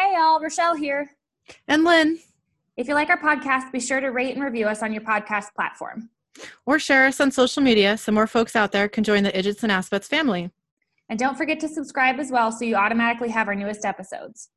Hey, 0.00 0.14
y'all, 0.14 0.40
Rochelle 0.40 0.76
here. 0.76 1.10
And 1.68 1.84
Lynn. 1.84 2.18
If 2.78 2.88
you 2.88 2.94
like 2.94 3.10
our 3.10 3.20
podcast, 3.20 3.70
be 3.70 3.80
sure 3.80 4.00
to 4.00 4.08
rate 4.08 4.34
and 4.34 4.42
review 4.42 4.66
us 4.66 4.82
on 4.82 4.94
your 4.94 5.02
podcast 5.02 5.52
platform. 5.54 6.08
Or 6.64 6.78
share 6.78 7.04
us 7.04 7.20
on 7.20 7.30
social 7.30 7.62
media 7.62 7.98
so 7.98 8.10
more 8.10 8.26
folks 8.26 8.56
out 8.56 8.72
there 8.72 8.88
can 8.88 9.04
join 9.04 9.24
the 9.24 9.32
Idgits 9.32 9.62
and 9.62 9.70
Aspets 9.70 10.06
family. 10.06 10.50
And 11.10 11.18
don't 11.18 11.36
forget 11.36 11.60
to 11.60 11.68
subscribe 11.68 12.18
as 12.18 12.30
well 12.30 12.50
so 12.50 12.64
you 12.64 12.76
automatically 12.76 13.28
have 13.28 13.46
our 13.46 13.54
newest 13.54 13.84
episodes. 13.84 14.48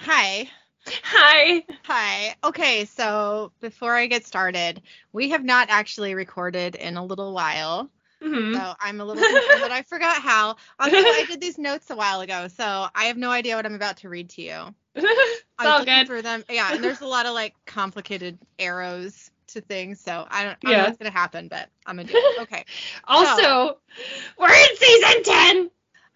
Hi. 0.00 0.48
Hi. 1.02 1.64
Hi. 1.84 2.34
Okay, 2.44 2.86
so 2.86 3.52
before 3.60 3.94
I 3.94 4.06
get 4.06 4.26
started, 4.26 4.80
we 5.12 5.28
have 5.28 5.44
not 5.44 5.68
actually 5.68 6.14
recorded 6.14 6.76
in 6.76 6.96
a 6.96 7.04
little 7.04 7.34
while. 7.34 7.90
Mhm. 8.22 8.54
So 8.54 8.74
I'm 8.80 9.00
a 9.00 9.04
little 9.04 9.22
concerned 9.22 9.62
that 9.62 9.70
I 9.72 9.82
forgot 9.82 10.20
how. 10.22 10.56
Also, 10.80 10.96
I 10.96 11.24
did 11.28 11.40
these 11.40 11.58
notes 11.58 11.90
a 11.90 11.96
while 11.96 12.20
ago, 12.20 12.48
so 12.48 12.88
I 12.94 13.04
have 13.04 13.16
no 13.16 13.30
idea 13.30 13.56
what 13.56 13.64
I'm 13.66 13.74
about 13.74 13.98
to 13.98 14.08
read 14.08 14.30
to 14.30 14.42
you. 14.42 14.74
it's 14.94 15.42
I 15.58 15.64
was 15.64 15.72
all 15.72 15.78
looking 15.80 15.94
good. 15.94 16.06
through 16.06 16.22
them. 16.22 16.44
Yeah, 16.50 16.72
and 16.74 16.82
there's 16.82 17.00
a 17.00 17.06
lot 17.06 17.26
of 17.26 17.34
like 17.34 17.54
complicated 17.66 18.38
arrows 18.58 19.30
to 19.48 19.60
things, 19.60 20.00
so 20.00 20.26
I 20.30 20.44
don't, 20.44 20.50
I 20.52 20.54
don't 20.62 20.64
know 20.64 20.70
Yeah. 20.70 20.84
what's 20.86 20.98
gonna 20.98 21.10
happen, 21.10 21.48
but 21.48 21.68
I'm 21.86 21.96
gonna 21.96 22.08
do 22.08 22.14
it. 22.16 22.38
Okay. 22.42 22.64
Also, 23.04 23.78
we're 24.38 24.52
in 24.52 24.76
season 24.76 25.22
10. 25.24 25.70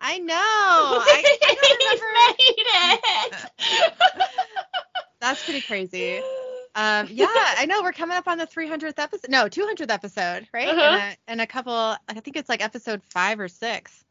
I 0.05 0.19
know. 0.19 0.35
I, 0.35 1.39
I 1.43 1.55
don't 1.55 1.81
remember. 1.81 2.05
we 2.39 2.65
made 2.75 2.99
it. 3.39 3.93
That's 5.21 5.45
pretty 5.45 5.61
crazy. 5.61 6.21
Um, 6.75 7.09
yeah, 7.11 7.27
I 7.59 7.67
know 7.67 7.83
we're 7.83 7.93
coming 7.93 8.17
up 8.17 8.29
on 8.29 8.39
the 8.39 8.47
300th 8.47 8.99
episode. 8.99 9.31
No, 9.31 9.45
200th 9.47 9.91
episode, 9.91 10.49
right? 10.53 10.69
Uh-huh. 10.69 10.81
And, 10.81 11.03
a, 11.03 11.17
and 11.31 11.41
a 11.41 11.47
couple. 11.47 11.73
I 11.73 11.97
think 12.23 12.37
it's 12.37 12.49
like 12.49 12.65
episode 12.65 13.03
five 13.05 13.41
or 13.41 13.49
six. 13.49 14.05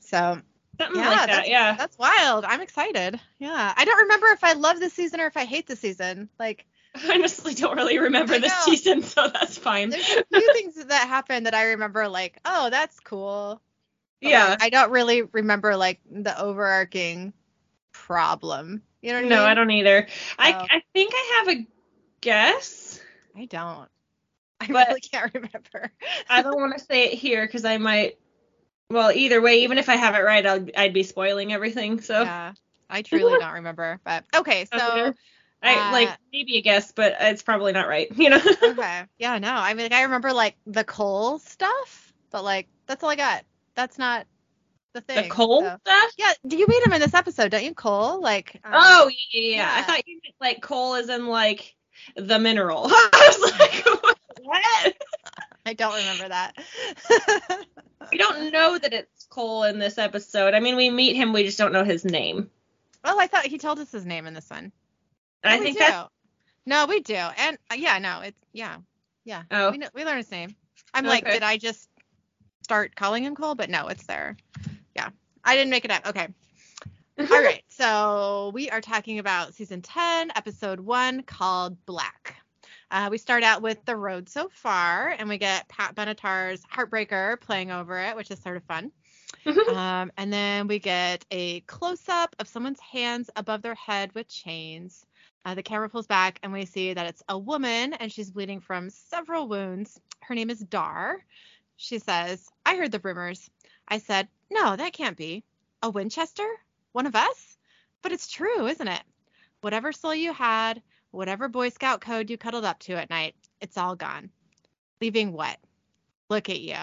So 0.00 0.40
Something 0.78 1.00
yeah, 1.00 1.08
like 1.08 1.18
that, 1.18 1.26
that's, 1.26 1.48
yeah. 1.48 1.76
that's 1.76 1.98
wild. 1.98 2.44
I'm 2.44 2.60
excited. 2.60 3.20
Yeah, 3.38 3.74
I 3.76 3.84
don't 3.84 4.02
remember 4.02 4.26
if 4.28 4.42
I 4.42 4.54
love 4.54 4.80
this 4.80 4.92
season 4.92 5.20
or 5.20 5.26
if 5.26 5.36
I 5.36 5.44
hate 5.44 5.66
the 5.66 5.76
season. 5.76 6.28
Like, 6.38 6.66
I 6.94 7.14
honestly 7.14 7.54
don't 7.54 7.76
really 7.76 7.98
remember 7.98 8.38
this 8.38 8.52
season, 8.64 9.02
so 9.02 9.28
that's 9.28 9.56
fine. 9.56 9.90
there's 9.90 10.08
a 10.08 10.24
few 10.32 10.52
things 10.52 10.84
that 10.84 11.08
happen 11.08 11.44
that 11.44 11.54
I 11.54 11.64
remember. 11.66 12.08
Like, 12.08 12.38
oh, 12.44 12.70
that's 12.70 12.98
cool. 13.00 13.60
But, 14.20 14.30
yeah. 14.30 14.48
like, 14.50 14.62
I 14.62 14.68
don't 14.70 14.90
really 14.90 15.22
remember 15.22 15.76
like 15.76 16.00
the 16.10 16.38
overarching 16.40 17.32
problem. 17.92 18.82
You 19.00 19.10
know 19.10 19.16
what 19.16 19.26
I 19.26 19.28
mean? 19.28 19.38
No. 19.38 19.44
I 19.44 19.54
don't 19.54 19.70
either. 19.70 20.08
I 20.38 20.52
I 20.70 20.82
think 20.92 21.12
I 21.14 21.44
have 21.44 21.56
a 21.56 21.66
guess. 22.24 23.00
I 23.36 23.44
don't. 23.46 23.88
I 24.60 24.66
But- 24.68 24.88
really 24.88 25.00
can't 25.00 25.32
remember. 25.34 25.92
I 26.28 26.42
don't 26.42 26.58
want 26.60 26.76
to 26.78 26.84
say 26.84 27.04
it 27.06 27.14
here 27.14 27.46
because 27.46 27.64
I 27.64 27.78
might. 27.78 28.18
Well, 28.90 29.10
either 29.12 29.40
way, 29.40 29.62
even 29.64 29.78
if 29.78 29.88
I 29.88 29.96
have 29.96 30.14
it 30.14 30.20
right, 30.20 30.44
I'll, 30.46 30.66
I'd 30.76 30.92
be 30.92 31.02
spoiling 31.02 31.52
everything. 31.52 32.00
So 32.00 32.22
Yeah, 32.22 32.52
I 32.88 33.02
truly 33.02 33.38
don't 33.38 33.54
remember. 33.54 33.98
But 34.04 34.24
okay, 34.36 34.66
so 34.66 34.76
Okay. 35.08 35.18
I 35.62 35.92
like 35.92 36.08
uh, 36.10 36.16
maybe 36.32 36.58
a 36.58 36.62
guess, 36.62 36.92
but 36.92 37.16
it's 37.18 37.42
probably 37.42 37.72
not 37.72 37.88
right. 37.88 38.08
You 38.16 38.30
know. 38.30 38.40
okay, 38.62 39.04
yeah, 39.18 39.38
no, 39.38 39.50
I 39.52 39.72
mean, 39.74 39.84
like, 39.86 39.92
I 39.92 40.02
remember 40.02 40.32
like 40.32 40.56
the 40.66 40.84
coal 40.84 41.38
stuff, 41.38 42.12
but 42.30 42.44
like 42.44 42.68
that's 42.86 43.02
all 43.02 43.08
I 43.10 43.16
got. 43.16 43.44
That's 43.74 43.98
not 43.98 44.26
the 44.92 45.00
thing. 45.00 45.24
the 45.24 45.28
coal 45.30 45.62
so- 45.62 45.78
stuff. 45.80 46.12
Yeah, 46.18 46.32
do 46.46 46.56
you 46.58 46.66
meet 46.68 46.86
him 46.86 46.92
in 46.92 47.00
this 47.00 47.14
episode? 47.14 47.50
Don't 47.50 47.64
you, 47.64 47.74
Cole? 47.74 48.20
Like, 48.20 48.60
um, 48.64 48.72
Oh 48.74 49.10
yeah, 49.32 49.40
yeah, 49.40 49.56
yeah. 49.56 49.74
I 49.76 49.82
thought 49.82 50.06
you 50.06 50.20
meant 50.22 50.34
like 50.40 50.62
coal 50.62 50.94
as 50.94 51.08
in 51.08 51.26
like 51.26 51.74
the 52.16 52.38
mineral. 52.38 52.86
I 52.88 53.32
was 53.38 53.52
like, 53.58 54.16
what? 54.42 54.94
I 55.66 55.72
don't 55.74 55.96
remember 55.96 56.28
that. 56.28 56.56
We 58.12 58.18
don't 58.18 58.52
know 58.52 58.76
that 58.76 58.92
it's 58.92 59.24
coal 59.30 59.62
in 59.64 59.78
this 59.78 59.96
episode. 59.96 60.52
I 60.52 60.60
mean, 60.60 60.76
we 60.76 60.90
meet 60.90 61.16
him, 61.16 61.32
we 61.32 61.42
just 61.42 61.56
don't 61.56 61.72
know 61.72 61.84
his 61.84 62.04
name. 62.04 62.50
well, 63.02 63.18
I 63.18 63.26
thought 63.28 63.46
he 63.46 63.56
told 63.56 63.78
us 63.78 63.90
his 63.90 64.04
name 64.04 64.26
in 64.26 64.34
this 64.34 64.50
one. 64.50 64.72
I 65.42 65.54
No, 65.54 65.58
we 65.60 65.64
think 65.64 65.78
do. 65.78 65.84
that's 65.84 66.10
No, 66.66 66.84
we 66.84 67.00
do, 67.00 67.14
and 67.14 67.56
uh, 67.72 67.76
yeah, 67.76 67.98
no, 67.98 68.20
it's 68.20 68.38
yeah, 68.52 68.76
yeah. 69.24 69.44
Oh. 69.50 69.70
We 69.70 69.78
know, 69.78 69.88
we 69.94 70.04
learn 70.04 70.18
his 70.18 70.30
name. 70.30 70.54
I'm 70.92 71.06
like, 71.06 71.24
did 71.24 71.42
I 71.42 71.56
just 71.56 71.88
start 72.62 72.94
calling 72.94 73.24
him 73.24 73.34
Cole? 73.34 73.54
But 73.54 73.70
no, 73.70 73.88
it's 73.88 74.04
there. 74.04 74.36
Yeah, 74.94 75.08
I 75.42 75.56
didn't 75.56 75.70
make 75.70 75.86
it 75.86 75.90
up. 75.90 76.06
Okay. 76.06 76.28
All 77.16 77.26
right, 77.26 77.62
so 77.68 78.50
we 78.54 78.70
are 78.70 78.80
talking 78.80 79.20
about 79.20 79.54
season 79.54 79.82
10, 79.82 80.32
episode 80.34 80.80
1 80.80 81.22
called 81.22 81.76
Black. 81.86 82.36
Uh, 82.90 83.08
we 83.08 83.18
start 83.18 83.44
out 83.44 83.62
with 83.62 83.84
The 83.84 83.96
Road 83.96 84.28
So 84.28 84.48
Far, 84.52 85.10
and 85.10 85.28
we 85.28 85.38
get 85.38 85.68
Pat 85.68 85.94
Benatar's 85.94 86.62
Heartbreaker 86.64 87.40
playing 87.40 87.70
over 87.70 88.00
it, 88.00 88.16
which 88.16 88.32
is 88.32 88.40
sort 88.40 88.56
of 88.56 88.64
fun. 88.64 88.90
um, 89.68 90.10
and 90.16 90.32
then 90.32 90.66
we 90.66 90.80
get 90.80 91.24
a 91.30 91.60
close 91.60 92.08
up 92.08 92.34
of 92.40 92.48
someone's 92.48 92.80
hands 92.80 93.30
above 93.36 93.62
their 93.62 93.76
head 93.76 94.12
with 94.14 94.28
chains. 94.28 95.06
Uh, 95.44 95.54
the 95.54 95.62
camera 95.62 95.88
pulls 95.88 96.08
back, 96.08 96.40
and 96.42 96.52
we 96.52 96.64
see 96.64 96.94
that 96.94 97.06
it's 97.06 97.22
a 97.28 97.38
woman, 97.38 97.92
and 97.94 98.10
she's 98.10 98.32
bleeding 98.32 98.60
from 98.60 98.90
several 98.90 99.46
wounds. 99.46 100.00
Her 100.20 100.34
name 100.34 100.50
is 100.50 100.58
Dar. 100.58 101.24
She 101.76 102.00
says, 102.00 102.48
I 102.66 102.76
heard 102.76 102.90
the 102.90 103.00
rumors. 103.00 103.48
I 103.86 103.98
said, 103.98 104.26
No, 104.50 104.74
that 104.74 104.92
can't 104.92 105.16
be. 105.16 105.44
A 105.80 105.90
Winchester? 105.90 106.48
One 106.94 107.06
of 107.06 107.16
us? 107.16 107.56
But 108.02 108.12
it's 108.12 108.28
true, 108.28 108.68
isn't 108.68 108.86
it? 108.86 109.02
Whatever 109.62 109.90
soul 109.90 110.14
you 110.14 110.32
had, 110.32 110.80
whatever 111.10 111.48
Boy 111.48 111.70
Scout 111.70 112.00
code 112.00 112.30
you 112.30 112.38
cuddled 112.38 112.64
up 112.64 112.78
to 112.80 112.92
at 112.92 113.10
night, 113.10 113.34
it's 113.60 113.76
all 113.76 113.96
gone. 113.96 114.30
Leaving 115.00 115.32
what? 115.32 115.58
Look 116.30 116.48
at 116.48 116.60
you. 116.60 116.76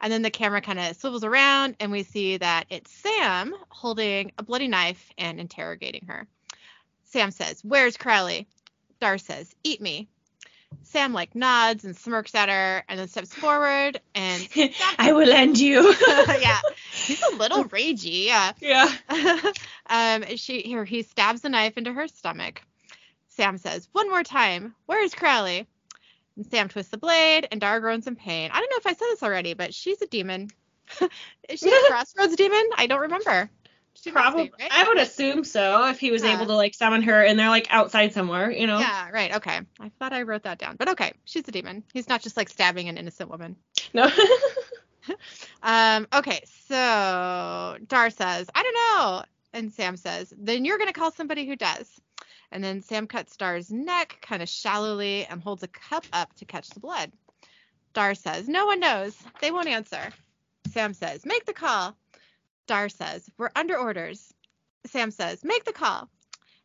And 0.00 0.12
then 0.12 0.22
the 0.22 0.30
camera 0.30 0.60
kind 0.60 0.78
of 0.78 0.94
swivels 0.94 1.24
around, 1.24 1.74
and 1.80 1.90
we 1.90 2.04
see 2.04 2.36
that 2.36 2.66
it's 2.70 2.92
Sam 2.92 3.52
holding 3.70 4.30
a 4.38 4.44
bloody 4.44 4.68
knife 4.68 5.10
and 5.18 5.40
interrogating 5.40 6.06
her. 6.06 6.28
Sam 7.02 7.32
says, 7.32 7.60
Where's 7.64 7.96
Crowley? 7.96 8.46
Dar 9.00 9.18
says, 9.18 9.52
Eat 9.64 9.80
me. 9.80 10.08
Sam 10.84 11.12
like 11.12 11.34
nods 11.34 11.84
and 11.84 11.96
smirks 11.96 12.34
at 12.34 12.48
her 12.48 12.84
and 12.88 12.98
then 12.98 13.08
steps 13.08 13.32
forward 13.32 14.00
and 14.14 14.48
I 14.98 15.12
will 15.12 15.32
end 15.32 15.58
you. 15.58 15.94
yeah, 16.08 16.60
he's 16.92 17.22
a 17.22 17.36
little 17.36 17.64
ragey. 17.70 18.26
Yeah. 18.26 18.52
yeah. 18.60 18.92
um, 19.86 20.36
she 20.36 20.60
here 20.62 20.84
he 20.84 21.02
stabs 21.02 21.40
the 21.42 21.48
knife 21.48 21.76
into 21.76 21.92
her 21.92 22.08
stomach. 22.08 22.62
Sam 23.28 23.58
says, 23.58 23.88
"One 23.92 24.08
more 24.10 24.22
time. 24.22 24.74
Where's 24.86 25.14
Crowley?" 25.14 25.66
And 26.36 26.46
Sam 26.46 26.68
twists 26.68 26.90
the 26.90 26.98
blade, 26.98 27.48
and 27.50 27.60
Dar 27.60 27.80
groans 27.80 28.06
in 28.06 28.16
pain. 28.16 28.50
I 28.52 28.60
don't 28.60 28.70
know 28.70 28.78
if 28.78 28.86
I 28.86 28.92
said 28.92 29.06
this 29.10 29.22
already, 29.22 29.54
but 29.54 29.74
she's 29.74 30.00
a 30.02 30.06
demon. 30.06 30.50
Is 31.48 31.60
she 31.60 31.68
a 31.68 31.88
crossroads 31.88 32.36
demon? 32.36 32.70
I 32.76 32.86
don't 32.86 33.00
remember. 33.00 33.50
She 34.00 34.10
Probably. 34.10 34.52
right? 34.58 34.70
I 34.70 34.84
would 34.88 34.98
assume 34.98 35.44
so 35.44 35.88
if 35.88 36.00
he 36.00 36.10
was 36.10 36.22
Yeah. 36.22 36.34
able 36.34 36.46
to 36.46 36.54
like 36.54 36.74
summon 36.74 37.02
her 37.02 37.22
and 37.24 37.38
they're 37.38 37.48
like 37.48 37.66
outside 37.70 38.12
somewhere, 38.12 38.50
you 38.50 38.66
know. 38.66 38.78
Yeah, 38.78 39.08
right. 39.10 39.34
Okay. 39.36 39.60
I 39.80 39.90
thought 39.98 40.12
I 40.12 40.22
wrote 40.22 40.42
that 40.42 40.58
down, 40.58 40.76
but 40.76 40.88
okay, 40.90 41.12
she's 41.24 41.46
a 41.48 41.52
demon. 41.52 41.84
He's 41.92 42.08
not 42.08 42.20
just 42.22 42.36
like 42.36 42.48
stabbing 42.48 42.88
an 42.88 42.96
innocent 42.98 43.30
woman. 43.30 43.56
No. 43.92 44.10
Um, 45.62 46.06
okay, 46.14 46.42
so 46.68 47.76
Dar 47.86 48.10
says, 48.10 48.48
I 48.54 48.62
don't 48.62 48.74
know. 48.74 49.22
And 49.52 49.72
Sam 49.72 49.96
says, 49.96 50.32
then 50.36 50.64
you're 50.64 50.78
going 50.78 50.92
to 50.92 50.98
call 50.98 51.10
somebody 51.12 51.46
who 51.46 51.56
does. 51.56 51.90
And 52.50 52.62
then 52.62 52.82
Sam 52.82 53.06
cuts 53.06 53.36
Dar's 53.36 53.70
neck 53.70 54.18
kind 54.22 54.42
of 54.42 54.48
shallowly 54.48 55.24
and 55.26 55.42
holds 55.42 55.62
a 55.62 55.68
cup 55.68 56.04
up 56.12 56.34
to 56.36 56.44
catch 56.44 56.68
the 56.70 56.80
blood. 56.80 57.12
Dar 57.92 58.14
says, 58.14 58.48
no 58.48 58.66
one 58.66 58.80
knows. 58.80 59.16
They 59.40 59.50
won't 59.50 59.68
answer. 59.68 60.10
Sam 60.70 60.94
says, 60.94 61.24
make 61.24 61.44
the 61.44 61.52
call. 61.52 61.96
Dar 62.66 62.88
says, 62.88 63.28
we're 63.38 63.50
under 63.54 63.76
orders. 63.76 64.32
Sam 64.86 65.10
says, 65.10 65.44
make 65.44 65.64
the 65.64 65.72
call. 65.72 66.08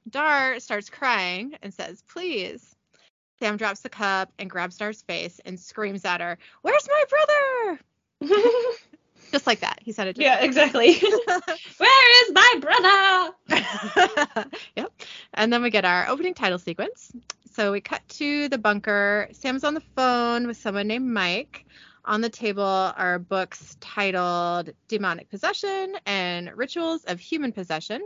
Dar 0.09 0.59
starts 0.59 0.89
crying 0.89 1.55
and 1.61 1.73
says, 1.73 2.03
please. 2.07 2.75
Sam 3.39 3.57
drops 3.57 3.81
the 3.81 3.89
cup 3.89 4.31
and 4.37 4.49
grabs 4.49 4.77
Dar's 4.77 5.01
face 5.01 5.39
and 5.45 5.59
screams 5.59 6.03
at 6.05 6.21
her, 6.21 6.37
where's 6.61 6.87
my 6.87 7.03
brother? 7.09 7.79
Just 9.31 9.47
like 9.47 9.59
that. 9.59 9.79
He 9.81 9.91
said 9.91 10.07
it. 10.07 10.17
Yeah, 10.17 10.39
exactly. 10.39 10.95
Where 11.77 12.25
is 12.25 12.33
my 12.33 12.55
brother? 12.59 14.49
yep. 14.75 14.91
And 15.35 15.53
then 15.53 15.61
we 15.61 15.69
get 15.69 15.85
our 15.85 16.07
opening 16.07 16.33
title 16.33 16.57
sequence. 16.57 17.11
So 17.53 17.71
we 17.71 17.81
cut 17.81 18.01
to 18.09 18.49
the 18.49 18.57
bunker. 18.57 19.29
Sam's 19.33 19.63
on 19.63 19.75
the 19.75 19.83
phone 19.95 20.47
with 20.47 20.57
someone 20.57 20.87
named 20.87 21.07
Mike. 21.07 21.65
On 22.09 22.21
the 22.21 22.29
table 22.29 22.63
are 22.63 23.19
books 23.19 23.77
titled 23.79 24.71
Demonic 24.87 25.29
Possession 25.29 25.93
and 26.07 26.51
Rituals 26.57 27.03
of 27.03 27.19
Human 27.19 27.51
Possession. 27.51 28.01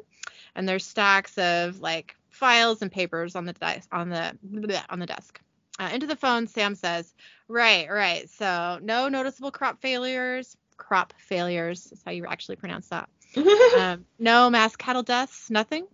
And 0.56 0.68
there's 0.68 0.86
stacks 0.86 1.38
of 1.38 1.80
like 1.80 2.18
files 2.30 2.82
and 2.82 2.92
papers 2.92 3.34
on 3.34 3.46
the 3.46 3.54
desk 3.54 3.88
on 3.94 4.10
the 4.10 4.38
bleh, 4.46 4.84
on 4.90 5.00
the 5.00 5.06
desk. 5.06 5.40
Uh, 5.80 5.90
into 5.94 6.06
the 6.06 6.18
phone, 6.18 6.48
Sam 6.48 6.76
says, 6.76 7.14
"Right, 7.48 7.90
right. 7.90 8.30
So 8.30 8.78
no 8.82 9.08
noticeable 9.08 9.52
crop 9.52 9.82
failures. 9.82 10.58
Crop 10.76 11.14
failures 11.18 11.88
is 11.94 12.04
how 12.04 12.12
you 12.12 12.26
actually 12.26 12.58
pronounce 12.58 12.90
that. 12.90 13.08
Um, 13.80 14.06
no 14.20 14.50
mass 14.50 14.76
cattle 14.76 15.04
deaths. 15.04 15.50
Nothing." 15.50 15.88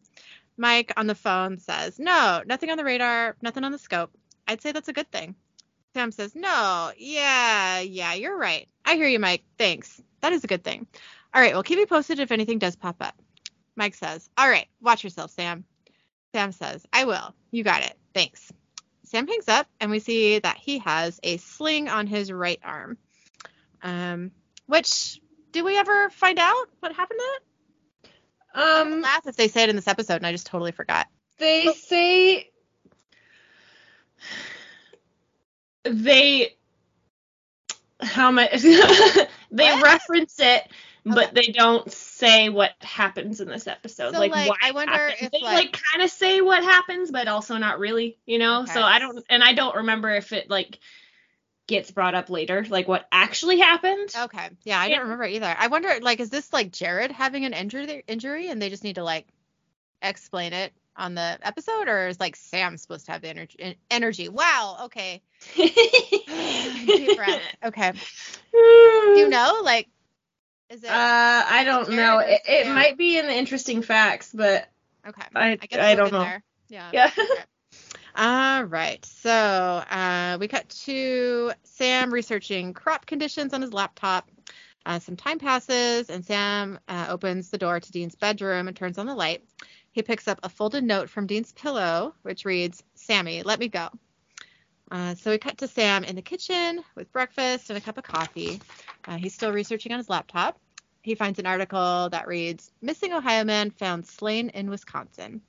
Mike 0.57 0.91
on 0.97 1.05
the 1.05 1.13
phone 1.13 1.59
says, 1.59 1.99
"No, 1.99 2.41
nothing 2.47 2.71
on 2.71 2.77
the 2.77 2.83
radar. 2.83 3.37
Nothing 3.43 3.63
on 3.65 3.71
the 3.71 3.77
scope. 3.77 4.09
I'd 4.47 4.63
say 4.63 4.71
that's 4.71 4.89
a 4.89 4.93
good 4.93 5.11
thing." 5.11 5.35
Sam 5.93 6.11
says, 6.11 6.35
"No, 6.35 6.91
yeah, 6.97 7.79
yeah, 7.79 8.13
you're 8.13 8.37
right. 8.37 8.67
I 8.85 8.95
hear 8.95 9.07
you, 9.07 9.19
Mike. 9.19 9.43
Thanks. 9.57 10.01
That 10.21 10.33
is 10.33 10.43
a 10.43 10.47
good 10.47 10.63
thing. 10.63 10.87
All 11.33 11.41
right, 11.41 11.53
well, 11.53 11.63
keep 11.63 11.77
me 11.77 11.85
posted 11.85 12.19
if 12.19 12.31
anything 12.31 12.59
does 12.59 12.75
pop 12.75 12.97
up. 13.01 13.15
Mike 13.75 13.95
says, 13.95 14.29
All 14.37 14.49
right, 14.49 14.67
watch 14.81 15.03
yourself, 15.03 15.31
Sam. 15.31 15.63
Sam 16.33 16.51
says, 16.51 16.85
I 16.91 17.05
will. 17.05 17.33
You 17.51 17.63
got 17.63 17.83
it. 17.83 17.97
Thanks. 18.13 18.51
Sam 19.05 19.27
hangs 19.27 19.47
up 19.47 19.67
and 19.79 19.89
we 19.89 19.99
see 19.99 20.39
that 20.39 20.57
he 20.57 20.79
has 20.79 21.19
a 21.23 21.37
sling 21.37 21.87
on 21.87 22.05
his 22.05 22.31
right 22.31 22.59
arm. 22.63 22.97
Um, 23.81 24.31
which 24.67 25.19
do 25.51 25.63
we 25.63 25.77
ever 25.77 26.09
find 26.11 26.37
out 26.37 26.67
what 26.79 26.93
happened 26.93 27.19
to 27.19 27.25
it? 27.25 28.11
Um, 28.61 29.01
Laugh 29.01 29.25
if 29.27 29.35
they 29.35 29.47
say 29.47 29.63
it 29.63 29.69
in 29.69 29.75
this 29.75 29.87
episode 29.87 30.15
and 30.15 30.27
I 30.27 30.31
just 30.31 30.47
totally 30.47 30.71
forgot. 30.71 31.07
they 31.37 31.71
say 31.73 32.51
they 35.91 36.55
how 38.01 38.31
much 38.31 38.51
they 38.61 39.27
What? 39.51 39.83
reference 39.83 40.39
it 40.39 40.67
but 41.05 41.29
Okay. 41.29 41.31
they 41.47 41.51
don't 41.53 41.91
say 41.91 42.49
what 42.49 42.71
happens 42.81 43.39
in 43.41 43.47
this 43.47 43.67
episode 43.67 44.11
So, 44.13 44.19
like, 44.19 44.31
like, 44.31 44.49
why 44.49 44.55
I 44.61 44.71
wonder 44.71 44.91
happens. 44.93 45.21
if, 45.21 45.31
they 45.31 45.39
like- 45.41 45.55
like, 45.55 45.81
kind 45.91 46.03
of 46.03 46.09
say 46.09 46.41
what 46.41 46.63
happens 46.63 47.11
but 47.11 47.27
also 47.27 47.57
not 47.57 47.79
really 47.79 48.17
you 48.25 48.37
know 48.39 48.61
Okay. 48.63 48.71
so 48.73 48.81
i 48.81 48.99
don't 48.99 49.23
and 49.29 49.43
i 49.43 49.53
don't 49.53 49.75
remember 49.77 50.09
if 50.11 50.31
it 50.33 50.49
like 50.49 50.79
gets 51.67 51.91
brought 51.91 52.15
up 52.15 52.29
later 52.29 52.65
like 52.69 52.87
what 52.87 53.05
actually 53.11 53.59
happened 53.59 54.09
Okay. 54.17 54.49
Yeah, 54.63 54.79
I 54.79 54.87
Yeah. 54.87 54.95
don't 54.95 55.03
remember 55.03 55.25
either. 55.25 55.55
I 55.55 55.67
wonder, 55.67 55.99
like, 56.01 56.19
is 56.19 56.31
this 56.31 56.51
like 56.51 56.71
Jared 56.71 57.11
having 57.11 57.45
an 57.45 57.53
injury 57.53 58.03
injury 58.07 58.47
and 58.49 58.59
they 58.59 58.69
just 58.71 58.83
need 58.83 58.95
to 58.95 59.03
like 59.03 59.27
explain 60.01 60.53
it 60.53 60.73
on 60.95 61.15
the 61.15 61.39
episode, 61.41 61.87
or 61.87 62.07
is 62.07 62.19
like 62.19 62.35
Sam 62.35 62.77
supposed 62.77 63.05
to 63.05 63.13
have 63.13 63.21
the 63.21 63.29
energy? 63.29 63.77
Energy. 63.89 64.29
Wow. 64.29 64.77
Okay. 64.85 65.21
Deep 65.55 67.17
breath. 67.17 67.41
Okay. 67.63 67.93
Do 68.51 68.57
you 68.57 69.29
know, 69.29 69.61
like, 69.63 69.87
is 70.69 70.83
it? 70.83 70.89
Uh, 70.89 71.43
I 71.49 71.63
don't 71.63 71.91
know. 71.91 72.19
It, 72.19 72.41
it 72.47 72.67
might 72.67 72.97
be 72.97 73.17
in 73.17 73.27
the 73.27 73.35
interesting 73.35 73.81
facts, 73.81 74.31
but 74.33 74.69
okay. 75.07 75.23
I 75.35 75.55
guess 75.55 75.79
I, 75.79 75.95
don't 75.95 76.11
know. 76.11 76.19
there. 76.19 76.43
Yeah. 76.69 76.89
Yeah. 76.93 77.11
Okay. 77.17 77.43
All 78.15 78.63
right. 78.63 79.03
So 79.05 79.31
uh, 79.31 80.37
we 80.39 80.47
cut 80.47 80.67
to 80.85 81.51
Sam 81.63 82.13
researching 82.13 82.73
crop 82.73 83.05
conditions 83.05 83.53
on 83.53 83.61
his 83.61 83.73
laptop. 83.73 84.29
Uh, 84.85 84.99
some 84.99 85.15
time 85.15 85.39
passes, 85.39 86.09
and 86.09 86.25
Sam 86.25 86.79
uh, 86.87 87.07
opens 87.09 87.49
the 87.49 87.57
door 87.57 87.79
to 87.79 87.91
Dean's 87.91 88.15
bedroom 88.15 88.67
and 88.67 88.75
turns 88.75 88.97
on 88.97 89.05
the 89.05 89.15
light. 89.15 89.43
He 89.91 90.01
picks 90.01 90.27
up 90.27 90.39
a 90.43 90.49
folded 90.49 90.83
note 90.83 91.09
from 91.09 91.27
Dean's 91.27 91.51
pillow, 91.51 92.13
which 92.21 92.45
reads, 92.45 92.83
Sammy, 92.95 93.43
let 93.43 93.59
me 93.59 93.67
go. 93.67 93.89
Uh, 94.91 95.15
so 95.15 95.31
we 95.31 95.37
cut 95.37 95.57
to 95.59 95.67
Sam 95.67 96.03
in 96.03 96.15
the 96.15 96.21
kitchen 96.21 96.83
with 96.95 97.11
breakfast 97.11 97.69
and 97.69 97.77
a 97.77 97.81
cup 97.81 97.97
of 97.97 98.03
coffee. 98.03 98.59
Uh, 99.07 99.17
he's 99.17 99.33
still 99.33 99.51
researching 99.51 99.91
on 99.91 99.99
his 99.99 100.09
laptop. 100.09 100.59
He 101.01 101.15
finds 101.15 101.39
an 101.39 101.45
article 101.45 102.09
that 102.09 102.27
reads, 102.27 102.71
Missing 102.81 103.13
Ohio 103.13 103.43
man 103.43 103.71
found 103.71 104.05
slain 104.05 104.49
in 104.49 104.69
Wisconsin. 104.69 105.41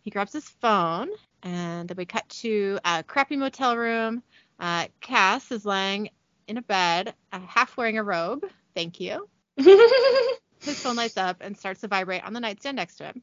He 0.00 0.10
grabs 0.10 0.32
his 0.32 0.48
phone, 0.48 1.08
and 1.42 1.88
then 1.88 1.96
we 1.96 2.04
cut 2.04 2.28
to 2.40 2.78
a 2.84 3.02
crappy 3.02 3.36
motel 3.36 3.76
room. 3.76 4.22
Uh, 4.58 4.86
Cass 5.00 5.50
is 5.50 5.64
lying 5.64 6.08
in 6.46 6.56
a 6.56 6.62
bed, 6.62 7.14
uh, 7.32 7.40
half 7.40 7.76
wearing 7.76 7.98
a 7.98 8.04
robe. 8.04 8.44
Thank 8.74 9.00
you. 9.00 9.28
His 9.56 10.80
phone 10.80 10.96
lights 10.96 11.16
up 11.16 11.38
and 11.40 11.56
starts 11.56 11.80
to 11.82 11.88
vibrate 11.88 12.24
on 12.24 12.32
the 12.32 12.40
nightstand 12.40 12.76
next 12.76 12.96
to 12.96 13.04
him. 13.04 13.22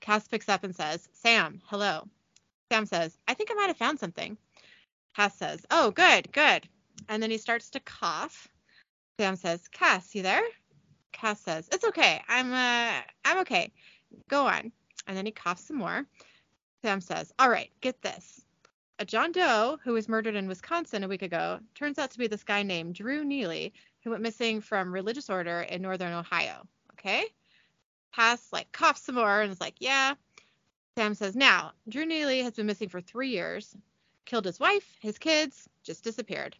Cass 0.00 0.26
picks 0.26 0.48
up 0.48 0.64
and 0.64 0.74
says, 0.74 1.08
Sam, 1.12 1.60
hello. 1.66 2.08
Sam 2.70 2.86
says, 2.86 3.18
I 3.28 3.34
think 3.34 3.50
I 3.50 3.54
might 3.54 3.66
have 3.68 3.76
found 3.76 4.00
something. 4.00 4.36
Cass 5.14 5.36
says, 5.36 5.64
Oh, 5.70 5.90
good, 5.90 6.32
good. 6.32 6.68
And 7.08 7.22
then 7.22 7.30
he 7.30 7.38
starts 7.38 7.70
to 7.70 7.80
cough. 7.80 8.48
Sam 9.18 9.36
says, 9.36 9.68
Cass, 9.68 10.14
you 10.14 10.22
there? 10.22 10.42
Cass 11.12 11.40
says, 11.40 11.68
It's 11.72 11.84
okay. 11.84 12.22
I'm 12.28 12.52
uh 12.52 13.00
I'm 13.24 13.38
okay. 13.40 13.72
Go 14.28 14.46
on. 14.46 14.72
And 15.06 15.16
then 15.16 15.26
he 15.26 15.32
coughs 15.32 15.64
some 15.64 15.76
more. 15.76 16.06
Sam 16.82 17.00
says, 17.00 17.32
All 17.38 17.50
right, 17.50 17.70
get 17.80 18.00
this. 18.02 18.40
A 18.98 19.04
John 19.04 19.32
Doe 19.32 19.78
who 19.82 19.92
was 19.94 20.08
murdered 20.08 20.36
in 20.36 20.46
Wisconsin 20.46 21.04
a 21.04 21.08
week 21.08 21.22
ago 21.22 21.58
turns 21.74 21.98
out 21.98 22.10
to 22.12 22.18
be 22.18 22.26
this 22.26 22.44
guy 22.44 22.62
named 22.62 22.94
Drew 22.94 23.24
Neely 23.24 23.72
who 24.04 24.10
went 24.10 24.22
missing 24.22 24.60
from 24.60 24.92
religious 24.92 25.28
order 25.28 25.60
in 25.62 25.82
northern 25.82 26.12
Ohio. 26.12 26.66
Okay? 26.92 27.24
Cass 28.14 28.48
like 28.52 28.72
coughs 28.72 29.02
some 29.02 29.14
more 29.16 29.40
and 29.40 29.52
is 29.52 29.60
like, 29.60 29.76
Yeah. 29.78 30.14
Sam 30.96 31.14
says, 31.14 31.36
Now, 31.36 31.72
Drew 31.88 32.04
Neely 32.04 32.42
has 32.42 32.54
been 32.54 32.66
missing 32.66 32.88
for 32.88 33.00
three 33.00 33.30
years, 33.30 33.76
killed 34.24 34.44
his 34.44 34.60
wife, 34.60 34.96
his 35.00 35.18
kids, 35.18 35.68
just 35.82 36.04
disappeared. 36.04 36.56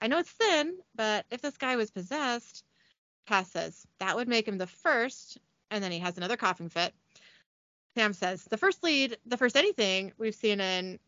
I 0.00 0.06
know 0.08 0.18
it's 0.18 0.30
thin, 0.30 0.78
but 0.94 1.26
if 1.30 1.40
this 1.42 1.56
guy 1.56 1.76
was 1.76 1.90
possessed, 1.90 2.64
Cass 3.26 3.50
says, 3.50 3.86
that 3.98 4.16
would 4.16 4.28
make 4.28 4.48
him 4.48 4.58
the 4.58 4.66
first, 4.66 5.38
and 5.70 5.82
then 5.82 5.92
he 5.92 6.00
has 6.00 6.16
another 6.16 6.36
coughing 6.36 6.68
fit. 6.68 6.92
Sam 7.94 8.12
says, 8.12 8.44
the 8.44 8.56
first 8.56 8.82
lead, 8.82 9.16
the 9.26 9.36
first 9.36 9.56
anything 9.56 10.12
we've 10.18 10.34
seen 10.34 10.60
in, 10.60 10.98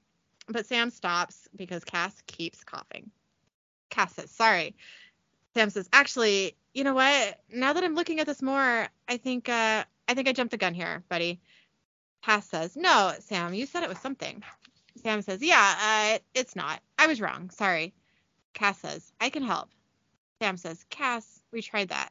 but 0.49 0.67
Sam 0.67 0.91
stops 0.91 1.49
because 1.57 1.85
Cass 1.85 2.15
keeps 2.27 2.63
coughing. 2.63 3.11
Cass 3.91 4.15
says, 4.15 4.31
sorry. 4.31 4.77
Sam 5.55 5.71
says, 5.71 5.89
actually, 5.93 6.57
you 6.73 6.85
know 6.85 6.95
what? 6.95 7.41
Now 7.53 7.73
that 7.73 7.85
I'm 7.85 7.95
looking 7.95 8.21
at 8.21 8.27
this 8.27 8.43
more, 8.43 8.89
I 9.09 9.17
think, 9.17 9.49
uh, 9.49 9.85
I 10.09 10.15
think 10.15 10.29
I 10.29 10.33
jumped 10.33 10.51
the 10.51 10.57
gun 10.57 10.75
here, 10.75 11.05
buddy. 11.09 11.41
Cass 12.23 12.47
says, 12.47 12.77
no, 12.77 13.13
Sam, 13.21 13.55
you 13.55 13.67
said 13.67 13.83
it 13.83 13.89
was 13.89 13.99
something. 13.99 14.43
Sam 15.03 15.23
says, 15.23 15.43
yeah, 15.43 16.15
uh, 16.17 16.19
it's 16.35 16.57
not. 16.57 16.81
I 16.99 17.07
was 17.07 17.21
wrong. 17.21 17.51
Sorry. 17.51 17.93
Cass 18.55 18.79
says, 18.79 19.13
I 19.21 19.29
can 19.29 19.43
help. 19.43 19.69
Sam 20.41 20.57
says, 20.57 20.85
Cass, 20.91 21.41
we 21.53 21.63
tried 21.63 21.91
that. 21.91 22.11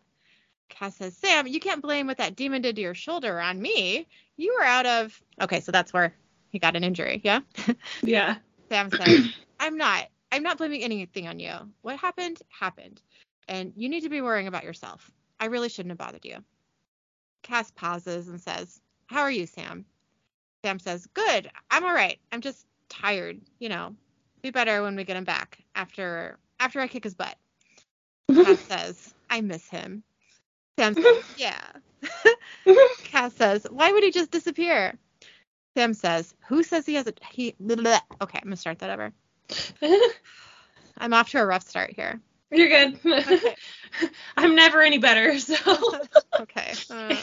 Cass 0.69 0.97
says, 0.97 1.17
Sam, 1.17 1.47
you 1.47 1.59
can't 1.59 1.81
blame 1.81 2.07
what 2.07 2.17
that 2.17 2.35
demon 2.35 2.61
did 2.61 2.75
to 2.75 2.81
your 2.81 2.93
shoulder 2.93 3.39
on 3.39 3.61
me. 3.61 4.07
You 4.37 4.55
were 4.57 4.63
out 4.63 4.85
of. 4.85 5.21
Okay, 5.41 5.59
so 5.59 5.71
that's 5.71 5.93
where 5.93 6.13
he 6.49 6.59
got 6.59 6.75
an 6.75 6.83
injury. 6.83 7.21
Yeah. 7.23 7.41
yeah. 8.03 8.37
Sam 8.69 8.89
says, 8.91 9.29
I'm 9.59 9.77
not. 9.77 10.07
I'm 10.31 10.43
not 10.43 10.57
blaming 10.57 10.83
anything 10.83 11.27
on 11.27 11.39
you. 11.39 11.53
What 11.83 11.97
happened, 11.97 12.41
happened. 12.49 13.01
And 13.47 13.73
you 13.75 13.89
need 13.89 14.01
to 14.01 14.09
be 14.09 14.21
worrying 14.21 14.47
about 14.47 14.63
yourself. 14.63 15.11
I 15.39 15.45
really 15.45 15.69
shouldn't 15.69 15.91
have 15.91 15.97
bothered 15.97 16.25
you. 16.25 16.37
Cass 17.41 17.71
pauses 17.71 18.27
and 18.27 18.39
says, 18.39 18.79
How 19.07 19.21
are 19.21 19.31
you, 19.31 19.45
Sam? 19.45 19.85
Sam 20.63 20.79
says, 20.79 21.07
Good. 21.13 21.49
I'm 21.69 21.83
all 21.83 21.93
right. 21.93 22.19
I'm 22.31 22.41
just 22.41 22.65
tired. 22.89 23.41
You 23.59 23.69
know, 23.69 23.95
be 24.41 24.51
better 24.51 24.81
when 24.81 24.95
we 24.95 25.03
get 25.03 25.17
him 25.17 25.23
back 25.23 25.59
after 25.75 26.37
after 26.59 26.79
I 26.79 26.87
kick 26.87 27.03
his 27.03 27.15
butt. 27.15 27.35
Cass 28.33 28.59
says, 28.69 29.13
I 29.29 29.41
miss 29.41 29.67
him. 29.67 30.03
Sam 30.79 30.93
says, 30.93 31.23
Yeah. 31.37 31.61
Cass 33.03 33.33
says, 33.33 33.67
Why 33.69 33.91
would 33.91 34.03
he 34.03 34.11
just 34.11 34.31
disappear? 34.31 34.97
Sam 35.75 35.93
says, 35.93 36.33
Who 36.47 36.63
says 36.63 36.85
he 36.85 36.95
has 36.95 37.07
a 37.07 37.13
he 37.31 37.55
blah, 37.59 37.75
blah. 37.75 37.99
Okay, 38.21 38.39
I'm 38.41 38.47
gonna 38.47 38.55
start 38.55 38.79
that 38.79 38.89
over. 38.89 39.11
I'm 40.97 41.13
off 41.13 41.29
to 41.31 41.41
a 41.41 41.45
rough 41.45 41.67
start 41.67 41.91
here. 41.95 42.21
You're 42.53 42.69
good. 42.69 42.99
Okay. 43.05 43.55
I'm 44.37 44.55
never 44.55 44.81
any 44.81 44.97
better, 44.97 45.37
so. 45.39 45.55
okay. 46.39 46.73
Uh, 46.89 47.15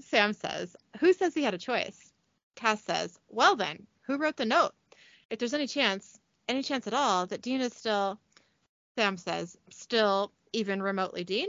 Sam 0.00 0.32
says, 0.32 0.76
Who 1.00 1.12
says 1.12 1.34
he 1.34 1.42
had 1.42 1.54
a 1.54 1.58
choice? 1.58 2.12
Cass 2.56 2.82
says, 2.82 3.18
Well 3.28 3.56
then, 3.56 3.86
who 4.02 4.18
wrote 4.18 4.36
the 4.36 4.44
note? 4.44 4.72
If 5.30 5.38
there's 5.38 5.54
any 5.54 5.66
chance, 5.66 6.18
any 6.48 6.62
chance 6.62 6.86
at 6.86 6.94
all, 6.94 7.26
that 7.26 7.42
Dean 7.42 7.60
is 7.60 7.72
still, 7.74 8.18
Sam 8.96 9.16
says, 9.16 9.56
still 9.70 10.32
even 10.52 10.82
remotely 10.82 11.24
Dean? 11.24 11.48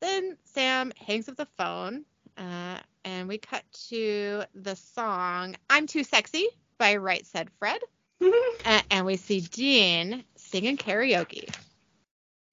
Then 0.00 0.36
Sam 0.44 0.92
hangs 0.96 1.28
up 1.28 1.36
the 1.36 1.46
phone, 1.56 2.04
uh, 2.36 2.78
and 3.04 3.28
we 3.28 3.38
cut 3.38 3.62
to 3.88 4.42
the 4.54 4.74
song 4.74 5.56
I'm 5.70 5.86
Too 5.86 6.02
Sexy 6.02 6.48
by 6.78 6.96
Right 6.96 7.26
Said 7.26 7.50
Fred. 7.58 7.80
Uh, 8.64 8.80
and 8.92 9.04
we 9.04 9.16
see 9.16 9.40
Dean 9.40 10.22
singing 10.36 10.76
karaoke. 10.76 11.52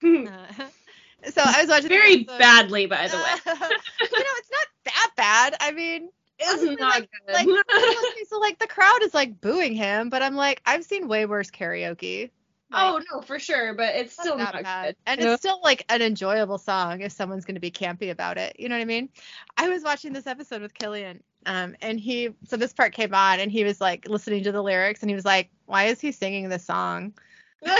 So 1.33 1.41
I 1.43 1.61
was 1.61 1.69
watching 1.69 1.89
Very 1.89 2.23
badly, 2.23 2.85
by 2.85 3.07
the 3.09 3.17
way. 3.17 3.23
you 3.45 3.51
know, 3.51 4.33
it's 4.37 4.51
not 4.51 4.67
that 4.85 5.11
bad. 5.17 5.55
I 5.59 5.71
mean, 5.73 6.09
It's 6.39 6.63
not 6.79 6.93
like, 6.93 7.09
good. 7.27 7.33
like 7.33 7.47
so 8.29 8.39
like 8.39 8.57
the 8.57 8.67
crowd 8.67 9.03
is 9.03 9.13
like 9.13 9.41
booing 9.41 9.73
him, 9.73 10.09
but 10.09 10.23
I'm 10.23 10.35
like, 10.35 10.61
I've 10.65 10.85
seen 10.85 11.09
way 11.09 11.25
worse 11.25 11.51
karaoke. 11.51 12.29
oh 12.71 13.01
no, 13.11 13.19
for 13.19 13.37
sure, 13.37 13.73
but 13.73 13.95
it's 13.95 14.13
still 14.13 14.37
that 14.37 14.53
not 14.53 14.63
bad. 14.63 14.85
good. 14.87 14.95
And 15.07 15.19
Yeah. 15.19 15.33
it's 15.33 15.41
still 15.41 15.59
like 15.61 15.83
an 15.89 16.01
enjoyable 16.01 16.57
song 16.57 17.01
if 17.01 17.11
someone's 17.11 17.43
going 17.43 17.55
to 17.55 17.61
be 17.61 17.71
campy 17.71 18.11
about 18.11 18.37
it. 18.37 18.55
You 18.57 18.69
know 18.69 18.75
what 18.75 18.81
I 18.81 18.85
mean? 18.85 19.09
I 19.57 19.67
was 19.67 19.83
watching 19.83 20.13
this 20.13 20.25
episode 20.25 20.61
with 20.61 20.73
Killian, 20.73 21.21
um, 21.45 21.75
and 21.81 21.99
he, 21.99 22.29
so 22.47 22.55
this 22.55 22.71
part 22.71 22.93
came 22.93 23.13
on, 23.13 23.41
and 23.41 23.51
he 23.51 23.65
was 23.65 23.81
like 23.81 24.07
listening 24.07 24.43
to 24.45 24.53
the 24.53 24.61
lyrics, 24.63 25.01
and 25.01 25.09
he 25.09 25.15
was 25.15 25.25
like, 25.25 25.49
"Why 25.65 25.85
is 25.87 25.99
he 25.99 26.13
singing 26.13 26.47
this 26.47 26.63
song?" 26.63 27.13
and 27.61 27.71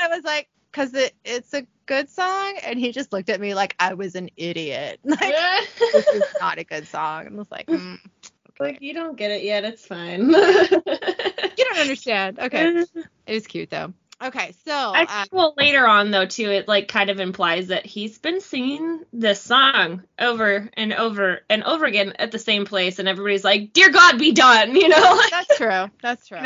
I 0.00 0.08
was 0.08 0.24
like, 0.24 0.48
"Cause 0.72 0.94
it, 0.94 1.14
it's 1.24 1.52
a 1.54 1.66
good 1.86 2.10
song," 2.10 2.58
and 2.64 2.78
he 2.78 2.92
just 2.92 3.12
looked 3.12 3.30
at 3.30 3.40
me 3.40 3.54
like 3.54 3.74
I 3.78 3.94
was 3.94 4.14
an 4.14 4.30
idiot. 4.36 5.00
Like 5.04 5.20
this 5.78 6.06
is 6.08 6.24
not 6.40 6.58
a 6.58 6.64
good 6.64 6.86
song. 6.88 7.26
And 7.26 7.36
I 7.36 7.38
was 7.38 7.50
like, 7.50 7.66
mm, 7.66 7.98
like 8.60 8.80
you 8.80 8.94
don't 8.94 9.16
get 9.16 9.30
it 9.30 9.42
yet. 9.42 9.64
It's 9.64 9.86
fine. 9.86 10.30
you 10.30 11.64
don't 11.64 11.78
understand. 11.78 12.38
Okay. 12.38 12.84
It 13.26 13.34
was 13.34 13.46
cute 13.46 13.70
though. 13.70 13.92
Okay, 14.20 14.52
so 14.66 14.72
uh, 14.72 15.26
well, 15.30 15.54
later 15.56 15.86
on 15.86 16.10
though 16.10 16.26
too, 16.26 16.50
it 16.50 16.66
like 16.66 16.88
kind 16.88 17.08
of 17.08 17.20
implies 17.20 17.68
that 17.68 17.86
he's 17.86 18.18
been 18.18 18.40
singing 18.40 19.04
this 19.12 19.40
song 19.40 20.02
over 20.18 20.68
and 20.72 20.92
over 20.92 21.40
and 21.48 21.62
over 21.62 21.84
again 21.84 22.14
at 22.18 22.32
the 22.32 22.38
same 22.40 22.64
place, 22.64 22.98
and 22.98 23.08
everybody's 23.08 23.44
like, 23.44 23.72
"Dear 23.72 23.90
God, 23.90 24.18
be 24.18 24.32
done," 24.32 24.74
you 24.74 24.88
know? 24.88 25.20
that's 25.30 25.56
true. 25.56 25.90
That's 26.02 26.26
true. 26.26 26.38
you 26.38 26.42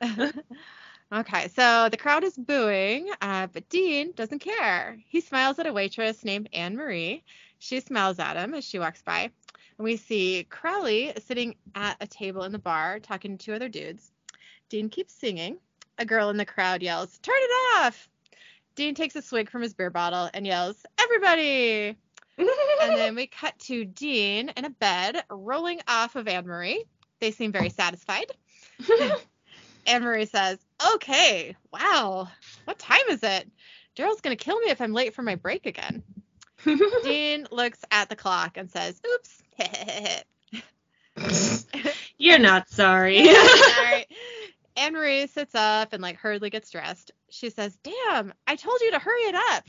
know? 0.00 0.32
Okay, 1.12 1.48
so 1.48 1.88
the 1.90 1.96
crowd 1.96 2.24
is 2.24 2.36
booing, 2.36 3.10
uh, 3.20 3.46
but 3.52 3.68
Dean 3.68 4.12
doesn't 4.12 4.40
care. 4.40 4.98
He 5.06 5.20
smiles 5.20 5.58
at 5.58 5.66
a 5.66 5.72
waitress 5.72 6.24
named 6.24 6.48
Anne 6.52 6.76
Marie. 6.76 7.22
She 7.58 7.80
smiles 7.80 8.18
at 8.18 8.36
him 8.36 8.54
as 8.54 8.64
she 8.64 8.78
walks 8.78 9.02
by. 9.02 9.30
And 9.78 9.84
we 9.84 9.96
see 9.96 10.46
Crowley 10.50 11.12
sitting 11.24 11.56
at 11.74 11.96
a 12.00 12.06
table 12.06 12.44
in 12.44 12.52
the 12.52 12.58
bar 12.58 12.98
talking 13.00 13.38
to 13.38 13.44
two 13.44 13.54
other 13.54 13.68
dudes. 13.68 14.10
Dean 14.68 14.88
keeps 14.88 15.14
singing. 15.14 15.58
A 15.98 16.04
girl 16.04 16.30
in 16.30 16.36
the 16.36 16.46
crowd 16.46 16.82
yells, 16.82 17.18
Turn 17.18 17.36
it 17.38 17.78
off! 17.78 18.08
Dean 18.74 18.94
takes 18.94 19.14
a 19.14 19.22
swig 19.22 19.50
from 19.50 19.62
his 19.62 19.74
beer 19.74 19.90
bottle 19.90 20.30
and 20.32 20.46
yells, 20.46 20.84
Everybody! 20.98 21.96
And 22.38 22.48
then 22.96 23.14
we 23.14 23.26
cut 23.26 23.58
to 23.60 23.84
Dean 23.84 24.48
in 24.56 24.64
a 24.64 24.70
bed 24.70 25.22
rolling 25.30 25.80
off 25.86 26.16
of 26.16 26.26
Anne 26.26 26.46
Marie. 26.46 26.84
They 27.20 27.30
seem 27.30 27.52
very 27.52 27.68
satisfied. 27.68 28.32
Anne 29.86 30.02
Marie 30.02 30.26
says, 30.26 30.58
Okay, 30.94 31.56
wow. 31.72 32.28
What 32.64 32.78
time 32.78 33.00
is 33.10 33.22
it? 33.22 33.48
Daryl's 33.96 34.20
to 34.20 34.36
kill 34.36 34.58
me 34.60 34.70
if 34.70 34.80
I'm 34.80 34.92
late 34.92 35.14
for 35.14 35.22
my 35.22 35.34
break 35.34 35.66
again. 35.66 36.02
Dean 37.04 37.46
looks 37.50 37.80
at 37.90 38.08
the 38.08 38.16
clock 38.16 38.56
and 38.56 38.70
says, 38.70 39.00
Oops. 39.06 39.42
You're 42.18 42.38
not 42.38 42.68
sorry. 42.68 43.26
Sorry. 43.34 44.06
Anne 44.76 44.94
Marie 44.94 45.26
sits 45.26 45.54
up 45.54 45.92
and 45.92 46.02
like 46.02 46.16
hurriedly 46.16 46.48
gets 46.50 46.70
dressed. 46.70 47.10
She 47.28 47.50
says, 47.50 47.76
Damn, 47.82 48.32
I 48.46 48.56
told 48.56 48.80
you 48.80 48.92
to 48.92 48.98
hurry 48.98 49.22
it 49.22 49.34
up. 49.34 49.64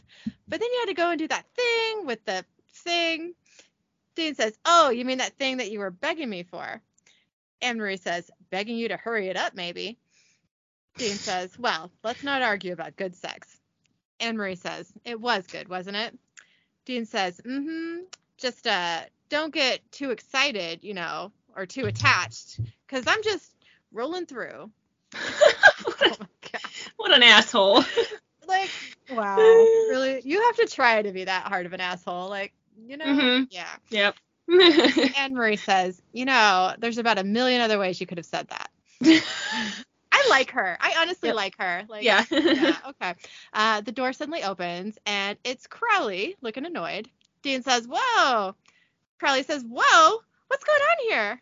But 0.47 0.59
then 0.59 0.69
you 0.71 0.79
had 0.79 0.89
to 0.89 0.93
go 0.93 1.09
and 1.09 1.19
do 1.19 1.27
that 1.27 1.45
thing 1.55 2.05
with 2.05 2.23
the 2.25 2.45
thing. 2.73 3.33
Dean 4.15 4.35
says, 4.35 4.57
Oh, 4.65 4.89
you 4.89 5.03
mean 5.03 5.17
that 5.17 5.37
thing 5.37 5.57
that 5.57 5.71
you 5.71 5.79
were 5.79 5.91
begging 5.91 6.29
me 6.29 6.43
for? 6.43 6.81
Anne 7.61 7.77
Marie 7.77 7.97
says, 7.97 8.31
Begging 8.49 8.77
you 8.77 8.87
to 8.89 8.97
hurry 8.97 9.27
it 9.27 9.35
up, 9.37 9.55
maybe. 9.55 9.97
Dean 10.97 11.15
says, 11.15 11.57
Well, 11.57 11.91
let's 12.03 12.23
not 12.23 12.41
argue 12.41 12.73
about 12.73 12.95
good 12.95 13.15
sex. 13.15 13.59
Anne 14.19 14.37
Marie 14.37 14.55
says, 14.55 14.91
It 15.05 15.19
was 15.19 15.45
good, 15.47 15.67
wasn't 15.69 15.97
it? 15.97 16.17
Dean 16.85 17.05
says, 17.05 17.39
Mm 17.45 17.63
hmm. 17.63 17.99
Just 18.37 18.67
uh, 18.67 19.01
don't 19.29 19.53
get 19.53 19.79
too 19.91 20.11
excited, 20.11 20.83
you 20.83 20.93
know, 20.93 21.31
or 21.55 21.65
too 21.65 21.85
attached, 21.85 22.59
because 22.85 23.05
I'm 23.07 23.23
just 23.23 23.53
rolling 23.91 24.25
through. 24.25 24.69
Oh 26.05 26.15
my 26.19 26.27
God. 26.51 26.61
what 26.97 27.13
an 27.13 27.23
asshole. 27.23 27.83
Like, 28.47 28.69
wow. 29.09 29.65
Really? 29.89 30.21
You 30.23 30.41
have 30.41 30.55
to 30.57 30.65
try 30.67 31.01
to 31.01 31.11
be 31.11 31.23
that 31.25 31.43
hard 31.43 31.65
of 31.65 31.73
an 31.73 31.81
asshole. 31.81 32.29
Like, 32.29 32.53
you 32.87 32.97
know? 32.97 33.05
Mhm. 33.05 33.47
Yeah. 33.49 33.67
Yep. 33.89 34.15
Anne 35.17 35.33
Marie 35.33 35.55
says, 35.55 36.01
You 36.11 36.25
know, 36.25 36.73
there's 36.79 36.97
about 36.97 37.17
a 37.19 37.23
million 37.23 37.61
other 37.61 37.79
ways 37.79 37.99
you 38.01 38.07
could 38.07 38.17
have 38.17 38.25
said 38.25 38.47
that. 38.49 38.69
I 40.25 40.29
like 40.29 40.51
her. 40.51 40.77
I 40.79 40.95
honestly 40.99 41.29
Yep. 41.29 41.35
like 41.35 41.55
her. 41.59 41.83
Like, 41.87 42.03
yeah. 42.03 42.23
yeah, 42.31 42.77
okay. 42.89 43.13
Uh, 43.53 43.81
the 43.81 43.91
door 43.91 44.13
suddenly 44.13 44.43
opens 44.43 44.97
and 45.05 45.37
it's 45.43 45.67
Crowley 45.67 46.35
looking 46.41 46.65
annoyed. 46.65 47.09
Dean 47.41 47.61
says, 47.63 47.87
Whoa. 47.89 48.55
Crowley 49.19 49.43
says, 49.43 49.63
Whoa, 49.67 50.19
what's 50.47 50.63
going 50.63 50.81
on 50.81 50.97
here? 51.09 51.41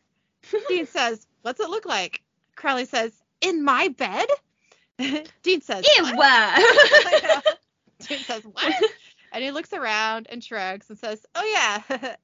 Dean 0.68 0.86
says, 0.88 1.28
What's 1.44 1.60
it 1.60 1.70
look 1.70 1.86
like? 1.86 2.22
Crowley 2.56 2.86
says, 2.86 3.12
In 3.42 3.64
my 3.64 3.88
bed? 3.90 4.28
Dean 5.44 5.62
says, 5.62 5.86
Ew. 5.98 6.16
"What?" 6.16 7.46
Dean 8.08 8.20
says, 8.20 8.44
What? 8.44 8.76
And 9.32 9.44
he 9.44 9.52
looks 9.52 9.74
around 9.74 10.28
and 10.30 10.44
shrugs 10.44 10.90
and 10.90 11.00
says, 11.00 11.26
Oh, 11.36 11.46
yeah. 11.92 12.16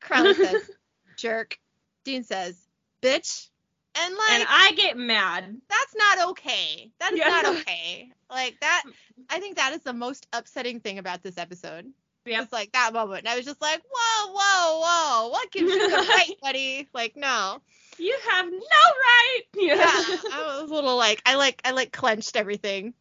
Crowley 0.00 0.34
says, 0.34 0.70
Jerk. 1.16 1.58
Dean 2.04 2.22
says, 2.24 2.56
Bitch. 3.02 3.49
And 3.96 4.14
like, 4.14 4.30
and 4.32 4.46
I 4.48 4.72
get 4.76 4.96
mad. 4.96 5.56
that's 5.68 5.94
not 5.96 6.30
okay. 6.30 6.90
That 7.00 7.12
is 7.12 7.18
Yeah. 7.18 7.28
not 7.28 7.46
okay. 7.56 8.10
Like 8.30 8.58
that 8.60 8.82
I 9.28 9.40
think 9.40 9.56
that 9.56 9.72
is 9.72 9.80
the 9.82 9.92
most 9.92 10.26
upsetting 10.32 10.80
thing 10.80 10.98
about 10.98 11.22
this 11.22 11.38
episode. 11.38 11.86
Yep. 12.26 12.42
It's 12.44 12.52
like 12.52 12.72
that 12.72 12.92
moment. 12.92 13.20
And 13.20 13.28
I 13.28 13.36
was 13.36 13.46
just 13.46 13.60
like, 13.62 13.80
whoa, 13.90 14.32
whoa, 14.32 14.80
whoa. 14.84 15.28
What 15.30 15.50
gives 15.50 15.72
you 15.72 15.88
the 15.90 15.96
right, 16.08 16.34
buddy? 16.42 16.86
Like, 16.92 17.16
no. 17.16 17.60
You 17.98 18.16
have 18.30 18.46
no 18.46 18.58
right. 18.58 19.40
Yeah. 19.56 19.76
I 19.86 20.58
was 20.62 20.70
a 20.70 20.74
little 20.74 20.96
like 20.96 21.20
I 21.26 21.34
like 21.34 21.60
I 21.64 21.72
like 21.72 21.92
clenched 21.92 22.36
everything 22.36 22.94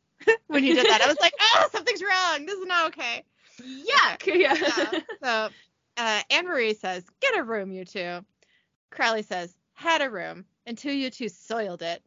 when 0.48 0.64
you 0.64 0.74
did 0.76 0.88
that. 0.88 1.02
I 1.02 1.08
was 1.08 1.20
like, 1.22 1.34
oh, 1.40 1.70
something's 1.72 2.02
wrong. 2.02 2.46
This 2.46 2.58
is 2.58 2.66
not 2.66 2.88
okay. 2.88 3.24
Yuck. 3.62 4.26
Yeah. 4.26 4.56
Yeah. 4.56 5.00
So 5.24 5.50
uh 5.98 6.22
Anne 6.32 6.48
Marie 6.48 6.74
says, 6.74 7.04
Get 7.22 7.38
a 7.38 7.44
room, 7.44 7.72
you 7.72 7.86
two. 7.86 8.26
Crowley 8.90 9.22
says, 9.22 9.54
Had 9.74 10.02
a 10.02 10.10
room 10.10 10.46
until 10.70 10.94
you 10.94 11.10
two 11.10 11.28
soiled 11.28 11.82
it. 11.82 12.02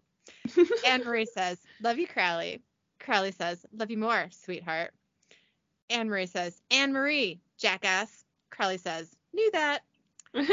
Anne 0.87 1.05
Marie 1.05 1.27
says, 1.27 1.59
Love 1.83 1.99
you, 1.99 2.07
Crowley. 2.07 2.63
Crowley 3.01 3.33
says, 3.33 3.67
Love 3.77 3.91
you 3.91 3.99
more, 3.99 4.29
sweetheart. 4.31 4.93
Anne 5.91 6.09
Marie 6.09 6.27
says, 6.27 6.63
Anne 6.71 6.93
Marie, 6.93 7.41
jackass. 7.59 8.25
Crowley 8.51 8.79
says, 8.79 9.11
Knew 9.35 9.51
that. 9.53 9.81
I 10.35 10.47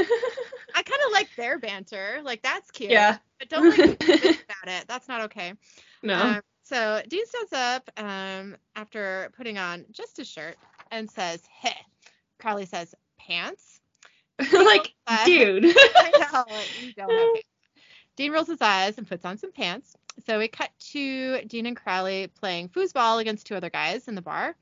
kind 0.83 1.01
of 1.05 1.11
like 1.13 1.29
their 1.37 1.59
banter. 1.59 2.19
Like, 2.23 2.41
that's 2.41 2.71
cute. 2.71 2.91
yeah. 2.91 3.19
But 3.37 3.49
don't 3.49 3.77
like 3.77 4.03
about 4.03 4.67
it. 4.67 4.85
That's 4.87 5.07
not 5.07 5.21
okay. 5.21 5.53
No. 6.03 6.15
Um, 6.15 6.41
so 6.63 7.01
Dean 7.07 7.25
stands 7.27 7.53
up 7.53 7.89
um, 7.97 8.57
after 8.75 9.31
putting 9.37 9.57
on 9.57 9.85
just 9.91 10.19
a 10.19 10.25
shirt 10.25 10.57
and 10.91 11.09
says, 11.09 11.41
Hey. 11.61 11.75
Crowley 12.39 12.65
says, 12.65 12.95
Pants? 13.19 13.79
like, 14.53 14.93
dude. 15.25 15.65
I 15.65 16.11
know, 16.31 16.53
like, 16.53 16.81
you 16.81 16.93
don't 16.93 17.11
have 17.11 17.33
pants. 17.33 17.47
Dean 18.19 18.33
rolls 18.33 18.49
his 18.49 18.61
eyes 18.61 18.97
and 18.97 19.07
puts 19.07 19.23
on 19.23 19.37
some 19.37 19.53
pants. 19.53 19.95
So 20.25 20.39
we 20.39 20.49
cut 20.49 20.71
to 20.91 21.41
Dean 21.43 21.65
and 21.67 21.77
Crowley 21.77 22.27
playing 22.27 22.67
foosball 22.67 23.21
against 23.21 23.47
two 23.47 23.55
other 23.55 23.69
guys 23.69 24.09
in 24.09 24.15
the 24.15 24.21
bar. 24.21 24.57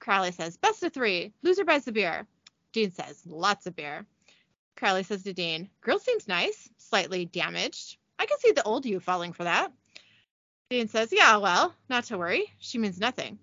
Crowley 0.00 0.32
says, 0.32 0.56
Best 0.56 0.82
of 0.82 0.92
three. 0.92 1.32
Loser 1.44 1.64
buys 1.64 1.84
the 1.84 1.92
beer. 1.92 2.26
Dean 2.72 2.90
says, 2.90 3.22
Lots 3.24 3.68
of 3.68 3.76
beer. 3.76 4.04
Crowley 4.76 5.04
says 5.04 5.22
to 5.22 5.32
Dean, 5.32 5.70
Girl 5.82 6.00
seems 6.00 6.26
nice, 6.26 6.68
slightly 6.78 7.26
damaged. 7.26 7.96
I 8.18 8.26
can 8.26 8.40
see 8.40 8.50
the 8.50 8.64
old 8.64 8.84
you 8.84 8.98
falling 8.98 9.32
for 9.32 9.44
that. 9.44 9.70
Dean 10.70 10.88
says, 10.88 11.12
Yeah, 11.12 11.36
well, 11.36 11.72
not 11.88 12.06
to 12.06 12.18
worry. 12.18 12.52
She 12.58 12.78
means 12.78 12.98
nothing. 12.98 13.38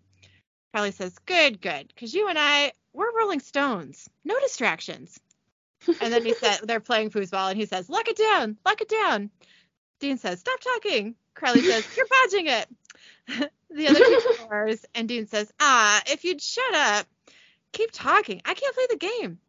Crowley 0.74 0.92
says, 0.92 1.18
Good, 1.20 1.62
good, 1.62 1.88
because 1.88 2.14
you 2.14 2.28
and 2.28 2.38
I, 2.38 2.74
we're 2.92 3.18
Rolling 3.18 3.40
Stones. 3.40 4.10
No 4.26 4.38
distractions. 4.42 5.18
And 5.88 6.14
then 6.14 6.26
he 6.26 6.34
said, 6.34 6.60
They're 6.64 6.80
playing 6.80 7.12
foosball, 7.12 7.50
and 7.50 7.60
he 7.60 7.66
says, 7.66 7.90
Lock 7.90 8.08
it 8.08 8.18
down, 8.18 8.58
lock 8.66 8.82
it 8.82 8.90
down. 8.90 9.30
Dean 10.00 10.18
says, 10.18 10.40
Stop 10.40 10.60
talking. 10.60 11.16
Crowley 11.34 11.62
says, 11.62 11.86
You're 11.96 12.08
badging 12.08 12.48
it. 12.48 13.52
the 13.70 13.88
other 13.88 14.00
two 14.00 14.36
roars, 14.50 14.86
and 14.94 15.08
Dean 15.08 15.28
says, 15.28 15.52
Ah, 15.60 16.02
if 16.08 16.24
you'd 16.24 16.42
shut 16.42 16.74
up, 16.74 17.08
keep 17.72 17.92
talking. 17.92 18.42
I 18.46 18.54
can't 18.54 18.76
play 18.76 18.88
the 18.90 18.98
game. 18.98 19.40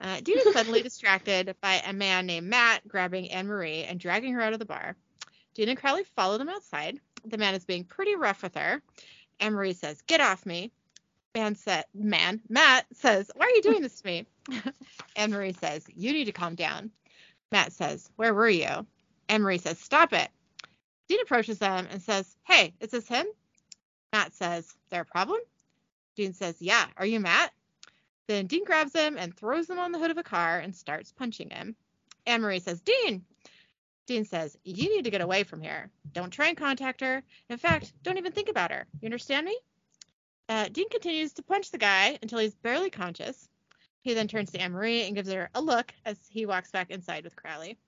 Uh, 0.00 0.20
Dean 0.20 0.38
is 0.38 0.52
suddenly 0.52 0.82
distracted 0.90 1.54
by 1.60 1.82
a 1.86 1.92
man 1.92 2.26
named 2.26 2.48
Matt 2.48 2.86
grabbing 2.88 3.30
Anne 3.30 3.46
Marie 3.46 3.84
and 3.84 4.00
dragging 4.00 4.32
her 4.32 4.40
out 4.40 4.52
of 4.52 4.58
the 4.58 4.64
bar. 4.64 4.96
Dean 5.54 5.68
and 5.68 5.78
Crowley 5.78 6.04
follow 6.16 6.38
them 6.38 6.48
outside. 6.48 6.98
The 7.24 7.38
man 7.38 7.54
is 7.54 7.64
being 7.64 7.84
pretty 7.84 8.16
rough 8.16 8.42
with 8.42 8.54
her. 8.54 8.82
Anne 9.40 9.52
Marie 9.52 9.74
says, 9.74 10.00
Get 10.02 10.20
off 10.20 10.46
me. 10.46 10.72
Man 11.34 11.54
said, 11.54 11.84
man, 11.94 12.40
Matt 12.48 12.86
says, 12.94 13.30
Why 13.36 13.46
are 13.46 13.50
you 13.50 13.62
doing 13.62 13.82
this 13.82 14.00
to 14.00 14.06
me? 14.06 14.26
Anne 15.16 15.30
Marie 15.30 15.52
says, 15.52 15.84
You 15.94 16.12
need 16.12 16.26
to 16.26 16.32
calm 16.32 16.54
down. 16.54 16.90
Matt 17.52 17.72
says, 17.72 18.08
Where 18.16 18.34
were 18.34 18.48
you? 18.48 18.86
Anne 19.28 19.42
Marie 19.42 19.58
says, 19.58 19.78
Stop 19.78 20.12
it. 20.12 20.28
Dean 21.08 21.20
approaches 21.22 21.58
them 21.58 21.88
and 21.90 22.00
says, 22.00 22.36
Hey, 22.46 22.74
is 22.80 22.90
this 22.90 23.08
him? 23.08 23.26
Matt 24.12 24.32
says, 24.34 24.72
There 24.90 25.02
a 25.02 25.04
problem? 25.04 25.40
Dean 26.16 26.32
says, 26.32 26.56
Yeah, 26.60 26.86
are 26.96 27.06
you 27.06 27.20
Matt? 27.20 27.52
Then 28.28 28.46
Dean 28.46 28.64
grabs 28.64 28.94
him 28.94 29.16
and 29.18 29.36
throws 29.36 29.68
him 29.68 29.78
on 29.78 29.90
the 29.90 29.98
hood 29.98 30.12
of 30.12 30.18
a 30.18 30.22
car 30.22 30.60
and 30.60 30.74
starts 30.74 31.12
punching 31.12 31.50
him. 31.50 31.74
Anne 32.26 32.42
Marie 32.42 32.60
says, 32.60 32.80
Dean. 32.80 33.24
Dean 34.06 34.24
says, 34.24 34.56
You 34.62 34.88
need 34.94 35.04
to 35.04 35.10
get 35.10 35.20
away 35.20 35.42
from 35.42 35.60
here. 35.60 35.90
Don't 36.12 36.30
try 36.30 36.48
and 36.48 36.56
contact 36.56 37.00
her. 37.00 37.22
In 37.48 37.58
fact, 37.58 37.92
don't 38.02 38.18
even 38.18 38.32
think 38.32 38.48
about 38.48 38.70
her. 38.70 38.86
You 39.00 39.06
understand 39.06 39.46
me? 39.46 39.58
Uh, 40.48 40.68
Dean 40.68 40.88
continues 40.88 41.32
to 41.34 41.42
punch 41.42 41.70
the 41.70 41.78
guy 41.78 42.18
until 42.22 42.38
he's 42.38 42.54
barely 42.54 42.90
conscious. 42.90 43.48
He 44.02 44.14
then 44.14 44.28
turns 44.28 44.50
to 44.52 44.60
Anne 44.60 44.72
Marie 44.72 45.02
and 45.02 45.14
gives 45.14 45.30
her 45.30 45.50
a 45.54 45.60
look 45.60 45.92
as 46.04 46.16
he 46.30 46.46
walks 46.46 46.70
back 46.70 46.90
inside 46.90 47.24
with 47.24 47.36
Crowley. 47.36 47.78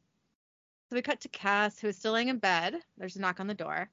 So 0.91 0.97
we 0.97 1.03
cut 1.03 1.21
to 1.21 1.29
Cass, 1.29 1.79
who 1.79 1.89
is 1.89 1.97
still 1.97 2.13
laying 2.13 2.29
in 2.29 2.39
bed. 2.39 2.75
There's 2.99 3.17
a 3.17 3.21
knock 3.21 3.41
on 3.41 3.47
the 3.47 3.55
door. 3.55 3.89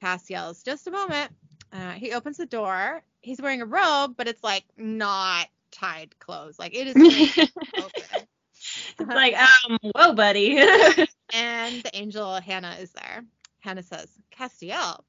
Cass 0.00 0.28
yells, 0.28 0.62
Just 0.64 0.88
a 0.88 0.90
moment. 0.90 1.30
Uh, 1.72 1.92
he 1.92 2.12
opens 2.12 2.36
the 2.36 2.46
door. 2.46 3.02
He's 3.20 3.40
wearing 3.40 3.62
a 3.62 3.66
robe, 3.66 4.14
but 4.16 4.26
it's 4.26 4.42
like 4.42 4.64
not 4.76 5.46
tied 5.70 6.18
clothes. 6.18 6.58
Like 6.58 6.74
it 6.74 6.88
is 6.96 7.48
open. 7.78 8.26
It's 8.98 9.08
like, 9.08 9.34
um, 9.36 9.78
whoa, 9.96 10.12
buddy. 10.14 10.56
and 11.32 11.82
the 11.82 11.90
angel 11.94 12.40
Hannah 12.40 12.76
is 12.80 12.92
there. 12.92 13.24
Hannah 13.58 13.82
says, 13.82 14.08
Castiel. 14.30 15.02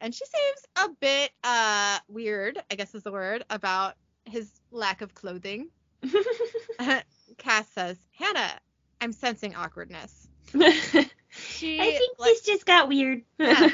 and 0.00 0.14
she 0.14 0.24
seems 0.24 0.66
a 0.76 0.88
bit 1.00 1.30
uh 1.42 1.98
weird, 2.06 2.62
I 2.70 2.76
guess 2.76 2.94
is 2.94 3.02
the 3.02 3.10
word, 3.10 3.44
about 3.50 3.94
his 4.24 4.52
lack 4.70 5.00
of 5.00 5.14
clothing. 5.14 5.68
Cass 7.38 7.68
says, 7.74 7.96
Hannah, 8.12 8.58
I'm 9.00 9.12
sensing 9.12 9.54
awkwardness. 9.54 10.28
She 11.34 11.80
I 11.80 11.92
think 11.92 12.18
like, 12.18 12.30
he's 12.30 12.42
just 12.42 12.66
got 12.66 12.88
weird. 12.88 13.22
Yeah. 13.38 13.68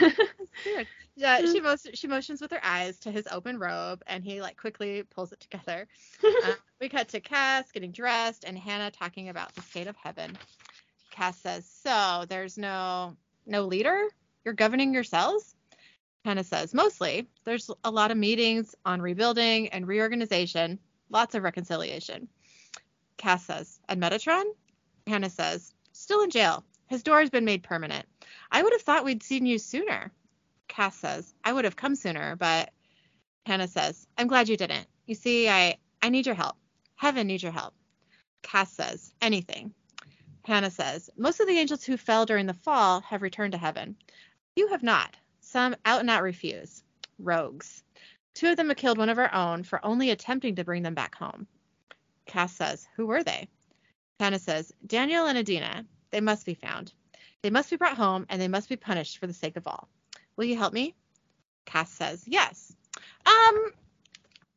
weird. 0.65 0.87
Yeah, 1.17 1.39
she 1.39 1.61
motions 1.61 1.99
she 1.99 2.07
motions 2.07 2.41
with 2.41 2.53
her 2.53 2.61
eyes 2.65 3.01
to 3.01 3.11
his 3.11 3.27
open 3.29 3.59
robe, 3.59 4.05
and 4.07 4.23
he 4.23 4.41
like 4.41 4.57
quickly 4.57 5.03
pulls 5.03 5.33
it 5.33 5.41
together. 5.41 5.89
Uh, 6.23 6.53
we 6.81 6.89
cut 6.89 7.09
to 7.09 7.19
Cass 7.19 7.73
getting 7.73 7.91
dressed, 7.91 8.45
and 8.45 8.57
Hannah 8.57 8.93
talking 8.93 9.29
about 9.29 9.53
the 9.57 9.63
state 9.63 9.89
of 9.89 9.97
heaven. 9.97 10.39
Cass 11.11 11.37
says, 11.39 11.69
"So 11.83 12.25
there's 12.29 12.57
no 12.57 13.17
no 13.47 13.65
leader. 13.65 14.01
You're 14.45 14.55
governing 14.55 14.95
yourselves." 14.95 15.57
Hannah 16.25 16.45
says, 16.45 16.73
"Mostly. 16.73 17.27
There's 17.43 17.69
a 17.83 17.91
lot 17.91 18.13
of 18.13 18.17
meetings 18.17 18.77
on 18.85 19.03
rebuilding 19.03 19.71
and 19.71 19.89
reorganization. 19.89 20.79
Lots 21.11 21.35
of 21.35 21.43
reconciliation." 21.43 22.29
Cass 23.17 23.47
says, 23.47 23.81
"And 23.89 24.01
Metatron?" 24.01 24.45
Hannah 25.07 25.31
says, 25.31 25.75
"Still 25.93 26.23
in 26.23 26.31
jail. 26.31 26.65
His 26.87 27.03
door 27.03 27.21
has 27.21 27.31
been 27.31 27.45
made 27.45 27.63
permanent. 27.63 28.07
I 28.51 28.63
would 28.63 28.73
have 28.73 28.83
thought 28.83 29.05
we'd 29.05 29.23
seen 29.23 29.47
you 29.47 29.59
sooner." 29.59 30.13
Cass 30.69 30.97
says, 30.97 31.35
I 31.43 31.53
would 31.53 31.65
have 31.65 31.77
come 31.77 31.97
sooner, 31.97 32.37
but 32.37 32.71
Hannah 33.47 33.67
says, 33.67 34.07
I'm 34.17 34.29
glad 34.29 34.49
you 34.49 34.57
didn't. 34.57 34.87
You 35.07 35.15
see, 35.15 35.49
I, 35.49 35.79
I 36.03 36.11
need 36.11 36.27
your 36.27 36.35
help. 36.35 36.57
Heaven 36.95 37.27
needs 37.27 37.43
your 37.43 37.53
help. 37.53 37.75
Cass 38.43 38.73
says, 38.73 39.13
anything. 39.21 39.75
Hannah 40.45 40.71
says, 40.71 41.11
most 41.17 41.41
of 41.41 41.47
the 41.47 41.59
angels 41.59 41.83
who 41.85 41.97
fell 41.97 42.27
during 42.27 42.47
the 42.47 42.55
fall 42.55 43.01
have 43.01 43.23
returned 43.23 43.53
to 43.53 43.59
heaven. 43.59 43.97
You 44.55 44.69
have 44.69 44.83
not. 44.83 45.17
Some 45.41 45.75
out 45.85 46.01
and 46.01 46.11
out 46.11 46.23
refuse. 46.23 46.83
Rogues. 47.19 47.83
Two 48.39 48.51
of 48.51 48.57
them 48.57 48.69
have 48.69 48.77
killed 48.77 48.99
one 48.99 49.09
of 49.09 49.19
our 49.19 49.35
own 49.35 49.65
for 49.65 49.85
only 49.85 50.11
attempting 50.11 50.55
to 50.55 50.65
bring 50.65 50.85
them 50.85 50.95
back 50.95 51.17
home. 51.17 51.49
Cass 52.25 52.55
says, 52.55 52.87
who 52.95 53.09
were 53.09 53.25
they? 53.25 53.49
Hannah 54.21 54.39
says, 54.39 54.73
Daniel 54.87 55.27
and 55.27 55.37
Adina. 55.37 55.85
They 56.13 56.21
must 56.21 56.47
be 56.47 56.55
found. 56.55 56.93
They 57.43 57.51
must 57.51 57.69
be 57.69 57.75
brought 57.75 57.97
home 57.97 58.27
and 58.29 58.41
they 58.41 58.47
must 58.47 58.69
be 58.69 58.77
punished 58.77 59.19
for 59.19 59.27
the 59.27 59.33
sake 59.33 59.57
of 59.57 59.67
all. 59.67 59.89
Will 60.37 60.45
you 60.45 60.57
help 60.57 60.73
me? 60.73 60.95
Cass 61.67 61.91
says, 61.91 62.23
yes. 62.29 62.73
Um, 63.27 63.73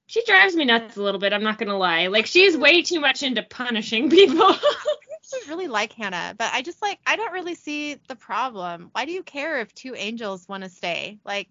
she 0.06 0.24
drives 0.26 0.56
me 0.56 0.66
nuts 0.66 0.98
a 0.98 1.02
little 1.02 1.20
bit. 1.20 1.34
I'm 1.34 1.42
not 1.42 1.58
gonna 1.58 1.76
lie. 1.76 2.06
Like 2.06 2.28
she's 2.28 2.56
way 2.56 2.84
too 2.84 3.00
much 3.00 3.24
into 3.24 3.42
punishing 3.42 4.12
people. 4.12 4.42
I 4.46 4.86
actually 5.16 5.50
really 5.50 5.68
like 5.68 5.94
Hannah, 5.94 6.36
but 6.38 6.54
I 6.54 6.62
just 6.62 6.84
like 6.84 7.00
I 7.08 7.16
don't 7.16 7.34
really 7.34 7.56
see 7.56 7.96
the 8.08 8.16
problem. 8.16 8.90
Why 8.92 9.06
do 9.06 9.12
you 9.12 9.24
care 9.24 9.60
if 9.60 9.74
two 9.74 9.96
angels 9.96 10.48
want 10.48 10.66
to 10.66 10.70
stay? 10.70 11.18
Like, 11.26 11.48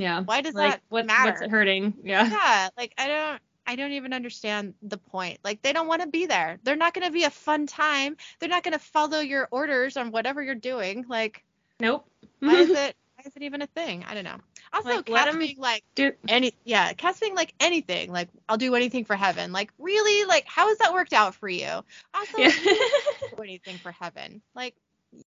yeah. 0.00 0.22
why 0.22 0.40
does 0.40 0.54
Like 0.54 0.72
that 0.72 0.80
what, 0.88 1.06
matter? 1.06 1.30
what's 1.30 1.42
it 1.42 1.50
hurting? 1.50 1.94
Yeah. 2.02 2.28
yeah, 2.28 2.68
like 2.76 2.94
I 2.98 3.06
don't 3.08 3.42
I 3.66 3.76
don't 3.76 3.92
even 3.92 4.12
understand 4.12 4.74
the 4.82 4.98
point. 4.98 5.38
Like 5.44 5.62
they 5.62 5.72
don't 5.72 5.86
want 5.86 6.02
to 6.02 6.08
be 6.08 6.26
there. 6.26 6.58
They're 6.64 6.76
not 6.76 6.94
going 6.94 7.06
to 7.06 7.12
be 7.12 7.24
a 7.24 7.30
fun 7.30 7.66
time. 7.66 8.16
They're 8.38 8.48
not 8.48 8.64
going 8.64 8.72
to 8.72 8.78
follow 8.80 9.20
your 9.20 9.46
orders 9.50 9.96
on 9.96 10.10
whatever 10.10 10.42
you're 10.42 10.54
doing. 10.56 11.04
Like 11.08 11.44
Nope. 11.78 12.04
why 12.40 12.54
is 12.54 12.70
it 12.70 12.96
why 13.16 13.24
is 13.26 13.36
it 13.36 13.42
even 13.42 13.62
a 13.62 13.66
thing? 13.68 14.04
I 14.08 14.14
don't 14.14 14.24
know. 14.24 14.38
Also, 14.72 15.02
Like, 15.08 15.26
'em 15.26 15.38
being 15.38 15.58
like 15.58 15.82
do- 15.94 16.12
any 16.28 16.52
yeah, 16.64 16.92
Cass 16.94 17.20
being 17.20 17.34
like 17.34 17.54
anything. 17.60 18.10
Like 18.12 18.28
I'll 18.48 18.56
do 18.56 18.74
anything 18.74 19.04
for 19.04 19.14
heaven. 19.16 19.52
Like 19.52 19.70
really? 19.78 20.26
Like 20.26 20.46
how 20.46 20.68
has 20.68 20.78
that 20.78 20.92
worked 20.92 21.12
out 21.12 21.34
for 21.34 21.48
you? 21.48 21.68
Also, 22.14 22.38
Yeah. 22.38 22.50
do 22.50 23.36
anything 23.42 23.76
for 23.78 23.92
heaven. 23.92 24.40
Like 24.54 24.74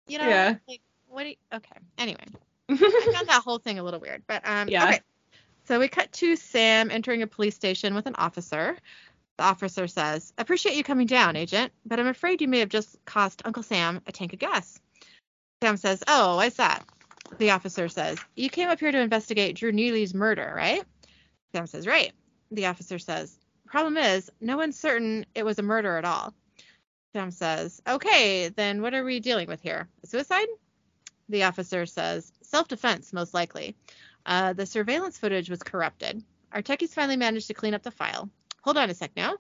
you 0.08 0.18
know, 0.18 0.28
Yeah. 0.28 0.56
like 0.68 0.82
what? 1.08 1.24
Do 1.24 1.30
you, 1.30 1.36
okay. 1.54 1.76
Anyway, 1.98 2.24
I 2.70 2.76
found 2.76 3.28
that 3.28 3.42
whole 3.44 3.60
thing 3.60 3.80
a 3.80 3.84
little 3.84 4.00
weird, 4.00 4.24
but 4.28 4.42
um, 4.48 4.68
Yeah. 4.70 4.86
okay. 4.86 5.00
So 5.66 5.80
we 5.80 5.88
cut 5.88 6.12
to 6.14 6.36
Sam 6.36 6.92
entering 6.92 7.22
a 7.22 7.28
police 7.28 7.56
station 7.56 7.96
with 7.96 8.06
an 8.06 8.16
officer. 8.18 8.78
The 9.38 9.44
officer 9.44 9.88
says, 9.88 10.34
"Appreciate 10.38 10.76
you 10.76 10.84
coming 10.84 11.08
down, 11.08 11.36
Agent, 11.36 11.72
but 11.86 12.00
I'm 12.00 12.08
afraid 12.08 12.42
you 12.42 12.48
may 12.48 12.60
have 12.60 12.70
just 12.70 12.98
cost 13.06 13.42
Uncle 13.46 13.64
Sam 13.64 14.02
a 14.06 14.12
tank 14.12 14.34
of 14.34 14.40
gas." 14.40 14.80
Sam 15.64 15.78
says, 15.78 16.04
"Oh, 16.08 16.36
why's 16.36 16.56
that?" 16.56 16.84
The 17.40 17.52
officer 17.52 17.88
says, 17.88 18.20
"You 18.36 18.50
came 18.50 18.70
up 18.70 18.80
here 18.80 18.92
to 18.92 19.00
investigate 19.00 19.56
Drew 19.56 19.72
Neely's 19.72 20.14
murder, 20.14 20.54
right?" 20.56 20.84
Sam 21.56 21.66
says, 21.66 21.88
"Right." 21.88 22.12
The 22.52 22.66
officer 22.68 23.00
says, 23.00 23.38
"Problem 23.66 23.98
is, 23.98 24.30
no 24.42 24.58
one's 24.58 24.78
certain 24.78 25.26
it 25.34 25.44
was 25.44 25.60
a 25.60 25.64
murder 25.64 25.98
at 25.98 26.06
all." 26.06 26.34
Sam 27.16 27.32
says, 27.32 27.82
"Okay, 27.88 28.50
then 28.50 28.82
what 28.82 28.94
are 28.94 29.04
we 29.04 29.20
dealing 29.20 29.48
with 29.48 29.62
here? 29.62 29.88
A 30.04 30.08
suicide?" 30.08 30.48
The 31.30 31.44
officer 31.44 31.86
says, 31.86 32.32
"Self-defense, 32.54 33.14
most 33.14 33.34
likely. 33.34 33.76
Uh, 34.28 34.54
the 34.54 34.68
surveillance 34.68 35.18
footage 35.18 35.50
was 35.50 35.64
corrupted. 35.64 36.24
Our 36.52 36.62
techies 36.62 36.90
finally 36.90 37.18
managed 37.18 37.48
to 37.48 37.56
clean 37.56 37.74
up 37.74 37.82
the 37.82 37.90
file. 37.90 38.30
Hold 38.62 38.78
on 38.78 38.92
a 38.92 38.94
sec 38.94 39.12
now." 39.16 39.38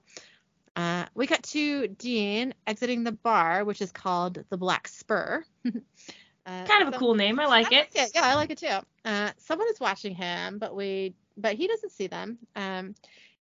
Uh, 0.76 1.06
we 1.13 1.28
cut 1.28 1.43
to 1.43 1.88
Dean 1.88 2.56
exiting 2.65 3.04
the 3.04 3.12
bar, 3.12 3.63
which 3.65 3.82
is 3.82 3.91
called 3.91 4.43
the 4.49 4.58
Black 4.58 4.88
Spur. 4.88 5.45
uh, 5.67 5.71
kind 6.45 6.88
of 6.88 6.93
a 6.93 6.97
cool 6.97 7.13
name. 7.13 7.39
I 7.39 7.45
like 7.45 7.71
I 7.71 7.82
it. 7.82 8.12
Yeah, 8.15 8.21
I 8.23 8.34
like 8.34 8.49
it 8.49 8.58
too. 8.58 8.80
Uh, 9.06 9.30
someone 9.38 9.67
is 9.69 9.80
watching 9.80 10.15
him, 10.15 10.58
but 10.58 10.76
we, 10.76 11.13
but 11.38 11.54
he 11.54 11.67
doesn't 11.67 11.91
see 11.91 12.08
them. 12.08 12.39
Um, 12.56 12.95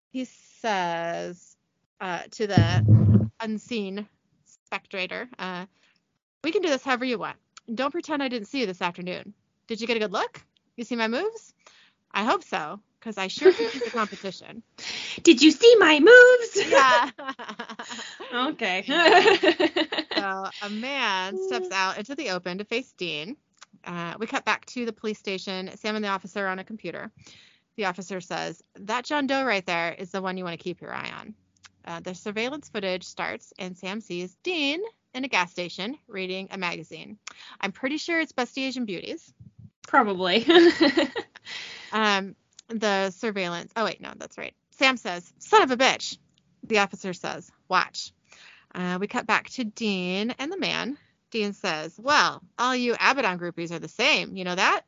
he 0.10 0.26
says 0.26 1.56
uh, 2.02 2.24
to 2.32 2.48
the 2.48 3.26
unseen 3.40 4.06
spectator, 4.66 5.30
uh, 5.40 5.66
"We 6.44 6.52
can 6.52 6.62
do 6.62 6.68
this 6.68 6.84
however 6.84 7.06
you 7.06 7.18
want. 7.18 7.38
Don't 7.74 7.92
pretend 7.92 8.22
I 8.22 8.28
didn't 8.28 8.50
see 8.50 8.60
you 8.60 8.66
this 8.66 8.82
afternoon. 8.82 9.34
Did 9.72 9.80
you 9.80 9.88
get 9.88 9.96
a 9.96 10.02
good 10.02 10.12
look? 10.12 10.42
You 10.76 10.84
see 10.84 10.98
my 10.98 11.08
moves? 11.08 11.54
I 12.12 12.26
hope 12.26 12.44
so, 12.44 12.82
because 13.00 13.18
I 13.18 13.28
sure 13.30 13.54
keep 13.54 13.72
the 13.72 13.90
competition." 13.94 14.64
Did 15.24 15.42
you 15.42 15.50
see 15.50 15.76
my 15.80 15.98
moves? 15.98 16.70
Yeah. 16.70 17.10
okay. 18.50 18.84
So 20.14 20.50
a 20.62 20.70
man 20.70 21.38
steps 21.48 21.72
out 21.72 21.98
into 21.98 22.16
the 22.16 22.32
open 22.32 22.58
to 22.58 22.66
face 22.66 22.92
Dean. 22.98 23.38
Uh, 23.86 24.16
we 24.20 24.28
cut 24.28 24.44
back 24.44 24.66
to 24.66 24.86
the 24.86 24.92
police 24.92 25.20
station. 25.20 25.72
Sam 25.78 25.96
and 25.96 26.04
the 26.04 26.10
officer 26.10 26.48
are 26.48 26.50
on 26.50 26.60
a 26.60 26.66
computer. 26.66 27.10
The 27.78 27.86
officer 27.86 28.20
says, 28.20 28.62
That 28.76 29.06
John 29.06 29.26
Doe 29.26 29.46
right 29.46 29.66
there 29.66 29.94
is 29.94 30.12
the 30.12 30.22
one 30.22 30.36
you 30.36 30.44
want 30.44 30.60
to 30.60 30.64
keep 30.66 30.82
your 30.82 30.94
eye 30.94 31.14
on. 31.18 31.34
Uh, 31.86 32.02
the 32.02 32.14
surveillance 32.14 32.68
footage 32.68 33.06
starts, 33.06 33.54
and 33.58 33.78
Sam 33.78 34.02
sees 34.02 34.36
Dean 34.44 34.82
in 35.14 35.24
a 35.24 35.30
gas 35.30 35.50
station 35.50 35.98
reading 36.10 36.50
a 36.52 36.58
magazine. 36.58 37.18
I'm 37.62 37.72
pretty 37.72 37.96
sure 37.96 38.20
it's 38.20 38.34
Busty 38.34 38.68
Asian 38.68 38.84
Beauties. 38.84 39.34
Probably. 39.88 40.46
Um, 41.92 42.36
the 42.70 43.12
surveillance. 43.12 43.72
Oh, 43.76 43.86
wait, 43.86 44.02
no, 44.02 44.14
that's 44.16 44.38
right. 44.38 44.54
Sam 44.72 44.98
says, 44.98 45.32
Son 45.40 45.62
of 45.62 45.72
a 45.72 45.78
bitch. 45.78 46.18
The 46.64 46.80
officer 46.80 47.14
says, 47.14 47.52
Watch. 47.68 48.12
Uh, 48.74 48.98
we 49.00 49.08
cut 49.08 49.28
back 49.28 49.50
to 49.52 49.64
Dean 49.64 50.32
and 50.40 50.52
the 50.52 50.58
man. 50.58 50.98
Dean 51.32 51.54
says, 51.54 52.00
Well, 52.02 52.42
all 52.58 52.76
you 52.76 52.94
Abaddon 52.94 53.40
groupies 53.40 53.72
are 53.72 53.80
the 53.80 53.88
same. 53.88 54.36
You 54.38 54.46
know 54.46 54.56
that? 54.56 54.82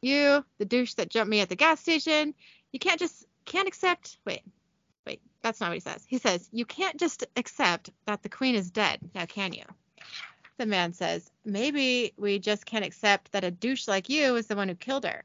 You, 0.00 0.44
the 0.58 0.64
douche 0.64 0.94
that 0.94 1.08
jumped 1.08 1.30
me 1.30 1.40
at 1.40 1.48
the 1.48 1.56
gas 1.56 1.80
station, 1.80 2.34
you 2.72 2.78
can't 2.78 3.00
just, 3.00 3.26
can't 3.44 3.68
accept. 3.68 4.18
Wait, 4.24 4.42
wait, 5.06 5.20
that's 5.42 5.60
not 5.60 5.70
what 5.70 5.74
he 5.74 5.80
says. 5.80 6.04
He 6.06 6.18
says, 6.18 6.48
You 6.52 6.66
can't 6.66 6.98
just 7.00 7.24
accept 7.36 7.90
that 8.06 8.22
the 8.22 8.28
queen 8.28 8.54
is 8.54 8.70
dead. 8.70 9.00
Now, 9.14 9.26
can 9.26 9.52
you? 9.52 9.64
The 10.56 10.66
man 10.66 10.92
says, 10.92 11.30
Maybe 11.44 12.12
we 12.16 12.38
just 12.38 12.64
can't 12.66 12.84
accept 12.84 13.32
that 13.32 13.44
a 13.44 13.50
douche 13.50 13.88
like 13.88 14.08
you 14.08 14.36
is 14.36 14.46
the 14.46 14.56
one 14.56 14.68
who 14.68 14.74
killed 14.74 15.04
her. 15.04 15.24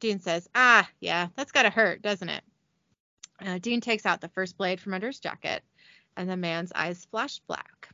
Dean 0.00 0.20
says, 0.20 0.48
Ah, 0.54 0.88
yeah, 1.00 1.28
that's 1.36 1.52
gotta 1.52 1.70
hurt, 1.70 2.02
doesn't 2.02 2.28
it? 2.28 2.42
Uh, 3.44 3.58
Dean 3.58 3.80
takes 3.80 4.06
out 4.06 4.20
the 4.20 4.28
first 4.28 4.56
blade 4.56 4.80
from 4.80 4.94
under 4.94 5.06
his 5.08 5.20
jacket, 5.20 5.62
and 6.16 6.28
the 6.28 6.36
man's 6.36 6.72
eyes 6.74 7.06
flash 7.10 7.40
black. 7.46 7.88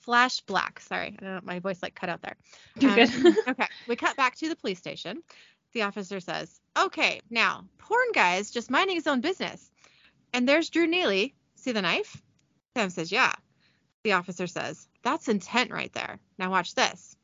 Flash 0.00 0.40
black. 0.40 0.80
Sorry, 0.80 1.16
I 1.18 1.24
don't 1.24 1.34
know. 1.34 1.40
My 1.44 1.58
voice 1.60 1.82
like 1.82 1.94
cut 1.94 2.08
out 2.08 2.22
there. 2.22 2.36
You're 2.80 2.90
Um, 2.90 2.96
good. 2.96 3.36
okay, 3.48 3.66
we 3.86 3.96
cut 3.96 4.16
back 4.16 4.36
to 4.36 4.48
the 4.48 4.56
police 4.56 4.78
station. 4.78 5.22
The 5.72 5.82
officer 5.82 6.18
says, 6.20 6.60
Okay, 6.76 7.20
now, 7.30 7.64
porn 7.78 8.08
guy's 8.12 8.50
just 8.50 8.70
minding 8.70 8.96
his 8.96 9.06
own 9.06 9.20
business. 9.20 9.70
And 10.32 10.48
there's 10.48 10.70
Drew 10.70 10.86
Neely. 10.86 11.34
See 11.56 11.72
the 11.72 11.82
knife? 11.82 12.20
Sam 12.76 12.90
says, 12.90 13.12
Yeah. 13.12 13.32
The 14.02 14.12
officer 14.12 14.46
says, 14.46 14.88
That's 15.02 15.28
intent 15.28 15.70
right 15.70 15.92
there. 15.92 16.18
Now 16.38 16.50
watch 16.50 16.74
this. 16.74 17.16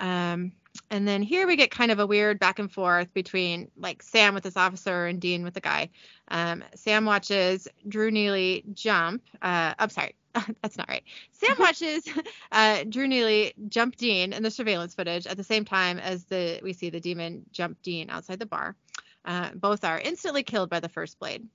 Um, 0.00 0.52
and 0.90 1.06
then 1.06 1.22
here 1.22 1.46
we 1.46 1.56
get 1.56 1.70
kind 1.70 1.90
of 1.90 1.98
a 1.98 2.06
weird 2.06 2.38
back 2.38 2.58
and 2.58 2.70
forth 2.70 3.12
between 3.12 3.70
like 3.76 4.02
Sam 4.02 4.34
with 4.34 4.44
this 4.44 4.56
officer 4.56 5.06
and 5.06 5.20
Dean 5.20 5.42
with 5.42 5.54
the 5.54 5.60
guy. 5.60 5.90
Um, 6.28 6.62
Sam 6.74 7.04
watches 7.04 7.68
Drew 7.86 8.10
Neely 8.10 8.64
jump. 8.72 9.22
Uh, 9.42 9.74
I'm 9.78 9.90
sorry, 9.90 10.14
that's 10.62 10.78
not 10.78 10.88
right. 10.88 11.02
Sam 11.32 11.56
watches 11.58 12.08
uh, 12.52 12.84
Drew 12.88 13.08
Neely 13.08 13.54
jump 13.68 13.96
Dean 13.96 14.32
in 14.32 14.42
the 14.42 14.50
surveillance 14.50 14.94
footage 14.94 15.26
at 15.26 15.36
the 15.36 15.44
same 15.44 15.64
time 15.64 15.98
as 15.98 16.24
the 16.24 16.60
we 16.62 16.72
see 16.72 16.90
the 16.90 17.00
demon 17.00 17.44
jump 17.50 17.82
Dean 17.82 18.08
outside 18.10 18.38
the 18.38 18.46
bar. 18.46 18.76
Uh, 19.24 19.50
both 19.54 19.84
are 19.84 19.98
instantly 19.98 20.42
killed 20.42 20.70
by 20.70 20.80
the 20.80 20.88
first 20.88 21.18
blade. 21.18 21.46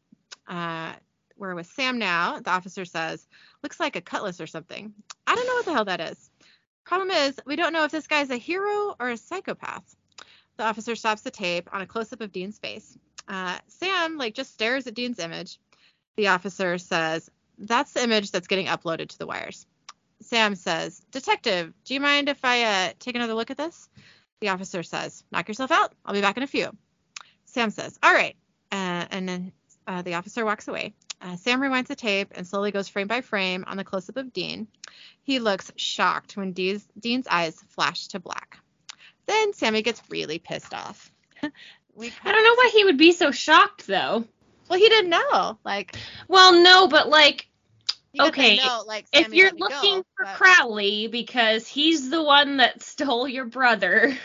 We're 1.44 1.56
with 1.56 1.68
Sam 1.68 2.00
now. 2.00 2.40
The 2.40 2.52
officer 2.52 2.86
says, 2.86 3.28
"Looks 3.64 3.78
like 3.78 3.98
a 3.98 4.02
cutlass 4.02 4.40
or 4.40 4.48
something. 4.48 4.94
I 5.28 5.36
don't 5.36 5.46
know 5.46 5.56
what 5.56 5.66
the 5.66 5.74
hell 5.74 5.84
that 5.84 6.00
is." 6.00 6.30
Problem 6.86 7.12
is, 7.12 7.38
we 7.46 7.58
don't 7.58 7.74
know 7.74 7.84
if 7.84 7.92
this 7.92 8.08
guy's 8.08 8.30
a 8.30 8.38
hero 8.38 8.96
or 8.98 9.10
a 9.10 9.18
psychopath. 9.18 9.94
the 10.56 10.64
officer 10.64 10.96
stops 10.96 11.22
the 11.22 11.32
tape 11.32 11.68
on 11.74 11.82
a 11.82 11.86
close 11.86 12.14
up 12.14 12.22
of 12.22 12.32
Dean's 12.32 12.60
face. 12.60 12.98
Uh, 13.28 13.58
Sam 13.68 14.18
like 14.18 14.36
just 14.36 14.54
stares 14.54 14.88
at 14.88 14.94
Dean's 14.94 15.20
image. 15.20 15.60
The 16.16 16.30
officer 16.30 16.78
says, 16.78 17.30
"That's 17.58 17.92
the 17.92 18.04
image 18.04 18.32
that's 18.32 18.48
getting 18.48 18.68
uploaded 18.68 19.10
to 19.10 19.18
the 19.18 19.28
wires." 19.28 19.68
Sam 20.22 20.56
says, 20.56 21.02
"Detective, 21.12 21.74
do 21.84 21.94
you 21.94 22.00
mind 22.00 22.30
if 22.30 22.46
I 22.46 22.64
uh, 22.64 22.94
take 23.00 23.16
another 23.16 23.34
look 23.34 23.52
at 23.52 23.58
this?" 23.58 23.90
The 24.40 24.48
officer 24.48 24.82
says, 24.82 25.26
"Knock 25.30 25.50
yourself 25.50 25.72
out. 25.72 25.94
I'll 26.06 26.14
be 26.14 26.22
back 26.22 26.38
in 26.38 26.44
a 26.44 26.48
few." 26.48 26.72
Sam 27.44 27.70
says, 27.70 28.00
"All 28.02 28.14
right," 28.14 28.38
uh, 28.72 29.08
and 29.12 29.28
then 29.28 29.52
uh, 29.88 30.02
the 30.02 30.16
officer 30.16 30.46
walks 30.46 30.68
away. 30.68 30.94
Uh, 31.22 31.36
Sam 31.38 31.62
rewinds 31.62 31.88
the 31.88 31.96
tape 31.96 32.30
and 32.36 32.46
slowly 32.46 32.72
goes 32.72 32.88
frame 32.88 33.08
by 33.08 33.22
frame 33.22 33.64
on 33.68 33.78
the 33.78 33.84
close 33.84 34.10
up 34.10 34.18
of 34.18 34.34
Dean. 34.34 34.68
He 35.24 35.40
looks 35.40 35.72
shocked 35.76 36.36
when 36.36 36.52
Dean's, 36.52 36.86
Dean's 37.00 37.28
eyes 37.28 37.58
flash 37.70 38.08
to 38.10 38.20
black. 38.20 38.58
Then 39.26 39.54
Sammy 39.54 39.82
gets 39.82 40.02
really 40.10 40.40
pissed 40.40 40.74
off. 40.74 41.12
we 41.96 42.12
I 42.24 42.32
don't 42.32 42.44
know 42.44 42.56
why 42.56 42.72
he 42.74 42.84
would 42.84 42.98
be 42.98 43.14
so 43.14 43.32
shocked 43.32 43.88
though. 43.88 44.26
Well, 44.70 44.80
he 44.80 44.90
didn't 44.90 45.12
know. 45.12 45.58
Like, 45.64 45.96
Well, 46.28 46.62
no, 46.62 46.88
but 46.88 47.08
like 47.08 47.48
Okay, 48.20 48.58
know, 48.58 48.84
like, 48.86 49.08
if 49.12 49.34
you're 49.34 49.52
me 49.52 49.60
go, 49.60 49.66
looking 49.66 50.04
for 50.16 50.26
but- 50.26 50.36
Crowley 50.36 51.08
because 51.08 51.68
he's 51.68 52.10
the 52.10 52.22
one 52.22 52.58
that 52.58 52.84
stole 52.84 53.28
your 53.28 53.46
brother. 53.46 54.16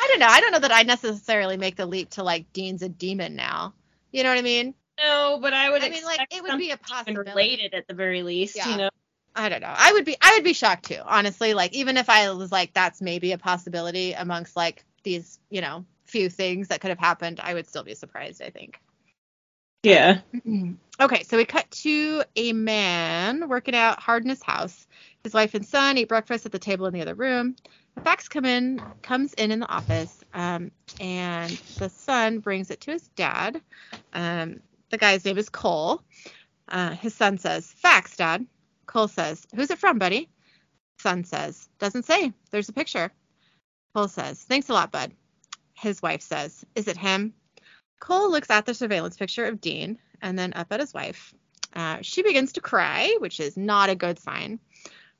I 0.00 0.06
don't 0.08 0.18
know. 0.18 0.26
I 0.28 0.40
don't 0.40 0.52
know 0.52 0.58
that 0.60 0.72
I 0.72 0.82
necessarily 0.82 1.56
make 1.56 1.76
the 1.76 1.86
leap 1.86 2.10
to 2.10 2.22
like 2.22 2.52
Dean's 2.52 2.82
a 2.82 2.88
demon 2.88 3.36
now. 3.36 3.74
You 4.12 4.22
know 4.22 4.30
what 4.30 4.38
I 4.38 4.42
mean? 4.42 4.74
No, 5.02 5.38
but 5.40 5.52
I 5.52 5.70
would 5.70 5.82
I 5.82 5.88
mean, 5.88 6.04
like, 6.04 6.20
it 6.30 6.42
would 6.42 6.58
be 6.58 6.70
a 6.70 6.76
possibility. 6.76 7.30
related 7.30 7.74
at 7.74 7.86
the 7.88 7.94
very 7.94 8.22
least, 8.22 8.56
Yeah. 8.56 8.70
you 8.70 8.76
know. 8.76 8.90
I 9.36 9.48
don't 9.48 9.60
know. 9.60 9.74
I 9.76 9.92
would 9.92 10.04
be 10.04 10.16
I 10.20 10.34
would 10.36 10.44
be 10.44 10.52
shocked 10.52 10.84
too, 10.84 11.00
honestly. 11.04 11.54
Like 11.54 11.72
even 11.74 11.96
if 11.96 12.08
I 12.08 12.30
was 12.30 12.52
like 12.52 12.72
that's 12.72 13.02
maybe 13.02 13.32
a 13.32 13.38
possibility 13.38 14.12
amongst 14.12 14.54
like 14.54 14.84
these, 15.02 15.40
you 15.50 15.60
know, 15.60 15.84
few 16.04 16.28
things 16.28 16.68
that 16.68 16.80
could 16.80 16.90
have 16.90 17.00
happened, 17.00 17.40
I 17.42 17.54
would 17.54 17.66
still 17.66 17.82
be 17.82 17.94
surprised, 17.94 18.40
I 18.40 18.50
think. 18.50 18.78
Yeah. 19.82 20.20
okay, 21.00 21.24
so 21.24 21.36
we 21.36 21.44
cut 21.44 21.68
to 21.70 22.22
a 22.36 22.52
man 22.52 23.48
working 23.48 23.74
out 23.74 24.00
hard 24.00 24.22
in 24.22 24.30
his 24.30 24.42
house. 24.42 24.86
His 25.24 25.34
wife 25.34 25.54
and 25.54 25.66
son 25.66 25.98
eat 25.98 26.08
breakfast 26.08 26.46
at 26.46 26.52
the 26.52 26.58
table 26.58 26.86
in 26.86 26.94
the 26.94 27.02
other 27.02 27.14
room. 27.14 27.56
A 27.96 28.00
fax 28.00 28.28
come 28.28 28.44
in 28.44 28.80
comes 29.02 29.34
in 29.34 29.50
in 29.50 29.60
the 29.60 29.68
office, 29.68 30.24
um, 30.32 30.70
and 31.00 31.50
the 31.78 31.88
son 31.90 32.38
brings 32.38 32.70
it 32.70 32.80
to 32.82 32.92
his 32.92 33.08
dad. 33.08 33.60
Um, 34.12 34.60
the 34.90 34.98
guy's 34.98 35.24
name 35.24 35.38
is 35.38 35.48
Cole. 35.48 36.02
Uh, 36.68 36.90
his 36.90 37.14
son 37.14 37.38
says, 37.38 37.72
"Fax, 37.72 38.16
Dad." 38.16 38.46
Cole 38.86 39.08
says, 39.08 39.46
"Who's 39.54 39.70
it 39.70 39.78
from, 39.78 39.98
buddy?" 39.98 40.28
Son 40.98 41.24
says, 41.24 41.68
"Doesn't 41.78 42.04
say. 42.04 42.32
There's 42.50 42.68
a 42.68 42.72
picture." 42.72 43.12
Cole 43.94 44.08
says, 44.08 44.42
"Thanks 44.42 44.68
a 44.68 44.72
lot, 44.72 44.90
bud." 44.92 45.12
His 45.74 46.00
wife 46.02 46.22
says, 46.22 46.64
"Is 46.74 46.88
it 46.88 46.96
him?" 46.96 47.34
Cole 48.00 48.30
looks 48.30 48.50
at 48.50 48.66
the 48.66 48.74
surveillance 48.74 49.16
picture 49.16 49.46
of 49.46 49.60
Dean 49.60 49.98
and 50.20 50.38
then 50.38 50.52
up 50.54 50.72
at 50.72 50.80
his 50.80 50.94
wife. 50.94 51.34
Uh, 51.74 51.98
she 52.02 52.22
begins 52.22 52.52
to 52.52 52.60
cry, 52.60 53.16
which 53.18 53.40
is 53.40 53.56
not 53.56 53.90
a 53.90 53.94
good 53.94 54.18
sign. 54.18 54.60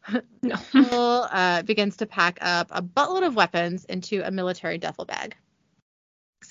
No. 0.43 0.57
Cole 0.57 1.27
uh, 1.31 1.63
begins 1.63 1.97
to 1.97 2.07
pack 2.07 2.37
up 2.43 2.69
a 2.71 2.83
buttload 2.83 3.27
of 3.27 3.37
weapons 3.37 3.87
into 3.87 4.21
a 4.21 4.31
military 4.31 4.77
duffel 4.77 5.07
bag. 5.07 5.35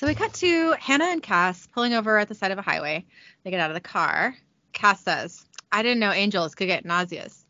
So 0.03 0.07
we 0.07 0.15
cut 0.15 0.33
to 0.33 0.75
Hannah 0.81 1.05
and 1.05 1.23
Cass 1.23 1.65
pulling 1.67 1.93
over 1.93 2.17
at 2.17 2.27
the 2.27 2.35
side 2.35 2.51
of 2.51 2.57
a 2.57 2.61
highway. 2.61 3.05
They 3.41 3.51
get 3.51 3.61
out 3.61 3.69
of 3.69 3.73
the 3.73 3.79
car. 3.79 4.35
Cass 4.73 4.99
says, 4.99 5.45
I 5.71 5.81
didn't 5.81 6.01
know 6.01 6.11
angels 6.11 6.55
could 6.55 6.67
get 6.67 6.83
nauseous. 6.83 7.45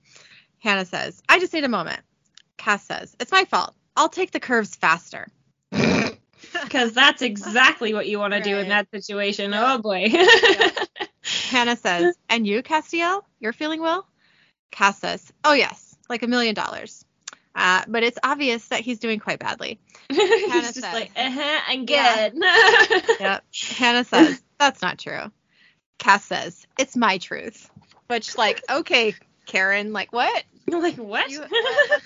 Hannah 0.60 0.86
says, 0.86 1.20
I 1.28 1.40
just 1.40 1.52
need 1.52 1.64
a 1.64 1.68
moment. 1.68 2.02
Cass 2.58 2.84
says, 2.84 3.16
It's 3.20 3.32
my 3.32 3.46
fault. 3.46 3.74
I'll 3.96 4.08
take 4.08 4.30
the 4.30 4.40
curves 4.40 4.76
faster. 4.76 5.28
Because 6.62 6.94
that's 6.94 7.24
exactly 7.24 7.96
what 7.96 8.08
you 8.08 8.20
want 8.20 8.34
to 8.34 8.42
do 8.42 8.58
in 8.58 8.70
that 8.70 8.92
situation. 8.92 9.52
Yeah. 9.52 9.74
Oh 9.74 9.78
boy. 9.80 10.12
Hannah 11.24 11.76
says, 11.76 12.16
And 12.30 12.46
you, 12.46 12.62
Castiel? 12.62 13.24
You're 13.40 13.54
feeling 13.54 13.82
well? 13.82 14.06
Cass 14.70 15.00
says, 15.00 15.34
Oh, 15.44 15.54
yes, 15.54 15.96
like 16.08 16.22
a 16.22 16.28
million 16.28 16.54
dollars. 16.54 17.03
Uh, 17.56 17.84
but 17.88 18.04
it's 18.04 18.18
obvious 18.24 18.68
that 18.70 18.80
he's 18.82 19.00
doing 19.00 19.20
quite 19.20 19.40
badly. 19.40 19.80
He's 20.10 20.20
just 20.74 20.82
says. 20.82 20.94
like, 20.94 21.12
uh-huh, 21.16 21.60
I'm 21.68 21.86
Yeah. 21.88 22.30
good. 22.30 22.44
Yep. 23.20 23.44
Hannah 23.78 24.04
says, 24.04 24.42
That's 24.60 24.82
not 24.82 24.98
true. 25.00 25.32
Cass 26.00 26.26
says, 26.26 26.66
It's 26.80 26.96
my 26.98 27.20
truth. 27.20 27.70
Which, 28.08 28.38
like, 28.38 28.64
okay, 28.70 29.14
Karen, 29.46 29.94
like, 29.94 30.12
what? 30.12 30.44
Like, 30.68 30.96
what? 30.96 31.30
You, 31.30 31.44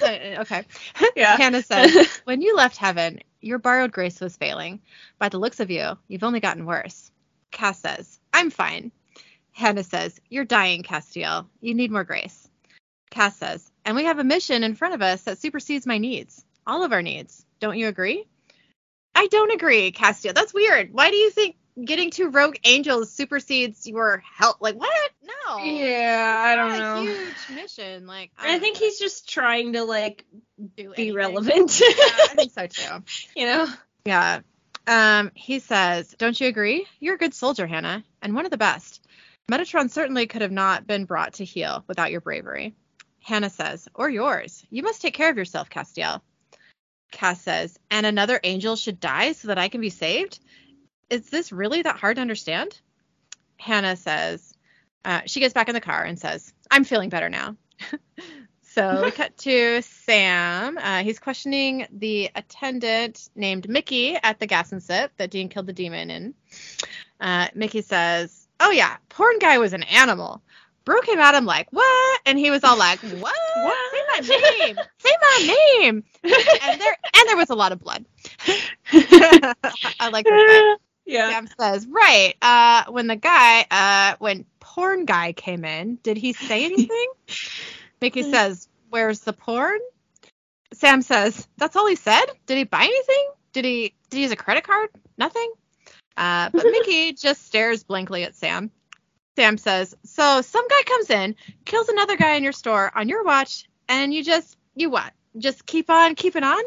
a- 0.01 0.41
okay. 0.41 0.63
yeah. 1.15 1.37
Hannah 1.37 1.61
says, 1.61 2.21
When 2.25 2.41
you 2.41 2.55
left 2.55 2.75
heaven, 2.77 3.19
your 3.39 3.59
borrowed 3.59 3.91
grace 3.91 4.19
was 4.19 4.35
failing. 4.35 4.81
By 5.19 5.29
the 5.29 5.37
looks 5.37 5.59
of 5.59 5.69
you, 5.71 5.97
you've 6.07 6.23
only 6.23 6.39
gotten 6.39 6.65
worse. 6.65 7.11
Cass 7.51 7.79
says, 7.79 8.19
I'm 8.33 8.49
fine. 8.49 8.91
Hannah 9.53 9.83
says, 9.83 10.19
You're 10.29 10.43
dying, 10.45 10.81
Castiel. 10.83 11.45
You 11.61 11.73
need 11.75 11.91
more 11.91 12.03
grace. 12.03 12.47
Cass 13.11 13.37
says, 13.37 13.71
And 13.87 13.95
we 13.95 14.03
have 14.03 14.19
a 14.19 14.23
mission 14.23 14.63
in 14.63 14.75
front 14.75 14.93
of 14.95 15.01
us 15.01 15.23
that 15.23 15.39
supersedes 15.39 15.85
my 15.85 15.97
needs. 15.97 16.43
All 16.67 16.83
of 16.83 16.91
our 16.91 17.01
needs. 17.01 17.45
Don't 17.61 17.77
you 17.77 17.87
agree? 17.87 18.25
I 19.15 19.27
don't 19.27 19.51
agree, 19.51 19.91
Castiel. 19.93 20.33
That's 20.35 20.53
weird. 20.53 20.93
Why 20.93 21.09
do 21.09 21.15
you 21.15 21.29
think 21.31 21.55
getting 21.83 22.11
two 22.11 22.29
rogue 22.29 22.57
angels 22.65 23.11
supersedes 23.13 23.87
your 23.87 24.21
help? 24.35 24.57
Like, 24.59 24.75
what? 24.75 25.11
No. 25.23 25.57
yeah, 25.63 26.43
I 26.45 26.55
don't 26.55 26.77
know. 26.77 27.01
Huge 27.11 27.55
mission. 27.55 28.05
Like, 28.07 28.31
I 28.37 28.47
don't 28.47 28.59
think 28.59 28.75
know. 28.75 28.79
he's 28.81 28.99
just 28.99 29.29
trying 29.29 29.73
to 29.73 29.83
like 29.85 30.25
Do 30.57 30.65
be 30.75 30.83
anything. 31.03 31.13
relevant. 31.15 31.79
Yeah, 31.79 31.87
I 31.89 32.33
think 32.35 32.51
so 32.51 32.67
too. 32.99 33.03
you 33.35 33.45
know? 33.45 33.67
Yeah. 34.05 34.41
Um, 34.85 35.31
he 35.33 35.59
says, 35.59 36.13
Don't 36.17 36.39
you 36.39 36.47
agree? 36.47 36.85
You're 36.99 37.15
a 37.15 37.19
good 37.19 37.33
soldier, 37.33 37.65
Hannah, 37.67 38.03
and 38.21 38.35
one 38.35 38.43
of 38.45 38.51
the 38.51 38.57
best. 38.57 39.01
Metatron 39.49 39.89
certainly 39.89 40.27
could 40.27 40.41
have 40.41 40.51
not 40.51 40.85
been 40.85 41.05
brought 41.05 41.35
to 41.35 41.45
heel 41.45 41.85
without 41.87 42.11
your 42.11 42.19
bravery. 42.21 42.75
Hannah 43.27 43.49
says, 43.49 43.89
Or 43.93 44.09
yours. 44.09 44.65
You 44.69 44.83
must 44.83 45.01
take 45.01 45.13
care 45.13 45.29
of 45.29 45.35
yourself, 45.35 45.69
Castiel. 45.69 46.21
Cass 47.11 47.41
says, 47.41 47.77
And 47.91 48.05
another 48.05 48.39
angel 48.41 48.77
should 48.77 49.01
die 49.01 49.33
so 49.33 49.49
that 49.49 49.57
I 49.57 49.67
can 49.67 49.81
be 49.81 49.89
saved? 49.89 50.39
Is 51.09 51.29
this 51.29 51.51
really 51.51 51.81
that 51.81 51.97
hard 51.97 52.15
to 52.15 52.21
understand? 52.21 52.79
Hannah 53.57 53.97
says, 53.97 54.53
uh, 55.03 55.21
she 55.25 55.41
gets 55.41 55.53
back 55.53 55.67
in 55.67 55.73
the 55.73 55.81
car 55.81 56.05
and 56.05 56.17
says, 56.17 56.53
I'm 56.71 56.85
feeling 56.85 57.09
better 57.09 57.27
now. 57.27 57.57
so 58.61 59.03
we 59.03 59.11
cut 59.11 59.37
to 59.39 59.81
Sam. 59.81 60.77
Uh, 60.77 61.03
he's 61.03 61.19
questioning 61.19 61.85
the 61.91 62.29
attendant 62.33 63.29
named 63.35 63.67
Mickey 63.67 64.15
at 64.15 64.39
the 64.39 64.47
gas 64.47 64.71
and 64.71 64.81
sip 64.81 65.11
that 65.17 65.31
Dean 65.31 65.49
killed 65.49 65.67
the 65.67 65.73
demon 65.73 66.09
in. 66.09 66.33
Uh, 67.19 67.49
Mickey 67.53 67.81
says, 67.81 68.47
Oh, 68.61 68.71
yeah, 68.71 68.95
porn 69.09 69.37
guy 69.39 69.57
was 69.57 69.73
an 69.73 69.83
animal. 69.83 70.41
Brooke 70.87 71.03
came 71.05 71.19
at 71.19 71.35
him 71.35 71.43
like, 71.43 71.67
What? 71.71 72.21
And 72.25 72.39
he 72.39 72.49
was 72.49 72.63
all 72.63 72.77
like, 72.77 72.99
What? 73.01 73.35
What? 73.55 74.23
Say 74.23 74.39
my 74.39 74.65
name. 74.65 74.77
Say 74.99 75.09
my 75.21 75.55
name. 75.81 76.03
And 76.23 76.81
there, 76.81 76.95
and 77.13 77.27
there 77.27 77.35
was 77.35 77.49
a 77.49 77.55
lot 77.55 77.73
of 77.73 77.79
blood. 77.81 78.05
I 78.93 80.09
like 80.13 80.25
this. 80.25 80.77
yeah. 81.05 81.29
Sam 81.29 81.49
says, 81.59 81.85
right. 81.87 82.35
Uh, 82.41 82.85
when 82.89 83.07
the 83.07 83.17
guy, 83.17 83.65
uh, 83.69 84.15
when 84.19 84.45
porn 84.61 85.03
guy 85.03 85.33
came 85.33 85.65
in, 85.65 85.99
did 86.03 86.15
he 86.15 86.31
say 86.31 86.63
anything? 86.63 87.07
Mickey 88.01 88.23
says, 88.23 88.69
where's 88.89 89.19
the 89.19 89.33
porn? 89.33 89.79
Sam 90.71 91.01
says, 91.01 91.49
that's 91.57 91.75
all 91.75 91.87
he 91.87 91.97
said. 91.97 92.25
Did 92.45 92.59
he 92.59 92.63
buy 92.63 92.83
anything? 92.83 93.31
Did 93.51 93.65
he, 93.65 93.93
did 94.09 94.17
he 94.17 94.23
use 94.23 94.31
a 94.31 94.37
credit 94.37 94.63
card? 94.63 94.87
Nothing. 95.17 95.51
Uh, 96.15 96.49
but 96.53 96.63
Mickey 96.63 97.11
just 97.11 97.45
stares 97.45 97.83
blankly 97.83 98.23
at 98.23 98.35
Sam. 98.35 98.71
Sam 99.37 99.59
says, 99.59 99.93
so 100.03 100.41
some 100.41 100.67
guy 100.67 100.81
comes 100.87 101.11
in, 101.11 101.35
kills 101.63 101.89
another 101.89 102.17
guy 102.17 102.33
in 102.37 102.43
your 102.43 102.51
store 102.51 102.91
on 102.95 103.07
your 103.07 103.23
watch, 103.23 103.69
and 103.87 104.11
you 104.11 104.23
just, 104.23 104.57
you 104.73 104.89
what? 104.89 105.13
Just 105.37 105.67
keep 105.67 105.91
on 105.91 106.15
keeping 106.15 106.43
on? 106.43 106.63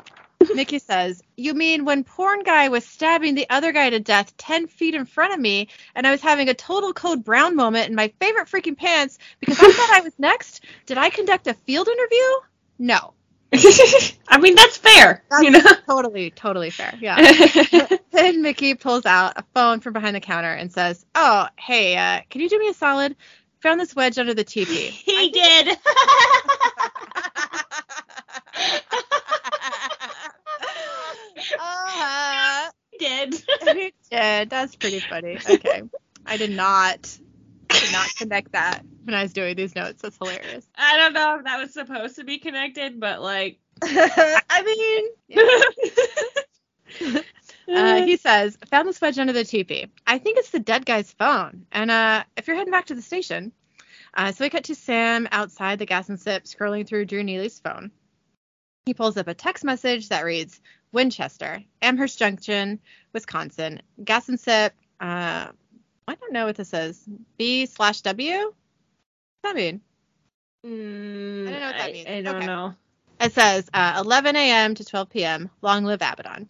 Mickey 0.54 0.80
says, 0.80 1.22
You 1.36 1.54
mean 1.54 1.84
when 1.84 2.02
porn 2.02 2.42
guy 2.42 2.70
was 2.70 2.84
stabbing 2.84 3.36
the 3.36 3.48
other 3.48 3.70
guy 3.70 3.90
to 3.90 4.00
death 4.00 4.36
10 4.36 4.66
feet 4.66 4.96
in 4.96 5.04
front 5.04 5.32
of 5.32 5.38
me 5.38 5.68
and 5.94 6.08
I 6.08 6.10
was 6.10 6.20
having 6.20 6.48
a 6.48 6.54
total 6.54 6.92
code 6.92 7.22
brown 7.22 7.54
moment 7.54 7.88
in 7.88 7.94
my 7.94 8.12
favorite 8.18 8.48
freaking 8.48 8.76
pants 8.76 9.18
because 9.38 9.60
I 9.60 9.70
thought 9.70 9.90
I 9.96 10.00
was 10.00 10.14
next? 10.18 10.64
Did 10.86 10.98
I 10.98 11.10
conduct 11.10 11.46
a 11.46 11.54
field 11.54 11.86
interview? 11.86 12.26
No. 12.80 13.14
I 14.28 14.38
mean, 14.38 14.54
that's 14.54 14.76
fair. 14.76 15.22
you 15.40 15.50
know? 15.50 15.60
Totally, 15.86 16.30
totally 16.30 16.70
fair. 16.70 16.94
Yeah. 17.00 17.16
then 18.12 18.42
Mickey 18.42 18.74
pulls 18.74 19.06
out 19.06 19.34
a 19.36 19.44
phone 19.54 19.80
from 19.80 19.94
behind 19.94 20.14
the 20.14 20.20
counter 20.20 20.52
and 20.52 20.70
says, 20.70 21.04
Oh, 21.14 21.48
hey, 21.56 21.96
uh, 21.96 22.20
can 22.28 22.42
you 22.42 22.48
do 22.48 22.58
me 22.58 22.68
a 22.68 22.74
solid? 22.74 23.16
Found 23.62 23.80
this 23.80 23.96
wedge 23.96 24.18
under 24.18 24.34
the 24.34 24.44
teepee. 24.44 24.90
he 24.90 25.30
did. 25.30 25.78
uh, 31.58 32.70
he 32.90 32.98
did. 32.98 33.34
he 33.62 33.92
did. 34.10 34.50
That's 34.50 34.76
pretty 34.76 35.00
funny. 35.00 35.38
Okay. 35.48 35.82
I 36.26 36.36
did 36.36 36.50
not 36.50 37.18
did 37.68 37.92
not 37.92 38.08
connect 38.16 38.52
that 38.52 38.82
when 39.04 39.14
I 39.14 39.22
was 39.22 39.32
doing 39.32 39.56
these 39.56 39.74
notes. 39.74 40.02
That's 40.02 40.18
hilarious. 40.18 40.66
I 40.76 40.96
don't 40.96 41.12
know 41.12 41.38
if 41.38 41.44
that 41.44 41.60
was 41.60 41.72
supposed 41.72 42.16
to 42.16 42.24
be 42.24 42.38
connected, 42.38 43.00
but 43.00 43.22
like. 43.22 43.58
I 43.82 44.62
mean, 44.64 45.06
Uh, 47.68 48.02
he 48.02 48.16
says, 48.16 48.56
found 48.70 48.88
the 48.88 48.92
smudge 48.92 49.18
under 49.18 49.32
the 49.32 49.44
teepee. 49.44 49.86
I 50.06 50.18
think 50.18 50.38
it's 50.38 50.50
the 50.50 50.58
dead 50.58 50.86
guy's 50.86 51.12
phone. 51.12 51.66
And 51.70 51.90
uh, 51.90 52.24
if 52.36 52.46
you're 52.46 52.56
heading 52.56 52.72
back 52.72 52.86
to 52.86 52.94
the 52.94 53.02
station, 53.02 53.52
uh, 54.14 54.32
so 54.32 54.44
we 54.44 54.50
cut 54.50 54.64
to 54.64 54.74
Sam 54.74 55.28
outside 55.30 55.78
the 55.78 55.86
gas 55.86 56.08
and 56.08 56.18
sip, 56.18 56.44
scrolling 56.44 56.86
through 56.86 57.04
Drew 57.04 57.22
Neely's 57.22 57.58
phone. 57.58 57.90
He 58.86 58.94
pulls 58.94 59.18
up 59.18 59.28
a 59.28 59.34
text 59.34 59.64
message 59.64 60.08
that 60.08 60.24
reads, 60.24 60.60
Winchester, 60.92 61.62
Amherst 61.82 62.18
Junction, 62.18 62.80
Wisconsin, 63.12 63.82
gas 64.02 64.30
and 64.30 64.40
sip. 64.40 64.74
I 66.28 66.30
don't 66.30 66.40
know 66.42 66.46
what 66.46 66.56
this 66.56 66.74
is. 66.74 67.02
B 67.38 67.64
slash 67.64 68.02
W. 68.02 68.36
What's 68.36 68.54
that 69.44 69.56
mean? 69.56 69.80
Mm, 70.66 71.46
I 71.48 71.50
don't 71.50 71.60
know 71.60 71.66
what 71.66 71.76
that 71.76 71.88
I- 71.88 71.92
means. 71.92 72.06
I 72.08 72.20
don't 72.22 72.36
Okay. 72.36 72.46
know. 72.46 72.74
It 73.20 73.32
says 73.32 73.68
uh, 73.72 73.96
11 74.04 74.36
a.m. 74.36 74.74
to 74.74 74.84
12 74.84 75.08
p.m. 75.10 75.50
Long 75.62 75.84
live 75.84 76.02
Abaddon. 76.02 76.48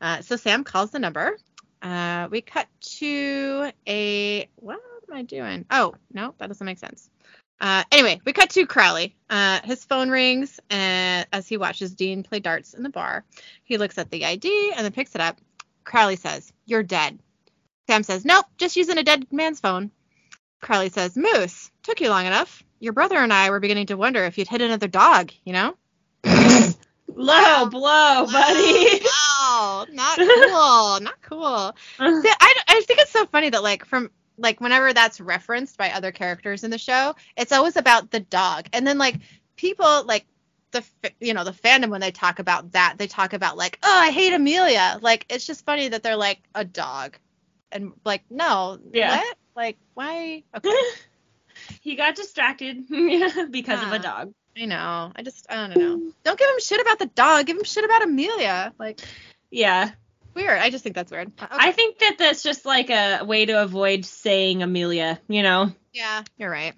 Uh, 0.00 0.20
so 0.22 0.34
Sam 0.36 0.64
calls 0.64 0.90
the 0.90 0.98
number. 0.98 1.38
Uh, 1.80 2.26
we 2.30 2.40
cut 2.40 2.66
to 2.80 3.70
a 3.86 4.48
what 4.56 4.80
am 5.08 5.16
I 5.16 5.22
doing? 5.22 5.64
Oh 5.70 5.94
no, 6.12 6.34
that 6.38 6.48
doesn't 6.48 6.64
make 6.66 6.78
sense. 6.78 7.08
Uh, 7.60 7.84
anyway, 7.92 8.20
we 8.24 8.32
cut 8.32 8.50
to 8.50 8.66
Crowley. 8.66 9.14
Uh, 9.30 9.60
his 9.64 9.84
phone 9.84 10.10
rings 10.10 10.58
and 10.70 11.26
as 11.32 11.46
he 11.46 11.56
watches 11.56 11.94
Dean 11.94 12.22
play 12.24 12.40
darts 12.40 12.74
in 12.74 12.82
the 12.82 12.88
bar. 12.90 13.24
He 13.64 13.78
looks 13.78 13.96
at 13.96 14.10
the 14.10 14.24
ID 14.26 14.72
and 14.76 14.84
then 14.84 14.92
picks 14.92 15.14
it 15.14 15.20
up. 15.20 15.38
Crowley 15.84 16.16
says, 16.16 16.52
"You're 16.66 16.82
dead." 16.82 17.18
Sam 17.90 18.04
says, 18.04 18.24
"Nope, 18.24 18.46
just 18.56 18.76
using 18.76 18.98
a 18.98 19.02
dead 19.02 19.26
man's 19.32 19.58
phone." 19.58 19.90
Crowley 20.60 20.90
says, 20.90 21.16
"Moose, 21.16 21.72
took 21.82 22.00
you 22.00 22.08
long 22.08 22.24
enough. 22.24 22.62
Your 22.78 22.92
brother 22.92 23.18
and 23.18 23.32
I 23.32 23.50
were 23.50 23.58
beginning 23.58 23.86
to 23.86 23.96
wonder 23.96 24.24
if 24.24 24.38
you'd 24.38 24.46
hit 24.46 24.60
another 24.60 24.86
dog, 24.86 25.32
you 25.44 25.52
know." 25.52 25.76
Low 27.08 27.66
blow, 27.66 28.26
buddy. 28.30 29.00
Wow, 29.04 29.86
not 29.90 30.18
cool, 30.18 31.00
not 31.00 31.20
cool. 31.22 31.76
I, 31.98 32.54
I 32.68 32.80
think 32.82 33.00
it's 33.00 33.10
so 33.10 33.26
funny 33.26 33.50
that 33.50 33.64
like 33.64 33.84
from 33.84 34.12
like 34.38 34.60
whenever 34.60 34.92
that's 34.92 35.20
referenced 35.20 35.76
by 35.76 35.90
other 35.90 36.12
characters 36.12 36.62
in 36.62 36.70
the 36.70 36.78
show, 36.78 37.16
it's 37.36 37.50
always 37.50 37.76
about 37.76 38.12
the 38.12 38.20
dog, 38.20 38.68
and 38.72 38.86
then 38.86 38.98
like 38.98 39.16
people 39.56 40.04
like 40.04 40.26
the 40.70 40.84
you 41.18 41.34
know 41.34 41.42
the 41.42 41.50
fandom 41.50 41.90
when 41.90 42.00
they 42.00 42.12
talk 42.12 42.38
about 42.38 42.70
that, 42.70 42.98
they 42.98 43.08
talk 43.08 43.32
about 43.32 43.56
like 43.56 43.80
oh 43.82 43.98
I 43.98 44.12
hate 44.12 44.32
Amelia. 44.32 45.00
Like 45.02 45.26
it's 45.28 45.44
just 45.44 45.64
funny 45.64 45.88
that 45.88 46.04
they're 46.04 46.14
like 46.14 46.38
a 46.54 46.64
dog, 46.64 47.18
and 47.72 47.92
like 48.04 48.22
no, 48.30 48.78
Yeah. 48.92 49.16
what? 49.18 49.36
Like 49.56 49.78
why? 49.94 50.42
Okay, 50.56 50.70
he 51.80 51.94
got 51.96 52.14
distracted 52.14 52.88
because 53.50 53.82
of 53.82 53.92
a 53.92 53.98
dog. 53.98 54.32
I 54.56 54.66
know. 54.66 55.12
I 55.14 55.22
just 55.22 55.46
I 55.50 55.54
don't 55.68 55.76
know. 55.78 56.12
Don't 56.24 56.38
give 56.38 56.48
him 56.48 56.60
shit 56.60 56.80
about 56.80 56.98
the 56.98 57.06
dog. 57.06 57.46
Give 57.46 57.56
him 57.56 57.64
shit 57.64 57.84
about 57.84 58.02
Amelia. 58.02 58.72
Like 58.78 59.00
Yeah. 59.50 59.90
weird. 60.34 60.58
I 60.58 60.70
just 60.70 60.82
think 60.84 60.94
that's 60.96 61.10
weird. 61.10 61.28
Okay. 61.40 61.46
I 61.50 61.72
think 61.72 61.98
that 62.00 62.16
that's 62.18 62.42
just 62.42 62.64
like 62.66 62.90
a 62.90 63.22
way 63.24 63.46
to 63.46 63.62
avoid 63.62 64.04
saying 64.04 64.62
Amelia, 64.62 65.20
you 65.28 65.42
know? 65.42 65.72
Yeah, 65.92 66.22
you're 66.36 66.50
right. 66.50 66.74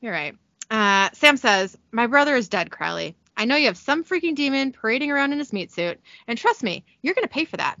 You're 0.00 0.12
right. 0.12 0.34
Uh, 0.70 1.10
Sam 1.12 1.36
says, 1.36 1.76
My 1.90 2.06
brother 2.06 2.34
is 2.36 2.48
dead, 2.48 2.70
Crowley. 2.70 3.14
I 3.36 3.44
know 3.46 3.56
you 3.56 3.66
have 3.66 3.76
some 3.76 4.04
freaking 4.04 4.34
demon 4.34 4.72
parading 4.72 5.10
around 5.10 5.32
in 5.32 5.38
his 5.38 5.52
meat 5.52 5.70
suit, 5.72 6.00
and 6.26 6.38
trust 6.38 6.62
me, 6.62 6.84
you're 7.02 7.14
going 7.14 7.26
to 7.26 7.32
pay 7.32 7.44
for 7.44 7.56
that. 7.56 7.76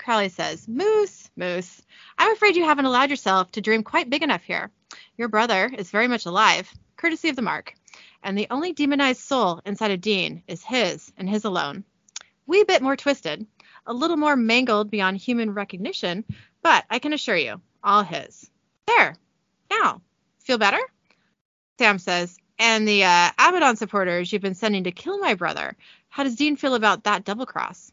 Crowley 0.00 0.30
says, 0.30 0.66
Moose, 0.66 1.30
Moose, 1.36 1.82
I'm 2.16 2.32
afraid 2.32 2.56
you 2.56 2.64
haven't 2.64 2.86
allowed 2.86 3.10
yourself 3.10 3.52
to 3.52 3.60
dream 3.60 3.82
quite 3.82 4.08
big 4.08 4.22
enough 4.22 4.42
here. 4.42 4.70
Your 5.18 5.28
brother 5.28 5.70
is 5.76 5.90
very 5.90 6.08
much 6.08 6.24
alive, 6.24 6.72
courtesy 6.96 7.28
of 7.28 7.36
the 7.36 7.42
mark, 7.42 7.74
and 8.22 8.36
the 8.36 8.46
only 8.50 8.72
demonized 8.72 9.20
soul 9.20 9.60
inside 9.66 9.90
of 9.90 10.00
Dean 10.00 10.42
is 10.48 10.64
his 10.64 11.12
and 11.18 11.28
his 11.28 11.44
alone. 11.44 11.84
Wee 12.46 12.64
bit 12.64 12.80
more 12.80 12.96
twisted, 12.96 13.46
a 13.84 13.92
little 13.92 14.16
more 14.16 14.36
mangled 14.36 14.90
beyond 14.90 15.18
human 15.18 15.52
recognition, 15.52 16.24
but 16.62 16.86
I 16.88 16.98
can 16.98 17.12
assure 17.12 17.36
you, 17.36 17.60
all 17.84 18.02
his. 18.02 18.50
There, 18.86 19.14
now, 19.70 20.00
feel 20.38 20.56
better? 20.56 20.80
Sam 21.78 21.98
says, 21.98 22.38
and 22.58 22.88
the 22.88 23.04
uh, 23.04 23.30
Abaddon 23.38 23.76
supporters 23.76 24.32
you've 24.32 24.40
been 24.40 24.54
sending 24.54 24.84
to 24.84 24.92
kill 24.92 25.18
my 25.18 25.34
brother. 25.34 25.76
How 26.08 26.24
does 26.24 26.36
Dean 26.36 26.56
feel 26.56 26.74
about 26.74 27.04
that 27.04 27.26
double 27.26 27.44
cross? 27.44 27.92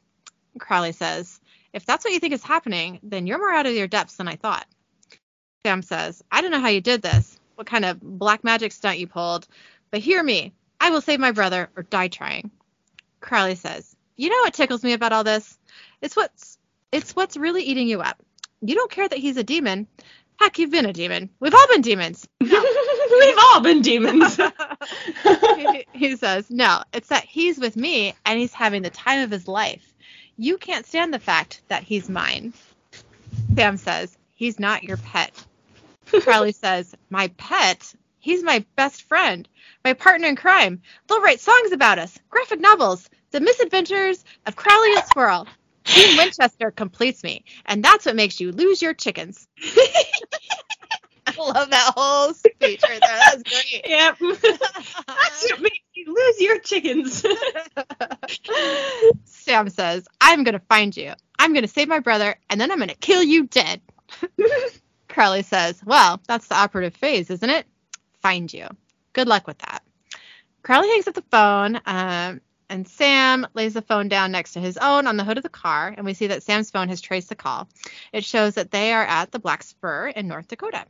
Crowley 0.58 0.94
says, 0.94 1.40
if 1.74 1.86
that's 1.86 2.04
what 2.06 2.14
you 2.14 2.20
think 2.20 2.34
is 2.34 2.44
happening, 2.44 3.00
then 3.04 3.28
you're 3.28 3.40
more 3.40 3.54
out 3.54 3.66
of 3.66 3.74
your 3.74 3.88
depths 3.88 4.18
than 4.18 4.28
I 4.28 4.36
thought. 4.36 4.66
Sam 5.66 5.82
says, 5.82 6.24
I 6.32 6.42
don't 6.42 6.52
know 6.52 6.60
how 6.60 6.70
you 6.70 6.82
did 6.82 7.02
this, 7.02 7.40
what 7.56 7.68
kind 7.68 7.86
of 7.86 8.00
black 8.02 8.44
magic 8.44 8.72
stunt 8.72 9.00
you 9.00 9.08
pulled, 9.08 9.48
but 9.92 10.00
hear 10.00 10.22
me. 10.22 10.54
I 10.80 10.92
will 10.92 11.02
save 11.02 11.20
my 11.20 11.32
brother 11.32 11.70
or 11.76 11.84
die 11.84 12.08
trying. 12.08 12.52
Crowley 13.20 13.56
says, 13.56 13.96
you 14.16 14.30
know 14.30 14.42
what 14.44 14.54
tickles 14.54 14.84
me 14.84 14.94
about 14.94 15.14
all 15.14 15.24
this? 15.24 15.58
It's 16.02 16.16
what's 16.16 16.58
it's 16.92 17.16
what's 17.16 17.38
really 17.38 17.64
eating 17.64 17.88
you 17.88 18.02
up. 18.02 18.22
You 18.62 18.76
don't 18.76 18.92
care 18.92 19.08
that 19.08 19.20
he's 19.20 19.38
a 19.38 19.44
demon. 19.44 19.88
Heck, 20.40 20.60
you've 20.60 20.72
been 20.72 20.86
a 20.86 20.94
demon. 20.94 21.30
We've 21.40 21.54
all 21.54 21.68
been 21.68 21.82
demons. 21.82 22.28
We've 22.40 23.38
all 23.38 23.62
been 23.62 23.82
demons. 23.82 24.36
he, 25.58 25.86
he 25.94 26.16
says, 26.16 26.50
No, 26.50 26.84
it's 26.94 27.10
that 27.10 27.26
he's 27.26 27.58
with 27.58 27.76
me 27.76 28.14
and 28.26 28.40
he's 28.40 28.54
having 28.54 28.84
the 28.84 28.90
time 28.90 29.22
of 29.22 29.32
his 29.32 29.48
life. 29.48 29.94
You 30.38 30.58
can't 30.58 30.86
stand 30.86 31.14
the 31.14 31.20
fact 31.20 31.62
that 31.68 31.84
he's 31.84 32.10
mine. 32.10 32.54
Sam 33.56 33.78
says, 33.78 34.16
He's 34.36 34.60
not 34.60 34.84
your 34.84 34.98
pet. 34.98 35.34
Crowley 36.06 36.52
says, 36.64 36.94
My 37.10 37.30
pet? 37.38 37.94
He's 38.20 38.44
my 38.44 38.64
best 38.76 39.04
friend, 39.04 39.48
my 39.84 39.94
partner 39.94 40.28
in 40.28 40.36
crime. 40.36 40.82
They'll 41.08 41.22
write 41.22 41.40
songs 41.40 41.72
about 41.72 41.98
us, 41.98 42.20
graphic 42.30 42.60
novels, 42.60 43.10
the 43.32 43.40
misadventures 43.40 44.24
of 44.46 44.56
Crowley 44.56 44.94
and 44.94 45.06
Squirrel. 45.06 45.48
Dean 45.86 46.18
Winchester 46.18 46.70
completes 46.72 47.24
me, 47.24 47.44
and 47.66 47.84
that's 47.84 48.06
what 48.06 48.16
makes 48.16 48.40
you 48.40 48.52
lose 48.52 48.82
your 48.82 48.94
chickens. 48.94 49.48
I 51.38 51.52
love 51.52 51.70
that 51.70 51.94
whole 51.96 52.34
speech 52.34 52.82
right 52.84 53.02
there. 53.02 53.20
That 53.20 53.34
was 53.34 53.44
great. 53.44 53.86
yep. 53.86 54.18
That's 55.08 55.52
what 55.52 55.62
makes 55.62 55.80
you 55.94 56.14
lose 56.14 56.42
your 56.42 56.60
chickens. 56.60 57.26
Sam 59.26 59.70
says, 59.70 60.08
I'm 60.22 60.44
going 60.44 60.54
to 60.54 60.66
find 60.70 60.96
you. 60.96 61.14
I'm 61.38 61.54
going 61.54 61.64
to 61.64 61.68
save 61.68 61.88
my 61.88 62.00
brother, 62.00 62.38
and 62.50 62.60
then 62.62 62.72
I'm 62.72 62.78
going 62.78 62.90
to 62.90 62.96
kill 62.96 63.24
you 63.24 63.46
dead. 63.48 63.82
Crowley 65.10 65.44
says, 65.44 65.82
Well, 65.86 66.22
that's 66.28 66.48
the 66.48 66.56
operative 66.56 66.96
phase, 66.96 67.30
isn't 67.30 67.50
it? 67.50 67.66
Find 68.22 68.52
you. 68.52 68.68
Good 69.14 69.28
luck 69.28 69.48
with 69.48 69.58
that. 69.60 69.84
Crowley 70.64 70.90
hangs 70.90 71.08
up 71.08 71.14
the 71.14 71.24
phone, 71.30 71.80
um, 71.86 72.42
and 72.70 72.88
Sam 72.88 73.48
lays 73.54 73.74
the 73.74 73.82
phone 73.82 74.10
down 74.10 74.32
next 74.32 74.54
to 74.54 74.60
his 74.60 74.78
own 74.78 75.08
on 75.08 75.18
the 75.18 75.24
hood 75.24 75.38
of 75.38 75.44
the 75.44 75.50
car, 75.50 75.94
and 75.96 76.06
we 76.06 76.14
see 76.14 76.28
that 76.28 76.44
Sam's 76.44 76.72
phone 76.72 76.90
has 76.90 77.02
traced 77.02 77.30
the 77.30 77.36
call. 77.36 77.70
It 78.12 78.26
shows 78.26 78.56
that 78.56 78.72
they 78.72 78.94
are 78.94 79.04
at 79.04 79.32
the 79.32 79.40
Black 79.40 79.64
Spur 79.64 80.08
in 80.10 80.28
North 80.28 80.48
Dakota. 80.48 80.86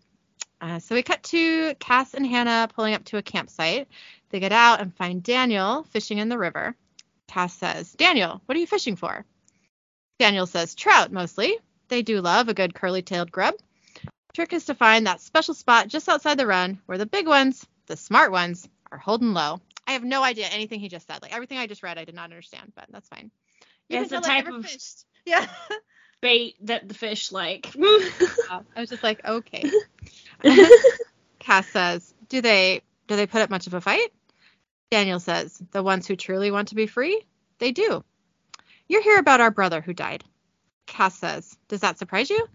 Uh, 0.59 0.79
so 0.79 0.95
we 0.95 1.03
cut 1.03 1.21
to 1.23 1.75
Cass 1.75 2.13
and 2.13 2.25
Hannah 2.25 2.67
pulling 2.73 2.93
up 2.93 3.03
to 3.05 3.17
a 3.17 3.21
campsite. 3.21 3.87
They 4.29 4.39
get 4.39 4.51
out 4.51 4.81
and 4.81 4.95
find 4.95 5.21
Daniel 5.21 5.83
fishing 5.91 6.17
in 6.17 6.29
the 6.29 6.37
river. 6.37 6.75
Cass 7.27 7.53
says, 7.53 7.91
Daniel, 7.93 8.41
what 8.45 8.55
are 8.57 8.59
you 8.59 8.67
fishing 8.67 8.95
for? 8.95 9.25
Daniel 10.19 10.47
says, 10.47 10.73
trout 10.73 11.11
mostly. 11.11 11.57
They 11.89 12.01
do 12.01 12.21
love 12.21 12.49
a 12.49 12.53
good 12.53 12.73
curly 12.73 13.01
tailed 13.01 13.31
grub. 13.31 13.53
Trick 14.33 14.53
is 14.53 14.65
to 14.65 14.75
find 14.75 15.05
that 15.07 15.21
special 15.21 15.53
spot 15.53 15.87
just 15.87 16.09
outside 16.09 16.37
the 16.37 16.47
run 16.47 16.79
where 16.85 16.97
the 16.97 17.05
big 17.05 17.27
ones, 17.27 17.65
the 17.85 17.95
smart 17.97 18.31
ones, 18.31 18.67
are 18.91 18.97
holding 18.97 19.33
low. 19.33 19.61
I 19.85 19.91
have 19.93 20.03
no 20.03 20.23
idea 20.23 20.47
anything 20.47 20.79
he 20.79 20.89
just 20.89 21.07
said. 21.07 21.21
Like 21.21 21.33
everything 21.33 21.57
I 21.59 21.67
just 21.67 21.83
read, 21.83 21.97
I 21.97 22.05
did 22.05 22.15
not 22.15 22.25
understand, 22.25 22.73
but 22.75 22.85
that's 22.89 23.07
fine. 23.09 23.31
You 23.89 24.01
It's 24.01 24.09
can 24.09 24.19
a 24.23 24.25
type 24.25 24.47
of- 24.47 24.65
fished. 24.65 25.05
Yeah. 25.25 25.45
Bait 26.21 26.55
that 26.65 26.87
the 26.87 26.93
fish 26.95 27.31
like. 27.33 27.67
I 27.77 28.61
was 28.77 28.89
just 28.89 29.03
like, 29.03 29.23
okay. 29.25 29.69
Cass 31.39 31.67
says, 31.69 32.13
"Do 32.29 32.41
they 32.41 32.81
do 33.07 33.15
they 33.15 33.27
put 33.27 33.41
up 33.41 33.49
much 33.49 33.67
of 33.67 33.73
a 33.73 33.81
fight?" 33.81 34.13
Daniel 34.91 35.19
says, 35.19 35.61
"The 35.71 35.83
ones 35.83 36.07
who 36.07 36.15
truly 36.15 36.51
want 36.51 36.69
to 36.69 36.75
be 36.75 36.87
free, 36.87 37.25
they 37.59 37.71
do." 37.71 38.03
You're 38.87 39.03
here 39.03 39.19
about 39.19 39.41
our 39.41 39.51
brother 39.51 39.81
who 39.81 39.93
died. 39.93 40.23
Cass 40.85 41.17
says, 41.17 41.57
"Does 41.67 41.81
that 41.81 41.97
surprise 41.97 42.29
you?" 42.29 42.47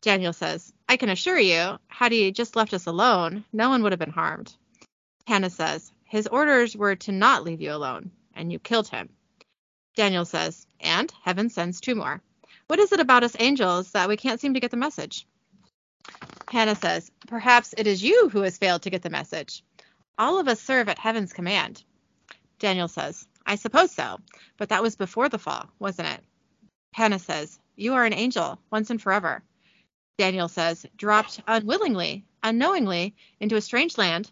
Daniel 0.00 0.32
says, 0.32 0.72
"I 0.88 0.96
can 0.96 1.10
assure 1.10 1.38
you, 1.38 1.78
had 1.88 2.12
he 2.12 2.32
just 2.32 2.56
left 2.56 2.72
us 2.72 2.86
alone, 2.86 3.44
no 3.52 3.68
one 3.68 3.82
would 3.82 3.92
have 3.92 3.98
been 3.98 4.10
harmed." 4.10 4.54
Hannah 5.26 5.50
says, 5.50 5.92
"His 6.04 6.26
orders 6.26 6.76
were 6.76 6.96
to 6.96 7.12
not 7.12 7.44
leave 7.44 7.60
you 7.60 7.72
alone, 7.72 8.10
and 8.34 8.50
you 8.50 8.58
killed 8.58 8.88
him." 8.88 9.10
Daniel 9.94 10.24
says, 10.24 10.66
"And 10.80 11.12
heaven 11.22 11.50
sends 11.50 11.80
two 11.80 11.94
more." 11.94 12.22
What 12.66 12.78
is 12.78 12.92
it 12.92 13.00
about 13.00 13.24
us 13.24 13.36
angels 13.38 13.92
that 13.92 14.08
we 14.08 14.16
can't 14.16 14.40
seem 14.40 14.54
to 14.54 14.60
get 14.60 14.70
the 14.70 14.76
message? 14.76 15.26
Hannah 16.50 16.74
says, 16.74 17.12
Perhaps 17.28 17.74
it 17.78 17.86
is 17.86 18.02
you 18.02 18.28
who 18.28 18.40
has 18.40 18.58
failed 18.58 18.82
to 18.82 18.90
get 18.90 19.02
the 19.02 19.08
message. 19.10 19.62
All 20.18 20.40
of 20.40 20.48
us 20.48 20.60
serve 20.60 20.88
at 20.88 20.98
heaven's 20.98 21.32
command. 21.32 21.84
Daniel 22.58 22.88
says, 22.88 23.24
I 23.46 23.54
suppose 23.54 23.92
so, 23.92 24.18
but 24.56 24.70
that 24.70 24.82
was 24.82 24.96
before 24.96 25.28
the 25.28 25.38
fall, 25.38 25.70
wasn't 25.78 26.08
it? 26.08 26.20
Hannah 26.92 27.20
says, 27.20 27.60
You 27.76 27.94
are 27.94 28.04
an 28.04 28.12
angel, 28.12 28.58
once 28.68 28.90
and 28.90 29.00
forever. 29.00 29.44
Daniel 30.18 30.48
says, 30.48 30.84
Dropped 30.96 31.40
unwillingly, 31.46 32.24
unknowingly, 32.42 33.14
into 33.38 33.54
a 33.54 33.60
strange 33.60 33.96
land, 33.96 34.28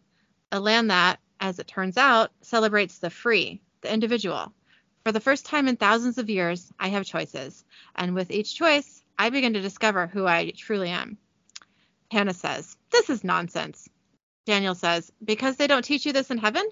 a 0.51 0.59
land 0.59 0.91
that, 0.91 1.21
as 1.39 1.61
it 1.61 1.69
turns 1.69 1.97
out, 1.97 2.33
celebrates 2.41 2.99
the 2.99 3.11
free, 3.11 3.61
the 3.83 3.95
individual. 3.95 4.53
For 5.05 5.13
the 5.13 5.21
first 5.21 5.47
time 5.47 5.69
in 5.69 5.77
thousands 5.77 6.19
of 6.19 6.29
years, 6.29 6.73
I 6.81 6.89
have 6.89 7.07
choices. 7.07 7.65
And 7.95 8.17
with 8.17 8.33
each 8.33 8.57
choice, 8.57 9.05
I 9.17 9.31
begin 9.31 9.53
to 9.53 9.61
discover 9.61 10.09
who 10.09 10.27
I 10.27 10.51
truly 10.51 10.89
am. 10.89 11.17
Hannah 12.11 12.35
says, 12.35 12.77
This 12.91 13.11
is 13.11 13.25
nonsense. 13.25 13.89
Daniel 14.47 14.75
says, 14.75 15.13
Because 15.25 15.57
they 15.57 15.67
don't 15.67 15.85
teach 15.85 16.07
you 16.07 16.13
this 16.13 16.31
in 16.31 16.39
heaven? 16.39 16.65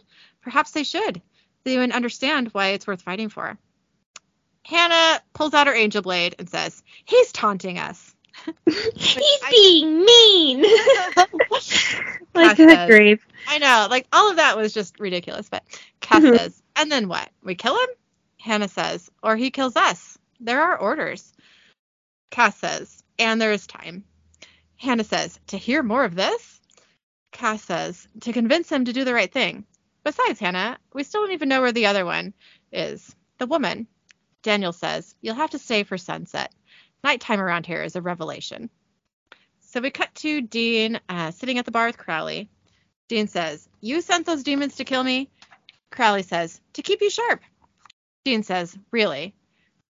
Perhaps 0.43 0.73
they 0.73 0.85
should. 0.85 1.21
So 1.65 1.71
you 1.73 1.81
would 1.81 1.93
understand 1.93 2.49
why 2.53 2.69
it's 2.69 2.87
worth 2.87 3.03
fighting 3.03 3.29
for. 3.29 3.59
Hannah 4.65 5.21
pulls 5.33 5.55
out 5.55 5.67
her 5.69 5.75
angel 5.75 6.03
blade 6.03 6.35
and 6.39 6.49
says, 6.49 6.83
He's 7.05 7.33
taunting 7.33 7.79
us. 7.79 8.15
He's 8.67 9.17
I- 9.45 9.51
being 9.51 10.05
mean. 10.05 10.65
Like 12.35 12.57
that 12.59 12.89
grave. 12.89 13.25
I 13.49 13.59
know, 13.59 13.87
like 13.91 14.07
all 14.13 14.31
of 14.31 14.37
that 14.37 14.57
was 14.59 14.75
just 14.75 15.01
ridiculous. 15.01 15.49
But 15.49 15.63
Cass 16.01 16.23
Mhm. 16.23 16.37
says, 16.37 16.63
and 16.77 16.93
then 16.93 17.09
what? 17.09 17.31
We 17.43 17.55
kill 17.55 17.75
him? 17.75 17.89
Hannah 18.39 18.69
says, 18.69 19.11
or 19.23 19.37
he 19.37 19.51
kills 19.51 19.77
us. 19.77 20.19
There 20.41 20.63
are 20.63 20.77
orders. 20.79 21.33
Cass 22.31 22.57
says, 22.59 23.03
and 23.19 23.41
there 23.41 23.53
is 23.53 23.67
time. 23.67 24.05
Hannah 24.77 25.05
says, 25.05 25.39
to 25.49 25.59
hear 25.59 25.83
more 25.83 26.05
of 26.05 26.15
this? 26.15 26.61
Cass 27.33 27.63
says, 27.63 28.07
to 28.21 28.33
convince 28.33 28.71
him 28.71 28.85
to 28.85 28.93
do 28.93 29.05
the 29.05 29.15
right 29.15 29.33
thing. 29.33 29.65
Besides, 30.05 30.39
Hannah, 30.39 30.79
we 30.93 31.03
still 31.03 31.23
don't 31.23 31.33
even 31.33 31.49
know 31.49 31.61
where 31.61 31.73
the 31.73 31.87
other 31.87 32.05
one 32.05 32.35
is. 32.73 33.15
The 33.39 33.47
woman. 33.47 33.87
Daniel 34.43 34.73
says, 34.73 35.15
you'll 35.21 35.35
have 35.35 35.51
to 35.51 35.59
stay 35.59 35.83
for 35.83 35.99
sunset. 35.99 36.53
Nighttime 37.03 37.41
around 37.41 37.67
here 37.67 37.83
is 37.83 37.97
a 37.97 38.03
revelation. 38.03 38.71
So 39.61 39.81
we 39.81 39.91
cut 39.91 40.15
to 40.17 40.41
Dean 40.41 41.01
uh, 41.09 41.33
sitting 41.33 41.59
at 41.59 41.65
the 41.65 41.71
bar 41.71 41.87
with 41.87 41.99
Crowley. 41.99 42.49
Dean 43.09 43.29
says, 43.29 43.69
You 43.81 44.01
sent 44.01 44.27
those 44.27 44.43
demons 44.43 44.77
to 44.77 44.85
kill 44.85 45.03
me? 45.03 45.31
Crowley 45.91 46.23
says, 46.23 46.61
To 46.75 46.83
keep 46.83 47.01
you 47.01 47.11
sharp. 47.11 47.43
Dean 48.25 48.43
says, 48.43 48.77
Really? 48.91 49.35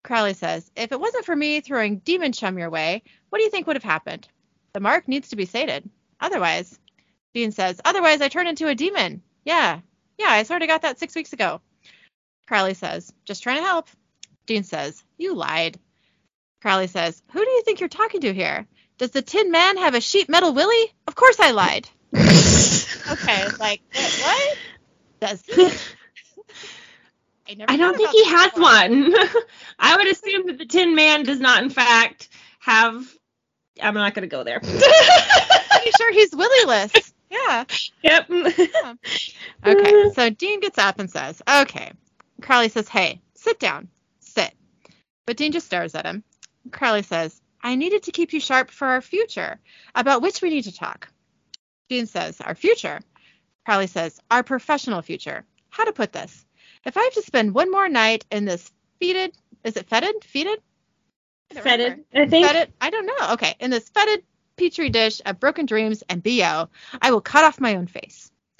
Crowley 0.04 0.34
says, 0.34 0.70
If 0.76 0.92
it 0.92 1.00
wasn't 1.00 1.26
for 1.26 1.36
me 1.36 1.62
throwing 1.62 2.00
demon 2.00 2.32
chum 2.32 2.58
your 2.58 2.70
way, 2.70 3.04
what 3.30 3.40
do 3.40 3.44
you 3.44 3.50
think 3.50 3.68
would 3.68 3.76
have 3.76 3.84
happened? 3.84 4.28
The 4.74 4.80
mark 4.80 5.08
needs 5.08 5.30
to 5.30 5.36
be 5.36 5.46
sated. 5.46 5.90
Otherwise, 6.20 6.78
Dean 7.34 7.52
says, 7.52 7.80
Otherwise, 7.84 8.22
I 8.22 8.28
turn 8.28 8.48
into 8.48 8.68
a 8.68 8.76
demon. 8.76 9.22
Yeah. 9.46 9.80
Yeah, 10.18 10.30
I 10.30 10.44
sort 10.44 10.62
of 10.62 10.68
got 10.68 10.82
that 10.84 11.00
six 11.00 11.16
weeks 11.16 11.34
ago. 11.34 11.62
Crowley 12.48 12.74
says, 12.74 13.12
Just 13.26 13.44
trying 13.44 13.58
to 13.58 13.64
help. 13.64 13.88
Dean 14.46 14.64
says, 14.64 15.04
You 15.18 15.36
lied. 15.36 15.80
Crowley 16.62 16.88
says, 16.88 17.22
Who 17.32 17.44
do 17.44 17.50
you 17.50 17.64
think 17.64 17.80
you're 17.80 17.90
talking 17.90 18.22
to 18.22 18.34
here? 18.34 18.68
Does 18.98 19.12
the 19.12 19.22
Tin 19.22 19.52
Man 19.52 19.78
have 19.78 19.96
a 19.96 20.02
sheet 20.02 20.28
metal 20.30 20.54
willy? 20.54 20.94
Of 21.08 21.16
course 21.16 21.40
I 21.40 21.52
lied. 21.52 21.90
Okay, 23.12 23.48
like 23.60 23.82
what? 24.22 24.58
Does 25.20 25.44
he? 25.46 25.64
never 27.56 27.72
I 27.72 27.78
don't 27.78 27.98
think 27.98 28.12
he 28.12 28.26
has 28.26 28.52
one. 28.54 29.14
I 29.80 29.98
would 29.98 30.08
assume 30.08 30.48
that 30.48 30.58
the 30.58 30.66
Tin 30.66 30.96
Man 30.96 31.24
does 31.24 31.40
not, 31.40 31.64
in 31.64 31.70
fact, 31.70 32.30
have. 32.60 33.08
I'm 33.82 33.94
not 33.94 34.14
going 34.14 34.28
to 34.28 34.28
go 34.28 34.44
there. 34.44 34.60
Pretty 34.60 35.92
sure 35.98 36.12
he's 36.14 36.32
willyless. 36.32 37.12
Yeah. 37.32 37.66
yep. 38.02 38.28
Okay. 39.64 40.10
So 40.16 40.30
Dean 40.32 40.60
gets 40.62 40.80
up 40.80 41.00
and 41.00 41.12
says, 41.12 41.44
"Okay." 41.48 41.92
Crowley 42.42 42.70
says, 42.70 42.88
"Hey, 42.88 43.22
sit 43.36 43.60
down. 43.60 43.88
Sit." 44.20 44.52
But 45.28 45.38
Dean 45.38 45.52
just 45.52 45.68
stares 45.68 45.94
at 45.94 46.08
him. 46.08 46.24
Crowley 46.72 47.04
says, 47.04 47.40
"I 47.62 47.76
needed 47.76 48.02
to 48.04 48.12
keep 48.12 48.34
you 48.34 48.40
sharp 48.40 48.72
for 48.72 48.88
our 48.88 49.00
future, 49.02 49.60
about 49.94 50.24
which 50.24 50.42
we 50.42 50.50
need 50.50 50.64
to 50.64 50.76
talk." 50.76 51.08
Dean 51.88 52.08
says, 52.08 52.42
"Our 52.42 52.56
future." 52.56 53.00
Crowley 53.64 53.86
says, 53.88 54.20
"Our 54.32 54.42
professional 54.42 55.04
future. 55.04 55.46
How 55.70 55.86
to 55.86 55.94
put 55.94 56.12
this? 56.12 56.46
If 56.84 56.98
I 56.98 57.04
have 57.04 57.14
to 57.14 57.22
spend 57.22 57.54
one 57.54 57.70
more 57.70 57.88
night 57.90 58.26
in 58.32 58.46
this 58.46 58.72
fetid, 59.00 59.34
is 59.64 59.78
it 59.78 59.88
fetid? 59.88 60.24
Fetid? 60.24 60.64
I. 61.52 61.62
Fetid, 61.62 62.06
I 62.14 62.28
think. 62.28 62.46
Fetid? 62.46 62.74
I 62.80 62.90
don't 62.90 63.06
know. 63.06 63.34
Okay, 63.34 63.56
in 63.60 63.72
this 63.72 63.90
fetid 63.90 64.24
petri 64.58 64.90
dish 64.90 65.22
of 65.26 65.40
broken 65.40 65.66
dreams 65.66 66.04
and 66.10 66.22
bo, 66.22 66.70
I 67.02 67.12
will 67.12 67.22
cut 67.22 67.44
off 67.44 67.60
my 67.60 67.76
own 67.76 67.88
face." 67.88 68.32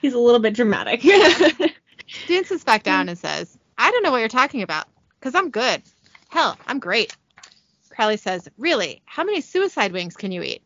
He's 0.00 0.14
a 0.14 0.18
little 0.18 0.40
bit 0.40 0.54
dramatic. 0.54 1.02
Dean 2.26 2.44
sits 2.44 2.64
back 2.64 2.82
down 2.82 3.08
and 3.08 3.18
says, 3.18 3.56
I 3.76 3.90
don't 3.90 4.02
know 4.02 4.10
what 4.10 4.18
you're 4.18 4.28
talking 4.28 4.62
about, 4.62 4.86
because 5.18 5.34
I'm 5.34 5.50
good. 5.50 5.82
Hell, 6.28 6.56
I'm 6.66 6.78
great. 6.78 7.16
Crowley 7.90 8.16
says, 8.16 8.48
Really? 8.56 9.02
How 9.04 9.24
many 9.24 9.40
suicide 9.40 9.92
wings 9.92 10.16
can 10.16 10.32
you 10.32 10.42
eat? 10.42 10.62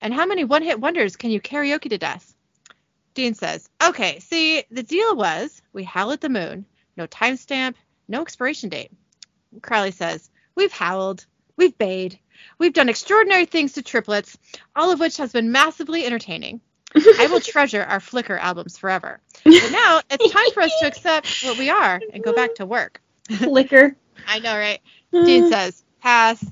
And 0.00 0.12
how 0.12 0.26
many 0.26 0.44
one 0.44 0.62
hit 0.62 0.80
wonders 0.80 1.16
can 1.16 1.30
you 1.30 1.40
karaoke 1.40 1.88
to 1.88 1.98
death? 1.98 2.34
Dean 3.14 3.34
says, 3.34 3.68
Okay, 3.82 4.18
see, 4.18 4.64
the 4.70 4.82
deal 4.82 5.16
was 5.16 5.62
we 5.72 5.84
howl 5.84 6.12
at 6.12 6.20
the 6.20 6.28
moon. 6.28 6.66
No 6.96 7.06
timestamp, 7.06 7.74
no 8.08 8.20
expiration 8.20 8.68
date. 8.68 8.90
Crowley 9.62 9.90
says, 9.90 10.30
We've 10.54 10.72
howled, 10.72 11.26
we've 11.56 11.76
bayed, 11.76 12.18
we've 12.58 12.72
done 12.72 12.88
extraordinary 12.88 13.46
things 13.46 13.72
to 13.74 13.82
triplets, 13.82 14.38
all 14.74 14.90
of 14.90 15.00
which 15.00 15.16
has 15.18 15.32
been 15.32 15.52
massively 15.52 16.04
entertaining. 16.04 16.60
I 16.94 17.28
will 17.30 17.40
treasure 17.42 17.82
our 17.82 17.98
Flickr 17.98 18.38
albums 18.38 18.78
forever. 18.78 19.20
But 19.44 19.70
now 19.70 20.00
it's 20.10 20.32
time 20.32 20.50
for 20.54 20.62
us 20.62 20.72
to 20.80 20.86
accept 20.86 21.42
what 21.44 21.58
we 21.58 21.70
are 21.70 22.00
and 22.12 22.24
go 22.24 22.32
back 22.32 22.54
to 22.56 22.66
work. 22.66 23.00
Flicker. 23.30 23.96
I 24.26 24.38
know, 24.38 24.56
right? 24.56 24.80
Dean 25.12 25.44
uh. 25.44 25.50
says, 25.50 25.84
pass. 26.00 26.44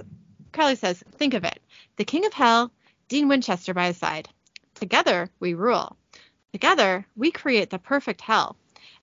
Crowley 0.52 0.76
says, 0.76 1.02
think 1.12 1.34
of 1.34 1.44
it. 1.44 1.58
The 1.96 2.04
king 2.04 2.26
of 2.26 2.32
hell, 2.32 2.72
Dean 3.08 3.28
Winchester 3.28 3.74
by 3.74 3.88
his 3.88 3.96
side. 3.96 4.28
Together 4.74 5.30
we 5.40 5.54
rule. 5.54 5.96
Together 6.52 7.06
we 7.16 7.30
create 7.30 7.70
the 7.70 7.78
perfect 7.78 8.20
hell. 8.20 8.56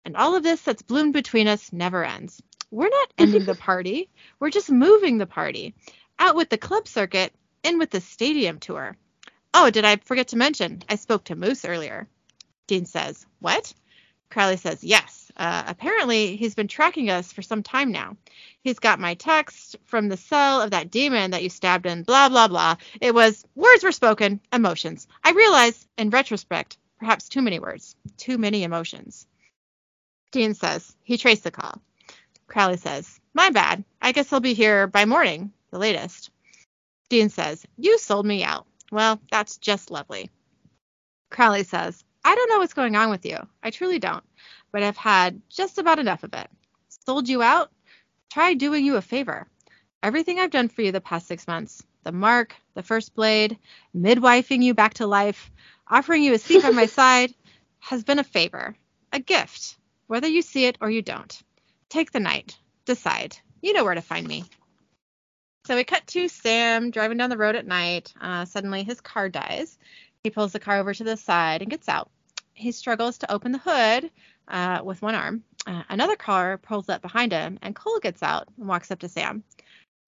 And 0.03 0.17
all 0.17 0.35
of 0.35 0.43
this 0.43 0.61
that's 0.61 0.81
bloomed 0.81 1.13
between 1.13 1.47
us 1.47 1.71
never 1.71 2.03
ends. 2.03 2.41
We're 2.71 2.89
not 2.89 3.13
ending 3.17 3.45
the 3.45 3.55
party. 3.55 4.09
We're 4.39 4.49
just 4.49 4.71
moving 4.71 5.17
the 5.17 5.27
party. 5.27 5.75
Out 6.17 6.35
with 6.35 6.49
the 6.49 6.57
club 6.57 6.87
circuit, 6.87 7.33
in 7.63 7.77
with 7.77 7.91
the 7.91 8.01
stadium 8.01 8.59
tour. 8.59 8.97
Oh, 9.53 9.69
did 9.69 9.85
I 9.85 9.97
forget 9.97 10.29
to 10.29 10.37
mention? 10.37 10.83
I 10.89 10.95
spoke 10.95 11.25
to 11.25 11.35
Moose 11.35 11.65
earlier. 11.65 12.07
Dean 12.67 12.85
says, 12.85 13.25
What? 13.39 13.73
Crowley 14.29 14.57
says, 14.57 14.83
Yes. 14.83 15.31
Uh, 15.35 15.63
apparently, 15.67 16.35
he's 16.37 16.55
been 16.55 16.67
tracking 16.67 17.09
us 17.09 17.31
for 17.33 17.41
some 17.41 17.63
time 17.63 17.91
now. 17.91 18.15
He's 18.63 18.79
got 18.79 18.99
my 18.99 19.15
text 19.15 19.75
from 19.85 20.07
the 20.07 20.17
cell 20.17 20.61
of 20.61 20.71
that 20.71 20.91
demon 20.91 21.31
that 21.31 21.43
you 21.43 21.49
stabbed 21.49 21.85
in, 21.85 22.03
blah, 22.03 22.29
blah, 22.29 22.47
blah. 22.47 22.75
It 23.01 23.13
was 23.13 23.45
words 23.55 23.83
were 23.83 23.91
spoken, 23.91 24.39
emotions. 24.53 25.07
I 25.23 25.31
realize, 25.31 25.87
in 25.97 26.09
retrospect, 26.09 26.77
perhaps 26.99 27.27
too 27.27 27.41
many 27.41 27.59
words, 27.59 27.95
too 28.17 28.37
many 28.37 28.63
emotions. 28.63 29.27
Dean 30.31 30.53
says, 30.53 30.95
He 31.03 31.17
traced 31.17 31.43
the 31.43 31.51
call. 31.51 31.81
Crowley 32.51 32.75
says, 32.75 33.17
My 33.33 33.49
bad. 33.49 33.85
I 34.01 34.11
guess 34.11 34.29
he'll 34.29 34.41
be 34.41 34.53
here 34.53 34.85
by 34.85 35.05
morning, 35.05 35.53
the 35.71 35.79
latest. 35.79 36.31
Dean 37.07 37.29
says, 37.29 37.65
You 37.77 37.97
sold 37.97 38.25
me 38.25 38.43
out. 38.43 38.67
Well, 38.91 39.21
that's 39.31 39.55
just 39.55 39.89
lovely. 39.89 40.29
Crowley 41.29 41.63
says, 41.63 42.03
I 42.25 42.35
don't 42.35 42.49
know 42.49 42.59
what's 42.59 42.73
going 42.73 42.97
on 42.97 43.09
with 43.09 43.25
you. 43.25 43.37
I 43.63 43.69
truly 43.69 43.99
don't. 43.99 44.25
But 44.73 44.83
I've 44.83 44.97
had 44.97 45.41
just 45.47 45.77
about 45.77 45.99
enough 45.99 46.25
of 46.25 46.33
it. 46.33 46.49
Sold 47.05 47.29
you 47.29 47.41
out? 47.41 47.71
Try 48.29 48.53
doing 48.53 48.83
you 48.83 48.97
a 48.97 49.01
favor. 49.01 49.47
Everything 50.03 50.37
I've 50.37 50.51
done 50.51 50.67
for 50.67 50.81
you 50.81 50.91
the 50.91 50.99
past 50.99 51.27
six 51.27 51.47
months 51.47 51.81
the 52.03 52.11
mark, 52.11 52.53
the 52.73 52.83
first 52.83 53.15
blade, 53.15 53.57
midwifing 53.95 54.61
you 54.61 54.73
back 54.73 54.95
to 54.95 55.07
life, 55.07 55.49
offering 55.87 56.21
you 56.21 56.33
a 56.33 56.37
seat 56.37 56.63
by 56.63 56.71
my 56.71 56.85
side 56.97 57.33
has 57.79 58.03
been 58.03 58.19
a 58.19 58.25
favor, 58.25 58.75
a 59.13 59.21
gift, 59.21 59.77
whether 60.07 60.27
you 60.27 60.41
see 60.41 60.65
it 60.65 60.77
or 60.81 60.89
you 60.89 61.01
don't. 61.01 61.41
Take 61.91 62.13
the 62.13 62.21
night. 62.21 62.57
Decide. 62.85 63.37
You 63.61 63.73
know 63.73 63.83
where 63.83 63.93
to 63.93 64.01
find 64.01 64.25
me. 64.25 64.45
So 65.67 65.75
we 65.75 65.83
cut 65.83 66.07
to 66.07 66.29
Sam 66.29 66.89
driving 66.89 67.17
down 67.17 67.29
the 67.29 67.37
road 67.37 67.57
at 67.57 67.67
night. 67.67 68.13
Uh, 68.19 68.45
suddenly 68.45 68.83
his 68.83 69.01
car 69.01 69.27
dies. 69.27 69.77
He 70.23 70.29
pulls 70.29 70.53
the 70.53 70.59
car 70.59 70.79
over 70.79 70.93
to 70.93 71.03
the 71.03 71.17
side 71.17 71.61
and 71.61 71.69
gets 71.69 71.89
out. 71.89 72.09
He 72.53 72.71
struggles 72.71 73.17
to 73.17 73.31
open 73.31 73.51
the 73.51 73.57
hood 73.57 74.09
uh, 74.47 74.79
with 74.85 75.01
one 75.01 75.15
arm. 75.15 75.43
Uh, 75.67 75.83
another 75.89 76.15
car 76.15 76.57
pulls 76.57 76.87
up 76.87 77.01
behind 77.01 77.33
him, 77.33 77.59
and 77.61 77.75
Cole 77.75 77.99
gets 77.99 78.23
out 78.23 78.47
and 78.57 78.69
walks 78.69 78.89
up 78.89 78.99
to 78.99 79.09
Sam. 79.09 79.43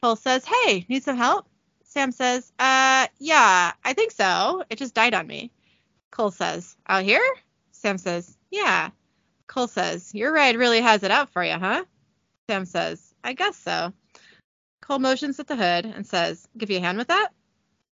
Cole 0.01 0.15
says, 0.15 0.45
Hey, 0.45 0.85
need 0.87 1.03
some 1.03 1.17
help? 1.17 1.47
Sam 1.83 2.13
says, 2.13 2.53
Uh, 2.57 3.07
yeah, 3.19 3.73
I 3.83 3.91
think 3.91 4.11
so. 4.13 4.63
It 4.69 4.77
just 4.77 4.93
died 4.95 5.13
on 5.13 5.27
me. 5.27 5.51
Cole 6.11 6.31
says, 6.31 6.77
Out 6.87 7.03
here? 7.03 7.35
Sam 7.73 7.97
says, 7.97 8.37
Yeah. 8.51 8.91
Cole 9.53 9.67
says, 9.67 10.09
Your 10.15 10.33
ride 10.33 10.57
really 10.57 10.81
has 10.81 11.03
it 11.03 11.11
out 11.11 11.29
for 11.29 11.43
you, 11.43 11.53
huh? 11.53 11.85
Sam 12.49 12.65
says, 12.65 13.13
I 13.23 13.33
guess 13.33 13.55
so. 13.55 13.93
Cole 14.81 14.97
motions 14.97 15.39
at 15.39 15.45
the 15.45 15.55
hood 15.55 15.85
and 15.85 16.07
says, 16.07 16.47
Give 16.57 16.71
you 16.71 16.77
a 16.77 16.81
hand 16.81 16.97
with 16.97 17.09
that? 17.09 17.29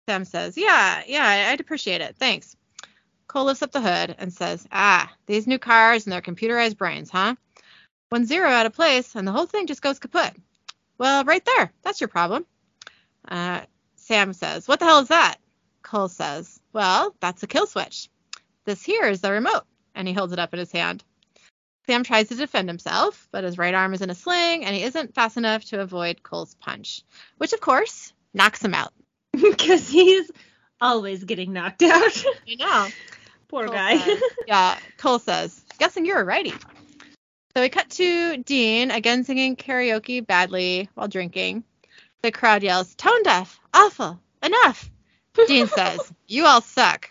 Sam 0.09 0.25
says, 0.25 0.57
Yeah, 0.57 1.03
yeah, 1.07 1.51
I'd 1.51 1.61
appreciate 1.61 2.01
it. 2.01 2.17
Thanks. 2.17 2.57
Cole 3.27 3.45
lifts 3.45 3.63
up 3.63 3.73
the 3.73 3.83
hood 3.83 4.17
and 4.19 4.33
says, 4.33 4.67
Ah, 4.73 5.13
these 5.27 5.47
new 5.47 5.59
cars 5.59 6.07
and 6.07 6.13
their 6.15 6.23
computerized 6.23 6.79
brains, 6.79 7.11
huh? 7.11 7.35
One 8.09 8.25
zero 8.25 8.49
out 8.49 8.65
of 8.65 8.73
place 8.73 9.15
and 9.15 9.29
the 9.29 9.33
whole 9.33 9.45
thing 9.45 9.67
just 9.67 9.83
goes 9.83 9.99
kaput. 9.99 10.33
Well, 10.97 11.25
right 11.25 11.45
there. 11.45 11.73
That's 11.83 12.01
your 12.01 12.09
problem. 12.09 12.47
Uh, 13.29 13.61
Sam 13.97 14.33
says, 14.33 14.67
What 14.67 14.79
the 14.79 14.87
hell 14.87 15.01
is 15.01 15.09
that? 15.09 15.37
Cole 15.83 16.09
says, 16.09 16.59
Well, 16.73 17.15
that's 17.21 17.43
a 17.43 17.47
kill 17.47 17.67
switch. 17.67 18.09
This 18.65 18.83
here 18.83 19.05
is 19.05 19.21
the 19.21 19.31
remote. 19.31 19.65
And 19.95 20.09
he 20.09 20.15
holds 20.15 20.33
it 20.33 20.39
up 20.39 20.55
in 20.55 20.59
his 20.59 20.73
hand. 20.73 21.05
Sam 21.91 22.05
tries 22.05 22.29
to 22.29 22.37
defend 22.37 22.69
himself, 22.69 23.27
but 23.33 23.43
his 23.43 23.59
right 23.59 23.75
arm 23.75 23.95
is 23.95 24.01
in 24.01 24.11
a 24.11 24.15
sling 24.15 24.65
and 24.65 24.77
he 24.77 24.85
isn't 24.85 25.13
fast 25.13 25.37
enough 25.37 25.65
to 25.67 25.81
avoid 25.81 26.23
Cole's 26.23 26.55
punch, 26.55 27.03
which 27.39 27.53
of 27.53 27.61
course 27.61 28.13
knocks 28.33 28.65
him 28.65 28.75
out. 28.75 28.93
Because 29.33 29.89
he's 29.89 30.31
always 30.81 31.25
getting 31.25 31.53
knocked 31.53 31.83
out. 31.83 32.25
You 32.47 32.59
know. 32.59 32.87
Poor 33.49 33.65
Cole 33.67 33.75
guy. 33.75 33.99
says- 33.99 34.23
yeah, 34.47 34.79
Cole 34.99 35.19
says, 35.19 35.65
guessing 35.81 36.07
you're 36.07 36.21
a 36.21 36.25
righty. 36.25 36.53
So 37.57 37.61
we 37.63 37.69
cut 37.69 37.91
to 37.91 38.37
Dean 38.37 38.93
again 38.93 39.25
singing 39.25 39.57
karaoke 39.57 40.25
badly 40.25 40.89
while 40.95 41.09
drinking. 41.09 41.65
The 42.23 42.31
crowd 42.31 42.63
yells, 42.63 42.95
tone 42.95 43.25
deaf, 43.25 43.59
awful, 43.75 44.21
enough. 44.45 44.89
Dean 45.49 45.67
says, 45.67 45.99
you 46.29 46.47
all 46.47 46.61
suck. 46.61 47.11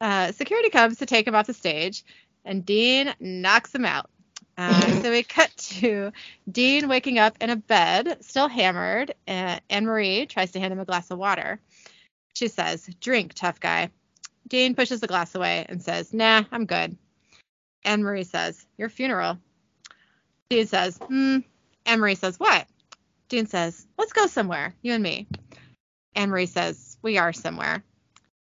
uh, 0.00 0.30
security 0.32 0.70
comes 0.70 0.98
to 0.98 1.06
take 1.06 1.26
him 1.26 1.34
off 1.34 1.48
the 1.48 1.54
stage, 1.54 2.04
and 2.44 2.64
Dean 2.64 3.14
knocks 3.20 3.74
him 3.74 3.84
out. 3.84 4.10
Uh, 4.56 5.00
so 5.02 5.10
we 5.10 5.22
cut 5.22 5.50
to 5.56 6.12
Dean 6.50 6.88
waking 6.88 7.18
up 7.18 7.36
in 7.40 7.50
a 7.50 7.56
bed, 7.56 8.18
still 8.24 8.48
hammered, 8.48 9.14
and 9.26 9.60
Anne 9.70 9.86
Marie 9.86 10.26
tries 10.26 10.52
to 10.52 10.60
hand 10.60 10.72
him 10.72 10.80
a 10.80 10.84
glass 10.84 11.10
of 11.10 11.18
water. 11.18 11.60
She 12.34 12.48
says, 12.48 12.88
drink, 13.00 13.34
tough 13.34 13.60
guy. 13.60 13.90
Dean 14.48 14.74
pushes 14.74 15.00
the 15.00 15.06
glass 15.06 15.34
away 15.34 15.66
and 15.68 15.82
says, 15.82 16.14
Nah, 16.14 16.44
I'm 16.50 16.64
good. 16.64 16.96
Anne 17.84 18.02
Marie 18.02 18.24
says, 18.24 18.64
Your 18.76 18.88
funeral. 18.88 19.38
Dean 20.48 20.66
says, 20.66 20.98
Hmm. 20.98 21.38
Anne 21.84 22.00
Marie 22.00 22.14
says, 22.14 22.40
What? 22.40 22.66
Dean 23.28 23.46
says, 23.46 23.86
Let's 23.98 24.12
go 24.12 24.26
somewhere, 24.26 24.74
you 24.82 24.94
and 24.94 25.02
me. 25.02 25.26
Anne 26.14 26.30
Marie 26.30 26.46
says, 26.46 26.96
We 27.02 27.18
are 27.18 27.32
somewhere. 27.32 27.82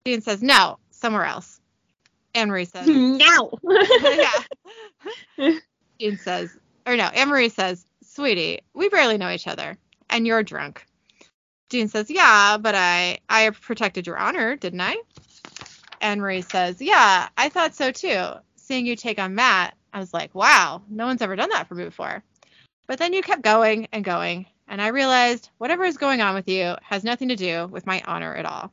Dean 0.03 0.21
says, 0.21 0.41
No, 0.41 0.79
somewhere 0.89 1.25
else. 1.25 1.52
Anne 2.35 2.49
Marie 2.49 2.65
says, 2.65 2.87
now. 2.87 3.49
Hmm, 3.63 4.19
yeah. 5.39 5.59
Dean 5.99 6.17
says, 6.21 6.57
or 6.85 6.97
no, 6.97 7.05
Anne 7.05 7.29
Marie 7.29 7.49
says, 7.49 7.85
Sweetie, 8.01 8.61
we 8.73 8.89
barely 8.89 9.17
know 9.17 9.29
each 9.29 9.47
other, 9.47 9.77
and 10.09 10.27
you're 10.27 10.43
drunk. 10.43 10.85
Dean 11.69 11.87
says, 11.87 12.09
Yeah, 12.09 12.57
but 12.57 12.75
I 12.75 13.19
I 13.29 13.49
protected 13.49 14.05
your 14.05 14.17
honor, 14.17 14.55
didn't 14.55 14.81
I? 14.81 14.95
Anne 16.01 16.19
Marie 16.19 16.41
says, 16.41 16.81
Yeah, 16.81 17.29
I 17.37 17.49
thought 17.49 17.75
so 17.75 17.91
too. 17.91 18.25
Seeing 18.55 18.85
you 18.85 18.95
take 18.95 19.19
on 19.19 19.35
Matt, 19.35 19.75
I 19.93 19.99
was 19.99 20.13
like, 20.13 20.35
Wow, 20.35 20.81
no 20.89 21.05
one's 21.05 21.21
ever 21.21 21.35
done 21.35 21.49
that 21.49 21.67
for 21.67 21.75
me 21.75 21.85
before. 21.85 22.23
But 22.87 22.99
then 22.99 23.13
you 23.13 23.21
kept 23.21 23.41
going 23.41 23.87
and 23.91 24.03
going, 24.03 24.45
and 24.67 24.81
I 24.81 24.87
realized 24.87 25.49
whatever 25.57 25.83
is 25.83 25.97
going 25.97 26.21
on 26.21 26.35
with 26.35 26.47
you 26.47 26.75
has 26.83 27.03
nothing 27.03 27.29
to 27.29 27.35
do 27.35 27.67
with 27.67 27.87
my 27.87 28.01
honor 28.05 28.35
at 28.35 28.45
all. 28.45 28.71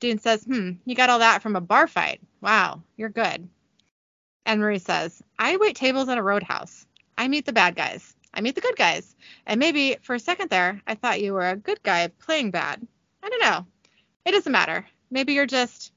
Dean 0.00 0.18
says, 0.18 0.44
Hmm, 0.44 0.72
you 0.84 0.94
got 0.94 1.10
all 1.10 1.18
that 1.18 1.42
from 1.42 1.56
a 1.56 1.60
bar 1.60 1.86
fight. 1.86 2.20
Wow, 2.40 2.82
you're 2.96 3.08
good. 3.08 3.48
Anne 4.46 4.60
Marie 4.60 4.78
says, 4.78 5.22
I 5.38 5.56
wait 5.56 5.76
tables 5.76 6.08
at 6.08 6.18
a 6.18 6.22
roadhouse. 6.22 6.86
I 7.16 7.28
meet 7.28 7.44
the 7.44 7.52
bad 7.52 7.76
guys. 7.76 8.14
I 8.32 8.40
meet 8.40 8.54
the 8.54 8.60
good 8.60 8.76
guys. 8.76 9.14
And 9.46 9.58
maybe 9.58 9.96
for 10.02 10.14
a 10.14 10.20
second 10.20 10.50
there, 10.50 10.80
I 10.86 10.94
thought 10.94 11.20
you 11.20 11.32
were 11.32 11.48
a 11.48 11.56
good 11.56 11.82
guy 11.82 12.08
playing 12.08 12.50
bad. 12.50 12.86
I 13.22 13.28
don't 13.28 13.42
know. 13.42 13.66
It 14.24 14.32
doesn't 14.32 14.52
matter. 14.52 14.86
Maybe 15.10 15.32
you're 15.32 15.46
just, 15.46 15.92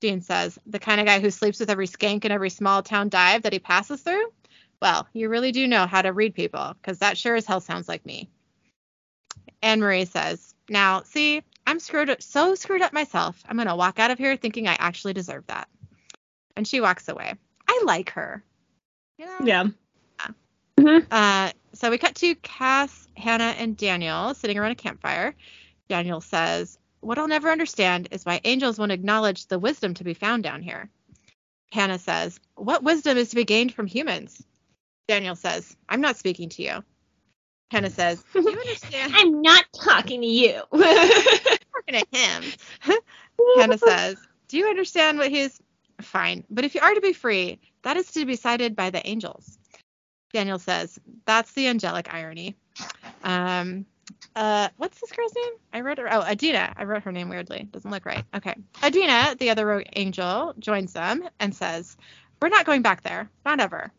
Dean 0.00 0.22
says, 0.22 0.58
the 0.66 0.78
kind 0.78 1.00
of 1.00 1.06
guy 1.06 1.20
who 1.20 1.30
sleeps 1.30 1.60
with 1.60 1.70
every 1.70 1.86
skank 1.86 2.24
in 2.24 2.32
every 2.32 2.50
small 2.50 2.82
town 2.82 3.08
dive 3.08 3.42
that 3.42 3.52
he 3.52 3.58
passes 3.58 4.00
through? 4.00 4.32
Well, 4.80 5.06
you 5.12 5.28
really 5.28 5.52
do 5.52 5.66
know 5.66 5.86
how 5.86 6.02
to 6.02 6.12
read 6.12 6.34
people, 6.34 6.74
because 6.80 6.98
that 6.98 7.18
sure 7.18 7.36
as 7.36 7.46
hell 7.46 7.60
sounds 7.60 7.88
like 7.88 8.04
me. 8.04 8.28
Anne 9.62 9.80
Marie 9.80 10.04
says, 10.04 10.54
Now, 10.68 11.02
see, 11.02 11.42
I'm 11.66 11.80
screwed 11.80 12.10
up, 12.10 12.22
so 12.22 12.54
screwed 12.54 12.82
up 12.82 12.92
myself. 12.92 13.42
I'm 13.48 13.56
going 13.56 13.68
to 13.68 13.76
walk 13.76 13.98
out 13.98 14.10
of 14.10 14.18
here 14.18 14.36
thinking 14.36 14.68
I 14.68 14.76
actually 14.78 15.14
deserve 15.14 15.46
that. 15.46 15.68
And 16.56 16.66
she 16.66 16.80
walks 16.80 17.08
away. 17.08 17.34
I 17.68 17.82
like 17.84 18.10
her. 18.10 18.42
You 19.18 19.26
know? 19.26 19.38
yeah. 19.40 19.68
Uh, 21.10 21.50
so 21.72 21.90
we 21.90 21.98
cut 21.98 22.14
to 22.16 22.34
Cass, 22.36 23.08
Hannah, 23.16 23.54
and 23.58 23.76
Daniel 23.76 24.34
sitting 24.34 24.58
around 24.58 24.72
a 24.72 24.76
campfire. 24.76 25.34
Daniel 25.88 26.20
says, 26.20 26.78
What 27.00 27.18
I'll 27.18 27.28
never 27.28 27.50
understand 27.50 28.08
is 28.10 28.24
why 28.24 28.40
angels 28.44 28.78
won't 28.78 28.92
acknowledge 28.92 29.46
the 29.46 29.58
wisdom 29.58 29.94
to 29.94 30.04
be 30.04 30.14
found 30.14 30.42
down 30.42 30.62
here. 30.62 30.90
Hannah 31.72 31.98
says, 31.98 32.38
What 32.54 32.82
wisdom 32.82 33.16
is 33.16 33.30
to 33.30 33.36
be 33.36 33.44
gained 33.44 33.74
from 33.74 33.86
humans? 33.86 34.42
Daniel 35.08 35.36
says, 35.36 35.76
I'm 35.88 36.00
not 36.00 36.16
speaking 36.16 36.48
to 36.50 36.62
you. 36.62 36.84
Hannah 37.74 37.90
says, 37.90 38.22
Do 38.32 38.40
you 38.40 38.56
understand? 38.56 39.12
I'm 39.16 39.42
not 39.42 39.64
talking 39.74 40.20
to 40.20 40.26
you. 40.28 40.62
talking 40.70 40.86
to 41.88 42.06
him. 42.12 42.44
Hannah 43.56 43.78
says, 43.78 44.16
Do 44.46 44.58
you 44.58 44.68
understand 44.68 45.18
what 45.18 45.28
he's 45.28 45.60
fine? 46.00 46.44
But 46.48 46.64
if 46.64 46.76
you 46.76 46.80
are 46.82 46.94
to 46.94 47.00
be 47.00 47.12
free, 47.12 47.58
that 47.82 47.96
is 47.96 48.12
to 48.12 48.24
be 48.24 48.34
decided 48.34 48.76
by 48.76 48.90
the 48.90 49.04
angels. 49.04 49.58
Daniel 50.32 50.60
says, 50.60 51.00
That's 51.24 51.50
the 51.54 51.66
angelic 51.66 52.14
irony. 52.14 52.54
Um, 53.24 53.86
uh, 54.36 54.68
what's 54.76 55.00
this 55.00 55.10
girl's 55.10 55.34
name? 55.34 55.54
I 55.72 55.80
wrote 55.80 55.98
her. 55.98 56.12
Oh, 56.12 56.20
Adina. 56.20 56.74
I 56.76 56.84
wrote 56.84 57.02
her 57.02 57.12
name 57.12 57.28
weirdly. 57.28 57.66
Doesn't 57.72 57.90
look 57.90 58.06
right. 58.06 58.24
Okay. 58.36 58.54
Adina, 58.84 59.34
the 59.36 59.50
other 59.50 59.66
rogue 59.66 59.86
angel, 59.94 60.54
joins 60.60 60.92
them 60.92 61.28
and 61.40 61.52
says, 61.52 61.96
We're 62.40 62.50
not 62.50 62.66
going 62.66 62.82
back 62.82 63.02
there. 63.02 63.28
Not 63.44 63.58
ever. 63.58 63.90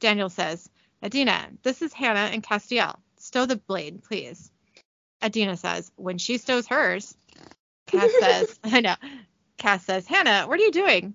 Daniel 0.00 0.28
says, 0.28 0.68
Adina, 1.04 1.50
this 1.62 1.82
is 1.82 1.92
Hannah 1.92 2.30
and 2.32 2.42
Castiel. 2.42 2.96
Stow 3.22 3.46
the 3.46 3.54
blade, 3.54 4.02
please. 4.02 4.50
Adina 5.22 5.56
says, 5.56 5.92
When 5.94 6.18
she 6.18 6.38
stows 6.38 6.66
hers. 6.66 7.16
Cass 7.86 8.10
says, 8.18 8.58
I 8.64 8.80
know. 8.80 8.96
Cass 9.58 9.84
says, 9.84 10.08
Hannah, 10.08 10.48
what 10.48 10.58
are 10.58 10.64
you 10.64 10.72
doing? 10.72 11.14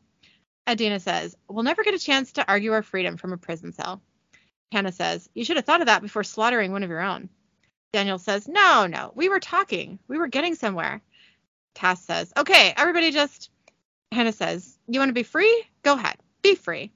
Adina 0.65 1.01
says, 1.01 1.35
We'll 1.49 1.65
never 1.65 1.83
get 1.83 1.95
a 1.95 1.99
chance 1.99 2.31
to 2.33 2.47
argue 2.47 2.71
our 2.71 2.81
freedom 2.81 3.17
from 3.17 3.33
a 3.33 3.37
prison 3.37 3.73
cell. 3.73 4.01
Hannah 4.71 4.93
says, 4.93 5.29
You 5.33 5.43
should 5.43 5.57
have 5.57 5.65
thought 5.65 5.81
of 5.81 5.87
that 5.87 6.01
before 6.01 6.23
slaughtering 6.23 6.71
one 6.71 6.83
of 6.83 6.89
your 6.89 7.01
own. 7.01 7.27
Daniel 7.91 8.19
says, 8.19 8.47
No, 8.47 8.87
no, 8.87 9.11
we 9.13 9.27
were 9.27 9.41
talking. 9.41 9.99
We 10.07 10.17
were 10.17 10.27
getting 10.27 10.55
somewhere. 10.55 11.01
Cass 11.75 12.05
says, 12.05 12.31
Okay, 12.37 12.73
everybody 12.77 13.11
just. 13.11 13.51
Hannah 14.13 14.31
says, 14.31 14.77
You 14.87 15.01
want 15.01 15.09
to 15.09 15.13
be 15.13 15.23
free? 15.23 15.65
Go 15.83 15.95
ahead. 15.95 16.15
Be 16.41 16.55
free. 16.55 16.89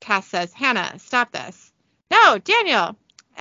Cass 0.00 0.26
says, 0.26 0.52
Hannah, 0.52 0.98
stop 0.98 1.30
this. 1.30 1.72
No, 2.10 2.38
Daniel. 2.38 2.96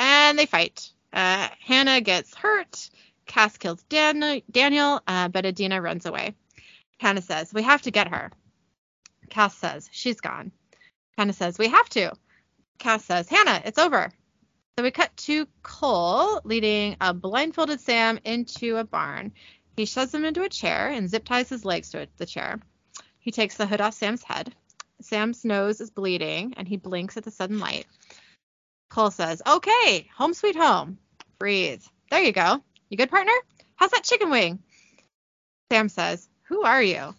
And 0.06 0.38
they 0.38 0.48
fight. 0.48 0.92
Uh, 1.14 1.48
Hannah 1.62 2.02
gets 2.02 2.36
hurt. 2.36 2.90
Cass 3.26 3.58
kills 3.58 3.82
Dan- 3.84 4.42
Daniel, 4.52 5.00
uh, 5.08 5.30
but 5.30 5.46
Adina 5.46 5.82
runs 5.82 6.06
away. 6.06 6.36
Hannah 6.98 7.22
says, 7.22 7.54
We 7.54 7.64
have 7.64 7.84
to 7.84 7.92
get 7.92 8.10
her. 8.10 8.30
Cass 9.30 9.56
says, 9.56 9.90
She's 9.94 10.20
gone. 10.20 10.52
Hannah 11.18 11.32
says, 11.32 11.58
We 11.58 11.70
have 11.70 11.88
to. 11.92 12.12
Cass 12.80 13.06
says, 13.06 13.30
Hannah, 13.30 13.62
it's 13.64 13.80
over. 13.80 14.12
So 14.78 14.84
we 14.84 14.92
cut 14.92 15.16
to 15.16 15.48
Cole 15.62 16.42
leading 16.44 16.98
a 17.00 17.14
blindfolded 17.14 17.80
Sam 17.80 18.20
into 18.26 18.76
a 18.76 18.84
barn. 18.84 19.32
He 19.78 19.86
shoves 19.86 20.14
him 20.14 20.26
into 20.26 20.44
a 20.44 20.50
chair 20.50 20.90
and 20.90 21.10
zip 21.10 21.24
ties 21.24 21.48
his 21.48 21.64
legs 21.64 21.92
to 21.92 22.10
the 22.18 22.26
chair. 22.26 22.60
He 23.20 23.32
takes 23.32 23.56
the 23.56 23.68
hood 23.68 23.80
off 23.80 23.94
Sam's 23.94 24.24
head. 24.24 24.54
Sam's 25.00 25.46
nose 25.46 25.80
is 25.80 25.92
bleeding 25.92 26.56
and 26.58 26.68
he 26.68 26.76
blinks 26.76 27.16
at 27.16 27.24
the 27.24 27.32
sudden 27.32 27.60
light. 27.60 27.86
Cole 28.94 29.10
says, 29.10 29.42
Okay, 29.48 30.08
home 30.16 30.36
sweet 30.36 30.56
home. 30.56 31.00
Breathe. 31.40 31.82
There 32.12 32.22
you 32.22 32.32
go. 32.32 32.64
You 32.90 32.98
good, 32.98 33.10
partner? 33.10 33.34
How's 33.76 33.90
that 33.90 34.04
chicken 34.04 34.30
wing? 34.30 34.60
Sam 35.72 35.90
says, 35.90 36.30
Who 36.44 36.62
are 36.62 36.84
you? 36.84 37.16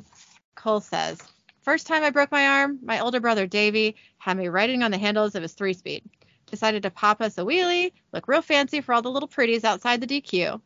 Cole 0.55 0.81
says, 0.81 1.21
First 1.63 1.89
time 1.89 2.05
I 2.05 2.11
broke 2.11 2.31
my 2.31 2.47
arm, 2.47 2.79
my 2.81 3.01
older 3.01 3.19
brother 3.19 3.49
Davy 3.49 3.97
had 4.19 4.37
me 4.37 4.47
riding 4.47 4.85
on 4.85 4.93
the 4.93 4.99
handles 4.99 5.35
of 5.35 5.43
his 5.43 5.55
three 5.55 5.73
speed. 5.73 6.05
Decided 6.47 6.85
to 6.85 6.91
pop 6.91 7.21
us 7.21 7.39
a 7.39 7.41
wheelie, 7.41 7.91
look 8.13 8.29
real 8.29 8.41
fancy 8.41 8.81
for 8.81 8.95
all 8.95 9.03
the 9.03 9.11
little 9.11 9.29
pretties 9.29 9.65
outside 9.65 10.01
the 10.01 10.07
DQ. 10.07 10.61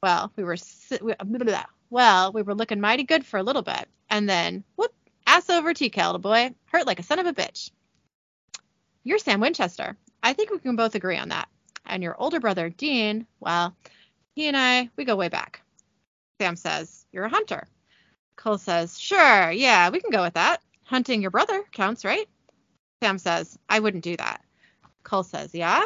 Well, 0.00 0.30
we 0.36 0.44
were 0.44 0.56
we- 1.00 1.14
well, 1.90 2.32
we 2.32 2.42
were 2.42 2.54
looking 2.54 2.80
mighty 2.80 3.02
good 3.02 3.26
for 3.26 3.38
a 3.38 3.42
little 3.42 3.62
bit, 3.62 3.88
and 4.08 4.28
then 4.28 4.62
whoop, 4.76 4.94
ass 5.26 5.50
over 5.50 5.74
TK, 5.74 5.96
little 5.96 6.20
boy, 6.20 6.54
hurt 6.66 6.86
like 6.86 7.00
a 7.00 7.02
son 7.02 7.18
of 7.18 7.26
a 7.26 7.32
bitch. 7.32 7.72
You're 9.02 9.18
Sam 9.18 9.40
Winchester. 9.40 9.96
I 10.22 10.32
think 10.32 10.50
we 10.50 10.58
can 10.58 10.76
both 10.76 10.94
agree 10.94 11.16
on 11.16 11.30
that. 11.30 11.48
And 11.86 12.02
your 12.02 12.16
older 12.18 12.40
brother 12.40 12.68
Dean, 12.68 13.26
well, 13.40 13.74
he 14.34 14.46
and 14.48 14.56
I, 14.56 14.88
we 14.96 15.04
go 15.04 15.16
way 15.16 15.28
back. 15.28 15.62
Sam 16.40 16.56
says, 16.56 17.06
You're 17.12 17.24
a 17.24 17.30
hunter. 17.30 17.66
Cole 18.36 18.58
says, 18.58 18.98
Sure, 18.98 19.50
yeah, 19.50 19.90
we 19.90 20.00
can 20.00 20.10
go 20.10 20.22
with 20.22 20.34
that. 20.34 20.62
Hunting 20.84 21.22
your 21.22 21.30
brother 21.30 21.62
counts, 21.72 22.04
right? 22.04 22.28
Sam 23.02 23.18
says, 23.18 23.58
I 23.68 23.80
wouldn't 23.80 24.04
do 24.04 24.16
that. 24.16 24.42
Cole 25.02 25.22
says, 25.22 25.54
Yeah? 25.54 25.82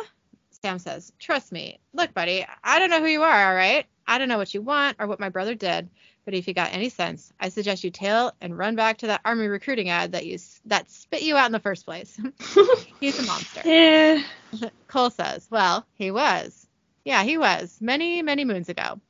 Sam 0.63 0.79
says, 0.79 1.13
Trust 1.19 1.53
me. 1.53 1.81
Look, 1.93 2.15
buddy, 2.15 2.45
I 2.63 2.79
don't 2.79 2.91
know 2.91 3.01
who 3.01 3.07
you 3.07 3.23
are, 3.23 3.49
all 3.49 3.55
right? 3.55 3.87
I 4.07 4.19
don't 4.19 4.29
know 4.29 4.39
what 4.39 4.55
you 4.55 4.63
want 4.63 4.97
or 4.99 5.07
what 5.07 5.21
my 5.21 5.29
brother 5.29 5.55
did, 5.55 5.89
but 6.25 6.35
if 6.35 6.47
you 6.47 6.55
got 6.55 6.73
any 6.73 6.89
sense, 6.89 7.33
I 7.41 7.49
suggest 7.49 7.85
you 7.85 7.91
tail 7.91 8.33
and 8.41 8.57
run 8.57 8.77
back 8.77 8.99
to 8.99 9.09
that 9.09 9.21
army 9.25 9.47
recruiting 9.47 9.89
ad 9.89 10.13
that 10.13 10.27
you 10.27 10.39
that 10.67 10.91
spit 10.91 11.23
you 11.23 11.37
out 11.37 11.47
in 11.47 11.53
the 11.53 11.61
first 11.61 11.85
place. 11.85 12.21
He's 13.01 13.19
a 13.19 13.23
monster. 13.25 13.63
yeah. 13.65 14.23
Cole 14.89 15.11
says, 15.11 15.47
Well, 15.51 15.87
he 15.95 16.11
was. 16.11 16.67
Yeah, 17.05 17.23
he 17.23 17.39
was 17.39 17.79
many, 17.81 18.23
many 18.23 18.45
moons 18.45 18.69
ago. 18.69 19.01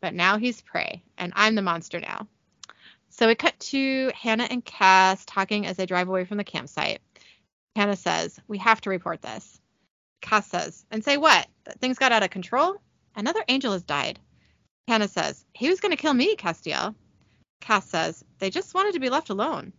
But 0.00 0.14
now 0.14 0.36
he's 0.36 0.60
prey, 0.60 1.02
and 1.16 1.32
I'm 1.34 1.54
the 1.54 1.62
monster 1.62 2.00
now. 2.00 2.28
So 3.08 3.26
we 3.26 3.34
cut 3.34 3.58
to 3.58 4.12
Hannah 4.14 4.46
and 4.50 4.62
Cass 4.62 5.24
talking 5.24 5.66
as 5.66 5.78
they 5.78 5.86
drive 5.86 6.08
away 6.08 6.26
from 6.26 6.36
the 6.36 6.44
campsite. 6.44 7.00
Hannah 7.74 7.96
says, 7.96 8.38
We 8.46 8.58
have 8.58 8.80
to 8.82 8.90
report 8.90 9.22
this. 9.22 9.58
Cass 10.20 10.46
says, 10.48 10.84
And 10.90 11.02
say 11.02 11.16
what? 11.16 11.46
That 11.64 11.80
things 11.80 11.98
got 11.98 12.12
out 12.12 12.22
of 12.22 12.30
control? 12.30 12.76
Another 13.14 13.42
angel 13.48 13.72
has 13.72 13.82
died. 13.82 14.18
Hannah 14.88 15.08
says, 15.08 15.44
He 15.52 15.68
was 15.68 15.80
going 15.80 15.90
to 15.90 16.00
kill 16.00 16.14
me, 16.14 16.36
Castiel. 16.36 16.94
Cass 17.60 17.88
says, 17.88 18.24
They 18.38 18.50
just 18.50 18.74
wanted 18.74 18.94
to 18.94 19.00
be 19.00 19.10
left 19.10 19.30
alone. 19.30 19.72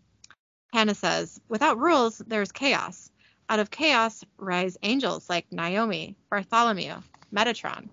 Hannah 0.74 0.96
says, 0.96 1.40
Without 1.48 1.80
rules, 1.80 2.18
there's 2.18 2.52
chaos. 2.52 3.10
Out 3.50 3.60
of 3.60 3.72
chaos 3.72 4.26
rise 4.38 4.78
angels 4.84 5.30
like 5.30 5.52
Naomi, 5.52 6.18
Bartholomew, 6.30 6.96
Metatron. 7.34 7.88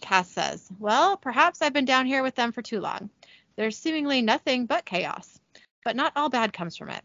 Cass 0.00 0.30
says, 0.30 0.68
Well, 0.78 1.16
perhaps 1.16 1.60
I've 1.60 1.72
been 1.72 1.84
down 1.84 2.06
here 2.06 2.22
with 2.22 2.36
them 2.36 2.52
for 2.52 2.62
too 2.62 2.80
long. 2.80 3.10
There's 3.56 3.76
seemingly 3.76 4.22
nothing 4.22 4.66
but 4.66 4.84
chaos, 4.84 5.40
but 5.84 5.96
not 5.96 6.12
all 6.14 6.28
bad 6.28 6.52
comes 6.52 6.76
from 6.76 6.90
it. 6.90 7.04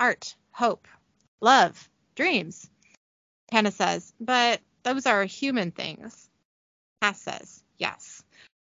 Art, 0.00 0.34
hope, 0.50 0.88
love, 1.40 1.88
dreams. 2.16 2.68
Hannah 3.52 3.70
says, 3.70 4.12
But 4.20 4.60
those 4.82 5.06
are 5.06 5.24
human 5.24 5.70
things. 5.70 6.28
Cass 7.00 7.20
says, 7.20 7.62
Yes. 7.78 8.24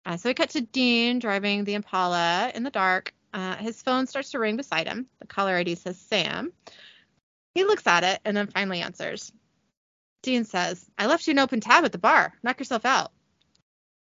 Uh, 0.07 0.17
so 0.17 0.29
we 0.29 0.35
cut 0.35 0.51
to 0.51 0.61
Dean 0.61 1.19
driving 1.19 1.65
the 1.65 1.75
Impala 1.75 2.51
in 2.55 2.63
the 2.63 2.71
dark. 2.71 3.13
Uh, 3.33 3.57
his 3.57 3.83
phone 3.83 4.07
starts 4.07 4.31
to 4.31 4.39
ring 4.39 4.57
beside 4.57 4.89
him. 4.89 5.07
The 5.21 5.27
caller 5.27 5.55
ID 5.55 5.75
says 5.75 5.99
Sam. 5.99 6.53
He 7.55 7.65
looks 7.65 7.87
at 7.87 8.05
it 8.05 8.21
and 8.25 8.37
then 8.37 8.47
finally 8.47 8.81
answers. 8.81 9.33
Dean 10.23 10.45
says, 10.45 10.85
I 10.97 11.07
left 11.07 11.27
you 11.27 11.33
an 11.33 11.39
open 11.39 11.61
tab 11.61 11.85
at 11.85 11.93
the 11.93 11.99
bar. 11.99 12.33
Knock 12.43 12.59
yourself 12.59 12.85
out. 12.85 13.13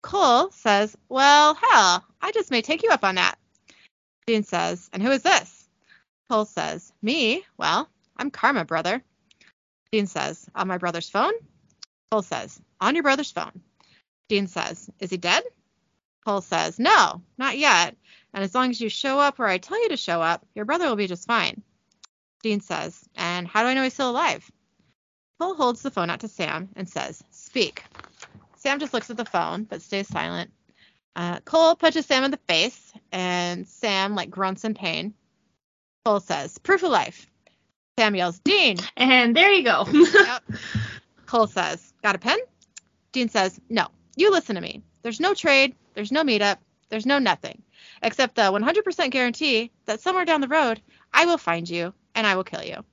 Cole 0.02 0.50
says, 0.50 0.96
Well, 1.08 1.54
hell, 1.54 2.04
I 2.20 2.32
just 2.32 2.50
may 2.50 2.62
take 2.62 2.82
you 2.82 2.90
up 2.90 3.04
on 3.04 3.16
that. 3.16 3.36
Dean 4.26 4.42
says, 4.42 4.88
And 4.92 5.02
who 5.02 5.10
is 5.10 5.22
this? 5.22 5.68
Cole 6.30 6.44
says, 6.44 6.92
Me? 7.02 7.44
Well, 7.56 7.88
I'm 8.16 8.30
Karma, 8.30 8.64
brother. 8.64 9.02
Dean 9.92 10.06
says, 10.06 10.48
On 10.54 10.68
my 10.68 10.78
brother's 10.78 11.08
phone? 11.08 11.32
Cole 12.10 12.22
says, 12.22 12.60
On 12.80 12.94
your 12.94 13.02
brother's 13.02 13.30
phone. 13.30 13.60
Dean 14.28 14.46
says, 14.46 14.90
Is 14.98 15.10
he 15.10 15.16
dead? 15.16 15.44
Cole 16.28 16.42
says, 16.42 16.78
No, 16.78 17.22
not 17.38 17.56
yet. 17.56 17.96
And 18.34 18.44
as 18.44 18.54
long 18.54 18.68
as 18.68 18.82
you 18.82 18.90
show 18.90 19.18
up 19.18 19.38
where 19.38 19.48
I 19.48 19.56
tell 19.56 19.82
you 19.82 19.88
to 19.88 19.96
show 19.96 20.20
up, 20.20 20.44
your 20.54 20.66
brother 20.66 20.86
will 20.86 20.94
be 20.94 21.06
just 21.06 21.26
fine. 21.26 21.62
Dean 22.42 22.60
says, 22.60 23.02
And 23.16 23.48
how 23.48 23.62
do 23.62 23.68
I 23.68 23.72
know 23.72 23.82
he's 23.82 23.94
still 23.94 24.10
alive? 24.10 24.44
Cole 25.40 25.54
holds 25.54 25.80
the 25.80 25.90
phone 25.90 26.10
out 26.10 26.20
to 26.20 26.28
Sam 26.28 26.68
and 26.76 26.86
says, 26.86 27.24
Speak. 27.30 27.82
Sam 28.56 28.78
just 28.78 28.92
looks 28.92 29.08
at 29.08 29.16
the 29.16 29.24
phone 29.24 29.64
but 29.64 29.80
stays 29.80 30.06
silent. 30.06 30.50
Uh, 31.16 31.40
Cole 31.46 31.74
punches 31.76 32.04
Sam 32.04 32.24
in 32.24 32.30
the 32.30 32.40
face, 32.46 32.92
and 33.10 33.66
Sam 33.66 34.14
like 34.14 34.28
grunts 34.28 34.66
in 34.66 34.74
pain. 34.74 35.14
Cole 36.04 36.20
says, 36.20 36.58
"Proof 36.58 36.82
of 36.82 36.90
life." 36.90 37.26
Sam 37.98 38.14
yells, 38.14 38.38
"Dean!" 38.40 38.76
And 38.98 39.34
there 39.34 39.50
you 39.50 39.64
go. 39.64 39.86
Yep. 39.90 40.44
Cole 41.24 41.46
says, 41.46 41.94
"Got 42.02 42.16
a 42.16 42.18
pen?" 42.18 42.38
Dean 43.12 43.30
says, 43.30 43.58
"No. 43.70 43.88
You 44.14 44.30
listen 44.30 44.56
to 44.56 44.60
me. 44.60 44.82
There's 45.08 45.20
no 45.20 45.32
trade. 45.32 45.74
There's 45.94 46.12
no 46.12 46.22
meetup. 46.22 46.58
There's 46.90 47.06
no 47.06 47.18
nothing, 47.18 47.62
except 48.02 48.34
the 48.34 48.42
100% 48.42 49.10
guarantee 49.10 49.70
that 49.86 50.02
somewhere 50.02 50.26
down 50.26 50.42
the 50.42 50.48
road 50.48 50.82
I 51.14 51.24
will 51.24 51.38
find 51.38 51.66
you 51.66 51.94
and 52.14 52.26
I 52.26 52.36
will 52.36 52.44
kill 52.44 52.62
you." 52.62 52.84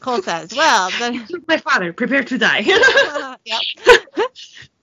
Cole 0.00 0.20
says, 0.20 0.54
"Well, 0.56 0.90
then." 0.98 1.26
My 1.48 1.56
father, 1.56 1.94
prepare 1.94 2.22
to 2.24 2.36
die. 2.36 2.60
yep. 3.46 3.62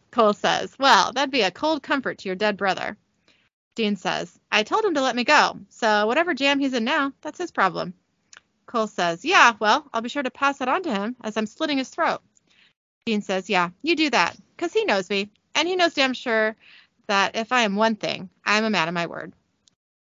Cole 0.09 0.33
says, 0.33 0.75
Well, 0.79 1.13
that'd 1.13 1.29
be 1.29 1.43
a 1.43 1.51
cold 1.51 1.83
comfort 1.83 2.17
to 2.17 2.29
your 2.29 2.35
dead 2.35 2.57
brother. 2.57 2.97
Dean 3.75 3.95
says, 3.95 4.39
I 4.51 4.63
told 4.63 4.85
him 4.85 4.95
to 4.95 5.01
let 5.01 5.15
me 5.15 5.23
go, 5.23 5.59
so 5.69 6.07
whatever 6.07 6.33
jam 6.33 6.57
he's 6.57 6.73
in 6.73 6.83
now, 6.83 7.13
that's 7.21 7.37
his 7.37 7.51
problem. 7.51 7.93
Cole 8.65 8.87
says, 8.87 9.23
Yeah, 9.23 9.53
well, 9.59 9.87
I'll 9.93 10.01
be 10.01 10.09
sure 10.09 10.23
to 10.23 10.31
pass 10.31 10.57
that 10.57 10.67
on 10.67 10.81
to 10.81 10.91
him 10.91 11.15
as 11.23 11.37
I'm 11.37 11.45
slitting 11.45 11.77
his 11.77 11.89
throat. 11.89 12.21
Dean 13.05 13.21
says, 13.21 13.51
Yeah, 13.51 13.69
you 13.83 13.95
do 13.95 14.09
that, 14.09 14.35
'cause 14.57 14.73
he 14.73 14.83
knows 14.83 15.11
me, 15.11 15.29
and 15.57 15.67
he 15.67 15.75
knows 15.75 15.93
damn 15.93 16.13
sure 16.13 16.55
that 17.07 17.35
if 17.35 17.51
I 17.51 17.63
am 17.63 17.75
one 17.75 17.95
thing, 17.95 18.29
I'm 18.45 18.63
a 18.63 18.69
man 18.69 18.87
of 18.87 18.93
my 18.93 19.07
word. 19.07 19.33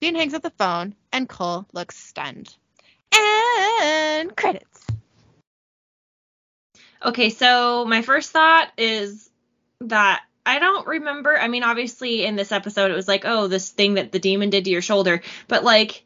Dean 0.01 0.15
hangs 0.15 0.35
up 0.35 0.43
the 0.43 0.51
phone, 0.51 0.95
and 1.13 1.29
Cole 1.29 1.67
looks 1.73 1.97
stunned. 1.97 2.55
And 3.13 4.37
credits. 4.37 4.87
Okay, 7.05 7.31
so 7.31 7.85
my 7.87 8.03
first 8.03 8.31
thought 8.31 8.71
is 8.77 9.31
that 9.81 10.23
I 10.45 10.59
don't 10.59 10.87
remember. 10.87 11.37
I 11.37 11.49
mean, 11.49 11.63
obviously 11.63 12.25
in 12.25 12.37
this 12.37 12.53
episode 12.53 12.91
it 12.91 12.95
was 12.95 13.09
like, 13.09 13.25
oh, 13.25 13.49
this 13.49 13.71
thing 13.71 13.95
that 13.95 14.13
the 14.13 14.19
demon 14.19 14.51
did 14.51 14.65
to 14.65 14.71
your 14.71 14.83
shoulder, 14.83 15.23
but 15.47 15.65
like 15.65 16.05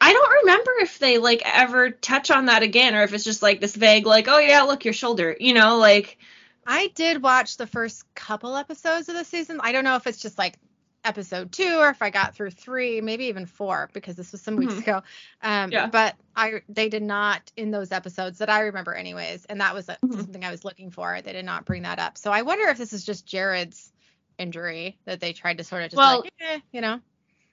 I 0.00 0.12
don't 0.12 0.32
remember 0.42 0.72
if 0.80 0.98
they 0.98 1.18
like 1.18 1.42
ever 1.44 1.90
touch 1.90 2.30
on 2.30 2.46
that 2.46 2.62
again 2.62 2.94
or 2.94 3.02
if 3.02 3.12
it's 3.12 3.24
just 3.24 3.42
like 3.42 3.60
this 3.60 3.76
vague 3.76 4.06
like, 4.06 4.28
oh 4.28 4.38
yeah, 4.38 4.62
look 4.62 4.84
your 4.84 4.94
shoulder, 4.94 5.36
you 5.38 5.54
know, 5.54 5.78
like 5.78 6.18
I 6.66 6.88
did 6.94 7.22
watch 7.22 7.56
the 7.56 7.66
first 7.66 8.04
couple 8.14 8.56
episodes 8.56 9.08
of 9.08 9.14
the 9.16 9.24
season. 9.24 9.60
I 9.62 9.72
don't 9.72 9.84
know 9.84 9.96
if 9.96 10.06
it's 10.06 10.20
just 10.20 10.38
like 10.38 10.58
episode 11.04 11.50
two 11.50 11.78
or 11.78 11.88
if 11.88 12.00
I 12.00 12.10
got 12.10 12.36
through 12.36 12.50
three, 12.50 13.00
maybe 13.00 13.24
even 13.24 13.46
four, 13.46 13.90
because 13.92 14.14
this 14.14 14.30
was 14.30 14.40
some 14.40 14.54
weeks 14.54 14.74
Mhm. 14.74 14.82
ago. 14.82 15.02
Um, 15.42 15.72
Yeah. 15.72 15.86
But 15.88 16.14
I 16.36 16.62
they 16.68 16.88
did 16.88 17.02
not 17.02 17.50
in 17.56 17.72
those 17.72 17.90
episodes 17.90 18.38
that 18.38 18.48
I 18.48 18.60
remember, 18.60 18.94
anyways, 18.94 19.44
and 19.46 19.60
that 19.60 19.74
was 19.74 19.88
a, 19.88 19.96
Mhm. 20.04 20.14
something 20.14 20.44
I 20.44 20.52
was 20.52 20.64
looking 20.64 20.90
for. 20.92 21.20
They 21.20 21.32
did 21.32 21.44
not 21.44 21.64
bring 21.64 21.82
that 21.82 21.98
up. 21.98 22.16
So 22.18 22.30
I 22.30 22.42
wonder 22.42 22.68
if 22.68 22.78
this 22.78 22.92
is 22.92 23.04
just 23.04 23.26
Jared's 23.26 23.92
injury 24.38 24.96
that 25.04 25.18
they 25.20 25.32
tried 25.32 25.58
to 25.58 25.64
sort 25.64 25.82
of 25.82 25.90
just 25.90 25.98
Well- 25.98 26.20
like, 26.20 26.32
eh, 26.40 26.60
you 26.70 26.80
know. 26.80 27.00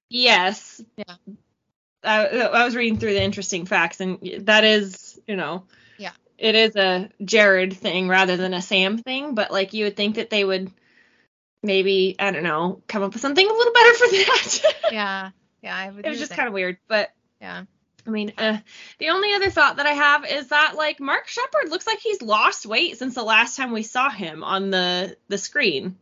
yes. 0.09 0.81
Yeah. 0.95 1.15
I, 2.03 2.27
I 2.27 2.63
was 2.65 2.75
reading 2.75 2.97
through 2.99 3.13
the 3.13 3.21
interesting 3.23 3.65
facts 3.65 3.99
and 3.99 4.19
that 4.45 4.63
is, 4.63 5.19
you 5.27 5.35
know. 5.35 5.65
It 6.39 6.55
is 6.55 6.75
a 6.75 7.09
Jared 7.23 7.73
thing 7.73 8.07
rather 8.07 8.37
than 8.37 8.53
a 8.53 8.61
Sam 8.61 8.97
thing, 8.97 9.35
but 9.35 9.51
like 9.51 9.73
you 9.73 9.85
would 9.85 9.97
think 9.97 10.15
that 10.15 10.29
they 10.29 10.43
would 10.43 10.71
maybe, 11.61 12.15
I 12.17 12.31
don't 12.31 12.43
know, 12.43 12.81
come 12.87 13.03
up 13.03 13.13
with 13.13 13.21
something 13.21 13.45
a 13.45 13.53
little 13.53 13.73
better 13.73 13.93
for 13.95 14.07
that. 14.07 14.75
Yeah. 14.91 15.29
Yeah. 15.61 15.91
It 16.03 16.07
was 16.09 16.17
just 16.19 16.31
kind 16.33 16.47
of 16.47 16.53
weird, 16.53 16.77
but 16.87 17.11
yeah. 17.41 17.63
I 18.07 18.09
mean, 18.09 18.31
uh, 18.37 18.57
the 18.97 19.09
only 19.09 19.33
other 19.33 19.49
thought 19.51 19.75
that 19.75 19.85
I 19.85 19.91
have 19.91 20.25
is 20.25 20.47
that 20.47 20.75
like 20.75 20.99
Mark 20.99 21.27
Sheppard 21.27 21.69
looks 21.69 21.85
like 21.85 21.99
he's 21.99 22.21
lost 22.21 22.65
weight 22.65 22.97
since 22.97 23.13
the 23.13 23.23
last 23.23 23.55
time 23.57 23.71
we 23.71 23.83
saw 23.83 24.09
him 24.09 24.43
on 24.43 24.71
the 24.71 25.15
the 25.27 25.37
screen. 25.37 25.97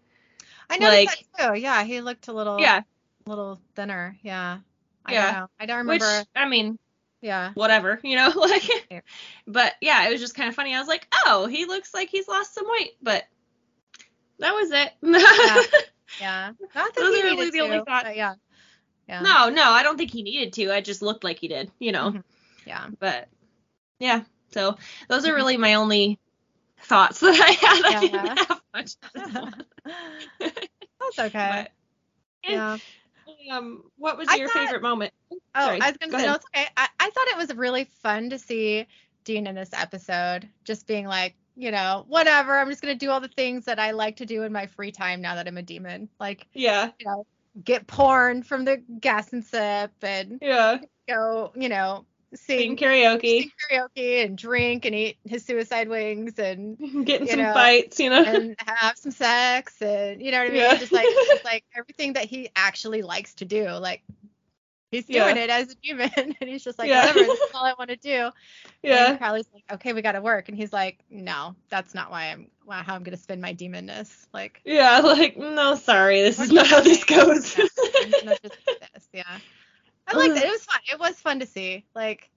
I 0.69 0.77
noticed 0.77 1.07
like- 1.07 1.25
that 1.37 1.53
too. 1.55 1.59
Yeah, 1.59 1.83
he 1.83 2.01
looked 2.01 2.27
a 2.27 2.33
little 2.33 2.59
Yeah, 2.61 2.81
A 3.25 3.29
little 3.29 3.59
thinner. 3.75 4.15
Yeah. 4.21 4.59
I 5.05 5.11
Yeah. 5.13 5.25
don't 5.25 5.33
know. 5.41 5.47
I 5.59 5.65
don't 5.65 5.77
remember. 5.79 5.93
which 5.93 6.01
remember. 6.03 6.27
I 6.35 6.47
mean, 6.47 6.79
yeah. 7.21 7.51
whatever, 7.53 7.99
you 8.03 8.15
know, 8.15 8.29
like. 8.35 8.63
Yeah. 8.91 9.01
But 9.47 9.73
yeah, 9.81 10.07
it 10.07 10.11
was 10.11 10.21
just 10.21 10.35
kind 10.35 10.49
of 10.49 10.55
funny. 10.55 10.75
I 10.75 10.79
was 10.79 10.87
like, 10.87 11.07
oh, 11.25 11.47
he 11.47 11.65
looks 11.65 11.93
like 11.93 12.09
he's 12.09 12.27
lost 12.27 12.53
some 12.53 12.65
weight, 12.69 12.91
but 13.01 13.23
that 14.39 14.51
was 14.53 14.71
it. 14.71 14.93
Yeah. 16.21 16.51
Not 16.61 16.71
that 16.71 16.95
Those 16.95 17.15
he 17.15 17.21
are 17.21 17.25
really 17.25 17.49
the 17.49 17.59
only 17.61 17.79
to, 17.79 17.83
thoughts. 17.83 18.05
but 18.05 18.15
Yeah. 18.15 18.35
Yeah. 19.09 19.21
no, 19.21 19.49
no, 19.49 19.63
I 19.71 19.83
don't 19.83 19.97
think 19.97 20.11
he 20.11 20.23
needed 20.23 20.53
to. 20.53 20.71
I 20.71 20.79
just 20.81 21.01
looked 21.01 21.23
like 21.23 21.39
he 21.39 21.47
did, 21.49 21.69
you 21.79 21.91
know. 21.91 22.11
Mhm. 22.11 22.23
Yeah. 22.65 22.87
But 22.99 23.27
yeah, 23.99 24.21
so 24.51 24.77
those 25.09 25.25
are 25.25 25.33
Mhm. 25.33 25.35
really 25.35 25.57
my 25.57 25.73
only 25.75 26.17
thoughts 26.79 27.19
that 27.21 27.39
I 27.39 27.51
had. 27.51 27.85
I 27.85 27.89
Yeah. 27.89 27.99
didn't 27.99 28.37
have 28.47 28.61
much. 28.73 28.95
That's 30.39 31.19
okay. 31.19 31.49
But, 31.65 31.71
yeah. 32.49 32.77
Um, 33.51 33.83
what 33.97 34.17
was 34.17 34.27
I 34.29 34.35
your 34.35 34.47
thought- 34.49 34.65
favorite 34.65 34.81
moment? 34.81 35.13
Oh, 35.31 35.37
sorry, 35.65 35.81
I 35.81 35.87
was 35.89 35.97
gonna 35.97 36.11
go 36.11 36.17
say 36.19 36.25
no, 36.25 36.33
it's 36.35 36.45
okay. 36.53 36.65
I, 36.77 36.87
I 36.99 37.09
thought 37.09 37.27
it 37.29 37.37
was 37.37 37.55
really 37.55 37.85
fun 37.85 38.29
to 38.29 38.39
see 38.39 38.85
Dean 39.23 39.47
in 39.47 39.55
this 39.55 39.71
episode, 39.73 40.47
just 40.63 40.87
being 40.87 41.07
like, 41.07 41.35
you 41.55 41.71
know, 41.71 42.05
whatever. 42.07 42.57
I'm 42.57 42.69
just 42.69 42.81
gonna 42.81 42.95
do 42.95 43.09
all 43.09 43.19
the 43.19 43.27
things 43.27 43.65
that 43.65 43.79
I 43.79 43.91
like 43.91 44.17
to 44.17 44.25
do 44.25 44.43
in 44.43 44.51
my 44.53 44.67
free 44.67 44.91
time 44.91 45.21
now 45.21 45.35
that 45.35 45.47
I'm 45.47 45.57
a 45.57 45.61
demon, 45.61 46.09
like 46.19 46.47
Yeah, 46.53 46.91
you 46.99 47.05
know, 47.05 47.25
get 47.63 47.87
porn 47.87 48.43
from 48.43 48.65
the 48.65 48.77
Gas-N-Sip, 48.99 49.91
and 50.01 50.39
yeah. 50.41 50.77
go, 51.07 51.51
you 51.55 51.69
know, 51.69 52.05
Sing 52.35 52.57
sing, 52.59 52.77
karaoke, 52.77 53.21
sing 53.43 53.51
karaoke 53.71 54.25
and 54.25 54.37
drink 54.37 54.83
and 54.85 54.93
eat 54.93 55.17
his 55.25 55.45
suicide 55.45 55.87
wings 55.87 56.37
and 56.37 56.77
getting 57.05 57.25
some 57.27 57.39
know, 57.39 57.53
fights, 57.53 57.99
you 58.01 58.09
know. 58.09 58.21
and 58.21 58.55
have 58.65 58.97
some 58.97 59.11
sex 59.11 59.81
and 59.81 60.21
you 60.21 60.31
know 60.31 60.39
what 60.39 60.47
I 60.47 60.49
mean? 60.49 60.57
Yeah. 60.61 60.75
Just 60.75 60.91
like 60.91 61.07
just 61.29 61.45
like 61.45 61.63
everything 61.75 62.13
that 62.13 62.25
he 62.25 62.49
actually 62.55 63.01
likes 63.01 63.35
to 63.35 63.45
do. 63.45 63.69
Like 63.69 64.03
he's 64.91 65.05
doing 65.05 65.37
Yeah. 65.37 65.43
it 65.43 65.49
as 65.49 65.71
a 65.71 65.75
human 65.81 66.09
and 66.17 66.35
he's 66.49 66.65
just 66.65 66.77
like, 66.77 66.89
Yeah. 66.89 67.05
whatever, 67.07 67.19
this 67.19 67.39
is 67.39 67.49
all 67.53 67.63
I 67.63 67.73
want 67.79 67.91
to 67.91 67.95
do. 67.95 68.29
yeah, 68.83 69.09
And 69.11 69.17
Crowley's 69.19 69.47
like, 69.53 69.63
okay, 69.75 69.93
we 69.93 70.01
gotta 70.01 70.21
work. 70.21 70.49
And 70.49 70.57
he's 70.57 70.73
like, 70.73 70.99
No, 71.09 71.55
that's 71.69 71.95
not 71.95 72.11
why 72.11 72.31
I'm 72.31 72.49
why- 72.65 72.83
how 72.83 72.95
I'm 72.95 73.03
gonna 73.03 73.15
spend 73.15 73.41
my 73.41 73.53
demonness. 73.53 74.27
Like 74.33 74.59
yeah. 74.65 74.99
Like, 74.99 75.37
no, 75.37 75.75
sorry, 75.75 76.21
this 76.23 76.39
is 76.41 76.51
not 76.51 76.67
how 76.67 76.81
this 76.81 77.05
just- 77.05 77.07
goes. 77.07 77.57
yeah, 79.13 79.23
I'm 80.07 80.15
gonna 80.15 80.27
just 80.29 80.41
do 80.41 80.41
this. 80.41 80.41
Yeah. 80.41 80.41
I 80.41 80.41
liked 80.41 80.41
uh-huh. 80.41 80.45
it. 80.45 80.47
It 80.47 80.51
was 80.51 80.65
fun. 80.65 80.79
It 80.91 80.99
was 80.99 81.15
fun 81.19 81.39
to 81.39 81.45
see. 81.45 81.85
Like 81.95 82.29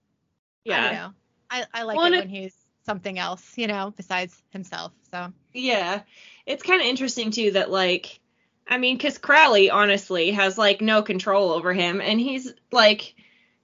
I 0.66 0.70
yeah, 0.70 0.92
know. 0.92 1.14
I, 1.50 1.64
I 1.72 1.82
like 1.82 1.96
Well, 1.96 2.06
it 2.06 2.12
and 2.12 2.20
when 2.22 2.28
he's 2.28 2.54
something 2.86 3.18
else, 3.18 3.52
you 3.56 3.66
know, 3.66 3.92
besides 3.96 4.40
himself. 4.50 4.92
So 5.10 5.32
yeah. 5.52 6.02
It's 6.46 6.62
kind 6.62 6.80
of 6.80 6.86
interesting 6.86 7.30
too 7.30 7.52
that 7.52 7.70
like, 7.70 8.20
I 8.68 8.78
mean, 8.78 8.96
because 8.96 9.18
Crowley 9.18 9.70
honestly 9.70 10.32
has 10.32 10.58
like 10.58 10.80
no 10.80 11.02
control 11.02 11.50
over 11.52 11.72
him, 11.72 12.00
and 12.00 12.20
he's 12.20 12.52
like, 12.72 13.14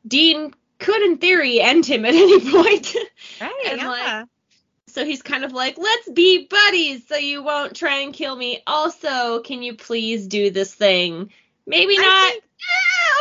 Dean 0.06 0.52
could 0.78 1.02
in 1.02 1.18
theory 1.18 1.60
end 1.60 1.86
him 1.86 2.04
at 2.04 2.14
any 2.14 2.40
point. 2.50 2.94
Right. 3.40 3.52
And, 3.66 3.80
yeah. 3.80 3.88
like, 3.88 4.26
so 4.88 5.04
he's 5.04 5.22
kind 5.22 5.44
of 5.44 5.52
like, 5.52 5.78
let's 5.78 6.10
be 6.10 6.46
buddies 6.46 7.06
so 7.06 7.16
you 7.16 7.42
won't 7.42 7.76
try 7.76 7.98
and 7.98 8.14
kill 8.14 8.34
me. 8.34 8.62
Also, 8.66 9.40
can 9.40 9.62
you 9.62 9.76
please 9.76 10.26
do 10.26 10.50
this 10.50 10.74
thing? 10.74 11.30
Maybe 11.66 11.96
I 11.98 12.02
not. 12.02 12.32
think- 12.32 12.44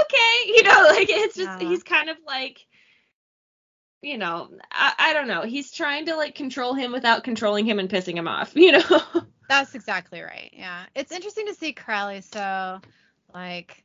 okay. 0.02 0.48
You 0.48 0.64
know, 0.64 0.84
like 0.90 1.10
it's 1.10 1.36
just 1.36 1.60
Yeah. 1.62 1.68
he's 1.68 1.84
kind 1.84 2.10
of 2.10 2.18
like 2.26 2.66
you 4.02 4.18
know, 4.20 4.50
I, 4.72 4.94
I 5.00 5.14
don't 5.14 5.28
know. 5.28 5.42
He's 5.42 5.72
trying 5.72 6.06
to 6.06 6.16
like 6.16 6.36
control 6.36 6.76
him 6.76 6.92
without 6.92 7.24
controlling 7.24 7.66
him 7.66 7.80
and 7.80 7.90
pissing 7.90 8.16
him 8.16 8.28
off, 8.28 8.52
you 8.56 8.72
know? 8.74 9.02
That's 9.50 9.74
exactly 9.76 10.22
right. 10.22 10.52
Yeah. 10.54 10.86
It's 10.96 11.12
interesting 11.12 11.48
to 11.48 11.56
see 11.56 11.74
Crowley 11.74 12.22
so 12.22 12.80
like 13.34 13.84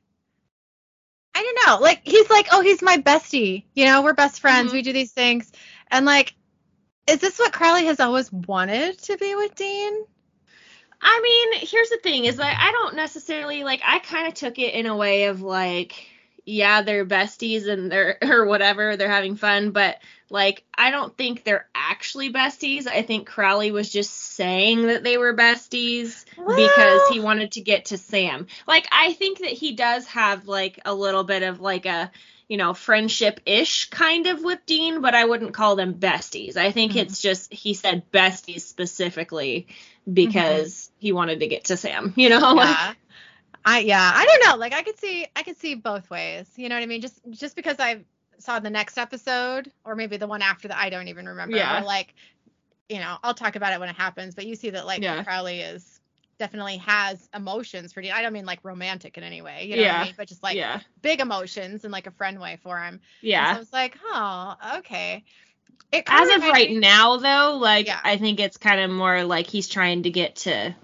I 1.34 1.42
don't 1.42 1.66
know. 1.66 1.82
Like 1.82 2.02
he's 2.04 2.28
like, 2.28 2.48
"Oh, 2.52 2.60
he's 2.60 2.82
my 2.82 2.98
bestie. 2.98 3.64
You 3.74 3.86
know, 3.86 4.02
we're 4.02 4.12
best 4.14 4.40
friends. 4.40 4.70
Mhm. 4.70 4.74
We 4.74 4.82
do 4.82 4.92
these 4.92 5.12
things." 5.12 5.50
And 5.90 6.04
like 6.04 6.34
is 7.06 7.18
this 7.18 7.38
what 7.38 7.52
Crowley 7.52 7.86
has 7.86 8.00
always 8.00 8.32
wanted 8.32 8.98
to 9.04 9.16
be 9.16 9.34
with 9.34 9.54
Dean? 9.54 10.04
I 11.00 11.20
mean, 11.22 11.66
here's 11.66 11.88
the 11.90 11.98
thing 12.02 12.24
is 12.26 12.38
like 12.38 12.56
I 12.58 12.72
don't 12.72 12.96
necessarily 12.96 13.64
like 13.64 13.80
I 13.84 13.98
kind 14.00 14.28
of 14.28 14.34
took 14.34 14.58
it 14.58 14.74
in 14.74 14.86
a 14.86 14.96
way 14.96 15.24
of 15.24 15.42
like 15.42 16.06
yeah, 16.44 16.82
they're 16.82 17.06
besties 17.06 17.68
and 17.68 17.90
they're 17.90 18.18
or 18.22 18.46
whatever, 18.46 18.96
they're 18.96 19.08
having 19.08 19.36
fun, 19.36 19.70
but 19.70 19.98
like 20.28 20.64
I 20.76 20.90
don't 20.90 21.16
think 21.16 21.42
they're 21.44 21.68
actually 21.74 22.32
besties. 22.32 22.86
I 22.86 23.02
think 23.02 23.26
Crowley 23.26 23.70
was 23.70 23.90
just 23.90 24.12
saying 24.12 24.86
that 24.88 25.02
they 25.04 25.16
were 25.18 25.34
besties 25.34 26.24
because 26.54 27.06
he 27.06 27.20
wanted 27.20 27.52
to 27.52 27.60
get 27.60 27.86
to 27.86 27.98
Sam. 27.98 28.46
Like 28.66 28.86
I 28.92 29.12
think 29.14 29.38
that 29.38 29.50
he 29.50 29.72
does 29.72 30.06
have 30.08 30.46
like 30.48 30.80
a 30.84 30.94
little 30.94 31.24
bit 31.24 31.42
of 31.42 31.60
like 31.60 31.86
a 31.86 32.10
you 32.48 32.56
know, 32.56 32.74
friendship 32.74 33.38
ish 33.46 33.90
kind 33.90 34.26
of 34.26 34.42
with 34.42 34.58
Dean, 34.66 35.02
but 35.02 35.14
I 35.14 35.24
wouldn't 35.24 35.54
call 35.54 35.76
them 35.76 35.94
besties. 35.94 36.56
I 36.56 36.72
think 36.72 36.92
Mhm. 36.92 36.96
it's 36.96 37.22
just 37.22 37.52
he 37.52 37.74
said 37.74 38.10
besties 38.10 38.62
specifically 38.62 39.68
because 40.12 40.89
he 41.00 41.12
wanted 41.12 41.40
to 41.40 41.48
get 41.48 41.64
to 41.64 41.76
Sam, 41.76 42.12
you 42.16 42.28
know? 42.28 42.54
Like, 42.54 42.68
Yeah. 42.68 42.94
I 43.64 43.78
yeah, 43.80 44.12
I 44.14 44.24
don't 44.24 44.48
know. 44.48 44.56
Like 44.56 44.72
I 44.72 44.82
could 44.82 44.98
see 44.98 45.26
I 45.36 45.42
could 45.42 45.56
see 45.58 45.74
both 45.74 46.08
ways. 46.08 46.46
You 46.56 46.68
know 46.68 46.76
what 46.76 46.82
I 46.82 46.86
mean? 46.86 47.00
Just 47.02 47.20
just 47.30 47.56
because 47.56 47.76
I 47.78 48.00
saw 48.38 48.58
the 48.58 48.70
next 48.70 48.96
episode 48.96 49.70
or 49.84 49.94
maybe 49.96 50.16
the 50.16 50.26
one 50.26 50.40
after 50.40 50.68
that 50.68 50.78
I 50.78 50.88
don't 50.88 51.08
even 51.08 51.28
remember. 51.28 51.56
Yeah. 51.56 51.80
Or 51.82 51.84
like 51.84 52.14
you 52.88 52.98
know, 52.98 53.18
I'll 53.22 53.34
talk 53.34 53.56
about 53.56 53.72
it 53.74 53.78
when 53.80 53.88
it 53.90 53.96
happens, 53.96 54.34
but 54.34 54.46
you 54.46 54.54
see 54.56 54.70
that 54.70 54.86
like 54.86 55.02
Yeah. 55.02 55.22
Crowley 55.24 55.60
is 55.60 56.00
definitely 56.38 56.78
has 56.78 57.28
emotions 57.34 57.92
for 57.92 58.00
Dean. 58.00 58.12
I 58.12 58.22
don't 58.22 58.32
mean 58.32 58.46
like 58.46 58.60
romantic 58.62 59.18
in 59.18 59.24
any 59.24 59.42
way, 59.42 59.64
you 59.66 59.76
know 59.76 59.82
what 59.82 59.86
Yeah. 59.86 60.00
I 60.00 60.04
mean? 60.04 60.14
But 60.16 60.28
just 60.28 60.42
like 60.42 60.56
yeah. 60.56 60.80
big 61.02 61.20
emotions 61.20 61.84
in 61.84 61.90
like 61.90 62.06
a 62.06 62.12
friend 62.12 62.40
way 62.40 62.58
for 62.62 62.78
him. 62.80 62.94
And 62.94 63.54
so 63.54 63.56
I 63.56 63.58
was 63.58 63.72
like, 63.74 63.98
oh, 64.06 64.54
okay. 64.78 65.22
It 65.92 66.04
As 66.08 66.30
of 66.30 66.40
right 66.42 66.70
me- 66.70 66.78
now 66.78 67.18
though, 67.18 67.58
like 67.58 67.88
Yeah. 67.88 68.00
I 68.02 68.16
think 68.16 68.40
it's 68.40 68.56
kind 68.56 68.80
of 68.80 68.90
more 68.90 69.22
like 69.24 69.48
he's 69.48 69.68
trying 69.68 70.04
to 70.04 70.10
get 70.10 70.36
to 70.36 70.74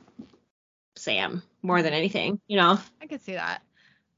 Sam 1.07 1.41
more 1.63 1.83
than 1.83 1.93
anything, 1.93 2.41
you 2.49 2.57
know? 2.57 2.79
I 3.01 3.07
could 3.07 3.23
see 3.23 3.35
that. 3.35 3.63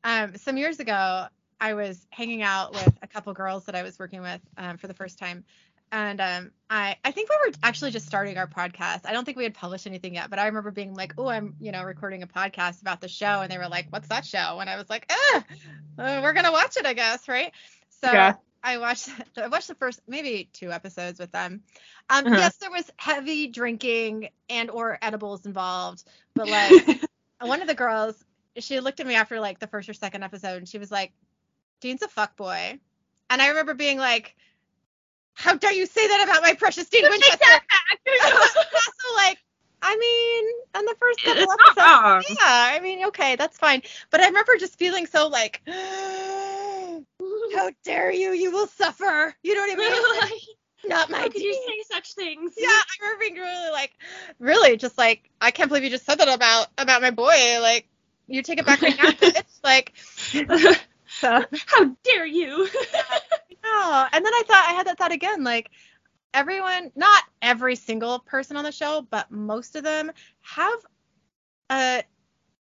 Um, 0.05 0.36
some 0.39 0.57
years 0.57 0.80
ago, 0.80 1.26
I 1.61 1.74
was 1.74 2.07
hanging 2.09 2.43
out 2.43 2.72
with 2.72 2.95
a 3.03 3.07
couple 3.07 3.34
girls 3.34 3.66
that 3.66 3.74
I 3.74 3.82
was 3.82 3.99
working 3.99 4.22
with 4.22 4.41
um, 4.57 4.78
for 4.78 4.86
the 4.86 4.95
first 4.95 5.18
time, 5.18 5.45
and 5.93 6.18
um, 6.18 6.51
I 6.70 6.97
I 7.05 7.11
think 7.11 7.28
we 7.28 7.36
were 7.45 7.55
actually 7.62 7.91
just 7.91 8.07
starting 8.07 8.39
our 8.39 8.47
podcast. 8.47 9.01
I 9.05 9.12
don't 9.12 9.26
think 9.26 9.36
we 9.36 9.43
had 9.45 9.53
published 9.53 9.86
anything 9.86 10.14
yet, 10.14 10.30
but 10.30 10.39
I 10.39 10.47
remember 10.47 10.70
being 10.70 10.95
like, 10.95 11.12
"Oh, 11.18 11.28
I'm 11.28 11.57
you 11.61 11.72
know 11.72 11.84
recording 11.84 12.22
a 12.22 12.26
podcast 12.26 12.80
about 12.80 13.03
the 13.03 13.09
show," 13.09 13.43
and 13.43 13.53
they 13.53 13.59
were 13.59 13.68
like, 13.68 13.89
"What's 13.91 14.09
that 14.09 14.24
show?" 14.24 14.59
And 14.61 14.70
I 14.70 14.76
was 14.76 14.89
like, 14.89 15.12
"Ah, 15.12 15.45
uh, 15.99 16.20
we're 16.22 16.32
gonna 16.32 16.53
watch 16.53 16.78
it, 16.78 16.86
I 16.86 16.95
guess, 16.95 17.28
right?" 17.28 17.53
So 17.91 18.11
Yeah. 18.11 18.34
I 18.63 18.79
watched 18.79 19.09
I 19.37 19.49
watched 19.49 19.69
the 19.69 19.75
first 19.75 20.01
maybe 20.09 20.49
two 20.53 20.73
episodes 20.73 21.19
with 21.19 21.33
them. 21.33 21.63
Um, 22.11 22.27
Uh-huh. 22.27 22.37
Yes, 22.37 22.57
there 22.57 22.71
was 22.71 22.91
heavy 22.97 23.49
drinking 23.49 24.31
and 24.49 24.71
or 24.71 24.99
edibles 25.03 25.47
involved, 25.47 26.05
but 26.35 26.49
like 26.49 26.89
one 27.41 27.61
of 27.63 27.69
the 27.69 27.75
girls, 27.75 28.23
she 28.59 28.81
looked 28.81 29.01
at 29.01 29.07
me 29.07 29.15
after 29.15 29.41
like 29.41 29.59
the 29.59 29.67
first 29.67 29.89
or 29.89 29.95
second 29.95 30.23
episode, 30.25 30.57
and 30.59 30.69
she 30.69 30.79
was 30.79 30.91
like, 30.91 31.13
"Dean's 31.81 32.03
a 32.03 32.09
fuck 32.09 32.37
boy," 32.37 32.79
and 33.31 33.43
I 33.43 33.49
remember 33.49 33.75
being 33.75 33.99
like, 33.99 34.35
"How 35.35 35.55
dare 35.55 35.73
you 35.73 35.87
say 35.87 36.07
that 36.07 36.25
about 36.25 36.43
my 36.43 36.55
precious 36.55 36.89
Dean 36.89 37.07
Winchester?" 37.09 37.61
also 38.25 39.15
like, 39.17 39.39
I 39.83 39.97
mean, 39.97 40.45
on 40.75 40.85
the 40.85 40.95
first 40.99 41.23
couple 41.23 41.51
It's 41.51 41.53
episodes, 41.53 42.09
yeah, 42.29 42.37
I 42.75 42.81
mean, 42.81 43.07
okay, 43.07 43.37
that's 43.37 43.59
fine. 43.59 43.83
But 44.11 44.21
I 44.21 44.27
remember 44.27 44.57
just 44.59 44.79
feeling 44.79 45.07
so 45.07 45.29
like, 45.29 45.63
how 47.55 47.71
dare 47.85 48.11
you? 48.13 48.31
You 48.33 48.51
will 48.53 48.67
suffer. 48.67 49.35
You 49.43 49.55
know 49.55 49.61
what 49.63 49.73
I 49.73 49.77
mean? 49.77 50.39
Not 50.87 51.11
my 51.11 51.19
How 51.19 51.29
could 51.29 51.43
you 51.43 51.55
say 51.55 51.83
such 51.95 52.15
things? 52.15 52.55
Yeah, 52.57 52.69
I 52.69 52.83
remember 53.03 53.21
being 53.21 53.35
really 53.35 53.71
like, 53.71 53.93
really, 54.39 54.77
just 54.77 54.97
like, 54.97 55.29
I 55.41 55.51
can't 55.51 55.69
believe 55.69 55.85
you 55.85 55.91
just 55.91 56.07
said 56.07 56.19
that 56.19 56.29
about 56.29 56.69
about 56.79 57.03
my 57.03 57.11
boy. 57.11 57.59
Like, 57.61 57.89
you 58.29 58.43
take 58.43 58.59
it 58.59 58.67
back 58.67 58.83
right 58.83 58.97
now. 58.97 59.11
It's 59.21 59.61
like, 59.65 59.93
so 61.09 61.45
How 61.67 61.85
dare 62.05 62.27
you? 62.27 62.69
no. 63.65 64.07
And 64.13 64.25
then 64.25 64.33
I 64.35 64.43
thought 64.47 64.67
I 64.69 64.73
had 64.75 64.87
that 64.87 64.99
thought 64.99 65.13
again, 65.13 65.43
like 65.45 65.71
everyone, 66.33 66.93
not 66.95 67.25
every 67.43 67.77
single 67.77 68.21
person 68.21 68.57
on 68.57 68.65
the 68.65 68.73
show, 68.73 69.07
but 69.11 69.31
most 69.31 69.77
of 69.77 69.85
them 69.85 70.11
have 70.43 70.79
a 71.71 72.03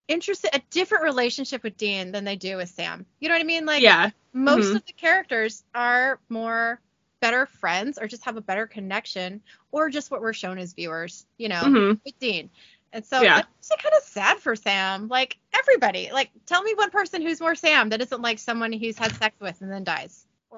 interested 0.08 0.52
a 0.54 0.62
different 0.70 1.04
relationship 1.04 1.64
with 1.64 1.78
Dean 1.78 2.12
than 2.12 2.24
they 2.24 2.36
do 2.36 2.58
with 2.58 2.70
Sam. 2.70 3.06
You 3.20 3.30
know 3.30 3.36
what 3.36 3.42
I 3.42 3.46
mean? 3.46 3.66
Like 3.66 3.82
yeah. 3.82 4.12
most 4.34 4.68
Mhm. 4.68 4.76
of 4.76 4.86
the 4.86 4.94
characters 4.94 5.64
are 5.74 6.20
more 6.30 6.80
better 7.22 7.46
friends 7.48 7.98
or 7.98 8.08
just 8.08 8.26
have 8.26 8.38
a 8.38 8.42
better 8.42 8.68
connection 8.68 9.42
or 9.72 9.90
just 9.90 10.12
what 10.12 10.22
we're 10.22 10.34
shown 10.34 10.60
as 10.60 10.74
viewers, 10.74 11.26
you 11.38 11.50
know, 11.50 11.62
Mhm. 11.64 12.00
with 12.06 12.20
Dean. 12.20 12.50
And 12.94 13.04
so 13.06 13.22
Yeah. 13.22 13.42
it's 13.60 13.70
kind 13.70 13.96
of 13.96 14.04
sad 14.04 14.38
for 14.40 14.56
Sam. 14.56 15.08
Like 15.08 15.38
everybody, 15.54 16.12
like 16.12 16.30
tell 16.46 16.62
me 16.62 16.74
one 16.76 16.92
person 16.92 17.22
who's 17.22 17.42
more 17.42 17.56
Sam 17.56 17.90
that 17.90 18.02
isn't 18.02 18.22
like 18.22 18.40
someone 18.40 18.72
he's 18.72 18.98
had 18.98 19.16
sex 19.16 19.36
with 19.40 19.60
and 19.62 19.72
then 19.72 19.84
dies. 19.84 20.26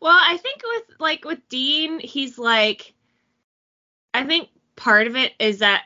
Well, 0.00 0.18
I 0.20 0.36
think 0.36 0.60
with 0.62 1.00
like 1.00 1.24
with 1.24 1.48
Dean, 1.48 1.98
he's 1.98 2.38
like 2.38 2.92
I 4.12 4.24
think 4.24 4.48
part 4.76 5.06
of 5.06 5.16
it 5.16 5.32
is 5.38 5.60
that 5.60 5.84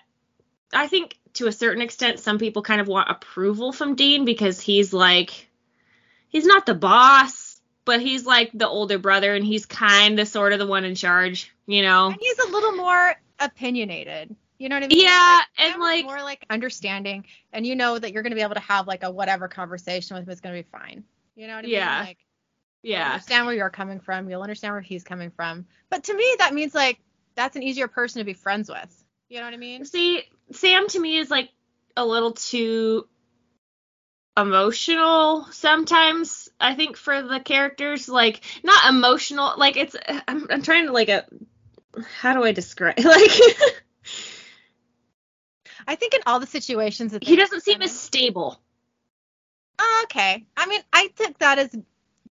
I 0.73 0.87
think 0.89 1.18
to 1.39 1.47
a 1.49 1.53
certain 1.53 1.83
extent 1.83 2.21
some 2.21 2.39
people 2.39 2.63
kind 2.63 2.81
of 2.81 2.87
want 2.89 3.11
approval 3.11 3.73
from 3.73 3.95
Dean 3.97 4.25
because 4.25 4.61
he's 4.61 4.93
like 4.93 5.49
he's 6.29 6.45
not 6.47 6.67
the 6.67 6.75
boss, 6.75 7.61
but 7.85 8.01
he's 8.01 8.25
like 8.27 8.51
the 8.55 8.69
older 8.69 8.99
brother 8.99 9.35
and 9.35 9.45
he's 9.45 9.67
kind 9.67 10.21
of 10.21 10.29
sort 10.29 10.53
of 10.53 10.59
the 10.59 10.67
one 10.67 10.85
in 10.85 10.95
charge, 10.95 11.51
you 11.67 11.83
know. 11.83 12.09
and 12.11 12.19
he's 12.21 12.39
a 12.39 12.51
little 12.51 12.73
more 12.73 13.15
opinionated. 13.41 14.35
You 14.59 14.69
know 14.69 14.77
what 14.77 14.85
I 14.85 14.89
mean? 14.89 15.01
Yeah, 15.01 15.41
Sam 15.57 15.75
and 15.75 15.81
like 15.81 16.05
more 16.05 16.23
like 16.23 16.45
understanding, 16.51 17.25
and 17.53 17.65
you 17.67 17.77
know 17.77 17.97
that 17.99 18.13
you're 18.13 18.23
going 18.25 18.33
to 18.33 18.37
be 18.37 18.43
able 18.43 18.55
to 18.55 18.61
have 18.61 18.87
like 18.89 19.05
a 19.05 19.11
whatever 19.11 19.47
conversation 19.49 20.17
with 20.17 20.27
him 20.27 20.33
is 20.33 20.41
going 20.41 20.57
to 20.57 20.63
be 20.63 20.69
fine. 20.71 21.05
You 21.37 21.47
know 21.47 21.55
what 21.57 21.65
I 21.65 21.69
Yeah. 21.69 21.99
mean? 21.99 22.07
Like, 22.09 22.19
yeah. 22.83 23.13
understand 23.13 23.47
where 23.47 23.55
you're 23.55 23.71
coming 23.71 24.01
from. 24.01 24.29
You'll 24.29 24.43
understand 24.43 24.75
where 24.75 24.81
he's 24.81 25.05
coming 25.05 25.31
from. 25.31 25.67
But 25.91 26.05
to 26.05 26.15
me, 26.15 26.25
that 26.41 26.55
means 26.55 26.75
like 26.75 26.99
that's 27.37 27.55
an 27.55 27.63
easier 27.63 27.87
person 27.87 28.19
to 28.19 28.25
be 28.25 28.33
friends 28.35 28.69
with. 28.69 29.05
You 29.29 29.39
know 29.39 29.45
what 29.45 29.55
I 29.55 29.59
mean? 29.59 29.85
See, 29.85 30.25
Sam 30.53 30.89
to 30.89 31.01
me 31.01 31.19
is 31.19 31.31
like 31.31 31.51
a 31.97 32.05
little 32.05 32.33
too 32.33 33.07
emotional 34.37 35.47
sometimes. 35.51 36.49
I 36.61 36.75
think 36.75 36.97
for 36.97 37.23
the 37.23 37.41
characters, 37.41 38.09
like 38.09 38.41
not 38.63 38.89
emotional, 38.89 39.55
like 39.57 39.77
it's. 39.77 39.97
I'm, 40.27 40.47
I'm 40.51 40.63
trying 40.63 40.87
to 40.87 40.93
like 40.93 41.09
a. 41.09 41.25
How 42.21 42.35
do 42.35 42.45
I 42.45 42.53
describe? 42.53 42.99
Like 43.05 43.31
I 45.87 45.95
think 45.95 46.13
in 46.13 46.21
all 46.27 46.39
the 46.39 46.47
situations 46.47 47.13
that 47.13 47.25
he 47.25 47.35
doesn't 47.35 47.63
seem 47.63 47.81
as 47.81 47.99
stable. 47.99 48.61
Oh, 49.79 50.01
okay. 50.05 50.45
I 50.55 50.67
mean, 50.67 50.83
I 50.93 51.09
took 51.17 51.39
that 51.39 51.59
as 51.59 51.75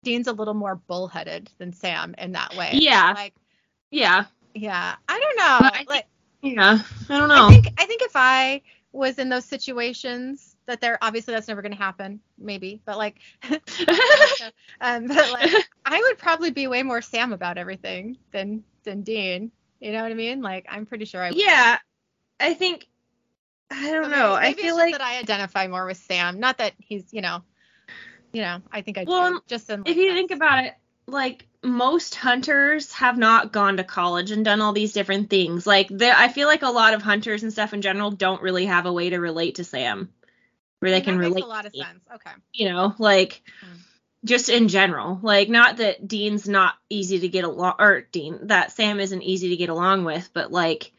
Dean's 0.03 0.29
a 0.29 0.33
little 0.33 0.55
more 0.55 0.77
bullheaded 0.77 1.51
than 1.59 1.73
Sam 1.73 2.15
in 2.19 2.33
that 2.33 2.55
way. 2.55 2.73
Yeah. 2.75 3.13
Like, 3.15 3.35
Yeah, 3.91 4.27
yeah. 4.55 4.97
I 5.09 5.21
don't 5.21 5.37
know. 5.39 5.59
But 5.61 5.75
I 5.75 5.85
like, 5.89 6.07
yeah. 6.55 6.79
I 7.09 7.19
don't 7.19 7.29
know. 7.29 7.47
I 7.47 7.51
think 7.51 7.67
I 7.81 7.87
think 7.87 8.03
if 8.03 8.13
I 8.15 8.63
was 8.93 9.19
in 9.19 9.29
those 9.29 9.45
situations 9.45 10.57
that 10.67 10.81
there 10.81 10.99
obviously 11.03 11.35
that's 11.35 11.49
never 11.49 11.61
going 11.63 11.73
to 11.73 11.79
happen 11.79 12.19
maybe 12.39 12.81
but 12.87 12.97
like 12.97 13.17
um 14.81 15.07
but 15.07 15.33
like 15.33 15.51
I 15.85 16.01
would 16.01 16.19
probably 16.19 16.51
be 16.51 16.67
way 16.67 16.83
more 16.83 17.03
Sam 17.03 17.33
about 17.33 17.59
everything 17.59 18.17
than 18.33 18.65
than 18.85 19.03
Dean 19.03 19.51
you 19.81 19.93
know 19.93 20.03
what 20.03 20.11
I 20.11 20.15
mean 20.15 20.41
like 20.43 20.67
I'm 20.69 20.87
pretty 20.87 21.05
sure 21.05 21.23
I 21.23 21.29
would. 21.31 21.39
yeah, 21.39 21.79
I 22.41 22.55
think. 22.55 22.87
I 23.71 23.91
don't 23.91 24.05
So 24.05 24.11
know. 24.11 24.39
maybe- 24.41 24.59
I 24.61 24.63
feel 24.63 24.77
like 24.77 24.93
that 24.93 25.03
I 25.03 25.19
identify 25.19 25.67
more 25.67 25.85
with 25.87 25.99
Sam 25.99 26.41
not 26.41 26.59
that 26.59 26.73
he's 26.79 27.13
you 27.13 27.21
know 27.21 27.43
you 28.33 28.43
know 28.43 28.61
I 28.73 28.81
think 28.83 28.99
I 28.99 29.05
do 29.05 29.11
Well, 29.11 29.43
just 29.47 29.69
in 29.71 29.83
if 29.87 29.97
you 29.97 30.13
think 30.15 30.31
about 30.31 30.65
it, 30.65 30.75
like 31.07 31.47
most 31.67 32.15
hunters 32.15 32.93
have 32.93 33.19
not 33.19 33.53
gone 33.53 33.77
to 33.79 33.85
college 33.85 34.31
and 34.31 34.45
done 34.45 34.61
all 34.61 34.73
these 34.73 34.93
different 34.93 35.29
things. 35.31 35.67
Like 35.67 35.91
I 36.01 36.29
feel 36.29 36.47
like 36.49 36.63
a 36.63 36.71
lot 36.71 36.95
of 36.95 37.03
hunters 37.03 37.43
and 37.43 37.53
stuff 37.53 37.75
in 37.75 37.83
general 37.83 38.11
don't 38.11 38.43
really 38.43 38.67
have 38.67 38.87
a 38.87 38.93
way 38.93 39.11
to 39.11 39.19
relate 39.19 39.57
to 39.57 39.65
Sam, 39.65 40.13
where 40.81 40.91
they 40.91 41.01
that 41.01 41.05
can 41.05 41.19
makes 41.19 41.29
relate. 41.31 41.45
a 41.45 41.49
lot 41.49 41.67
of 41.67 41.75
sense 41.75 42.05
okay 42.15 42.31
You 42.53 42.69
know, 42.71 42.95
like 42.99 43.43
Mm. 43.65 43.79
just 44.25 44.49
in 44.49 44.69
general. 44.69 45.19
Like 45.23 45.49
not 45.49 45.79
that 45.79 46.07
Dean's 46.07 46.49
not 46.49 46.75
easy 46.91 47.21
to 47.21 47.29
get 47.29 47.45
along 47.45 47.75
or 47.79 48.03
Dean 48.13 48.47
that 48.49 48.73
Sam 48.73 49.01
isn't 49.01 49.23
easy 49.23 49.51
to 49.51 49.57
get 49.57 49.69
along 49.69 50.05
with, 50.05 50.31
but 50.33 50.51
like 50.53 50.93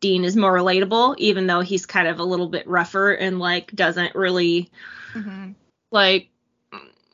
Dean 0.00 0.24
is 0.24 0.36
more 0.36 0.52
relatable 0.52 1.16
even 1.18 1.46
though 1.46 1.60
he's 1.60 1.86
kind 1.86 2.08
of 2.08 2.18
a 2.20 2.24
little 2.24 2.48
bit 2.48 2.66
rougher 2.66 3.12
and 3.12 3.38
like 3.38 3.72
doesn't 3.74 4.14
really 4.14 4.70
Mm-hmm. 5.14 5.52
like 5.90 6.28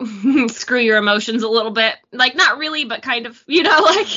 screw 0.49 0.81
your 0.81 0.97
emotions 0.99 1.43
a 1.43 1.49
little 1.49 1.71
bit. 1.73 1.95
Like 2.13 2.35
not 2.37 2.59
really, 2.59 2.85
but 2.85 3.03
kind 3.03 3.27
of, 3.27 3.43
you 3.47 3.63
know, 3.63 3.79
like 3.85 4.09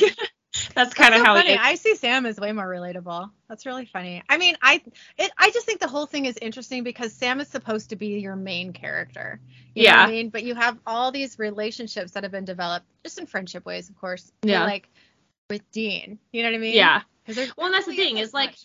that's 0.74 0.94
kind 0.94 1.14
of 1.14 1.18
so 1.20 1.24
how 1.24 1.34
funny. 1.34 1.50
it 1.50 1.54
is. 1.54 1.58
I 1.62 1.74
see 1.74 1.94
Sam 1.96 2.26
as 2.26 2.38
way 2.38 2.52
more 2.52 2.66
relatable. 2.66 3.30
That's 3.48 3.66
really 3.66 3.86
funny. 3.86 4.22
I 4.28 4.38
mean, 4.38 4.56
I 4.62 4.82
it, 5.18 5.30
I 5.36 5.50
just 5.50 5.66
think 5.66 5.80
the 5.80 5.88
whole 5.88 6.06
thing 6.06 6.26
is 6.26 6.36
interesting 6.40 6.84
because 6.84 7.12
Sam 7.12 7.40
is 7.40 7.48
supposed 7.48 7.90
to 7.90 7.96
be 7.96 8.18
your 8.20 8.36
main 8.36 8.72
character. 8.72 9.40
You 9.74 9.84
Yeah. 9.84 10.00
I 10.02 10.10
mean, 10.10 10.28
but 10.30 10.44
you 10.44 10.54
have 10.54 10.78
all 10.86 11.10
these 11.10 11.38
relationships 11.38 12.12
that 12.12 12.22
have 12.22 12.32
been 12.32 12.44
developed 12.44 12.86
just 13.02 13.18
in 13.18 13.26
friendship 13.26 13.64
ways, 13.66 13.88
of 13.90 13.96
course. 13.96 14.30
Yeah. 14.42 14.64
Like 14.64 14.88
with 15.50 15.68
Dean. 15.72 16.18
You 16.32 16.42
know 16.44 16.50
what 16.50 16.54
I 16.56 16.58
mean? 16.58 16.74
yeah. 16.76 17.02
Well, 17.26 17.66
and 17.66 17.74
that's 17.74 17.86
the 17.86 17.96
thing, 17.96 18.18
isn't 18.18 18.34
like, 18.34 18.50
much. 18.50 18.64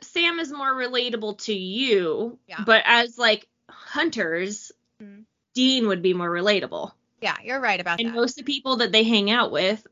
Sam 0.00 0.38
is 0.38 0.52
more 0.52 0.72
relatable 0.72 1.38
to 1.46 1.52
you, 1.52 2.38
Yeah. 2.46 2.62
but 2.64 2.82
as 2.86 3.18
like 3.18 3.46
hunters, 3.68 4.70
Mhm. 5.02 5.24
Dean 5.54 5.88
would 5.88 6.02
be 6.02 6.14
more 6.14 6.30
relatable. 6.30 6.92
yeah, 7.20 7.36
you're 7.42 7.60
right 7.60 7.80
about 7.80 7.98
And 8.00 8.06
that. 8.08 8.12
And 8.12 8.20
most 8.20 8.38
of 8.38 8.44
the 8.46 8.52
people 8.52 8.76
that 8.76 8.92
they 8.92 9.04
hang 9.04 9.30
out 9.30 9.50
with 9.50 9.86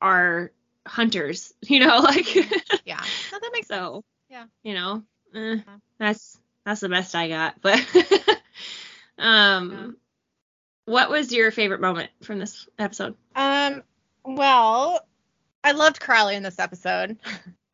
are 0.00 0.50
hunters, 0.86 1.52
you 1.62 1.80
know, 1.80 1.98
like 1.98 2.34
yeah. 2.84 3.02
No, 3.32 3.38
that 3.40 3.50
makes 3.52 3.68
sense. 3.68 3.78
so. 3.80 4.04
Yeah. 4.30 4.44
You 4.62 4.74
know, 4.74 5.02
eh, 5.34 5.56
Yeah. 5.56 5.76
that's 5.98 6.38
that's 6.64 6.80
the 6.80 6.88
best 6.88 7.14
I 7.14 7.28
got. 7.28 7.56
But 7.62 7.78
um, 9.18 9.70
Yeah. 9.72 9.86
what 10.92 11.10
was 11.10 11.32
your 11.32 11.50
favorite 11.50 11.80
moment 11.80 12.10
from 12.22 12.38
this 12.38 12.68
episode? 12.78 13.16
Um, 13.34 13.82
well, 14.24 15.00
I 15.64 15.72
loved 15.72 16.00
Crowley 16.00 16.36
in 16.36 16.42
this 16.42 16.58
episode. 16.58 17.18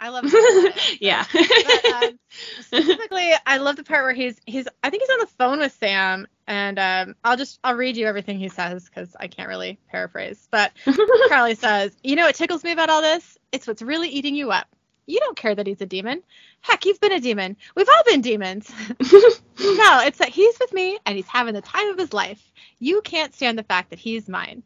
I 0.05 0.11
love 0.11 0.27
yeah. 1.01 1.25
But, 1.33 1.85
um, 1.87 2.19
specifically, 2.61 3.33
I 3.47 3.57
love 3.57 3.77
the 3.77 3.85
part 3.85 4.05
where 4.05 4.13
he's 4.13 4.39
he's 4.45 4.69
I 4.83 4.91
think 4.91 5.03
he's 5.03 5.09
on 5.09 5.21
the 5.21 5.27
phone 5.39 5.61
with 5.61 5.73
Sam, 5.73 6.27
and 6.47 6.79
um, 6.79 7.15
I'll 7.25 7.39
just 7.39 7.59
I'll 7.65 7.75
read 7.75 7.97
you 7.97 8.07
everything 8.07 8.39
he 8.39 8.51
says 8.51 8.85
because 8.85 9.17
I 9.19 9.29
can't 9.29 9.49
really 9.49 9.79
paraphrase. 9.89 10.47
But 10.51 10.73
Crowley 11.29 11.55
says, 11.55 11.97
"You 12.03 12.17
know 12.17 12.27
what 12.27 12.35
tickles 12.35 12.63
me 12.63 12.73
about 12.73 12.91
all 12.91 13.01
this? 13.01 13.39
It's 13.51 13.67
what's 13.67 13.81
really 13.81 14.11
eating 14.11 14.35
you 14.35 14.51
up. 14.51 14.67
You 15.07 15.21
don't 15.21 15.39
care 15.39 15.55
that 15.55 15.67
he's 15.67 15.81
a 15.81 15.87
demon. 15.87 16.23
Heck, 16.61 16.85
you've 16.85 17.01
been 17.01 17.13
a 17.13 17.21
demon. 17.21 17.57
We've 17.75 17.89
all 17.89 18.05
been 18.05 18.21
demons. 18.21 18.71
no, 19.01 20.01
it's 20.03 20.19
that 20.19 20.29
he's 20.29 20.59
with 20.61 20.73
me 20.75 20.99
and 21.07 21.17
he's 21.17 21.29
having 21.29 21.55
the 21.55 21.63
time 21.63 21.89
of 21.89 21.99
his 21.99 22.13
life. 22.13 22.53
You 22.79 23.01
can't 23.01 23.35
stand 23.35 23.59
the 23.59 23.63
fact 23.63 23.89
that 23.89 23.99
he's 23.99 24.29
mine." 24.29 24.65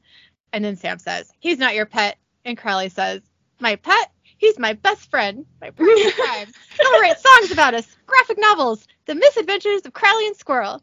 And 0.52 0.64
then 0.64 0.74
Sam 0.74 0.98
says, 0.98 1.30
"He's 1.38 1.58
not 1.58 1.76
your 1.76 1.86
pet." 1.86 2.18
And 2.44 2.58
Crowley 2.58 2.88
says, 2.88 3.22
"My 3.60 3.76
pet." 3.76 4.10
He's 4.38 4.58
my 4.58 4.72
best 4.72 5.10
friend, 5.10 5.44
my 5.60 5.70
partner 5.70 5.94
in 5.94 6.12
crime. 6.12 6.46
He'll 6.80 7.00
write 7.00 7.18
songs 7.18 7.50
about 7.50 7.74
us, 7.74 7.96
graphic 8.06 8.38
novels, 8.38 8.86
the 9.06 9.14
misadventures 9.14 9.84
of 9.84 9.92
Crowley 9.92 10.26
and 10.26 10.36
Squirrel. 10.36 10.82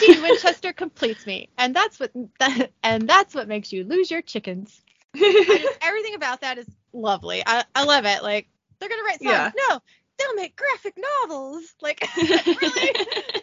Dean 0.00 0.22
Winchester 0.22 0.72
completes 0.72 1.26
me, 1.26 1.48
and 1.58 1.76
that's 1.76 2.00
what 2.00 2.10
that, 2.40 2.70
and 2.82 3.08
that's 3.08 3.34
what 3.34 3.46
makes 3.46 3.72
you 3.72 3.84
lose 3.84 4.10
your 4.10 4.22
chickens. 4.22 4.82
Just, 5.16 5.78
everything 5.82 6.14
about 6.14 6.40
that 6.40 6.58
is 6.58 6.66
lovely. 6.92 7.42
I, 7.46 7.64
I 7.74 7.84
love 7.84 8.04
it. 8.04 8.22
Like 8.22 8.48
they're 8.78 8.88
gonna 8.88 9.04
write 9.04 9.22
songs. 9.22 9.22
Yeah. 9.22 9.50
No, 9.68 9.80
they'll 10.18 10.34
make 10.34 10.56
graphic 10.56 10.94
novels. 11.22 11.74
Like 11.80 12.06
really, 12.16 12.92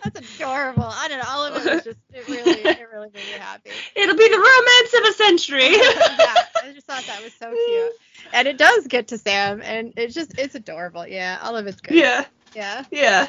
that's 0.04 0.36
adorable. 0.36 0.84
I 0.86 1.08
don't 1.08 1.20
know. 1.20 1.26
All 1.28 1.46
of 1.46 1.56
it 1.66 1.74
was 1.74 1.84
just 1.84 2.00
it 2.14 2.28
really 2.28 2.52
it 2.52 2.88
really 2.92 3.10
made 3.14 3.26
me 3.26 3.40
happy. 3.40 3.72
It'll 3.96 4.16
be 4.16 4.30
the 4.30 4.38
romance 4.38 4.94
of 4.94 5.10
a 5.10 5.14
century. 5.14 5.72
yeah, 5.72 6.36
I 6.64 6.72
just 6.74 6.88
thought 6.88 7.04
that 7.08 7.24
was 7.24 7.34
so 7.34 7.52
cute. 7.54 7.94
And 8.34 8.48
it 8.48 8.58
does 8.58 8.88
get 8.88 9.10
to 9.10 9.18
Sam, 9.18 9.62
and 9.64 9.94
it's 9.98 10.14
just 10.14 10.38
it's 10.38 10.56
adorable. 10.56 11.08
Yeah, 11.08 11.40
all 11.42 11.56
of 11.56 11.68
it's 11.68 11.82
good. 11.82 11.96
yeah. 11.96 12.26
Yeah. 12.54 12.84
Yeah. 12.92 13.28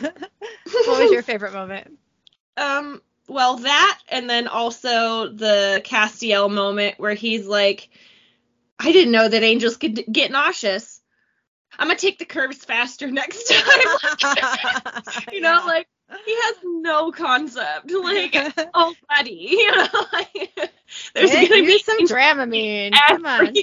what 0.00 0.20
was 0.86 1.12
your 1.12 1.22
favorite 1.22 1.52
moment? 1.52 1.98
Um, 2.56 3.00
well, 3.28 3.56
that 3.58 3.98
and 4.08 4.28
then 4.28 4.48
also 4.48 5.28
the 5.28 5.82
Castiel 5.84 6.50
moment 6.52 6.98
where 6.98 7.14
he's 7.14 7.46
like, 7.46 7.88
I 8.78 8.92
didn't 8.92 9.12
know 9.12 9.28
that 9.28 9.42
angels 9.42 9.76
could 9.76 9.94
d- 9.94 10.04
get 10.10 10.30
nauseous. 10.30 10.95
I'm 11.78 11.88
gonna 11.88 11.98
take 11.98 12.18
the 12.18 12.24
curves 12.24 12.64
faster 12.64 13.10
next 13.10 13.44
time. 13.50 15.02
you 15.32 15.40
know, 15.40 15.62
like 15.66 15.88
he 16.24 16.34
has 16.34 16.56
no 16.64 17.10
concept. 17.12 17.90
Like, 17.90 18.36
oh, 18.74 18.94
buddy, 19.08 19.48
you 19.50 19.72
know, 19.72 19.86
like 20.12 20.72
there's 21.14 21.32
Yeah, 21.32 21.42
gonna 21.48 21.64
be 21.64 21.78
some 21.78 22.04
Dramamine. 22.06 23.04
Come 23.06 23.26
on. 23.26 23.58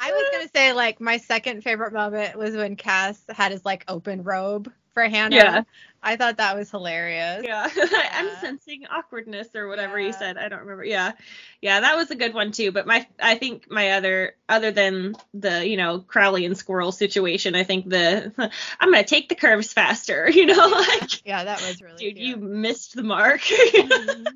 I 0.00 0.12
was 0.12 0.28
gonna 0.30 0.48
say 0.54 0.72
like 0.72 1.00
my 1.00 1.18
second 1.18 1.62
favorite 1.62 1.92
moment 1.92 2.36
was 2.36 2.56
when 2.56 2.76
Cass 2.76 3.22
had 3.28 3.52
his 3.52 3.64
like 3.64 3.84
open 3.88 4.22
robe 4.22 4.72
for 4.92 5.02
Hannah. 5.04 5.36
Yeah. 5.36 5.62
I 6.02 6.16
thought 6.16 6.36
that 6.36 6.56
was 6.56 6.70
hilarious. 6.70 7.42
Yeah, 7.44 7.68
I'm 8.12 8.30
sensing 8.40 8.86
awkwardness 8.86 9.48
or 9.54 9.66
whatever 9.68 9.98
Yeah. 9.98 10.06
he 10.06 10.12
said. 10.12 10.36
I 10.38 10.48
don't 10.48 10.60
remember. 10.60 10.84
Yeah, 10.84 11.12
yeah, 11.60 11.80
that 11.80 11.96
was 11.96 12.10
a 12.10 12.14
good 12.14 12.32
one 12.34 12.52
too. 12.52 12.70
But 12.72 12.86
my, 12.86 13.06
I 13.20 13.34
think 13.36 13.70
my 13.70 13.92
other, 13.92 14.34
other 14.48 14.70
than 14.70 15.16
the, 15.34 15.66
you 15.66 15.76
know, 15.76 15.98
Crowley 16.00 16.44
and 16.46 16.56
Squirrel 16.56 16.92
situation, 16.92 17.54
I 17.56 17.64
think 17.64 17.88
the, 17.88 18.32
I'm 18.80 18.92
gonna 18.92 19.04
take 19.04 19.28
the 19.28 19.34
curves 19.34 19.72
faster. 19.72 20.30
You 20.36 20.46
know, 20.46 20.66
like, 20.68 21.26
Yeah, 21.26 21.44
that 21.44 21.60
was 21.62 21.80
really 21.82 21.96
dude, 21.96 22.16
cute. 22.16 22.28
you 22.28 22.36
missed 22.36 22.94
the 22.94 23.02
mark. 23.02 23.40
Mhm. 23.40 24.26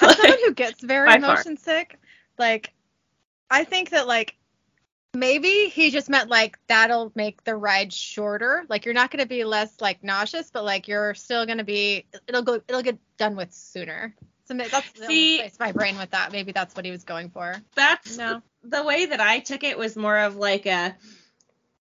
As 0.00 0.16
someone 0.18 0.38
who 0.44 0.54
gets 0.54 0.80
very 0.80 1.08
By 1.08 1.20
far. 1.20 1.36
motion 1.36 1.56
sick, 1.56 1.98
like 2.38 2.72
I 3.50 3.64
think 3.64 3.90
that 3.90 4.06
like 4.06 4.36
maybe 5.14 5.68
he 5.68 5.90
just 5.90 6.08
meant 6.10 6.28
like 6.28 6.58
that'll 6.66 7.12
make 7.14 7.44
the 7.44 7.56
ride 7.56 7.92
shorter. 7.92 8.64
Like 8.68 8.84
you're 8.84 8.94
not 8.94 9.10
gonna 9.10 9.26
be 9.26 9.44
less 9.44 9.80
like 9.80 10.02
nauseous, 10.02 10.50
but 10.50 10.64
like 10.64 10.88
you're 10.88 11.14
still 11.14 11.46
gonna 11.46 11.64
be 11.64 12.06
it'll 12.26 12.42
go 12.42 12.60
it'll 12.68 12.82
get 12.82 12.98
done 13.16 13.36
with 13.36 13.52
sooner. 13.52 14.14
So 14.46 14.54
ma- 14.54 14.64
that's 14.70 14.92
the 14.92 15.06
See- 15.06 15.34
only 15.36 15.38
place 15.38 15.58
my 15.58 15.72
brain 15.72 15.96
with 15.96 16.10
that. 16.10 16.32
Maybe 16.32 16.52
that's 16.52 16.74
what 16.76 16.84
he 16.84 16.90
was 16.90 17.04
going 17.04 17.30
for. 17.30 17.54
That's 17.74 18.16
No. 18.18 18.42
the 18.62 18.82
way 18.82 19.06
that 19.06 19.20
I 19.20 19.38
took 19.40 19.64
it 19.64 19.78
was 19.78 19.96
more 19.96 20.18
of 20.18 20.36
like 20.36 20.66
a, 20.66 20.94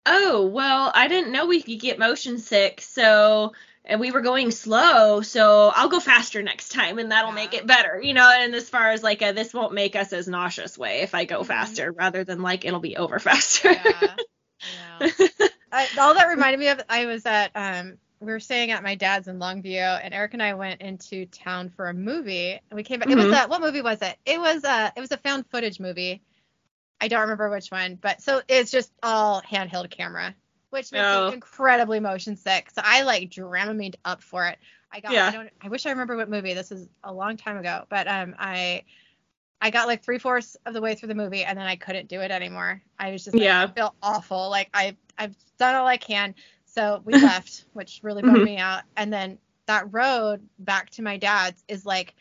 oh 0.07 0.47
well, 0.47 0.91
I 0.95 1.09
didn't 1.09 1.33
know 1.33 1.47
we 1.47 1.63
could 1.63 1.79
get 1.81 1.99
motion 1.99 2.39
sick, 2.39 2.81
so 2.81 3.53
and 3.85 4.01
we 4.01 4.11
were 4.11 4.21
going 4.21 4.51
slow, 4.51 5.21
so 5.23 5.73
I'll 5.75 5.89
go 5.89 6.01
faster 6.01 6.43
next 6.43 6.71
time, 6.71 6.99
and 6.99 7.11
that'll 7.13 7.31
Yeah. 7.31 7.35
make 7.35 7.55
it 7.55 7.67
better, 7.67 8.01
you 8.03 8.15
know. 8.15 8.29
And 8.31 8.55
as 8.55 8.69
far 8.69 8.91
as 8.91 9.03
like 9.03 9.23
a, 9.23 9.33
this 9.33 9.53
won't 9.55 9.73
make 9.73 9.97
us 9.97 10.13
as 10.13 10.29
nauseous 10.29 10.77
way 10.79 11.01
if 11.01 11.15
I 11.15 11.25
go 11.25 11.41
Mhm. 11.41 11.47
faster, 11.47 11.93
rather 11.93 12.25
than 12.25 12.43
like 12.43 12.65
it'll 12.65 12.81
be 12.81 12.97
over 12.97 13.19
faster. 13.21 13.71
Yeah. 13.73 14.17
Know. 15.01 15.09
I, 15.73 15.89
all 15.99 16.15
that 16.15 16.29
reminded 16.29 16.61
me 16.61 16.69
of 16.69 16.81
I 16.89 17.07
was 17.07 17.25
at 17.27 17.53
um 17.55 17.99
we 18.21 18.27
were 18.33 18.41
staying 18.41 18.71
at 18.71 18.83
my 18.83 18.97
dad's 18.97 19.29
in 19.29 19.39
Longview 19.39 20.01
and 20.03 20.13
Eric 20.13 20.35
and 20.35 20.43
I 20.43 20.53
went 20.55 20.83
into 20.83 21.25
town 21.27 21.71
for 21.71 21.89
a 21.89 21.95
movie 21.95 22.51
and 22.53 22.77
we 22.77 22.83
came 22.83 22.99
back. 23.01 23.09
It 23.11 23.17
was 23.17 23.27
Mhm. 23.27 23.45
a 23.47 23.49
what 23.49 23.63
movie 23.63 23.81
was 23.81 24.03
it? 24.03 24.17
It 24.27 24.39
was 24.39 24.63
a 24.65 24.93
it 24.95 25.01
was 25.01 25.11
a 25.13 25.17
found 25.17 25.47
footage 25.47 25.81
movie. 25.81 26.23
I 27.01 27.09
don't 27.09 27.23
remember 27.23 27.49
which 27.49 27.69
one, 27.71 27.95
but 27.95 28.21
so 28.21 28.43
it's 28.47 28.71
just 28.71 28.93
all 29.03 29.41
handheld 29.41 29.91
camera, 29.91 30.35
which 30.71 30.93
makes 30.93 31.13
Oh. 31.13 31.29
me 31.29 31.35
incredibly 31.35 32.01
motion 32.01 32.37
sick. 32.37 32.71
So 32.71 32.83
I 32.85 33.03
like 33.03 33.31
Dramamined 33.31 33.97
up 34.05 34.23
for 34.23 34.47
it. 34.47 34.59
I 34.93 35.01
got 35.01 35.13
Yeah. 35.13 35.29
I 35.29 35.31
don't 35.33 35.51
I 35.61 35.69
wish 35.69 35.87
I 35.87 35.91
remember 35.91 36.17
what 36.17 36.29
movie. 36.31 36.55
This 36.55 36.73
is 36.73 36.89
a 37.05 37.13
long 37.13 37.37
time 37.37 37.59
ago, 37.59 37.85
but 37.89 38.07
um 38.09 38.35
I 38.39 38.85
I 39.61 39.71
got 39.71 39.87
like 39.89 40.03
three 40.03 40.19
fourths 40.19 40.57
of 40.67 40.75
the 40.75 40.81
way 40.81 40.95
through 40.95 41.09
the 41.09 41.15
movie 41.15 41.45
and 41.45 41.59
then 41.59 41.67
I 41.67 41.77
couldn't 41.77 42.09
do 42.09 42.21
it 42.21 42.31
anymore. 42.31 42.83
I 42.99 43.11
was 43.13 43.25
just 43.25 43.39
like, 43.39 43.43
Yeah. 43.43 43.61
I 43.61 43.67
feel 43.67 43.95
awful. 44.03 44.49
Like 44.51 44.71
I 44.75 44.97
I've 45.19 45.37
done 45.59 45.75
all 45.75 45.87
I 45.87 45.97
can. 45.99 46.35
So 46.65 47.03
we 47.05 47.17
left, 47.17 47.67
which 47.73 48.01
really 48.03 48.23
bummed 48.23 48.43
Mhm. 48.43 48.45
me 48.45 48.59
out. 48.59 48.83
And 48.97 49.13
then 49.13 49.39
that 49.67 49.93
road 49.93 50.49
back 50.59 50.91
to 50.91 51.03
my 51.03 51.17
dad's 51.19 51.65
is 51.69 51.85
like 51.87 52.15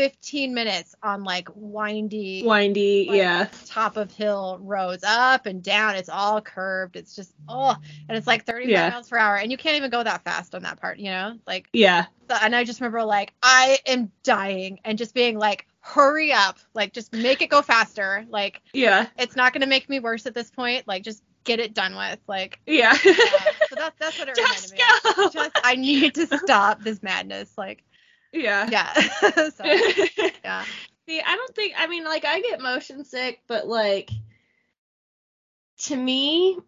15 0.00 0.54
minutes 0.54 0.94
on 1.02 1.24
like 1.24 1.48
windy 1.54 2.42
Windy, 2.42 3.06
like, 3.06 3.16
yeah, 3.18 3.48
top 3.66 3.98
of 3.98 4.10
hill 4.12 4.58
roads 4.62 5.04
up 5.06 5.44
and 5.44 5.62
down. 5.62 5.94
It's 5.96 6.08
all 6.08 6.40
curved. 6.40 6.96
It's 6.96 7.14
just 7.14 7.34
oh, 7.48 7.76
and 8.08 8.16
it's 8.16 8.26
like 8.26 8.46
35 8.46 8.70
Yeah. 8.70 8.88
miles 8.88 9.08
per 9.10 9.18
hour, 9.18 9.36
and 9.36 9.50
you 9.50 9.58
can't 9.58 9.76
even 9.76 9.90
go 9.90 10.02
that 10.02 10.24
fast 10.24 10.54
on 10.54 10.62
that 10.62 10.80
part, 10.80 10.98
you 10.98 11.10
know? 11.10 11.36
Like, 11.46 11.68
yeah, 11.74 12.06
so- 12.30 12.36
and 12.40 12.56
I 12.56 12.64
just 12.64 12.80
remember 12.80 13.04
like 13.04 13.34
I 13.42 13.78
am 13.86 14.10
dying 14.22 14.80
and 14.86 14.96
just 14.96 15.12
being 15.14 15.38
like, 15.38 15.66
hurry 15.80 16.32
up, 16.32 16.58
like 16.72 16.94
just 16.94 17.12
make 17.12 17.42
it 17.42 17.50
go 17.50 17.60
faster. 17.60 18.24
Like 18.30 18.62
yeah, 18.72 19.06
it's 19.18 19.36
not 19.36 19.52
gonna 19.52 19.66
make 19.66 19.88
me 19.90 20.00
worse 20.00 20.24
at 20.24 20.32
this 20.34 20.50
point. 20.50 20.88
Like 20.88 21.02
just 21.02 21.22
get 21.44 21.60
it 21.60 21.74
done 21.74 21.94
with. 21.94 22.18
Like 22.26 22.58
yeah. 22.66 22.92
uh, 22.92 22.96
so 23.68 23.74
that's 23.76 23.98
that's 23.98 24.18
what 24.18 24.28
it 24.30 24.34
Just 24.36 24.72
reminded 24.72 25.04
me. 25.04 25.14
go. 25.16 25.28
Just 25.30 25.50
I 25.62 25.76
need 25.76 26.14
to 26.14 26.26
stop 26.38 26.80
this 26.82 27.02
madness. 27.02 27.52
Like 27.58 27.84
yeah. 28.32 28.68
yeah. 28.70 28.92
so, 29.50 29.64
yeah. 30.44 30.64
See, 31.08 31.20
I 31.20 31.36
don't 31.36 31.54
think 31.54 31.74
I 31.76 31.86
mean 31.86 32.04
like 32.04 32.24
I 32.24 32.40
get 32.40 32.60
motion 32.60 33.04
sick, 33.04 33.40
but 33.46 33.66
like 33.66 34.10
to 35.84 35.96
me, 35.96 36.58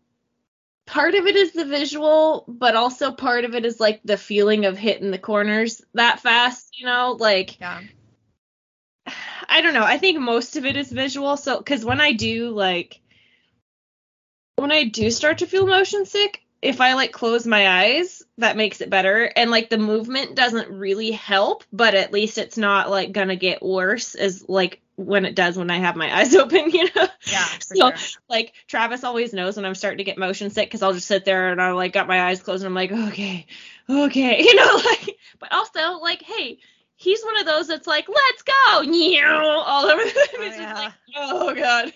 part 0.86 1.14
of 1.14 1.26
it 1.26 1.36
is 1.36 1.52
the 1.52 1.64
visual, 1.64 2.44
but 2.48 2.76
also 2.76 3.12
part 3.12 3.44
of 3.44 3.54
it 3.54 3.64
is 3.64 3.78
like 3.78 4.00
the 4.04 4.16
feeling 4.16 4.66
of 4.66 4.78
hitting 4.78 5.10
the 5.10 5.18
corners 5.18 5.82
that 5.94 6.20
fast, 6.20 6.78
you 6.78 6.86
know, 6.86 7.16
like 7.18 7.60
Yeah. 7.60 7.80
I 9.48 9.60
don't 9.60 9.74
know. 9.74 9.84
I 9.84 9.98
think 9.98 10.18
most 10.18 10.56
of 10.56 10.64
it 10.64 10.76
is 10.76 10.90
visual. 10.90 11.36
So, 11.36 11.58
because 11.58 11.84
when 11.84 12.00
I 12.00 12.12
do 12.12 12.50
like, 12.50 13.00
when 14.56 14.72
I 14.72 14.84
do 14.84 15.10
start 15.10 15.38
to 15.38 15.46
feel 15.46 15.66
motion 15.66 16.06
sick, 16.06 16.42
if 16.62 16.80
I 16.80 16.94
like 16.94 17.10
close 17.10 17.44
my 17.44 17.68
eyes, 17.68 18.22
that 18.38 18.56
makes 18.56 18.80
it 18.80 18.88
better. 18.88 19.24
And 19.24 19.50
like 19.50 19.68
the 19.68 19.78
movement 19.78 20.36
doesn't 20.36 20.70
really 20.70 21.10
help, 21.10 21.64
but 21.72 21.94
at 21.94 22.12
least 22.12 22.38
it's 22.38 22.56
not 22.56 22.88
like 22.88 23.10
gonna 23.12 23.36
get 23.36 23.62
worse 23.62 24.14
as 24.14 24.48
like 24.48 24.80
when 24.94 25.24
it 25.24 25.34
does 25.34 25.58
when 25.58 25.70
I 25.70 25.78
have 25.78 25.96
my 25.96 26.16
eyes 26.18 26.34
open, 26.36 26.70
you 26.70 26.84
know? 26.94 27.08
Yeah, 27.30 27.44
So, 27.60 27.90
sure. 27.90 27.94
like 28.28 28.52
Travis 28.68 29.02
always 29.02 29.32
knows 29.32 29.56
when 29.56 29.64
I'm 29.64 29.74
starting 29.74 29.98
to 29.98 30.04
get 30.04 30.18
motion 30.18 30.50
sick 30.50 30.68
because 30.68 30.82
I'll 30.82 30.92
just 30.92 31.08
sit 31.08 31.24
there 31.24 31.50
and 31.50 31.60
I'm 31.60 31.74
like 31.74 31.92
got 31.92 32.06
my 32.06 32.22
eyes 32.22 32.40
closed 32.40 32.62
and 32.62 32.68
I'm 32.68 32.74
like, 32.74 32.92
okay, 33.08 33.46
okay, 33.90 34.42
you 34.44 34.54
know, 34.54 34.80
like. 34.84 35.16
But 35.40 35.52
also 35.52 35.98
like, 35.98 36.22
hey, 36.22 36.58
he's 37.02 37.22
one 37.24 37.38
of 37.40 37.46
those 37.46 37.66
that's 37.68 37.86
like, 37.86 38.06
let's 38.08 38.42
go, 38.42 38.82
Meow, 38.82 39.62
all 39.66 39.86
over. 39.86 40.02
The 40.02 40.28
Oh, 40.38 40.42
yeah. 40.56 40.74
like, 40.74 40.92
oh 41.16 41.54
god, 41.54 41.92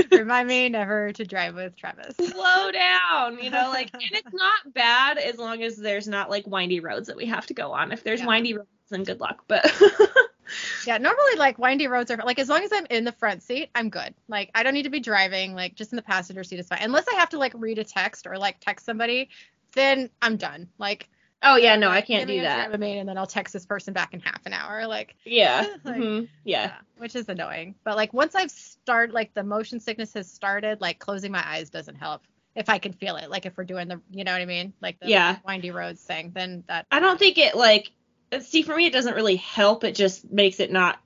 Remind 0.10 0.48
me 0.48 0.68
never 0.68 1.12
to 1.12 1.24
drive 1.24 1.54
with 1.54 1.76
Travis. 1.76 2.16
slow 2.16 2.70
down, 2.72 3.38
you 3.42 3.50
know, 3.50 3.68
like, 3.70 3.90
and 3.94 4.02
it's 4.12 4.32
not 4.32 4.72
bad 4.74 5.18
as 5.18 5.38
long 5.38 5.62
as 5.62 5.76
there's 5.76 6.08
not 6.08 6.30
like 6.30 6.46
windy 6.46 6.80
roads 6.80 7.08
that 7.08 7.16
we 7.16 7.26
have 7.26 7.46
to 7.46 7.54
go 7.54 7.72
on. 7.72 7.92
If 7.92 8.02
there's 8.04 8.20
Yeah. 8.20 8.26
windy 8.26 8.54
roads, 8.54 8.68
then 8.90 9.04
good 9.04 9.20
luck. 9.20 9.44
But 9.48 9.64
Yeah, 10.86 10.98
normally 10.98 11.34
like 11.36 11.58
windy 11.58 11.88
roads 11.88 12.10
are 12.12 12.16
like 12.18 12.38
as 12.38 12.48
long 12.48 12.62
as 12.62 12.70
I'm 12.72 12.86
in 12.86 13.04
the 13.04 13.12
front 13.12 13.42
seat, 13.42 13.68
I'm 13.74 13.90
good. 13.90 14.14
Like 14.28 14.50
I 14.54 14.62
don't 14.62 14.74
need 14.74 14.84
to 14.84 14.90
be 14.90 15.00
driving, 15.00 15.54
like 15.54 15.74
just 15.74 15.92
in 15.92 15.96
the 15.96 16.02
passenger 16.02 16.44
seat 16.44 16.60
is 16.60 16.68
fine. 16.68 16.78
Unless 16.82 17.06
I 17.12 17.16
have 17.18 17.30
to 17.30 17.38
like 17.38 17.52
read 17.56 17.78
a 17.78 17.84
text 17.84 18.26
or 18.28 18.38
like 18.38 18.60
text 18.60 18.86
somebody, 18.86 19.28
then 19.74 20.08
I'm 20.22 20.36
done. 20.36 20.68
Like 20.78 21.08
oh 21.42 21.56
yeah, 21.56 21.76
no, 21.76 21.88
I 21.88 22.00
can't 22.00 22.26
do 22.26 22.38
a 22.38 22.42
that. 22.42 22.70
Dramamine 22.70 23.00
and 23.00 23.08
then 23.08 23.18
I'll 23.18 23.26
text 23.26 23.52
this 23.52 23.66
person 23.66 23.92
back 23.94 24.14
in 24.14 24.20
half 24.20 24.44
an 24.46 24.52
hour. 24.52 24.86
Like 24.86 25.14
Yeah, 25.24 25.66
Like, 25.84 25.96
mhm, 25.96 26.28
yeah. 26.44 26.72
which 26.96 27.14
is 27.14 27.28
annoying. 27.28 27.74
But 27.84 27.96
like 27.96 28.12
once 28.12 28.34
I've 28.34 28.50
started, 28.50 29.12
like 29.14 29.34
the 29.34 29.42
motion 29.44 29.80
sickness 29.80 30.14
has 30.14 30.30
started, 30.30 30.80
like 30.80 30.98
closing 30.98 31.32
my 31.32 31.46
eyes 31.46 31.70
doesn't 31.70 31.96
help. 31.96 32.22
If 32.54 32.68
I 32.70 32.78
can 32.78 32.92
feel 32.94 33.16
it, 33.16 33.28
like 33.30 33.44
if 33.44 33.56
we're 33.56 33.64
doing 33.64 33.88
the, 33.88 34.00
you 34.10 34.24
know 34.24 34.32
what 34.32 34.40
I 34.40 34.46
mean, 34.46 34.72
like 34.80 34.98
the 34.98 35.08
Yeah. 35.08 35.36
windy 35.46 35.70
roads 35.70 36.02
thing, 36.02 36.32
then 36.34 36.64
that 36.68 36.86
I 36.90 37.00
don't 37.00 37.18
think 37.18 37.36
it 37.38 37.54
like 37.54 37.92
see 38.40 38.62
for 38.62 38.74
me 38.74 38.86
it 38.86 38.92
doesn't 38.92 39.14
really 39.14 39.36
help. 39.36 39.84
It 39.84 39.94
just 39.94 40.30
makes 40.32 40.58
it 40.60 40.72
not 40.72 40.98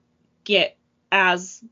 get 0.44 0.76
as 1.12 1.62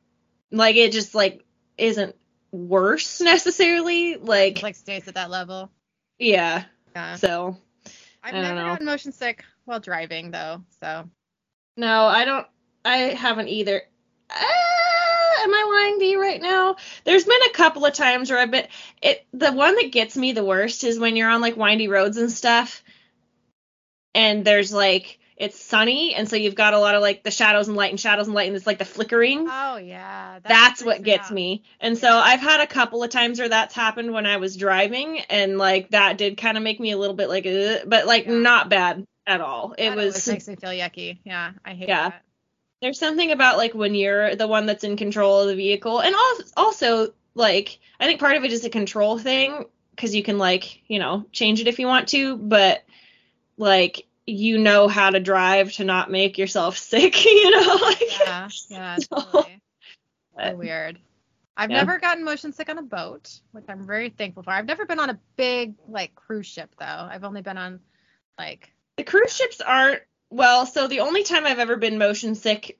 like 0.51 0.77
it 0.77 0.91
just 0.93 1.15
like 1.15 1.45
isn't 1.77 2.17
worse 2.51 3.21
necessarily. 3.21 4.17
Like 4.17 4.63
like 4.63 4.75
stays 4.75 5.07
at 5.07 5.15
that 5.15 5.31
level. 5.31 5.71
yeah. 6.19 6.65
Yeah. 6.97 7.15
So 7.17 7.57
I've 8.23 8.35
I 8.35 8.41
never 8.41 8.55
know. 8.55 8.67
gotten 8.69 8.87
motion 8.87 9.13
sick 9.13 9.45
while 9.65 9.81
driving 9.81 10.31
though, 10.31 10.65
so 10.81 11.09
no, 11.77 12.07
I 12.07 12.25
don't. 12.25 12.47
I 12.85 12.97
haven't 12.97 13.49
either. 13.49 13.83
Ah, 14.31 15.43
am 15.45 15.55
I 15.55 15.85
lying 15.87 15.99
to 16.01 16.05
you 16.05 16.21
right 16.21 16.43
now? 16.43 16.77
There's 17.05 17.25
been 17.25 17.43
a 17.49 17.53
couple 17.55 17.87
of 17.87 17.95
times 17.95 18.31
where 18.31 18.39
I've 18.41 18.51
been. 18.51 18.67
It 19.01 19.25
the 19.33 19.53
one 19.53 19.77
that 19.77 19.93
gets 19.93 20.17
me 20.17 20.33
the 20.33 20.45
worst 20.45 20.85
is 20.85 20.99
when 20.99 21.17
you're 21.17 21.31
on 21.31 21.41
like 21.41 21.57
windy 21.57 21.89
roads 21.89 22.17
and 22.17 22.31
stuff, 22.33 22.83
and 24.15 24.45
there's 24.45 24.73
like 24.73 25.19
it's 25.39 25.59
sunny, 25.63 26.15
and 26.15 26.29
so 26.29 26.37
you've 26.37 26.55
got 26.57 26.75
a 26.75 26.79
lot 26.79 26.95
of 26.95 27.01
like 27.03 27.23
the 27.23 27.31
shadows 27.31 27.69
and 27.69 27.77
light 27.77 27.91
and 27.91 28.01
shadows 28.01 28.27
and 28.27 28.35
light, 28.35 28.49
and 28.49 28.57
it's 28.57 28.67
like 28.67 28.79
the 28.79 28.85
flickering. 28.85 29.47
Oh 29.51 29.77
yeah, 29.77 30.41
that 30.41 30.49
that's 30.49 30.83
what 30.83 31.03
gets 31.03 31.31
out. 31.31 31.35
me. 31.35 31.63
And 31.81 31.97
so 31.97 32.09
I've 32.13 32.41
had 32.41 32.61
a 32.61 32.67
couple 32.67 33.03
of 33.03 33.11
times 33.11 33.39
where 33.39 33.49
that's 33.49 33.75
happened 33.75 34.13
when 34.13 34.27
I 34.27 34.39
was 34.39 34.57
driving, 34.57 35.21
and 35.31 35.57
like 35.57 35.91
that 35.91 36.19
did 36.19 36.37
kind 36.37 36.57
of 36.57 36.63
make 36.63 36.81
me 36.81 36.91
a 36.91 36.99
little 36.99 37.15
bit 37.17 37.29
like, 37.29 37.47
Ugh, 37.47 37.83
but 37.87 38.07
like 38.07 38.27
Yeah. 38.27 38.33
not 38.39 38.69
bad 38.69 39.05
at 39.27 39.41
all. 39.41 39.75
It 39.79 39.95
was 39.95 40.27
makes 40.27 40.49
me 40.49 40.57
feel 40.57 40.71
yucky. 40.71 41.19
Yeah, 41.25 41.53
I 41.65 41.75
hate 41.75 41.89
Yeah. 41.89 42.09
that. 42.11 42.23
there's 42.83 42.99
something 42.99 43.31
about 43.31 43.57
like 43.59 43.75
when 43.75 43.95
you're 43.95 44.35
the 44.35 44.49
one 44.49 44.67
that's 44.67 44.85
in 44.85 44.97
control 44.97 45.43
of 45.43 45.49
the 45.49 45.55
vehicle, 45.55 46.01
and 46.01 46.15
also 46.15 46.45
also 46.57 47.15
like 47.35 47.79
I 48.01 48.07
think 48.07 48.19
part 48.19 48.37
of 48.37 48.45
it 48.45 48.53
is 48.53 48.65
a 48.65 48.71
control 48.71 49.19
thing 49.19 49.67
because 49.93 50.15
you 50.17 50.23
can 50.25 50.39
like 50.39 50.83
you 50.89 50.99
know 50.99 51.27
change 51.31 51.61
it 51.61 51.69
if 51.69 51.79
you 51.79 51.87
want 51.87 52.09
to, 52.09 52.37
but 52.37 52.83
like 53.57 54.07
you 54.29 54.59
know 54.59 54.89
how 54.89 55.11
to 55.11 55.21
drive 55.21 55.73
to 55.75 55.85
not 55.85 56.11
make 56.11 56.39
yourself 56.39 56.77
sick, 56.93 57.25
you 57.25 57.51
know. 57.51 57.77
Like, 57.83 58.03
Yeah, 58.21 58.49
yeah, 58.69 58.99
totally. 59.11 59.63
So 60.37 60.57
weird. 60.57 60.99
I've 61.57 61.71
Yeah. 61.71 61.79
never 61.79 61.99
gotten 61.99 62.25
motion 62.25 62.53
sick 62.53 62.69
on 62.69 62.79
a 62.79 62.83
boat, 62.83 63.41
which 63.53 63.65
I'm 63.69 63.85
very 63.87 64.11
thankful 64.11 64.45
for. 64.45 64.51
I've 64.51 64.67
never 64.67 64.87
been 64.87 65.01
on 65.01 65.11
a 65.11 65.19
big 65.37 65.75
like 65.89 66.15
cruise 66.15 66.47
ship 66.47 66.71
though. 66.79 66.85
I've 66.85 67.25
only 67.25 67.43
been 67.43 67.59
on 67.59 67.81
like 68.39 68.73
The 68.97 69.05
cruise 69.05 69.35
ships 69.35 69.61
aren't 69.61 70.03
well, 70.31 70.67
so 70.67 70.87
the 70.87 71.01
only 71.01 71.25
time 71.25 71.47
I've 71.47 71.59
ever 71.59 71.77
been 71.77 71.99
motion 71.99 72.35
sick 72.35 72.79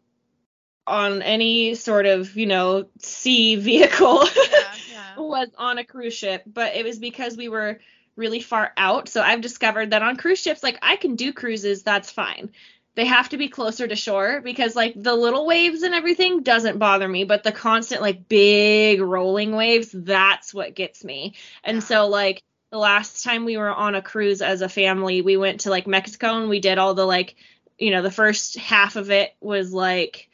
on 0.87 1.23
any 1.23 1.75
sort 1.75 2.07
of, 2.07 2.37
you 2.37 2.47
know, 2.47 2.89
sea 3.01 3.57
vehicle 3.57 4.25
yeah, 4.27 4.75
yeah. 4.91 5.17
was 5.19 5.49
on 5.59 5.79
a 5.79 5.85
cruise 5.85 6.15
ship, 6.15 6.45
but 6.47 6.75
it 6.77 6.85
was 6.85 6.99
because 6.99 7.37
we 7.37 7.49
were 7.49 7.81
really 8.19 8.41
far 8.41 8.73
out. 8.77 9.09
So 9.09 9.23
I've 9.23 9.41
discovered 9.41 9.91
that 9.91 10.03
on 10.03 10.17
cruise 10.17 10.41
ships, 10.41 10.63
like 10.63 10.79
I 10.83 10.97
can 10.97 11.15
do 11.17 11.33
cruises, 11.33 11.83
that's 11.83 12.11
fine. 12.11 12.51
They 12.97 13.07
have 13.07 13.29
to 13.29 13.37
be 13.37 13.49
closer 13.49 13.87
to 13.87 13.95
shore 13.95 14.41
because 14.43 14.75
like 14.75 14.93
the 15.01 15.15
little 15.15 15.47
waves 15.47 15.83
and 15.83 15.95
everything 15.95 16.43
doesn't 16.43 16.81
bother 16.81 17.07
me, 17.09 17.23
but 17.23 17.45
the 17.45 17.53
constant 17.53 18.03
like 18.03 18.29
big 18.29 19.01
rolling 19.01 19.55
waves, 19.55 19.91
that's 19.93 20.53
what 20.53 20.75
gets 20.75 21.05
me. 21.05 21.35
And 21.63 21.83
so 21.83 22.09
like 22.09 22.43
the 22.71 22.79
last 22.79 23.23
time 23.23 23.45
we 23.45 23.57
were 23.57 23.73
on 23.73 23.95
a 23.95 24.03
cruise 24.03 24.43
as 24.43 24.63
a 24.63 24.69
family, 24.69 25.23
we 25.23 25.37
went 25.37 25.61
to 25.61 25.71
like 25.71 25.87
Mexico 25.87 26.41
and 26.41 26.49
we 26.49 26.59
did 26.59 26.79
all 26.79 26.95
the 26.95 27.07
like, 27.07 27.37
you 27.79 27.93
know, 27.93 28.03
the 28.03 28.11
first 28.11 28.59
half 28.59 28.97
of 28.97 29.13
it 29.13 29.37
was 29.41 29.73
like, 29.73 30.29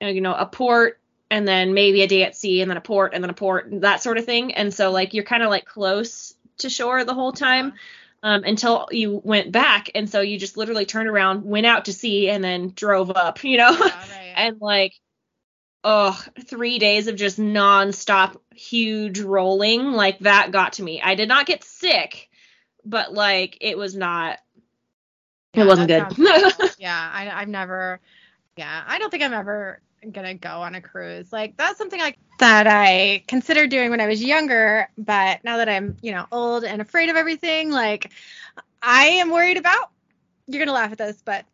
you 0.00 0.20
know, 0.20 0.34
a 0.34 0.44
port 0.44 0.98
and 1.30 1.46
then 1.46 1.72
maybe 1.72 2.02
a 2.02 2.08
day 2.08 2.24
at 2.24 2.36
sea 2.36 2.62
and 2.62 2.70
then 2.70 2.78
a 2.78 2.82
port 2.82 3.14
and 3.14 3.22
then 3.22 3.30
a 3.30 3.34
port, 3.34 3.68
that 3.80 4.02
sort 4.02 4.18
of 4.18 4.24
thing. 4.24 4.54
And 4.54 4.74
so 4.74 4.90
like 4.90 5.14
you're 5.14 5.24
kind 5.24 5.44
of 5.44 5.50
like 5.50 5.66
close 5.66 6.34
to 6.58 6.70
shore 6.70 7.04
the 7.04 7.14
whole 7.14 7.32
time 7.32 7.74
um, 8.22 8.44
until 8.44 8.88
you 8.90 9.20
went 9.22 9.52
back. 9.52 9.90
And 9.94 10.08
so 10.08 10.20
you 10.20 10.38
just 10.38 10.56
literally 10.56 10.86
turned 10.86 11.08
around, 11.08 11.44
went 11.44 11.66
out 11.66 11.86
to 11.86 11.92
sea, 11.92 12.28
and 12.30 12.42
then 12.42 12.72
drove 12.74 13.10
up, 13.10 13.44
you 13.44 13.58
know? 13.58 13.70
Yeah, 13.70 13.80
right. 13.80 14.34
and 14.36 14.60
like, 14.60 14.94
oh, 15.84 16.20
three 16.46 16.78
days 16.78 17.06
of 17.06 17.16
just 17.16 17.38
nonstop 17.38 18.36
huge 18.54 19.20
rolling, 19.20 19.92
like 19.92 20.18
that 20.20 20.50
got 20.50 20.74
to 20.74 20.82
me. 20.82 21.00
I 21.00 21.14
did 21.14 21.28
not 21.28 21.46
get 21.46 21.64
sick, 21.64 22.28
but 22.84 23.12
like 23.12 23.58
it 23.60 23.78
was 23.78 23.96
not. 23.96 24.38
Yeah, 25.54 25.64
it 25.64 25.66
wasn't 25.66 25.88
good. 25.88 26.16
sounds 26.16 26.76
yeah, 26.78 27.10
I, 27.12 27.30
I've 27.30 27.48
never. 27.48 28.00
Yeah, 28.56 28.82
I 28.86 28.98
don't 28.98 29.10
think 29.10 29.22
I'm 29.22 29.32
ever 29.32 29.80
gonna 30.12 30.34
go 30.34 30.48
on 30.62 30.74
a 30.74 30.80
cruise. 30.80 31.32
Like 31.32 31.56
that's 31.56 31.78
something 31.78 32.00
I 32.00 32.14
that 32.38 32.66
I 32.66 33.24
considered 33.26 33.70
doing 33.70 33.90
when 33.90 34.00
I 34.00 34.06
was 34.06 34.22
younger, 34.22 34.88
but 34.96 35.42
now 35.44 35.58
that 35.58 35.68
I'm 35.68 35.96
you 36.02 36.12
know 36.12 36.26
old 36.32 36.64
and 36.64 36.80
afraid 36.80 37.08
of 37.08 37.16
everything, 37.16 37.70
like 37.70 38.10
I 38.82 39.04
am 39.04 39.30
worried 39.30 39.56
about. 39.56 39.90
You're 40.46 40.64
gonna 40.64 40.74
laugh 40.74 40.92
at 40.92 40.98
this, 40.98 41.22
but 41.22 41.44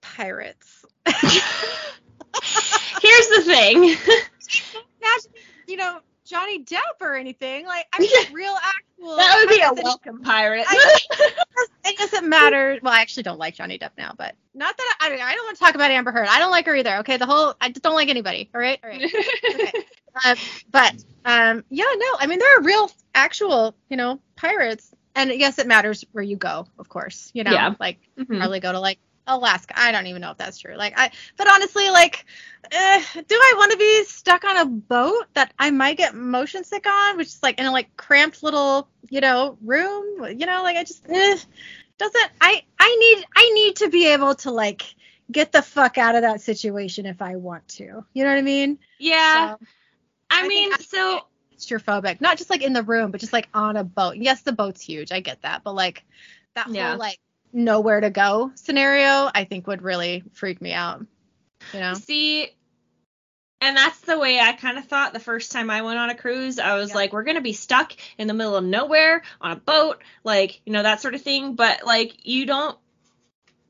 pirates. 0.00 0.84
Here's 3.02 3.28
the 3.28 3.42
thing. 3.44 3.96
You 5.66 5.76
know, 5.76 6.00
Johnny 6.28 6.62
Depp 6.64 7.00
or 7.00 7.14
anything. 7.16 7.66
Like 7.66 7.86
I 7.92 8.00
mean, 8.00 8.10
real 8.32 8.54
actual. 8.54 9.16
that 9.16 9.36
would 9.40 9.48
be 9.48 9.62
a 9.62 9.82
welcome 9.82 10.20
pirate. 10.22 10.64
I- 10.68 10.98
it 11.86 11.96
doesn't 11.98 12.28
matter. 12.28 12.78
Well, 12.82 12.92
I 12.92 13.00
actually 13.00 13.22
don't 13.24 13.38
like 13.38 13.54
Johnny 13.54 13.78
Depp 13.78 13.90
now, 13.96 14.12
but 14.16 14.34
not 14.54 14.76
that 14.76 14.96
I, 15.00 15.06
I, 15.06 15.10
mean, 15.10 15.20
I 15.20 15.34
don't 15.34 15.44
want 15.46 15.56
to 15.58 15.64
talk 15.64 15.74
about 15.74 15.90
Amber 15.90 16.12
Heard. 16.12 16.28
I 16.28 16.38
don't 16.38 16.50
like 16.50 16.66
her 16.66 16.76
either. 16.76 16.96
Okay, 16.98 17.16
the 17.16 17.26
whole 17.26 17.54
I 17.60 17.68
just 17.70 17.82
don't 17.82 17.94
like 17.94 18.08
anybody. 18.08 18.50
All 18.54 18.60
right, 18.60 18.78
all 18.82 18.90
right. 18.90 19.02
Okay. 19.54 19.72
um, 20.24 20.36
but 20.70 20.94
um, 21.24 21.64
yeah, 21.70 21.84
no. 21.96 22.06
I 22.18 22.26
mean, 22.26 22.38
there 22.38 22.58
are 22.58 22.62
real, 22.62 22.90
actual, 23.14 23.74
you 23.88 23.96
know, 23.96 24.20
pirates, 24.36 24.92
and 25.14 25.30
yes, 25.30 25.58
it 25.58 25.66
matters 25.66 26.04
where 26.12 26.24
you 26.24 26.36
go, 26.36 26.66
of 26.78 26.88
course. 26.88 27.30
You 27.34 27.44
know, 27.44 27.52
Yeah. 27.52 27.74
like 27.80 27.98
Mhm. 28.18 28.38
probably 28.38 28.60
go 28.60 28.72
to 28.72 28.80
like 28.80 28.98
Alaska. 29.28 29.74
I 29.76 29.92
don't 29.92 30.06
even 30.06 30.22
know 30.22 30.32
if 30.32 30.38
that's 30.38 30.58
true. 30.58 30.76
Like 30.76 30.94
I, 30.96 31.10
but 31.36 31.48
honestly, 31.48 31.90
like, 31.90 32.24
eh, 32.72 33.02
do 33.14 33.34
I 33.34 33.54
want 33.56 33.72
to 33.72 33.78
be 33.78 34.04
stuck 34.04 34.44
on 34.44 34.56
a 34.58 34.66
boat 34.66 35.26
that 35.34 35.52
I 35.58 35.70
might 35.70 35.96
get 35.98 36.14
motion 36.14 36.64
sick 36.64 36.86
on, 36.86 37.16
which 37.16 37.28
is 37.28 37.42
like 37.42 37.58
in 37.60 37.66
a 37.66 37.72
like 37.72 37.96
cramped 37.96 38.42
little, 38.42 38.88
you 39.10 39.20
know, 39.20 39.58
room? 39.62 40.24
You 40.38 40.46
know, 40.46 40.62
like 40.62 40.76
I 40.76 40.84
just 40.84 41.04
eh, 41.08 41.36
doesn't. 41.98 42.30
I 42.40 42.62
I 42.78 42.96
need 42.96 43.26
I 43.36 43.50
need 43.54 43.76
to 43.76 43.88
be 43.90 44.08
able 44.12 44.34
to 44.36 44.50
like 44.50 44.94
get 45.30 45.52
the 45.52 45.62
fuck 45.62 45.98
out 45.98 46.16
of 46.16 46.22
that 46.22 46.40
situation 46.40 47.06
if 47.06 47.20
I 47.22 47.36
want 47.36 47.66
to. 47.68 48.04
You 48.14 48.24
know 48.24 48.30
what 48.30 48.38
I 48.38 48.42
mean? 48.42 48.78
Yeah. 48.98 49.50
So, 49.50 49.58
I, 50.30 50.44
I 50.44 50.48
mean, 50.48 50.78
so 50.78 51.20
claustrophobic, 51.56 52.20
not 52.20 52.38
just 52.38 52.50
like 52.50 52.62
in 52.62 52.72
the 52.72 52.82
room, 52.82 53.10
but 53.10 53.20
just 53.20 53.32
like 53.32 53.48
on 53.54 53.76
a 53.76 53.84
boat. 53.84 54.16
Yes, 54.16 54.42
the 54.42 54.52
boat's 54.52 54.80
huge. 54.82 55.12
I 55.12 55.20
get 55.20 55.42
that, 55.42 55.62
but 55.64 55.74
like 55.74 56.04
that 56.54 56.68
Yeah. 56.68 56.94
whole 56.94 56.96
like 56.96 57.18
nowhere 57.52 58.00
to 58.00 58.10
go 58.10 58.52
scenario, 58.54 59.30
I 59.34 59.44
think 59.44 59.66
would 59.66 59.82
really 59.82 60.24
freak 60.32 60.60
me 60.60 60.72
out. 60.72 61.04
You 61.72 61.80
know? 61.80 61.94
see 61.94 62.50
And 63.60 63.76
that's 63.76 64.00
the 64.00 64.18
way 64.18 64.38
I 64.38 64.52
kind 64.52 64.78
of 64.78 64.84
thought 64.86 65.12
the 65.12 65.20
first 65.20 65.50
time 65.50 65.68
I 65.68 65.82
went 65.82 65.98
on 65.98 66.10
a 66.10 66.14
cruise. 66.14 66.58
I 66.58 66.74
was 66.74 66.90
Yeah. 66.90 66.96
like, 66.96 67.12
we're 67.12 67.24
going 67.24 67.36
to 67.36 67.42
be 67.42 67.52
stuck 67.52 67.92
in 68.16 68.28
the 68.28 68.34
middle 68.34 68.54
of 68.56 68.64
nowhere 68.64 69.22
on 69.40 69.50
a 69.50 69.56
boat, 69.56 70.00
like, 70.22 70.60
you 70.64 70.72
know, 70.72 70.82
that 70.82 71.00
sort 71.00 71.14
of 71.14 71.22
thing. 71.22 71.54
But, 71.54 71.84
like, 71.84 72.26
you 72.26 72.46
don't 72.46 72.78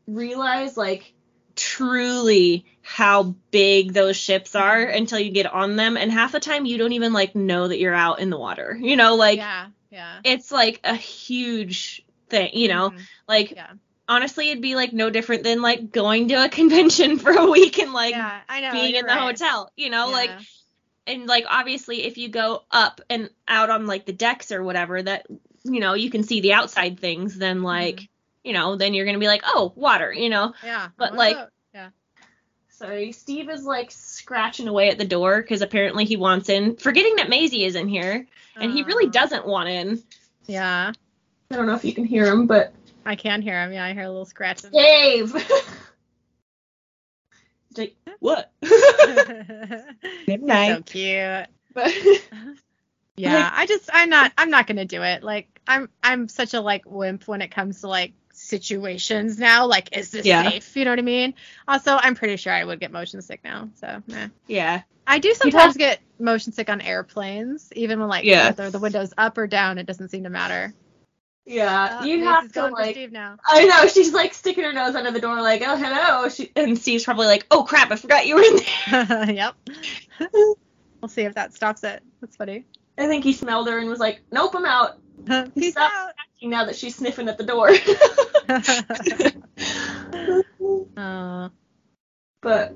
realize, 0.06 0.76
like, 0.76 1.14
truly 1.56 2.66
how 2.82 3.34
big 3.50 3.94
those 3.94 4.16
ships 4.16 4.54
are 4.54 4.76
mm-hmm. 4.76 4.96
until 4.96 5.20
you 5.20 5.30
get 5.30 5.46
on 5.46 5.76
them. 5.76 5.96
And 5.96 6.12
half 6.12 6.32
the 6.32 6.40
time, 6.40 6.66
you 6.66 6.76
don't 6.76 6.92
even, 6.92 7.14
like, 7.14 7.34
know 7.34 7.66
that 7.68 7.78
you're 7.78 7.94
out 7.94 8.20
in 8.20 8.28
the 8.28 8.38
water. 8.38 8.78
You 8.78 8.96
know, 8.96 9.16
like, 9.16 9.38
yeah, 9.38 9.68
yeah. 9.90 10.20
it's 10.22 10.52
like 10.52 10.80
a 10.84 10.94
huge 10.94 12.04
thing, 12.28 12.50
you 12.52 12.68
know? 12.68 12.90
Mhm. 12.90 13.00
Like, 13.26 13.50
Yeah. 13.52 13.72
honestly, 14.08 14.50
it'd 14.50 14.62
be, 14.62 14.74
like, 14.74 14.92
no 14.92 15.10
different 15.10 15.42
than, 15.42 15.62
like, 15.62 15.90
going 15.92 16.28
to 16.28 16.34
a 16.44 16.48
convention 16.60 17.18
for 17.18 17.30
a 17.32 17.50
week 17.50 17.78
and, 17.78 17.92
like, 17.92 18.14
yeah, 18.14 18.40
know. 18.60 18.72
being 18.72 18.94
in 18.94 19.06
the 19.06 19.12
right. 19.12 19.20
hotel, 19.20 19.70
you 19.76 19.90
know, 19.90 20.08
like 20.10 20.30
and 21.06 21.26
like 21.26 21.46
obviously 21.48 22.04
if 22.04 22.18
you 22.18 22.28
go 22.28 22.62
up 22.70 23.00
and 23.08 23.30
out 23.48 23.70
on 23.70 23.86
like 23.86 24.04
the 24.04 24.12
decks 24.12 24.52
or 24.52 24.62
whatever 24.62 25.02
that 25.02 25.24
you 25.64 25.80
know 25.80 25.94
you 25.94 26.10
can 26.10 26.22
see 26.22 26.42
the 26.42 26.52
outside 26.52 27.00
things 27.00 27.38
then 27.38 27.62
like 27.62 27.94
Mm-hmm. 27.96 28.04
you 28.44 28.52
know 28.52 28.76
then 28.76 28.92
you're 28.92 29.06
gonna 29.06 29.18
be 29.18 29.26
like 29.26 29.40
oh 29.46 29.72
water 29.74 30.12
you 30.12 30.28
know 30.28 30.52
yeah. 30.62 30.88
but, 30.98 31.14
like, 31.14 31.36
about- 31.36 31.48
yeah. 31.72 31.88
sorry 32.68 33.12
steve 33.12 33.48
is 33.48 33.64
like 33.64 33.90
scratching 33.90 34.68
away 34.68 34.90
at 34.90 34.98
the 34.98 35.06
door 35.06 35.40
because 35.40 35.62
apparently 35.62 36.04
he 36.04 36.16
wants 36.18 36.50
in 36.50 36.76
forgetting 36.76 37.16
that 37.16 37.30
Maisie 37.30 37.64
is 37.64 37.74
in 37.74 37.88
here 37.88 38.26
and 38.60 38.70
he 38.70 38.82
really 38.82 39.08
doesn't 39.08 39.46
want 39.46 39.70
in 39.70 40.02
Yeah. 40.46 40.92
I 41.50 41.56
don't 41.56 41.66
know 41.66 41.74
if 41.74 41.84
you 41.84 41.94
can 41.94 42.04
hear 42.04 42.26
him 42.26 42.46
but 42.46 42.72
I 43.06 43.16
can 43.16 43.40
hear 43.40 43.58
him. 43.62 43.72
Yeah, 43.72 43.84
I 43.86 43.94
hear 43.94 44.02
a 44.02 44.08
little 44.10 44.26
scratch. 44.26 44.60
dave 44.70 45.32
like 47.76 47.96
what 48.18 48.52
Good 48.60 50.42
night. 50.42 50.76
So 50.76 50.82
cute. 50.82 51.46
but 51.72 51.92
Yeah, 53.16 53.34
Like- 53.34 53.52
I 53.54 53.66
just 53.66 53.88
I'm 53.92 54.10
not 54.10 54.32
I'm 54.36 54.50
not 54.50 54.66
gonna 54.66 54.84
do 54.84 55.02
it. 55.02 55.22
Like 55.22 55.60
I'm 55.66 55.88
I'm 56.02 56.28
such 56.28 56.52
a 56.54 56.60
like 56.60 56.82
wimp 56.86 57.26
when 57.26 57.40
it 57.40 57.50
comes 57.50 57.80
to 57.80 57.88
like 57.88 58.12
situations 58.32 59.38
now. 59.38 59.66
Like, 59.66 59.96
is 59.96 60.10
this 60.10 60.26
Yeah. 60.26 60.48
safe? 60.50 60.76
You 60.76 60.84
know 60.84 60.92
what 60.92 60.98
I 60.98 61.02
mean? 61.02 61.34
Also, 61.66 61.96
I'm 61.96 62.14
pretty 62.14 62.36
sure 62.36 62.52
I 62.52 62.62
would 62.64 62.78
get 62.80 62.92
motion 62.92 63.22
sick 63.22 63.40
now. 63.42 63.70
So 63.80 64.02
meh. 64.06 64.28
yeah 64.46 64.82
I 65.06 65.18
do 65.18 65.32
sometimes 65.34 65.76
get 65.78 66.00
motion 66.20 66.52
sick 66.52 66.68
on 66.68 66.80
airplanes, 66.82 67.72
even 67.74 68.00
when 68.00 68.08
like 68.08 68.24
Yeah. 68.24 68.48
whether 68.48 68.70
the 68.70 68.78
window's 68.78 69.14
up 69.16 69.38
or 69.38 69.46
down, 69.46 69.78
it 69.78 69.86
doesn't 69.86 70.10
seem 70.10 70.24
to 70.24 70.30
matter. 70.30 70.74
Yeah 71.48 71.98
Uh, 72.00 72.04
you 72.04 72.24
have 72.24 72.52
to 72.52 72.68
like 72.68 72.94
Steve 72.94 73.12
now. 73.12 73.36
I 73.44 73.64
know 73.64 73.86
she's 73.88 74.12
like 74.12 74.34
sticking 74.34 74.64
her 74.64 74.72
nose 74.72 74.94
under 74.94 75.10
the 75.10 75.20
door, 75.20 75.40
like, 75.40 75.62
"Oh, 75.64 75.76
hello." 75.76 76.28
She, 76.28 76.52
and 76.54 76.78
Steve's 76.78 77.04
probably 77.04 77.26
like, 77.26 77.46
"Oh 77.50 77.64
crap, 77.64 77.90
I 77.90 77.96
forgot 77.96 78.26
you 78.26 78.36
were 78.36 78.42
in 78.42 78.56
there." 78.56 79.30
yep. 79.32 79.54
we'll 81.00 81.08
see 81.08 81.22
if 81.22 81.34
that 81.34 81.54
stops 81.54 81.84
it. 81.84 82.02
That's 82.20 82.36
funny. 82.36 82.66
I 82.98 83.06
think 83.06 83.24
he 83.24 83.32
smelled 83.32 83.68
her 83.68 83.78
and 83.78 83.88
was 83.88 83.98
like, 84.00 84.20
"Nope, 84.30 84.54
I'm 84.54 84.64
out." 84.64 84.98
Peace 85.54 85.76
out. 85.76 86.12
Now 86.42 86.66
that 86.66 86.76
she's 86.76 86.94
sniffing 86.96 87.28
at 87.28 87.38
the 87.38 87.44
door. 87.44 87.70
Aw. 90.96 91.50
but 92.40 92.74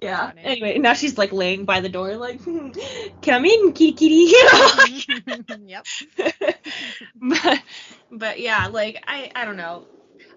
yeah. 0.00 0.28
Funny. 0.28 0.42
Anyway, 0.44 0.78
now 0.78 0.94
she's 0.94 1.18
like 1.18 1.32
laying 1.32 1.64
by 1.64 1.80
the 1.80 1.88
door, 1.88 2.16
like, 2.16 2.44
"Come 3.22 3.44
in, 3.44 3.72
kitty 3.72 3.92
kitty." 3.92 4.32
Yep. 5.66 5.86
but 7.20 7.62
but 8.10 8.40
yeah, 8.40 8.68
like 8.68 9.02
I 9.06 9.30
I 9.34 9.44
don't 9.44 9.56
know. 9.56 9.86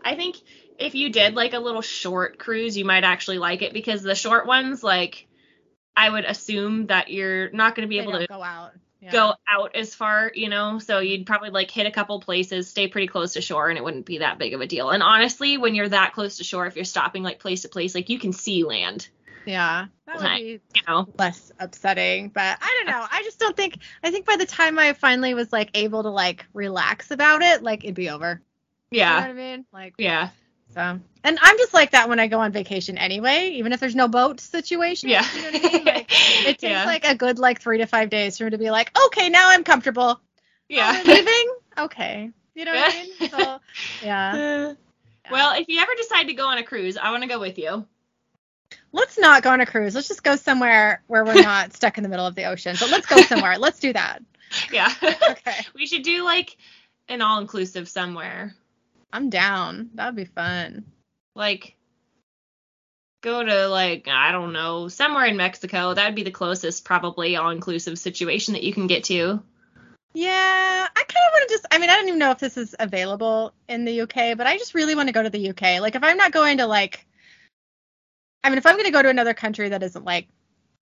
I 0.03 0.15
think 0.15 0.38
if 0.78 0.95
you 0.95 1.09
did 1.09 1.36
like 1.36 1.53
a 1.53 1.59
little 1.59 1.82
short 1.82 2.38
cruise, 2.38 2.78
you 2.78 2.86
might 2.86 3.03
actually 3.03 3.38
like 3.38 3.61
it 3.61 3.74
because 3.74 4.01
the 4.01 4.15
short 4.15 4.45
ones, 4.45 4.84
like, 4.84 5.28
I 5.95 6.09
would 6.09 6.26
assume 6.26 6.88
that 6.88 7.09
you're 7.09 7.49
not 7.51 7.76
going 7.76 7.88
to 7.88 7.89
be 7.89 7.97
They 7.97 8.03
able 8.03 8.19
to 8.19 8.28
go 8.28 8.43
out. 8.43 8.71
Yeah. 8.99 9.11
go 9.11 9.34
out 9.49 9.76
as 9.76 9.93
far, 9.93 10.32
you 10.34 10.47
know. 10.47 10.80
So 10.80 10.99
you'd 10.99 11.26
probably 11.26 11.49
like 11.49 11.69
hit 11.69 11.86
a 11.86 11.91
couple 11.91 12.19
places, 12.21 12.69
stay 12.69 12.88
pretty 12.88 13.07
close 13.07 13.34
to 13.34 13.41
shore, 13.41 13.67
and 13.67 13.78
it 13.78 13.84
wouldn't 13.84 14.05
be 14.05 14.19
that 14.19 14.39
big 14.39 14.53
of 14.53 14.61
a 14.61 14.67
deal. 14.67 14.91
And 14.91 15.03
honestly, 15.03 15.57
when 15.57 15.76
you're 15.76 15.89
that 15.89 16.13
close 16.13 16.38
to 16.38 16.45
shore, 16.45 16.65
if 16.67 16.78
you're 16.78 16.86
stopping 16.86 17.21
like 17.21 17.39
place 17.39 17.63
to 17.63 17.69
place, 17.69 17.93
like 17.93 18.09
you 18.09 18.17
can 18.17 18.32
see 18.32 18.63
land, 18.63 19.09
Yeah. 19.45 19.87
That 20.05 20.17
would 20.17 20.29
be 20.37 20.59
you 20.75 20.81
know. 20.87 21.07
less 21.17 21.51
upsetting, 21.59 22.29
but 22.29 22.57
I 22.61 22.83
don't 22.83 22.93
know. 22.93 23.05
I 23.11 23.23
just 23.23 23.39
don't 23.39 23.55
think 23.55 23.77
I 24.03 24.11
think 24.11 24.25
by 24.25 24.35
the 24.35 24.45
time 24.45 24.77
I 24.79 24.93
finally 24.93 25.33
was 25.33 25.51
like 25.51 25.69
able 25.73 26.03
to 26.03 26.09
like 26.09 26.45
relax 26.53 27.11
about 27.11 27.41
it, 27.41 27.63
like 27.63 27.83
it'd 27.83 27.95
be 27.95 28.09
over. 28.09 28.41
Yeah. 28.91 29.15
You 29.15 29.21
know 29.21 29.27
what 29.27 29.29
I 29.29 29.55
mean? 29.55 29.65
Like 29.73 29.93
yeah, 29.97 30.29
so. 30.73 30.99
And 31.25 31.39
I'm 31.41 31.57
just 31.57 31.73
like 31.73 31.91
that 31.91 32.09
when 32.09 32.19
I 32.19 32.27
go 32.27 32.39
on 32.39 32.51
vacation 32.51 32.97
anyway, 32.97 33.51
even 33.55 33.71
if 33.73 33.79
there's 33.79 33.95
no 33.95 34.07
boat 34.07 34.39
situation. 34.39 35.09
yeah. 35.09 35.25
You 35.33 35.41
know 35.41 35.51
what 35.51 35.65
I 35.65 35.69
mean? 35.69 35.85
Like 35.85 36.11
it 36.11 36.59
takes 36.59 36.63
yeah. 36.63 36.85
like 36.85 37.05
a 37.05 37.15
good 37.15 37.39
like 37.39 37.61
three 37.61 37.77
to 37.77 37.85
five 37.85 38.09
days 38.09 38.37
for 38.37 38.45
me 38.45 38.49
to 38.51 38.57
be 38.57 38.71
like, 38.71 38.91
okay, 39.07 39.29
now 39.29 39.49
I'm 39.49 39.63
comfortable. 39.63 40.19
yeah. 40.67 41.01
Oh, 41.05 41.09
leaving? 41.11 41.55
Okay. 41.85 42.31
You 42.55 42.65
know 42.65 42.73
what 42.73 42.93
I 42.93 43.03
mean? 43.03 43.29
So 43.29 43.59
yeah. 44.03 44.73
Uh, 45.25 45.31
Well, 45.31 45.57
if 45.57 45.69
you 45.69 45.79
ever 45.79 45.93
decide 45.95 46.25
to 46.25 46.33
go 46.33 46.47
on 46.47 46.57
a 46.57 46.63
cruise, 46.63 46.97
I 46.97 47.11
want 47.11 47.23
to 47.23 47.29
go 47.29 47.39
with 47.39 47.57
you. 47.57 47.85
Let's 48.93 49.17
not 49.17 49.43
go 49.43 49.49
on 49.49 49.59
a 49.59 49.65
cruise. 49.65 49.95
Let's 49.95 50.07
just 50.07 50.23
go 50.23 50.35
somewhere 50.35 51.03
where 51.07 51.25
we're 51.25 51.41
not 51.41 51.73
stuck 51.75 51.97
in 51.97 52.03
the 52.03 52.09
middle 52.09 52.27
of 52.27 52.35
the 52.35 52.45
ocean. 52.45 52.75
But 52.79 52.91
let's 52.91 53.07
go 53.07 53.17
somewhere. 53.17 53.57
Let's 53.57 53.79
do 53.79 53.91
that. 53.91 54.23
Yeah. 54.71 54.93
Okay. 55.01 55.65
we 55.75 55.87
should 55.87 56.03
do 56.03 56.23
like 56.23 56.55
an 57.09 57.21
all 57.21 57.39
inclusive 57.39 57.89
somewhere. 57.89 58.55
I'm 59.11 59.29
down. 59.29 59.89
That 59.95 60.05
would 60.05 60.15
be 60.15 60.25
fun. 60.25 60.85
Like 61.35 61.75
go 63.21 63.43
to 63.43 63.67
like 63.67 64.07
I 64.07 64.31
don't 64.31 64.53
know, 64.53 64.87
somewhere 64.87 65.25
in 65.25 65.37
Mexico. 65.37 65.93
That 65.93 66.05
would 66.05 66.15
be 66.15 66.23
the 66.23 66.31
closest 66.31 66.85
probably 66.85 67.35
all 67.35 67.49
inclusive 67.49 67.97
situation 67.97 68.53
that 68.53 68.63
you 68.63 68.73
can 68.73 68.87
get 68.87 69.05
to. 69.05 69.41
Yeah, 70.13 70.87
I 70.95 71.03
kind 71.03 71.25
of 71.27 71.33
want 71.33 71.49
to 71.49 71.53
just. 71.53 71.65
I 71.71 71.79
mean, 71.79 71.89
I 71.89 71.95
don't 71.95 72.07
even 72.07 72.19
know 72.19 72.31
if 72.31 72.37
this 72.37 72.55
is 72.55 72.75
available 72.79 73.51
in 73.67 73.83
the 73.83 74.01
UK, 74.01 74.37
but 74.37 74.45
I 74.45 74.57
just 74.57 74.75
really 74.75 74.93
want 74.93 75.09
to 75.09 75.13
go 75.13 75.23
to 75.23 75.29
the 75.29 75.49
UK. 75.49 75.81
Like, 75.81 75.95
if 75.95 76.03
I'm 76.03 76.17
not 76.17 76.31
going 76.31 76.59
to 76.59 76.67
like, 76.67 77.07
I 78.43 78.49
mean, 78.49 78.57
if 78.57 78.65
I'm 78.65 78.75
going 78.75 78.85
to 78.85 78.91
go 78.91 79.01
to 79.01 79.09
another 79.09 79.33
country 79.33 79.69
that 79.69 79.81
isn't 79.83 80.03
like 80.05 80.27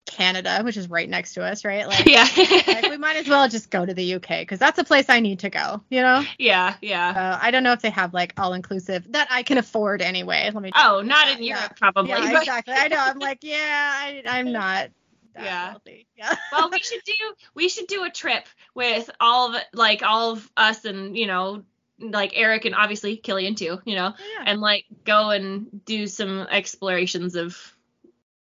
Canada, 0.06 0.62
which 0.64 0.78
is 0.78 0.90
right 0.90 1.08
next 1.10 1.34
to 1.36 1.44
us, 1.44 1.64
right? 1.64 1.88
Like, 1.88 2.06
yeah. 2.08 2.28
like 2.68 2.90
we 2.90 2.98
might 2.98 3.16
as 3.18 3.28
well 3.28 3.48
just 3.48 3.70
go 3.70 3.86
to 3.86 3.94
the 3.94 4.16
UK 4.16 4.28
because 4.40 4.60
that's 4.60 4.80
a 4.80 4.84
place 4.84 5.06
I 5.10 5.20
need 5.20 5.40
to 5.40 5.50
go. 5.50 5.82
You 5.90 6.02
know. 6.02 6.24
yeah, 6.38 6.76
yeah. 6.82 7.10
Uh, 7.10 7.40
I 7.42 7.52
don't 7.52 7.64
know 7.64 7.74
if 7.74 7.82
they 7.82 7.90
have 7.92 8.14
like 8.14 8.34
all 8.38 8.54
inclusive 8.54 9.06
that 9.12 9.28
I 9.30 9.44
can 9.44 9.58
afford 9.58 10.02
anyway. 10.02 10.50
Let 10.54 10.64
me. 10.64 10.72
Oh, 10.76 11.02
not 11.02 11.30
in 11.30 11.44
Yeah. 11.44 11.58
Europe 11.60 11.78
probably. 11.78 12.12
Yeah, 12.12 12.32
but- 12.32 12.42
exactly. 12.44 12.74
I 12.76 12.88
know. 12.88 12.98
I'm 12.98 13.20
like, 13.20 13.40
yeah, 13.44 13.56
I, 13.96 14.24
I'm 14.26 14.52
not. 14.52 14.90
Yeah. 15.36 15.76
Yeah. 16.18 16.36
well, 16.52 16.70
we 16.70 16.80
should 16.80 17.04
do 17.06 17.14
we 17.54 17.70
should 17.70 17.88
do 17.88 18.04
a 18.04 18.10
trip 18.10 18.46
with 18.74 19.10
all 19.22 19.56
of 19.56 19.62
like 19.74 20.04
all 20.04 20.32
of 20.34 20.52
us 20.58 20.84
and 20.84 21.16
you 21.16 21.28
know 21.28 21.64
like 22.00 22.32
Eric 22.36 22.66
and 22.66 22.76
obviously 22.76 23.18
Killian 23.18 23.56
too, 23.56 23.80
you 23.86 23.96
know, 23.96 24.14
Yeah. 24.18 24.44
and 24.46 24.62
like 24.62 24.86
go 25.06 25.30
and 25.32 25.84
do 25.86 26.08
some 26.08 26.42
explorations 26.50 27.36
of 27.36 27.58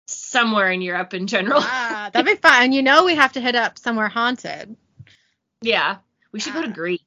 somewhere 0.06 0.70
in 0.70 0.82
Europe 0.82 1.14
in 1.14 1.26
general. 1.26 1.60
ah, 1.62 2.10
that'd 2.12 2.26
be 2.26 2.40
fun. 2.40 2.72
You 2.72 2.82
know, 2.82 3.04
we 3.04 3.14
have 3.14 3.32
to 3.34 3.40
hit 3.40 3.54
up 3.54 3.78
somewhere 3.78 4.08
haunted. 4.08 4.76
yeah, 5.62 5.96
we 6.32 6.40
should 6.40 6.54
go 6.54 6.62
to 6.62 6.68
Ah. 6.68 6.72
Greece. 6.72 7.00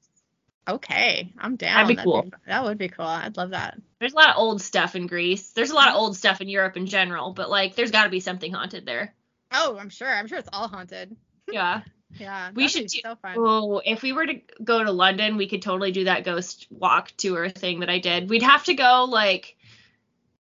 Okay, 0.69 1.31
I'm 1.37 1.55
down. 1.55 1.87
That'd 1.87 1.95
be 1.97 2.03
cool. 2.03 2.29
that 2.45 2.63
would 2.65 2.77
be 2.77 2.89
cool. 2.89 3.05
I'd 3.05 3.37
love 3.37 3.51
that. 3.51 3.77
There's 3.99 4.11
a 4.11 4.17
lot 4.17 4.31
of 4.31 4.35
old 4.37 4.61
stuff 4.61 4.95
in 4.97 5.07
Greece. 5.07 5.51
There's 5.51 5.69
a 5.71 5.75
lot 5.75 5.87
of 5.89 5.95
old 5.95 6.17
stuff 6.17 6.41
in 6.41 6.49
Europe 6.49 6.75
in 6.75 6.87
general, 6.87 7.31
but 7.33 7.49
like 7.49 7.75
there's 7.75 7.91
got 7.91 8.03
to 8.03 8.09
be 8.09 8.19
something 8.19 8.51
haunted 8.51 8.85
there. 8.85 9.13
Oh, 9.53 9.77
I'm 9.79 9.87
sure. 9.89 10.09
I'm 10.13 10.27
sure 10.27 10.37
it's 10.39 10.49
all 10.51 10.67
haunted. 10.67 11.15
Yeah. 11.49 11.83
Yeah, 12.15 12.51
We 12.53 12.67
should 12.67 12.87
do- 12.87 12.99
so 13.03 13.15
fun. 13.15 13.35
Oh, 13.37 13.81
if 13.83 14.01
we 14.01 14.13
were 14.13 14.25
to 14.25 14.41
go 14.63 14.83
to 14.83 14.91
London, 14.91 15.37
we 15.37 15.47
could 15.47 15.61
totally 15.61 15.91
do 15.91 16.05
that 16.05 16.23
ghost 16.23 16.67
walk 16.71 17.11
tour 17.17 17.49
thing 17.49 17.81
that 17.81 17.89
I 17.89 17.99
did. 17.99 18.29
We'd 18.29 18.43
have 18.43 18.63
to 18.65 18.73
go 18.73 19.05
like 19.09 19.55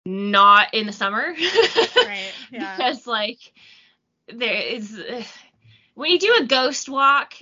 not 0.04 0.72
in 0.74 0.86
the 0.86 0.92
summer. 0.92 1.20
right. 1.96 2.32
Yeah. 2.52 2.76
because 2.76 3.06
like 3.06 3.38
there 4.32 4.54
is 4.54 5.00
when 5.94 6.10
you 6.10 6.18
do 6.18 6.36
a 6.40 6.44
ghost 6.46 6.88
walk 6.88 7.34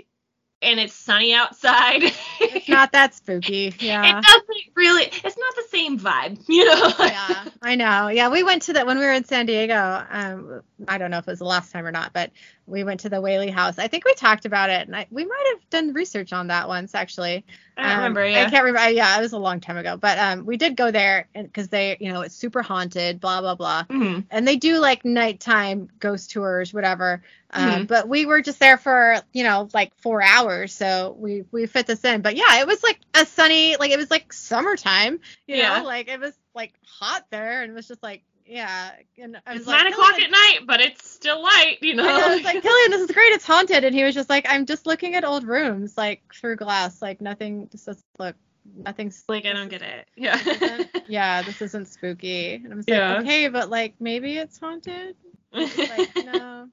and 0.63 0.81
it's 0.81 0.95
sunny 0.95 1.35
outside 1.35 2.03
It's 2.41 2.69
not 2.69 2.93
that 2.93 3.15
spooky. 3.15 3.75
Yeah. 3.81 4.19
it 4.19 4.25
doesn't 4.25 4.75
really 4.75 5.03
it's 5.05 5.23
not 5.37 5.55
the 5.57 5.65
same 5.71 5.99
vibe 5.99 6.43
you 6.49 6.65
know 6.65 6.93
yeah, 7.01 7.45
I 7.61 7.75
know. 7.75 8.09
Yeah, 8.09 8.31
we 8.31 8.43
went 8.43 8.63
to 8.63 8.73
that 8.75 8.87
when 8.87 8.99
we 8.99 9.05
were 9.05 9.13
in 9.13 9.25
San 9.25 9.45
Diego. 9.47 10.07
Um, 10.11 10.63
I 10.89 10.97
don't 10.97 11.11
know 11.11 11.19
if 11.19 11.29
it 11.29 11.33
was 11.33 11.39
the 11.41 11.45
last 11.45 11.71
time 11.73 11.85
or 11.87 11.93
not, 11.93 12.13
but 12.15 12.31
we 12.67 12.85
went 12.85 13.01
to 13.01 13.09
the 13.09 13.21
Whaley 13.21 13.51
House. 13.51 13.79
I 13.79 13.89
think 13.89 14.05
we 14.05 14.15
talked 14.15 14.45
about 14.45 14.71
it, 14.71 14.87
and 14.87 14.97
I, 14.97 15.07
we 15.11 15.25
might 15.25 15.45
have 15.55 15.71
done 15.71 15.93
research 15.93 16.33
on 16.33 16.49
that 16.49 16.69
once 16.69 16.95
actually. 16.95 17.45
i 17.77 17.93
Um, 17.93 17.97
remember 17.97 18.21
I 18.21 18.45
can't 18.47 18.65
remember. 18.65 18.91
Yeah, 18.91 19.19
it 19.19 19.21
was 19.23 19.33
a 19.33 19.39
long 19.39 19.61
time 19.61 19.77
ago, 19.77 19.97
but 19.97 20.19
um, 20.19 20.47
we 20.47 20.57
did 20.57 20.77
go 20.77 20.91
there 20.91 21.29
because 21.35 21.69
they, 21.69 21.97
you 22.01 22.13
know, 22.13 22.23
it's 22.23 22.35
super 22.35 22.63
haunted, 22.63 23.21
blah 23.21 23.41
blah 23.41 23.55
blah, 23.55 23.85
Mhm. 23.91 24.25
and 24.31 24.47
they 24.47 24.57
do 24.57 24.79
like 24.79 25.05
nighttime 25.05 25.89
ghost 25.99 26.31
tours, 26.31 26.73
whatever. 26.73 27.23
Um, 27.51 27.85
Mhm. 27.85 27.89
but 27.89 28.09
we 28.09 28.27
were 28.27 28.41
just 28.43 28.59
there 28.61 28.77
for 28.79 29.17
you 29.33 29.45
know 29.45 29.69
like 29.75 29.95
four 29.97 30.23
hours, 30.23 30.73
so 30.73 31.15
we 31.19 31.45
we 31.53 31.67
fit 31.67 31.87
this 31.87 32.05
in. 32.05 32.23
But 32.23 32.37
yeah, 32.37 32.61
it 32.61 32.67
was 32.67 32.83
like 32.83 32.99
a 33.15 33.25
sunny, 33.27 33.77
like 33.77 33.91
it 33.91 33.99
was 33.99 34.11
like 34.11 34.33
summertime, 34.33 35.21
you 35.47 35.57
Yeah. 35.57 35.79
know, 35.81 35.85
like 35.85 36.09
it 36.09 36.21
was 36.21 36.37
like 36.55 36.73
hot 36.87 37.27
there 37.31 37.63
and 37.63 37.71
it 37.71 37.75
was 37.75 37.89
just 37.89 38.03
like, 38.03 38.23
yeah. 38.47 38.93
And 39.19 39.37
I 39.47 39.53
was 39.53 39.61
It's 39.61 39.69
like, 39.69 39.85
nine 39.85 39.93
o'clock 39.93 40.19
at 40.21 40.31
night, 40.31 40.59
but 40.67 40.81
it's 40.81 41.09
still 41.09 41.43
light, 41.43 41.79
you 41.83 41.95
know. 41.97 42.07
I 42.09 42.35
was 42.35 42.45
like, 42.45 42.63
Killian, 42.63 42.91
this 42.91 43.03
is 43.03 43.11
great. 43.11 43.33
It's 43.33 43.47
haunted. 43.47 43.85
And 43.85 43.95
he 43.95 44.05
was 44.05 44.15
just 44.15 44.29
like, 44.31 44.47
I'm 44.49 44.67
just 44.67 44.87
looking 44.87 45.15
at 45.15 45.25
old 45.25 45.45
rooms, 45.45 45.97
like 45.97 46.23
through 46.35 46.57
glass. 46.57 47.01
Like 47.03 47.21
nothing 47.21 47.69
just 47.71 47.89
look, 48.19 48.37
nothing's 48.77 49.25
like 49.29 49.45
I 49.47 49.53
don't 49.53 49.69
get 49.69 49.83
it. 49.83 50.07
Yeah. 50.17 50.85
yeah, 51.09 51.43
this 51.43 51.61
isn't 51.63 51.89
spooky. 51.89 52.55
And 52.55 52.73
I 52.73 52.77
was 52.77 52.89
Yeah. 52.89 53.15
like, 53.15 53.21
okay, 53.27 53.49
but 53.49 53.71
like 53.71 53.95
maybe 54.01 54.37
it's 54.37 54.59
haunted. 54.59 55.17
Like, 55.53 56.11
no, 56.25 56.69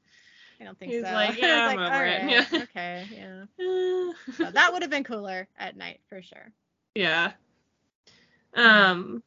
I 0.60 0.64
don't 0.64 0.78
think 0.80 0.92
He's 0.92 1.04
so. 1.04 1.12
like, 1.12 1.38
"Yeah, 1.38 1.68
I'm 1.70 1.76
like, 1.78 1.92
over 1.94 2.06
it." 2.06 2.22
"All 2.24 2.30
Yeah. 2.30 2.46
right, 2.52 2.62
Okay, 2.64 3.08
yeah. 3.12 3.46
So 4.38 4.52
that 4.52 4.74
would 4.74 4.82
have 4.82 4.92
been 4.92 5.04
cooler 5.04 5.48
at 5.58 5.76
night 5.78 6.00
for 6.10 6.22
sure. 6.22 6.52
Yeah. 6.96 7.32
Um 8.56 9.24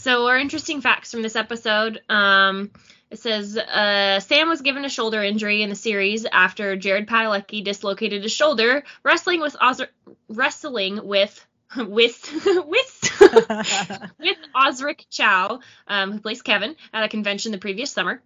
so 0.00 0.26
our 0.26 0.38
interesting 0.38 0.80
facts 0.80 1.10
from 1.10 1.22
this 1.22 1.36
episode. 1.36 2.00
Um 2.08 2.70
it 3.10 3.18
says 3.18 3.56
uh, 3.56 4.20
Sam 4.20 4.48
was 4.48 4.60
given 4.60 4.84
a 4.84 4.88
shoulder 4.88 5.20
injury 5.20 5.62
in 5.62 5.68
the 5.68 5.74
series 5.74 6.26
after 6.26 6.76
Jared 6.76 7.08
Padalecki 7.08 7.64
dislocated 7.64 8.22
his 8.22 8.30
shoulder 8.30 8.84
wrestling 9.02 9.40
with 9.40 9.56
Oz- 9.60 9.82
wrestling 10.28 11.04
with 11.04 11.44
with 11.76 12.32
with 12.68 13.20
with 14.20 14.38
Osric 14.54 15.06
Chow, 15.10 15.60
um, 15.88 16.12
who 16.12 16.20
plays 16.20 16.42
Kevin 16.42 16.76
at 16.92 17.04
a 17.04 17.08
convention 17.08 17.50
the 17.52 17.58
previous 17.58 17.90
summer. 17.90 18.22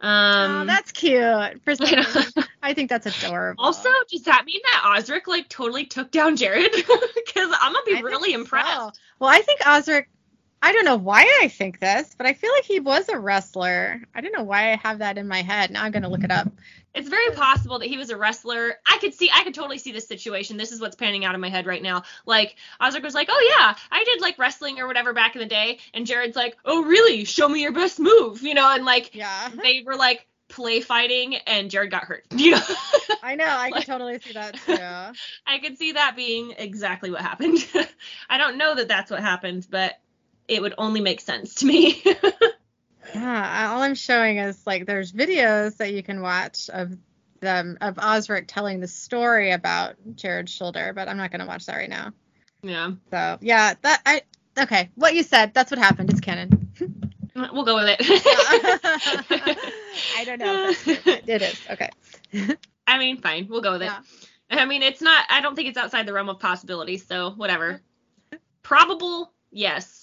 Um, 0.00 0.62
oh, 0.62 0.64
that's 0.64 0.92
cute. 0.92 1.62
For 1.64 1.74
some 1.74 1.86
I 1.88 2.26
I 2.62 2.74
think 2.74 2.88
that's 2.88 3.06
adorable. 3.06 3.62
also, 3.62 3.90
does 4.10 4.22
that 4.22 4.44
mean 4.44 4.60
that 4.64 4.96
Osric 4.96 5.28
like 5.28 5.48
totally 5.48 5.84
took 5.84 6.10
down 6.10 6.36
Jared? 6.36 6.72
Because 6.72 7.54
I'm 7.60 7.72
gonna 7.72 7.84
be 7.86 7.96
I 7.96 8.00
really 8.00 8.32
impressed. 8.32 8.68
so. 8.70 8.90
Well, 9.18 9.30
I 9.30 9.40
think 9.42 9.60
Osric. 9.66 10.08
I 10.62 10.72
don't 10.72 10.84
know 10.84 10.96
why 10.96 11.40
I 11.42 11.48
think 11.48 11.80
this, 11.80 12.14
but 12.16 12.26
I 12.26 12.34
feel 12.34 12.52
like 12.52 12.64
he 12.64 12.80
was 12.80 13.08
a 13.08 13.18
wrestler. 13.18 14.02
I 14.14 14.20
don't 14.20 14.36
know 14.36 14.42
why 14.42 14.72
I 14.72 14.76
have 14.76 14.98
that 14.98 15.16
in 15.16 15.26
my 15.26 15.42
head. 15.42 15.70
Now 15.70 15.84
I'm 15.84 15.92
gonna 15.92 16.08
look 16.08 16.22
it 16.24 16.30
up. 16.30 16.48
It's 16.94 17.08
very 17.08 17.30
possible 17.30 17.78
that 17.78 17.88
he 17.88 17.96
was 17.96 18.10
a 18.10 18.16
wrestler. 18.16 18.74
I 18.84 18.98
could 18.98 19.14
see, 19.14 19.30
I 19.32 19.44
could 19.44 19.54
totally 19.54 19.78
see 19.78 19.92
this 19.92 20.08
situation. 20.08 20.56
This 20.56 20.72
is 20.72 20.80
what's 20.80 20.96
panning 20.96 21.24
out 21.24 21.34
in 21.34 21.40
my 21.40 21.48
head 21.48 21.66
right 21.66 21.82
now. 21.82 22.02
Like 22.26 22.56
Osric 22.80 23.04
was 23.04 23.14
like, 23.14 23.28
"Oh 23.30 23.56
yeah, 23.58 23.74
I 23.90 24.04
did 24.04 24.20
like 24.20 24.38
wrestling 24.38 24.80
or 24.80 24.86
whatever 24.86 25.12
back 25.12 25.34
in 25.34 25.40
the 25.40 25.46
day," 25.46 25.78
and 25.94 26.06
Jared's 26.06 26.36
like, 26.36 26.56
"Oh 26.64 26.84
really? 26.84 27.24
Show 27.24 27.48
me 27.48 27.62
your 27.62 27.72
best 27.72 27.98
move," 27.98 28.42
you 28.42 28.54
know? 28.54 28.68
And 28.68 28.84
like 28.84 29.14
Yeah, 29.14 29.50
they 29.62 29.82
were 29.86 29.96
like 29.96 30.26
play 30.48 30.80
fighting, 30.80 31.36
and 31.36 31.70
Jared 31.70 31.90
got 31.90 32.04
hurt. 32.04 32.24
You 32.32 32.52
know? 32.52 32.60
I 33.22 33.34
know. 33.34 33.46
I 33.46 33.70
can 33.70 33.82
totally 33.82 34.18
see 34.18 34.32
that 34.32 34.56
too. 34.66 34.76
I 35.46 35.58
could 35.58 35.78
see 35.78 35.92
that 35.92 36.16
being 36.16 36.54
exactly 36.58 37.10
what 37.10 37.20
happened. 37.20 37.66
I 38.28 38.36
don't 38.36 38.58
know 38.58 38.74
that 38.74 38.88
that's 38.88 39.10
what 39.10 39.20
happened, 39.20 39.66
but 39.70 39.98
it 40.50 40.60
would 40.60 40.74
only 40.76 41.00
make 41.00 41.20
sense 41.20 41.54
to 41.56 41.66
me. 41.66 42.02
Yeah, 43.12 43.72
all 43.72 43.82
I'm 43.82 43.96
showing 43.96 44.38
is 44.38 44.64
like 44.66 44.86
there's 44.86 45.12
videos 45.12 45.78
that 45.78 45.92
you 45.92 46.00
can 46.00 46.20
watch 46.20 46.70
of 46.70 46.96
them 47.40 47.76
of 47.80 47.98
Osric 47.98 48.44
telling 48.46 48.78
the 48.78 48.86
story 48.86 49.50
about 49.50 49.96
Jared's 50.14 50.52
shoulder, 50.52 50.92
but 50.94 51.08
I'm 51.08 51.16
not 51.16 51.32
gonna 51.32 51.46
watch 51.46 51.66
that 51.66 51.74
right 51.74 51.90
now. 51.90 52.12
yeah, 52.62 52.92
So 53.10 53.38
yeah, 53.40 53.74
that 53.82 54.00
I 54.06 54.22
okay. 54.56 54.90
What 54.94 55.14
you 55.14 55.24
said, 55.24 55.54
that's 55.54 55.72
what 55.72 55.78
happened. 55.78 56.10
It's 56.10 56.20
canon. 56.20 56.70
we'll 57.34 57.64
go 57.64 57.74
with 57.76 57.96
it. 57.98 58.00
I 60.16 60.24
don't 60.24 60.38
know. 60.38 60.68
If 60.68 60.84
that's 60.84 61.02
true, 61.02 61.04
but 61.04 61.28
it 61.28 61.42
is 61.42 61.60
okay. 61.70 61.90
I 62.86 62.98
mean, 62.98 63.20
fine, 63.20 63.48
we'll 63.48 63.60
go 63.60 63.72
with 63.72 63.82
it. 63.82 63.86
Yeah. 63.86 64.02
I 64.50 64.66
mean, 64.66 64.82
it's 64.84 65.00
not. 65.00 65.24
I 65.28 65.40
don't 65.40 65.56
think 65.56 65.68
it's 65.68 65.78
outside 65.78 66.06
the 66.06 66.12
realm 66.12 66.28
of 66.28 66.38
possibility. 66.38 66.98
So 66.98 67.30
whatever. 67.30 67.80
Probable, 68.62 69.32
yes. 69.50 69.99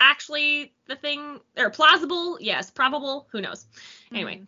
Actually, 0.00 0.72
the 0.86 0.96
thing 0.96 1.40
or 1.56 1.70
plausible, 1.70 2.38
yes. 2.40 2.70
Probable, 2.70 3.26
who 3.32 3.40
knows? 3.40 3.64
Anyway, 4.12 4.42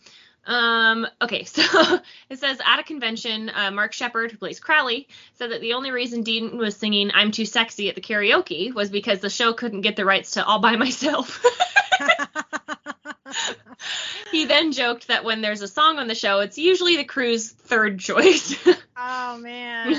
um, 0.47 1.07
okay. 1.21 1.45
So 1.57 1.99
it 2.31 2.39
says 2.39 2.59
at 2.65 2.79
a 2.79 2.83
convention, 2.83 3.51
uh, 3.55 3.71
Mark 3.71 3.93
Sheppard, 3.93 4.31
who 4.31 4.39
plays 4.39 4.61
Crowley, 4.61 5.09
said 5.35 5.51
that 5.51 5.61
the 5.61 5.75
only 5.75 5.91
reason 5.91 6.23
Dean 6.23 6.57
was 6.57 6.77
singing 6.77 7.11
"I'm 7.15 7.31
Too 7.31 7.45
Sexy" 7.45 7.89
at 7.89 7.95
the 7.95 8.01
karaoke 8.01 8.73
was 8.73 8.91
because 8.91 9.21
the 9.21 9.31
show 9.31 9.53
couldn't 9.53 9.81
get 9.83 9.97
the 9.97 10.05
rights 10.05 10.33
to 10.33 10.45
"All 10.45 10.59
by 10.59 10.77
Myself." 10.77 11.43
he 14.31 14.47
then 14.47 14.73
joked 14.73 15.09
that 15.09 15.25
when 15.25 15.41
there's 15.41 15.63
a 15.63 15.69
song 15.69 15.99
on 15.99 16.07
the 16.09 16.15
show, 16.15 16.41
it's 16.41 16.59
usually 16.59 16.97
the 16.97 17.05
crew's 17.05 17.51
third 17.51 17.99
choice. 17.99 18.57
oh 18.97 19.39
man, 19.39 19.93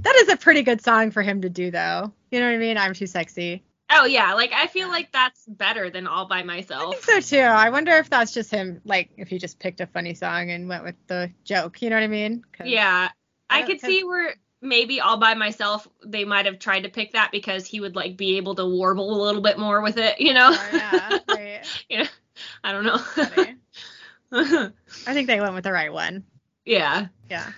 that 0.00 0.16
is 0.16 0.28
a 0.28 0.36
pretty 0.36 0.62
good 0.62 0.82
song 0.82 1.10
for 1.10 1.22
him 1.22 1.42
to 1.42 1.50
do 1.50 1.70
though. 1.70 2.12
You 2.30 2.40
know 2.40 2.46
what 2.46 2.54
I 2.54 2.58
mean? 2.58 2.78
I'm 2.78 2.94
too 2.94 3.06
sexy. 3.06 3.62
Oh 3.90 4.06
yeah, 4.06 4.32
like 4.34 4.52
I 4.52 4.66
feel 4.66 4.88
like 4.88 5.12
that's 5.12 5.44
better 5.46 5.90
than 5.90 6.06
all 6.06 6.26
by 6.26 6.38
I 6.38 6.42
myself. 6.42 6.94
think 7.06 7.22
so 7.24 7.36
too. 7.36 7.42
I 7.42 7.70
wonder 7.70 7.92
if 7.92 8.08
that's 8.10 8.32
just 8.32 8.50
him, 8.50 8.80
like 8.84 9.10
if 9.16 9.28
he 9.28 9.38
just 9.38 9.58
picked 9.58 9.80
a 9.80 9.86
funny 9.86 10.14
song 10.14 10.50
and 10.50 10.68
went 10.68 10.84
with 10.84 10.94
the 11.06 11.30
joke. 11.44 11.82
You 11.82 11.90
know 11.90 11.96
what 11.96 12.02
I 12.02 12.08
mean? 12.08 12.44
Yeah, 12.64 13.10
I 13.50 13.60
could 13.62 13.66
could 13.72 13.80
'cause- 13.82 13.90
see 13.90 14.02
where 14.04 14.34
maybe 14.62 15.00
all 15.00 15.18
by 15.18 15.34
myself 15.34 15.86
they 16.06 16.24
might 16.24 16.46
have 16.46 16.58
tried 16.58 16.84
to 16.84 16.88
pick 16.88 17.12
that 17.12 17.30
because 17.30 17.66
he 17.66 17.80
would 17.80 17.94
like 17.94 18.16
be 18.16 18.38
able 18.38 18.54
to 18.54 18.64
warble 18.64 19.14
a 19.14 19.22
little 19.22 19.42
bit 19.42 19.58
more 19.58 19.82
with 19.82 19.98
it, 19.98 20.18
you 20.20 20.32
know? 20.32 20.50
Oh, 20.52 20.68
yeah. 20.72 21.18
Right. 21.28 22.08
I 22.64 22.72
don't 22.72 22.84
know. 22.84 22.98
I 24.32 25.12
think 25.12 25.26
they 25.28 25.40
went 25.40 25.54
with 25.54 25.64
the 25.64 25.72
right 25.72 25.92
one. 25.92 26.24
yeah. 26.64 27.06
Yeah. 27.30 27.52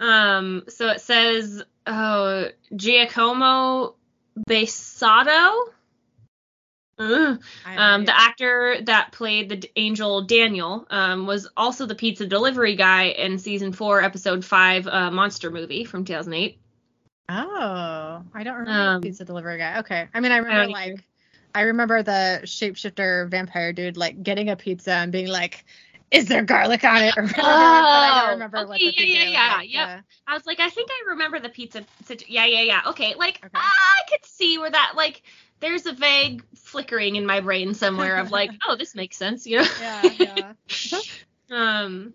Um. 0.00 0.64
So 0.68 0.88
it 0.88 1.00
says, 1.00 1.62
oh, 1.86 2.48
Giacomo 2.76 3.94
Baessato. 4.48 5.68
Um, 6.98 8.04
the 8.04 8.12
actor 8.18 8.78
that 8.82 9.12
played 9.12 9.48
the 9.48 9.56
d- 9.56 9.70
angel 9.76 10.22
Daniel 10.22 10.84
um, 10.90 11.26
was 11.26 11.48
also 11.56 11.86
the 11.86 11.94
pizza 11.94 12.26
delivery 12.26 12.74
guy 12.74 13.04
in 13.04 13.38
season 13.38 13.72
four, 13.72 14.02
episode 14.02 14.44
five, 14.44 14.86
uh, 14.88 15.10
monster 15.10 15.50
movie 15.50 15.84
from 15.84 16.04
2008. 16.04 16.58
Oh, 17.28 17.34
I 18.34 18.42
don't 18.42 18.54
remember 18.54 18.70
Um, 18.72 19.00
the 19.00 19.08
pizza 19.08 19.24
delivery 19.24 19.58
guy. 19.58 19.78
Okay. 19.78 20.08
I 20.12 20.20
mean, 20.20 20.32
I 20.32 20.38
remember 20.38 20.62
don't 20.64 20.72
like 20.72 21.04
I 21.54 21.62
remember 21.62 22.02
the 22.02 22.40
shapeshifter 22.44 23.28
vampire 23.28 23.72
dude 23.72 23.96
like 23.96 24.22
getting 24.22 24.48
a 24.50 24.56
pizza 24.56 24.92
and 24.92 25.10
being 25.10 25.28
like, 25.28 25.64
"Is 26.10 26.26
there 26.26 26.42
garlic 26.42 26.84
on 26.84 27.02
it?" 27.02 27.16
Or 27.16 27.22
whatever. 27.26 27.42
Oh, 27.42 28.20
don't 28.22 28.30
remember 28.32 28.66
what 28.66 28.76
okay, 28.76 28.86
the 28.86 28.92
yeah, 28.96 29.04
pizza 29.04 29.30
yeah, 29.30 29.30
yeah, 29.30 29.56
like. 29.56 29.70
yep. 29.70 30.04
I 30.26 30.34
was 30.34 30.46
like, 30.46 30.60
I 30.60 30.68
think 30.70 30.90
I 30.90 31.10
remember 31.10 31.40
the 31.40 31.48
pizza. 31.48 31.84
situ- 32.04 32.26
Yeah, 32.28 32.46
yeah, 32.46 32.62
yeah. 32.62 32.80
Okay, 32.88 33.14
like 33.16 33.40
Okay. 33.44 33.50
I 33.54 34.02
could 34.10 34.24
see 34.24 34.58
where 34.58 34.70
that 34.70 34.92
like. 34.96 35.22
There's 35.60 35.86
a 35.86 35.92
vague 35.92 36.44
flickering 36.54 37.16
in 37.16 37.26
my 37.26 37.40
brain 37.40 37.74
somewhere 37.74 38.16
of 38.18 38.30
like, 38.30 38.50
oh, 38.68 38.76
this 38.76 38.94
makes 38.94 39.16
sense, 39.16 39.44
you 39.46 39.58
know. 39.58 39.66
Yeah, 39.80 40.10
yeah. 40.10 40.52
Um, 41.50 42.14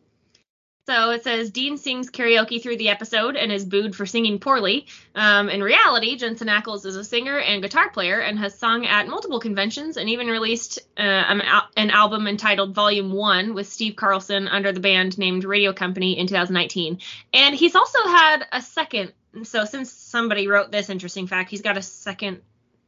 so 0.85 1.11
it 1.11 1.23
says 1.23 1.49
Dean 1.49 1.77
sings 1.77 2.11
karaoke 2.11 2.61
through 2.61 2.75
the 2.75 2.89
episode 2.89 3.37
and 3.37 3.51
is 3.51 3.63
booed 3.63 3.95
for 3.95 4.05
singing 4.05 4.39
poorly. 4.39 4.87
Um, 5.15 5.47
in 5.47 5.63
reality, 5.63 6.17
Jensen 6.17 6.49
Ackles 6.49 6.85
is 6.85 6.97
a 6.97 7.05
singer 7.05 7.39
and 7.39 7.61
guitar 7.61 7.89
player 7.89 8.19
and 8.19 8.37
has 8.39 8.59
sung 8.59 8.85
at 8.85 9.07
multiple 9.07 9.39
conventions 9.39 9.95
and 9.95 10.09
even 10.09 10.27
released 10.27 10.79
uh, 10.97 11.01
an, 11.01 11.41
al- 11.41 11.69
an 11.77 11.89
album 11.89 12.27
entitled 12.27 12.75
Volume 12.75 13.13
One 13.13 13.53
with 13.53 13.67
Steve 13.67 13.95
Carlson 13.95 14.49
under 14.49 14.73
the 14.73 14.81
band 14.81 15.17
named 15.17 15.45
Radio 15.45 15.71
Company 15.71 16.19
in 16.19 16.27
2019. 16.27 16.99
And 17.33 17.55
he's 17.55 17.75
also 17.75 17.99
had 18.05 18.45
a 18.51 18.61
second. 18.61 19.13
So 19.43 19.63
since 19.63 19.89
somebody 19.89 20.49
wrote 20.49 20.71
this 20.71 20.89
interesting 20.89 21.27
fact, 21.27 21.49
he's 21.49 21.61
got 21.61 21.77
a 21.77 21.81
second 21.81 22.41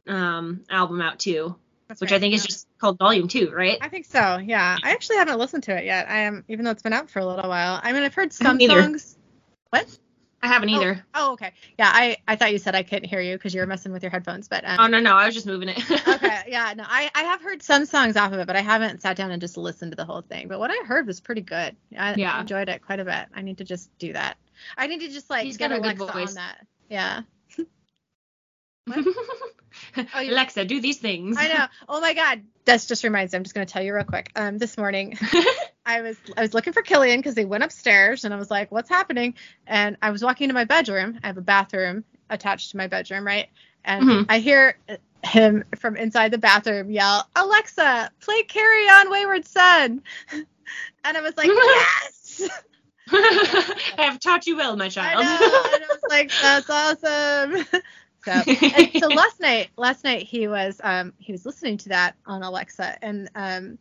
um, 0.05 0.65
album 0.69 1.01
out 1.01 1.19
too, 1.19 1.55
That's 1.87 2.01
which 2.01 2.11
right, 2.11 2.17
I 2.17 2.19
think 2.19 2.33
is 2.33 2.45
just 2.45 2.67
called 2.79 2.97
Volume 2.97 3.27
Two, 3.27 3.51
right? 3.51 3.77
I 3.81 3.89
think 3.89 4.05
so. 4.05 4.37
Yeah. 4.37 4.77
I 4.81 4.91
actually 4.91 5.17
haven't 5.17 5.37
listened 5.37 5.63
to 5.63 5.77
it 5.77 5.85
yet. 5.85 6.09
I 6.09 6.21
am, 6.21 6.43
even 6.47 6.65
though 6.65 6.71
it's 6.71 6.81
been 6.81 6.93
out 6.93 7.09
for 7.09 7.19
a 7.19 7.25
little 7.25 7.47
while. 7.47 7.79
I 7.83 7.93
mean, 7.93 8.03
I've 8.03 8.13
heard 8.15 8.33
some 8.33 8.59
songs. 8.59 9.17
What? 9.69 9.85
I 10.41 10.47
haven't 10.47 10.69
either. 10.69 11.03
Oh, 11.15 11.33
okay. 11.33 11.53
Yeah, 11.79 11.89
I 11.91 12.17
I 12.27 12.35
thought 12.35 12.51
you 12.51 12.59
said 12.59 12.75
I 12.75 12.83
couldn't 12.83 13.09
hear 13.09 13.19
you 13.19 13.35
because 13.35 13.53
you 13.55 13.61
were 13.61 13.67
messing 13.67 13.91
with 13.91 14.03
your 14.03 14.11
headphones, 14.11 14.47
but 14.47 14.63
um, 14.63 14.77
Oh 14.79 14.87
no, 14.87 14.99
no, 14.99 15.15
I 15.15 15.25
was 15.25 15.33
just 15.33 15.47
moving 15.47 15.69
it. 15.69 15.79
okay, 16.07 16.43
yeah, 16.47 16.73
no, 16.77 16.83
I, 16.87 17.09
I 17.15 17.23
have 17.23 17.41
heard 17.41 17.63
some 17.63 17.85
songs 17.85 18.15
off 18.15 18.31
of 18.31 18.39
it, 18.39 18.45
but 18.47 18.55
I 18.55 18.61
haven't 18.61 19.01
sat 19.01 19.15
down 19.17 19.31
and 19.31 19.41
just 19.41 19.57
listened 19.57 19.91
to 19.91 19.95
the 19.95 20.05
whole 20.05 20.21
thing. 20.21 20.47
But 20.47 20.59
what 20.59 20.69
I 20.71 20.85
heard 20.85 21.07
was 21.07 21.19
pretty 21.19 21.41
good. 21.41 21.75
I, 21.97 22.11
I 22.11 22.15
Yeah. 22.15 22.39
enjoyed 22.41 22.69
it 22.69 22.83
quite 22.85 22.99
a 22.99 23.05
bit. 23.05 23.25
I 23.33 23.41
need 23.41 23.57
to 23.57 23.63
just 23.63 23.89
do 23.97 24.13
that. 24.13 24.37
I 24.77 24.85
need 24.87 24.99
to 24.99 25.07
just 25.09 25.29
like 25.31 25.45
He's 25.45 25.57
get 25.57 25.69
got 25.69 25.77
a 25.79 25.81
good 25.81 25.97
voice. 25.97 26.29
on 26.29 26.33
that. 26.35 26.65
Yeah, 26.89 27.21
Oh, 28.87 29.03
Alexa, 30.13 30.65
do 30.65 30.81
these 30.81 30.97
things. 30.97 31.37
I 31.39 31.47
know. 31.47 31.65
Oh 31.89 32.01
my 32.01 32.13
God, 32.13 32.41
this 32.65 32.85
just 32.87 33.03
reminds 33.03 33.33
me. 33.33 33.37
I'm 33.37 33.43
just 33.43 33.53
gonna 33.53 33.65
tell 33.65 33.83
you 33.83 33.93
real 33.93 34.03
quick. 34.03 34.31
Um, 34.35 34.57
this 34.57 34.77
morning 34.77 35.17
I 35.85 36.01
was 36.01 36.17
I 36.35 36.41
was 36.41 36.53
looking 36.53 36.73
for 36.73 36.81
Killian 36.81 37.19
because 37.19 37.35
they 37.35 37.45
went 37.45 37.63
upstairs 37.63 38.23
and 38.25 38.33
I 38.33 38.37
was 38.37 38.49
like, 38.49 38.71
what's 38.71 38.89
happening? 38.89 39.35
And 39.67 39.97
I 40.01 40.11
was 40.11 40.23
walking 40.23 40.47
to 40.49 40.53
my 40.53 40.65
bedroom. 40.65 41.19
I 41.23 41.27
have 41.27 41.37
a 41.37 41.41
bathroom 41.41 42.03
attached 42.29 42.71
to 42.71 42.77
my 42.77 42.87
bedroom, 42.87 43.25
right? 43.25 43.47
And 43.83 44.03
Mhm. 44.03 44.25
I 44.29 44.39
hear 44.39 44.77
him 45.23 45.63
from 45.77 45.95
inside 45.95 46.31
the 46.31 46.37
bathroom 46.37 46.89
yell, 46.89 47.27
Alexa, 47.35 48.11
play 48.19 48.43
Carry 48.43 48.87
On 48.89 49.09
Wayward 49.11 49.45
Son. 49.45 50.01
And 51.03 51.15
I 51.15 51.21
was 51.21 51.37
like, 51.37 51.47
yes. 51.55 52.49
I 53.11 53.93
have 53.99 54.19
taught 54.19 54.47
you 54.47 54.57
well, 54.57 54.75
my 54.75 54.89
child. 54.89 55.23
I 55.23 55.23
know. 55.23 55.75
And 55.75 55.83
I 55.83 55.87
was 55.87 56.03
like, 56.09 56.31
that's 56.41 56.69
awesome. 56.69 57.81
So, 58.25 58.45
and 58.73 58.89
so 58.95 59.09
last 59.11 59.39
night, 59.39 59.69
last 59.77 60.03
night 60.03 60.23
he 60.23 60.47
was 60.47 60.79
um 60.83 61.13
he 61.19 61.31
was 61.31 61.45
listening 61.45 61.77
to 61.79 61.89
that 61.89 62.15
on 62.25 62.43
Alexa, 62.43 62.97
and 63.03 63.29
um 63.35 63.79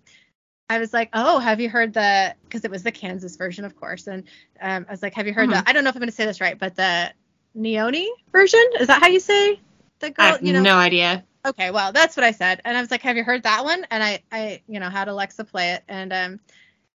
I 0.68 0.78
was 0.78 0.92
like, 0.92 1.10
oh, 1.12 1.38
have 1.38 1.60
you 1.60 1.68
heard 1.70 1.92
the? 1.94 2.34
Because 2.44 2.64
it 2.64 2.70
was 2.70 2.82
the 2.82 2.92
Kansas 2.92 3.36
version, 3.36 3.64
of 3.64 3.76
course, 3.76 4.06
and 4.06 4.24
um 4.60 4.86
I 4.88 4.92
was 4.92 5.02
like, 5.02 5.14
have 5.14 5.26
you 5.26 5.34
heard 5.34 5.50
Mhm. 5.50 5.52
the? 5.52 5.68
I 5.68 5.72
don't 5.72 5.84
know 5.84 5.90
if 5.90 5.96
I'm 5.96 6.00
going 6.00 6.10
to 6.10 6.16
say 6.16 6.26
this 6.26 6.40
right, 6.40 6.58
but 6.58 6.76
the 6.76 7.12
Neoni 7.56 8.08
version 8.32 8.64
is 8.80 8.88
that 8.88 9.02
how 9.02 9.08
you 9.08 9.20
say 9.20 9.60
the 10.00 10.10
I 10.18 10.24
girl? 10.24 10.26
have 10.28 10.42
You 10.42 10.52
know, 10.52 10.62
no 10.62 10.76
idea. 10.76 11.24
Okay, 11.46 11.70
well, 11.70 11.92
that's 11.92 12.16
what 12.16 12.24
I 12.24 12.32
said. 12.32 12.60
And 12.64 12.76
I 12.76 12.80
was 12.80 12.90
like, 12.90 13.02
"Have 13.02 13.16
you 13.16 13.24
heard 13.24 13.42
that 13.44 13.64
one?" 13.64 13.86
And 13.90 14.02
I, 14.02 14.22
I, 14.32 14.62
you 14.66 14.80
know, 14.80 14.90
had 14.90 15.08
Alexa 15.08 15.44
play 15.44 15.72
it, 15.72 15.84
and 15.88 16.12
um, 16.12 16.40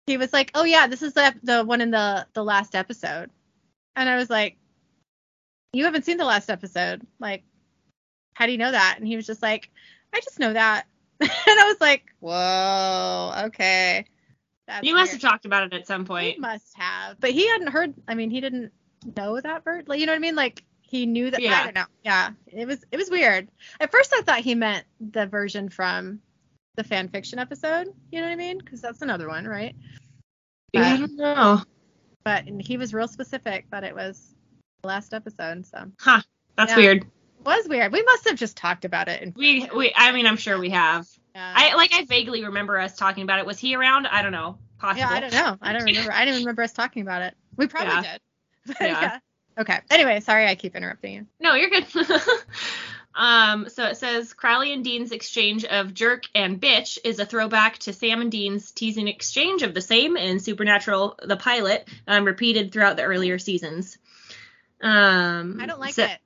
he 0.07 0.17
was 0.17 0.34
like, 0.34 0.51
"Oh 0.55 0.63
yeah, 0.65 0.88
this 0.88 1.01
is 1.03 1.13
the 1.13 1.35
the 1.43 1.63
one 1.63 1.81
in 1.81 1.91
the 1.91 2.27
the 2.34 2.43
last 2.43 2.76
episode." 2.76 3.30
And 3.95 4.09
I 4.09 4.15
was 4.17 4.30
like, 4.30 4.57
"You 5.74 5.86
haven't 5.86 6.06
seen 6.06 6.18
the 6.18 6.26
last 6.26 6.50
episode. 6.50 7.06
Like, 7.20 7.44
how 8.34 8.46
do 8.46 8.52
you 8.52 8.58
know 8.58 8.72
that?" 8.72 8.96
And 8.98 9.08
he 9.08 9.16
was 9.16 9.26
just 9.26 9.41
like, 9.41 9.70
"I 10.14 10.20
just 10.22 10.40
know 10.40 10.54
that." 10.54 10.86
and 11.20 11.30
I 11.32 11.68
was 11.68 11.82
like, 11.82 12.06
"Whoa, 12.20 13.34
okay." 13.48 14.06
That's 14.68 14.86
You 14.86 14.94
must 14.94 15.12
weird. 15.14 15.22
have 15.24 15.32
talked 15.32 15.46
about 15.46 15.64
it 15.64 15.74
at 15.74 15.88
some 15.88 16.02
He 16.02 16.08
point. 16.08 16.40
must 16.40 16.78
have, 16.78 17.20
but 17.20 17.32
he 17.32 17.48
hadn't 17.48 17.68
heard. 17.68 17.94
I 18.08 18.14
mean, 18.16 18.30
he 18.30 18.40
didn't 18.40 18.72
know 19.18 19.40
that 19.41 19.64
bird. 19.64 19.88
Like, 19.90 20.00
you 20.00 20.06
know 20.06 20.12
what 20.12 20.18
I 20.18 20.20
mean? 20.20 20.36
Like, 20.36 20.64
he 20.82 21.06
knew 21.06 21.32
that. 21.32 21.41
Yeah. 21.41 21.60
I 21.60 21.64
don't 21.66 21.76
know. 21.76 21.86
Yeah, 22.04 22.32
it 22.48 22.68
was 22.68 22.84
it 22.91 22.98
was 22.98 23.10
weird. 23.10 23.50
At 23.80 23.91
first, 23.91 24.14
I 24.14 24.22
thought 24.22 24.40
he 24.40 24.56
meant 24.56 24.86
the 25.00 25.26
version 25.26 25.70
from 25.70 26.20
the 26.76 26.84
fan 26.84 27.10
fiction 27.10 27.40
episode. 27.40 27.88
You 28.12 28.22
know 28.22 28.28
what 28.28 28.34
I 28.34 28.38
mean? 28.38 28.58
Because 28.60 28.80
that's 28.82 29.02
another 29.02 29.28
one, 29.28 29.46
right? 29.48 29.76
I 30.76 30.98
don't 30.98 31.16
know. 31.18 31.62
But 32.24 32.46
he 32.60 32.78
was 32.78 32.94
real 32.94 33.08
specific 33.08 33.66
that 33.72 33.84
it 33.84 33.96
was 33.96 34.36
last 34.84 35.14
episode. 35.14 35.65
So 35.65 35.91
Huh. 35.99 36.22
That's 36.56 36.72
Yeah. 36.72 36.77
weird. 36.77 36.97
it 37.03 37.06
was 37.45 37.68
weird. 37.68 37.91
We 37.91 38.01
must 38.03 38.27
have 38.30 38.38
just 38.38 38.57
talked 38.57 38.85
about 38.85 39.07
it. 39.07 39.22
And 39.22 39.35
We 39.35 39.69
we 39.73 39.91
I 39.95 40.11
mean 40.11 40.26
I'm 40.26 40.38
sure 40.38 40.57
we 40.60 40.69
have. 40.72 41.07
yeah. 41.35 41.53
I 41.56 41.76
like 41.76 41.93
I 41.93 42.06
vaguely 42.06 42.43
remember 42.45 42.77
us 42.80 42.95
talking 42.95 43.23
about 43.23 43.39
it. 43.39 43.45
Was 43.45 43.60
he 43.60 43.76
around? 43.76 44.07
I 44.07 44.22
don't 44.22 44.31
know. 44.31 44.57
Possible. 44.80 44.99
yeah, 44.99 45.10
I 45.10 45.19
don't 45.19 45.34
know. 45.34 45.57
I 45.61 45.73
don't 45.73 45.84
remember. 45.84 46.11
I 46.14 46.19
didn't 46.26 46.35
even 46.35 46.45
remember 46.45 46.64
us 46.64 46.73
talking 46.73 47.01
about 47.01 47.22
it. 47.22 47.35
We 47.57 47.68
probably 47.68 47.93
Yeah. 47.93 48.18
did. 48.65 48.76
Yeah. 48.81 49.19
Okay. 49.57 49.80
Anyway, 49.89 50.19
sorry 50.22 50.45
I 50.47 50.56
keep 50.56 50.76
interrupting 50.76 51.14
you. 51.14 51.26
No, 51.41 51.56
you're 51.56 51.69
good. 51.69 51.85
um, 53.15 53.68
so 53.68 53.85
it 53.88 53.97
says 53.97 54.34
Crowley 54.34 54.72
and 54.72 54.84
Dean's 54.85 55.11
exchange 55.11 55.65
of 55.65 55.93
jerk 55.93 56.23
and 56.34 56.61
bitch 56.61 56.97
is 57.03 57.19
a 57.19 57.26
throwback 57.26 57.77
to 57.80 57.91
Sam 57.93 58.22
and 58.22 58.31
Dean's 58.31 58.72
teasing 58.72 59.07
exchange 59.10 59.61
of 59.64 59.73
the 59.73 59.81
same 59.81 60.15
in 60.15 60.39
Supernatural 60.39 61.19
the 61.23 61.35
pilot, 61.35 61.88
um, 62.07 62.23
repeated 62.23 62.72
throughout 62.72 62.95
the 62.95 63.03
earlier 63.03 63.38
seasons. 63.39 63.97
Um, 64.81 65.60
I 65.61 65.65
don't 65.65 65.80
like 65.80 65.93
so- 65.93 66.06
it. 66.06 66.19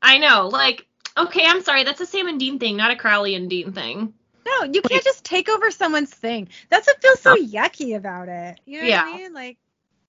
I 0.00 0.18
know, 0.18 0.48
like, 0.48 0.86
okay, 1.16 1.44
I'm 1.46 1.62
sorry, 1.62 1.84
that's 1.84 2.00
a 2.00 2.06
Sam 2.06 2.26
and 2.26 2.40
Dean 2.40 2.58
thing, 2.58 2.76
not 2.76 2.90
a 2.90 2.96
Crowley 2.96 3.34
and 3.36 3.48
Dean 3.48 3.72
thing. 3.72 4.14
No, 4.44 4.64
you 4.64 4.82
can't 4.82 5.04
just 5.04 5.24
take 5.24 5.48
over 5.48 5.70
someone's 5.70 6.10
thing. 6.12 6.48
That's 6.68 6.88
what 6.88 7.00
feels 7.00 7.20
so 7.20 7.36
yucky 7.36 7.94
about 7.96 8.28
it. 8.28 8.58
You 8.66 8.80
know 8.82 8.88
Yeah. 8.88 9.04
what 9.04 9.14
I 9.14 9.16
mean? 9.18 9.32
Like, 9.32 9.58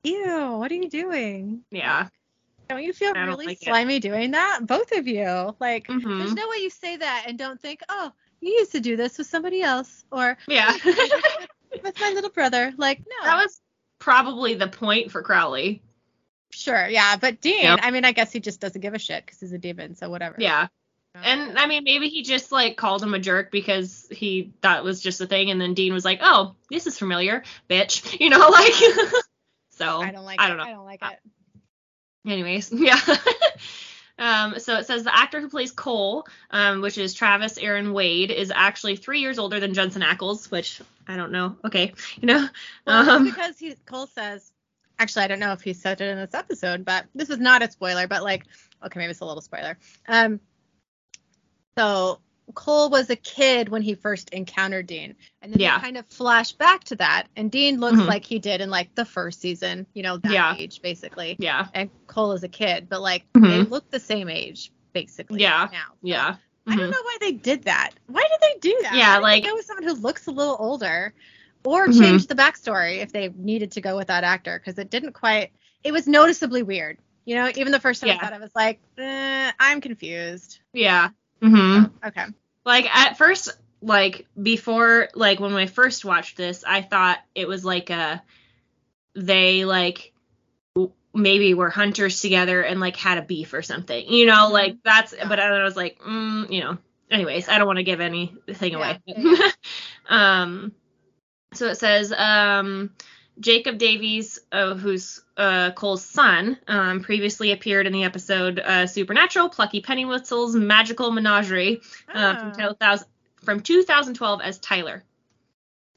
ew, 0.03 0.53
what 0.57 0.71
are 0.71 0.75
you 0.75 0.89
doing? 0.89 1.61
Yeah. 1.69 2.07
Don't 2.69 2.81
you 2.81 2.93
feel 2.93 3.13
don't 3.13 3.27
really 3.27 3.45
like 3.45 3.61
it. 3.61 3.65
slimy 3.65 3.99
doing 3.99 4.31
that? 4.31 4.61
Both 4.65 4.91
of 4.93 5.07
you. 5.07 5.55
Like, 5.59 5.85
there's 5.87 6.01
hmm 6.03 6.33
no 6.33 6.47
way 6.49 6.57
you 6.61 6.71
say 6.71 6.97
that 6.97 7.25
and 7.27 7.37
don't 7.37 7.61
think, 7.61 7.81
oh, 7.89 8.11
you 8.41 8.53
used 8.53 8.71
to 8.71 8.79
do 8.79 8.95
this 8.97 9.19
with 9.19 9.27
somebody 9.27 9.61
else 9.61 10.03
or 10.11 10.37
Yeah. 10.47 10.73
with 11.83 11.99
my 11.99 12.09
little 12.15 12.31
brother. 12.31 12.73
Like, 12.77 12.99
no. 12.99 13.25
that 13.25 13.35
was 13.37 13.61
probably 13.99 14.55
the 14.55 14.67
point 14.67 15.11
for 15.11 15.21
Crowley. 15.21 15.83
Sure, 16.53 16.87
yeah. 16.87 17.17
But 17.17 17.41
Dean, 17.41 17.63
Yep. 17.63 17.79
I 17.81 17.91
mean, 17.91 18.05
I 18.05 18.11
guess 18.11 18.31
he 18.31 18.39
just 18.39 18.59
doesn't 18.59 18.81
give 18.81 18.93
a 18.93 18.99
shit 18.99 19.25
because 19.25 19.39
he's 19.39 19.51
a 19.53 19.57
demon, 19.57 19.95
so 19.95 20.09
whatever. 20.09 20.35
Yeah. 20.39 20.67
Uh, 21.15 21.19
And 21.23 21.59
I 21.59 21.67
mean, 21.67 21.83
maybe 21.83 22.09
he 22.09 22.23
just 22.23 22.51
like 22.51 22.75
called 22.77 23.03
him 23.03 23.13
a 23.13 23.19
jerk 23.19 23.51
because 23.51 24.07
he 24.11 24.53
that 24.61 24.83
was 24.83 25.01
just 25.01 25.21
a 25.21 25.27
thing, 25.27 25.51
and 25.51 25.59
then 25.61 25.73
Dean 25.75 25.93
was 25.93 26.03
like, 26.05 26.19
"Oh, 26.21 26.55
this 26.69 26.87
is 26.87 26.97
familiar, 26.97 27.43
bitch," 27.69 28.17
you 28.19 28.29
know, 28.29 28.47
like. 28.49 28.73
so 29.71 30.01
I 30.01 30.11
don't 30.11 30.25
like 30.25 30.39
I 30.39 30.47
don't 30.47 30.57
know. 30.57 30.63
I 30.63 30.71
don't 30.71 30.85
like 30.85 31.03
Uh, 31.03 31.11
it. 31.13 31.19
Anyways, 32.31 32.71
yeah. 32.75 32.99
um, 34.17 34.59
so 34.59 34.77
it 34.77 34.85
says 34.87 35.03
the 35.03 35.13
actor 35.15 35.41
who 35.41 35.49
plays 35.49 35.71
Cole, 35.71 36.25
um, 36.51 36.81
which 36.81 36.97
is 36.97 37.13
Travis 37.13 37.57
Aaron 37.57 37.91
Wade, 37.91 38.31
is 38.31 38.51
actually 38.55 38.95
three 38.95 39.19
years 39.19 39.39
older 39.39 39.59
than 39.59 39.73
Jensen 39.73 40.01
Ackles, 40.01 40.49
which 40.49 40.81
I 41.07 41.17
don't 41.17 41.31
know. 41.33 41.57
Okay, 41.65 41.93
you 42.21 42.27
know. 42.27 42.47
Well, 42.87 43.09
um, 43.09 43.25
because 43.25 43.59
he 43.59 43.75
Cole 43.85 44.07
says 44.07 44.52
actually 44.99 45.23
I 45.23 45.27
don't 45.27 45.39
know 45.39 45.51
if 45.53 45.61
he 45.61 45.73
said 45.73 46.01
it 46.01 46.09
in 46.09 46.17
this 46.17 46.33
episode, 46.33 46.85
but 46.85 47.05
this 47.15 47.29
is 47.29 47.39
not 47.39 47.61
a 47.63 47.69
spoiler, 47.71 48.07
but 48.07 48.23
like 48.23 48.45
okay, 48.85 48.99
maybe 48.99 49.11
it's 49.11 49.19
a 49.21 49.25
little 49.25 49.41
spoiler. 49.41 49.77
Um 50.07 50.39
so 51.77 52.19
Cole 52.55 52.89
was 52.89 53.09
a 53.09 53.15
kid 53.15 53.69
when 53.69 53.81
he 53.81 53.95
first 53.95 54.29
encountered 54.31 54.85
Dean. 54.85 55.15
And 55.41 55.53
then 55.53 55.59
Yeah. 55.61 55.77
they 55.77 55.83
kind 55.85 55.97
of 55.97 56.05
flash 56.07 56.51
back 56.51 56.83
to 56.85 56.95
that. 56.97 57.27
And 57.37 57.49
Dean 57.49 57.79
looks 57.79 57.97
Mhm. 57.99 58.05
like 58.07 58.25
he 58.25 58.37
did 58.37 58.59
in 58.61 58.69
like 58.69 58.93
the 58.95 59.05
first 59.05 59.39
season, 59.39 59.87
you 59.93 60.03
know, 60.03 60.17
that 60.17 60.31
Yeah. 60.31 60.55
age 60.55 60.81
basically. 60.81 61.37
yeah, 61.39 61.67
And 61.73 61.89
Cole 62.07 62.33
is 62.33 62.43
a 62.43 62.49
kid, 62.49 62.89
but 62.89 63.01
like 63.01 63.23
Mhm. 63.33 63.47
they 63.49 63.61
look 63.63 63.89
the 63.89 63.99
same 63.99 64.29
age 64.29 64.71
basically 64.91 65.41
Yeah. 65.41 65.69
now. 65.71 65.85
So 65.93 65.97
yeah. 66.03 66.35
I 66.67 66.75
don't 66.75 66.89
Mhm. 66.89 66.91
know 66.91 67.01
why 67.03 67.17
they 67.21 67.31
did 67.31 67.63
that. 67.63 67.91
Why 68.07 68.21
did 68.21 68.39
they 68.41 68.59
do 68.59 68.77
that? 68.83 68.93
Yeah, 68.95 69.19
Why 69.19 69.35
did 69.35 69.43
they 69.45 69.47
like- 69.49 69.57
with 69.57 69.65
someone 69.65 69.83
who 69.85 69.93
looks 69.95 70.27
a 70.27 70.31
little 70.31 70.57
older, 70.59 71.13
or 71.65 71.87
Mhm. 71.87 71.99
change 71.99 72.27
the 72.27 72.35
backstory 72.35 72.99
if 73.01 73.11
they 73.11 73.29
needed 73.29 73.71
to 73.73 73.81
go 73.81 73.95
with 73.95 74.07
that 74.07 74.23
actor 74.23 74.59
because 74.59 74.77
it 74.79 74.89
didn't 74.89 75.13
quite. 75.13 75.51
It 75.83 75.91
was 75.91 76.07
noticeably 76.07 76.63
weird. 76.63 76.97
You 77.25 77.35
know, 77.35 77.49
even 77.55 77.71
the 77.71 77.79
first 77.79 78.01
time 78.01 78.09
Yeah. 78.09 78.15
I 78.15 78.19
thought 78.19 78.33
I 78.33 78.39
was 78.39 78.51
like, 78.55 78.79
eh, 78.97 79.51
I'm 79.59 79.81
confused. 79.81 80.59
Yeah. 80.73 81.09
hmm 81.41 81.83
Okay. 82.05 82.25
like 82.65 82.93
at 82.95 83.17
first 83.17 83.49
like 83.81 84.25
before 84.41 85.09
like 85.13 85.39
when 85.39 85.53
I 85.53 85.65
first 85.67 86.05
watched 86.05 86.37
this 86.37 86.63
I 86.65 86.81
thought 86.81 87.19
it 87.35 87.47
was 87.47 87.65
like 87.65 87.89
a 87.89 88.21
they 89.15 89.65
like 89.65 90.13
maybe 91.13 91.53
were 91.53 91.69
hunters 91.69 92.21
together 92.21 92.61
and 92.61 92.79
like 92.79 92.95
had 92.95 93.17
a 93.17 93.21
beef 93.21 93.53
or 93.53 93.61
something 93.61 94.07
you 94.11 94.25
know 94.25 94.47
Mhm. 94.49 94.51
like 94.51 94.77
that's 94.83 95.13
Yeah. 95.13 95.27
but 95.27 95.39
I 95.39 95.63
was 95.63 95.75
like 95.75 95.99
mm, 95.99 96.49
you 96.51 96.61
know 96.61 96.77
anyways 97.11 97.47
I 97.49 97.57
don't 97.57 97.67
want 97.67 97.77
to 97.77 97.83
give 97.83 97.99
anything 98.01 98.71
Yeah, 98.73 98.77
away 98.77 98.99
um 100.09 100.71
so 101.55 101.67
it 101.67 101.75
says 101.77 102.11
um 102.15 102.91
Jacob 103.39 103.79
Davies, 103.79 104.39
uh, 104.51 104.75
who's 104.75 105.21
uh, 105.37 105.71
Cole's 105.71 106.05
son, 106.05 106.55
um, 106.67 107.01
previously 107.01 107.51
appeared 107.51 107.87
in 107.87 107.93
the 107.93 108.03
episode 108.03 108.59
uh, 108.59 108.85
Supernatural, 108.85 109.49
Plucky 109.49 109.81
Pennywhistle's 109.81 110.55
Magical 110.55 111.09
Menagerie, 111.09 111.81
uh, 112.13 112.37
from, 112.53 112.63
Oh. 112.63 112.69
2000, 112.69 113.07
from 113.43 113.59
2012 113.61 114.39
as 114.41 114.59
Tyler. 114.59 115.03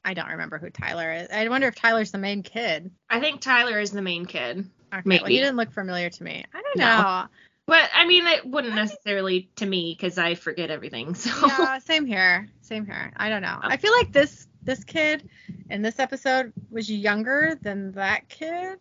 I 0.03 0.15
don't 0.15 0.29
remember 0.29 0.57
who 0.57 0.71
Tyler 0.71 1.11
is. 1.13 1.27
I 1.29 1.47
wonder 1.47 1.67
if 1.67 1.75
Tyler's 1.75 2.11
the 2.11 2.17
main 2.17 2.41
kid. 2.41 2.89
I 3.07 3.19
think 3.19 3.39
Tyler 3.41 3.79
is 3.79 3.91
the 3.91 4.01
main 4.01 4.25
kid. 4.25 4.67
Okay, 4.91 5.01
Maybe. 5.05 5.21
Well, 5.21 5.29
he 5.29 5.37
didn't 5.37 5.57
look 5.57 5.71
familiar 5.71 6.09
to 6.09 6.23
me. 6.23 6.43
I 6.55 6.61
don't 6.61 6.77
No. 6.77 6.85
know. 7.01 7.23
But 7.67 7.89
I 7.93 8.07
mean, 8.07 8.25
it 8.25 8.45
wouldn't 8.47 8.73
necessarily 8.73 9.49
to 9.57 9.65
me 9.65 9.93
because 9.95 10.17
I 10.17 10.33
forget 10.35 10.71
everything. 10.71 11.13
So 11.15 11.29
yeah, 11.45 11.77
same 11.79 12.05
here. 12.05 12.47
Same 12.61 12.85
here. 12.85 13.11
I 13.17 13.27
don't 13.29 13.41
know. 13.41 13.59
Oh. 13.61 13.67
I 13.67 13.75
feel 13.77 13.91
like 13.91 14.11
this 14.13 14.46
this 14.63 14.83
kid 14.83 15.29
in 15.69 15.81
this 15.81 15.99
episode 15.99 16.53
was 16.69 16.89
younger 16.89 17.57
than 17.61 17.91
that 17.93 18.29
kid, 18.29 18.79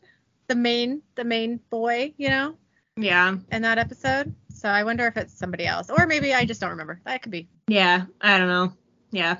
the 0.48 0.54
main 0.54 1.02
the 1.14 1.24
main 1.24 1.60
boy, 1.70 2.14
you 2.16 2.28
know, 2.30 2.56
yeah, 2.96 3.36
in 3.52 3.62
that 3.62 3.78
episode. 3.78 4.34
So 4.54 4.68
I 4.68 4.84
wonder 4.84 5.06
if 5.06 5.16
it's 5.16 5.36
somebody 5.36 5.66
else, 5.66 5.90
or 5.90 6.06
maybe 6.06 6.32
I 6.32 6.44
just 6.44 6.60
don't 6.60 6.70
remember. 6.70 7.00
That 7.04 7.22
could 7.22 7.32
be. 7.32 7.48
yeah, 7.68 8.06
I 8.20 8.38
don't 8.38 8.48
know. 8.48 8.72
Yeah. 9.10 9.36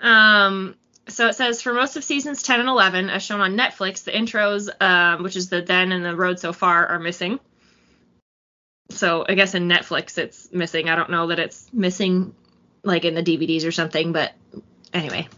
Um. 0.00 0.74
So 1.08 1.28
it 1.28 1.34
says 1.34 1.62
for 1.62 1.72
most 1.72 1.96
of 1.96 2.02
seasons 2.02 2.42
10 2.42 2.58
and 2.58 2.68
11, 2.68 3.10
as 3.10 3.22
shown 3.22 3.40
on 3.40 3.56
Netflix, 3.56 4.02
the 4.02 4.10
intros, 4.10 4.68
um, 4.82 5.22
which 5.22 5.36
is 5.36 5.48
the 5.48 5.62
then 5.62 5.92
and 5.92 6.04
the 6.04 6.16
road 6.16 6.40
so 6.40 6.52
far, 6.52 6.84
are 6.88 6.98
missing. 6.98 7.38
So 8.90 9.24
I 9.28 9.34
guess 9.34 9.54
in 9.54 9.68
Netflix 9.68 10.18
it's 10.18 10.52
missing. 10.52 10.88
I 10.88 10.96
don't 10.96 11.10
know 11.10 11.28
that 11.28 11.38
it's 11.38 11.72
missing 11.72 12.34
like 12.82 13.04
in 13.04 13.14
the 13.14 13.22
DVDs 13.22 13.66
or 13.66 13.72
something, 13.72 14.12
but 14.12 14.32
anyway, 14.96 15.28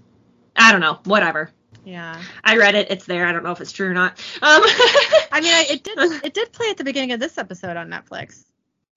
I 0.56 0.72
don't 0.72 0.80
know. 0.80 0.98
Whatever. 1.04 1.50
Yeah. 1.84 2.20
I 2.44 2.56
read 2.56 2.74
it. 2.74 2.90
It's 2.90 3.06
there. 3.06 3.26
I 3.26 3.32
don't 3.32 3.42
know 3.44 3.52
if 3.52 3.60
it's 3.60 3.72
true 3.72 3.88
or 3.88 3.94
not. 3.94 4.12
Um. 4.42 4.62
I 5.32 5.40
mean, 5.42 5.54
I, 5.54 5.66
it 5.70 5.84
did 5.84 5.98
it 6.24 6.34
did 6.34 6.52
play 6.52 6.68
at 6.70 6.76
the 6.76 6.84
beginning 6.84 7.12
of 7.12 7.20
this 7.20 7.38
episode 7.38 7.76
on 7.76 7.88
Netflix. 7.88 8.44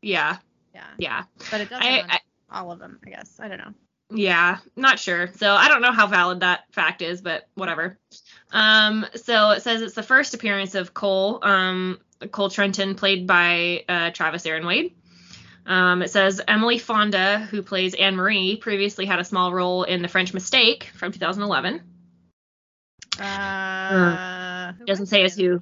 yeah. 0.01 0.37
Yeah. 0.73 0.87
Yeah. 0.97 1.23
But 1.49 1.61
it 1.61 1.69
doesn't 1.69 1.85
I, 1.85 2.03
I 2.07 2.19
all 2.49 2.71
of 2.71 2.79
them, 2.79 2.99
I 3.05 3.09
guess. 3.09 3.39
I 3.39 3.47
don't 3.47 3.57
know. 3.57 3.73
Yeah, 4.13 4.57
not 4.75 4.99
sure. 4.99 5.29
So 5.37 5.53
I 5.53 5.69
don't 5.69 5.81
know 5.81 5.91
how 5.91 6.07
valid 6.07 6.41
that 6.41 6.65
fact 6.71 7.01
is, 7.01 7.21
but 7.21 7.47
whatever. 7.55 7.97
Um, 8.51 9.05
so 9.15 9.51
it 9.51 9.61
says 9.61 9.81
it's 9.81 9.95
the 9.95 10.03
first 10.03 10.33
appearance 10.33 10.75
of 10.75 10.93
Cole, 10.93 11.39
um, 11.41 11.99
Cole 12.31 12.49
Trenton, 12.49 12.95
played 12.95 13.25
by 13.25 13.85
uh, 13.87 14.11
Travis 14.11 14.45
Aaron 14.45 14.65
Wade. 14.65 14.95
Um, 15.65 16.01
it 16.01 16.09
says 16.09 16.41
Emily 16.47 16.77
Fonda, 16.79 17.39
who 17.39 17.61
plays 17.61 17.93
Anne 17.93 18.15
Marie, 18.15 18.55
previously 18.57 19.05
had 19.05 19.19
a 19.19 19.23
small 19.23 19.53
role 19.53 19.83
in 19.83 20.01
The 20.01 20.07
French 20.07 20.33
Mistake 20.33 20.89
from 20.95 21.11
2011. 21.11 21.81
Uh, 23.19 24.73
who 24.73 24.85
doesn't 24.85 25.07
say 25.07 25.23
as 25.23 25.35
who. 25.35 25.61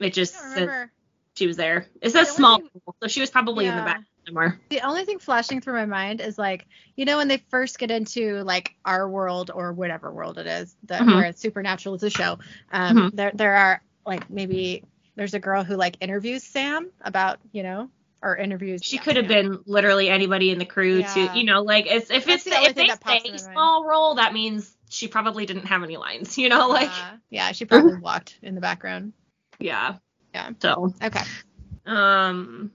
It 0.00 0.12
just 0.12 0.34
says 0.34 0.88
she 1.36 1.46
was 1.46 1.56
there. 1.56 1.86
It 2.02 2.10
says 2.10 2.30
small, 2.30 2.60
role, 2.60 2.94
so 3.02 3.08
she 3.08 3.20
was 3.20 3.30
probably 3.30 3.66
in 3.66 3.76
the 3.76 3.82
back. 3.82 4.02
somewhere. 4.26 4.58
The 4.70 4.80
only 4.80 5.04
thing 5.04 5.20
flashing 5.20 5.60
through 5.60 5.74
my 5.74 5.86
mind 5.86 6.20
is 6.20 6.36
like, 6.36 6.66
you 6.96 7.04
know, 7.04 7.18
when 7.18 7.28
they 7.28 7.36
first 7.50 7.78
get 7.78 7.90
into 7.92 8.42
like 8.42 8.74
our 8.84 9.08
world 9.08 9.52
or 9.54 9.72
whatever 9.72 10.10
world 10.10 10.38
it 10.38 10.46
is, 10.48 10.74
that 10.84 11.02
Mhm. 11.02 11.14
where 11.14 11.24
it's 11.26 11.40
supernatural 11.40 11.94
is 11.94 12.02
a 12.02 12.10
show. 12.10 12.38
Um, 12.72 12.96
Mhm. 12.96 13.10
there 13.14 13.30
there 13.34 13.54
are 13.54 13.82
like 14.04 14.28
maybe 14.28 14.82
there's 15.14 15.34
a 15.34 15.38
girl 15.38 15.62
who 15.62 15.76
like 15.76 15.96
interviews 16.00 16.42
Sam 16.42 16.90
about, 17.00 17.38
you 17.52 17.62
know, 17.62 17.88
or 18.22 18.36
interviews. 18.36 18.80
She 18.82 18.96
yeah, 18.96 19.02
could 19.02 19.16
have 19.16 19.30
yeah. 19.30 19.42
been 19.42 19.58
literally 19.66 20.08
anybody 20.08 20.50
in 20.50 20.58
the 20.58 20.64
crew 20.64 21.00
Yeah. 21.00 21.14
to, 21.14 21.38
you 21.38 21.44
know, 21.44 21.62
like 21.62 21.86
it's, 21.86 22.10
if 22.10 22.24
That's 22.24 22.46
it's 22.46 22.56
the 22.56 22.62
if 22.70 22.74
they 22.74 22.88
say 22.88 23.30
mind. 23.30 23.40
small 23.40 23.84
role, 23.84 24.14
that 24.16 24.32
means 24.32 24.74
she 24.88 25.08
probably 25.08 25.46
didn't 25.46 25.66
have 25.66 25.82
any 25.82 25.96
lines, 25.96 26.38
you 26.38 26.48
know, 26.48 26.68
like 26.68 26.90
Uh, 26.90 27.16
yeah, 27.30 27.52
she 27.52 27.64
probably 27.64 27.96
walked 28.00 28.38
in 28.42 28.54
the 28.54 28.60
background. 28.60 29.12
yeah, 29.58 29.96
Yeah. 30.34 30.50
So 30.60 30.94
Okay. 31.02 31.22
Um, 31.86 32.72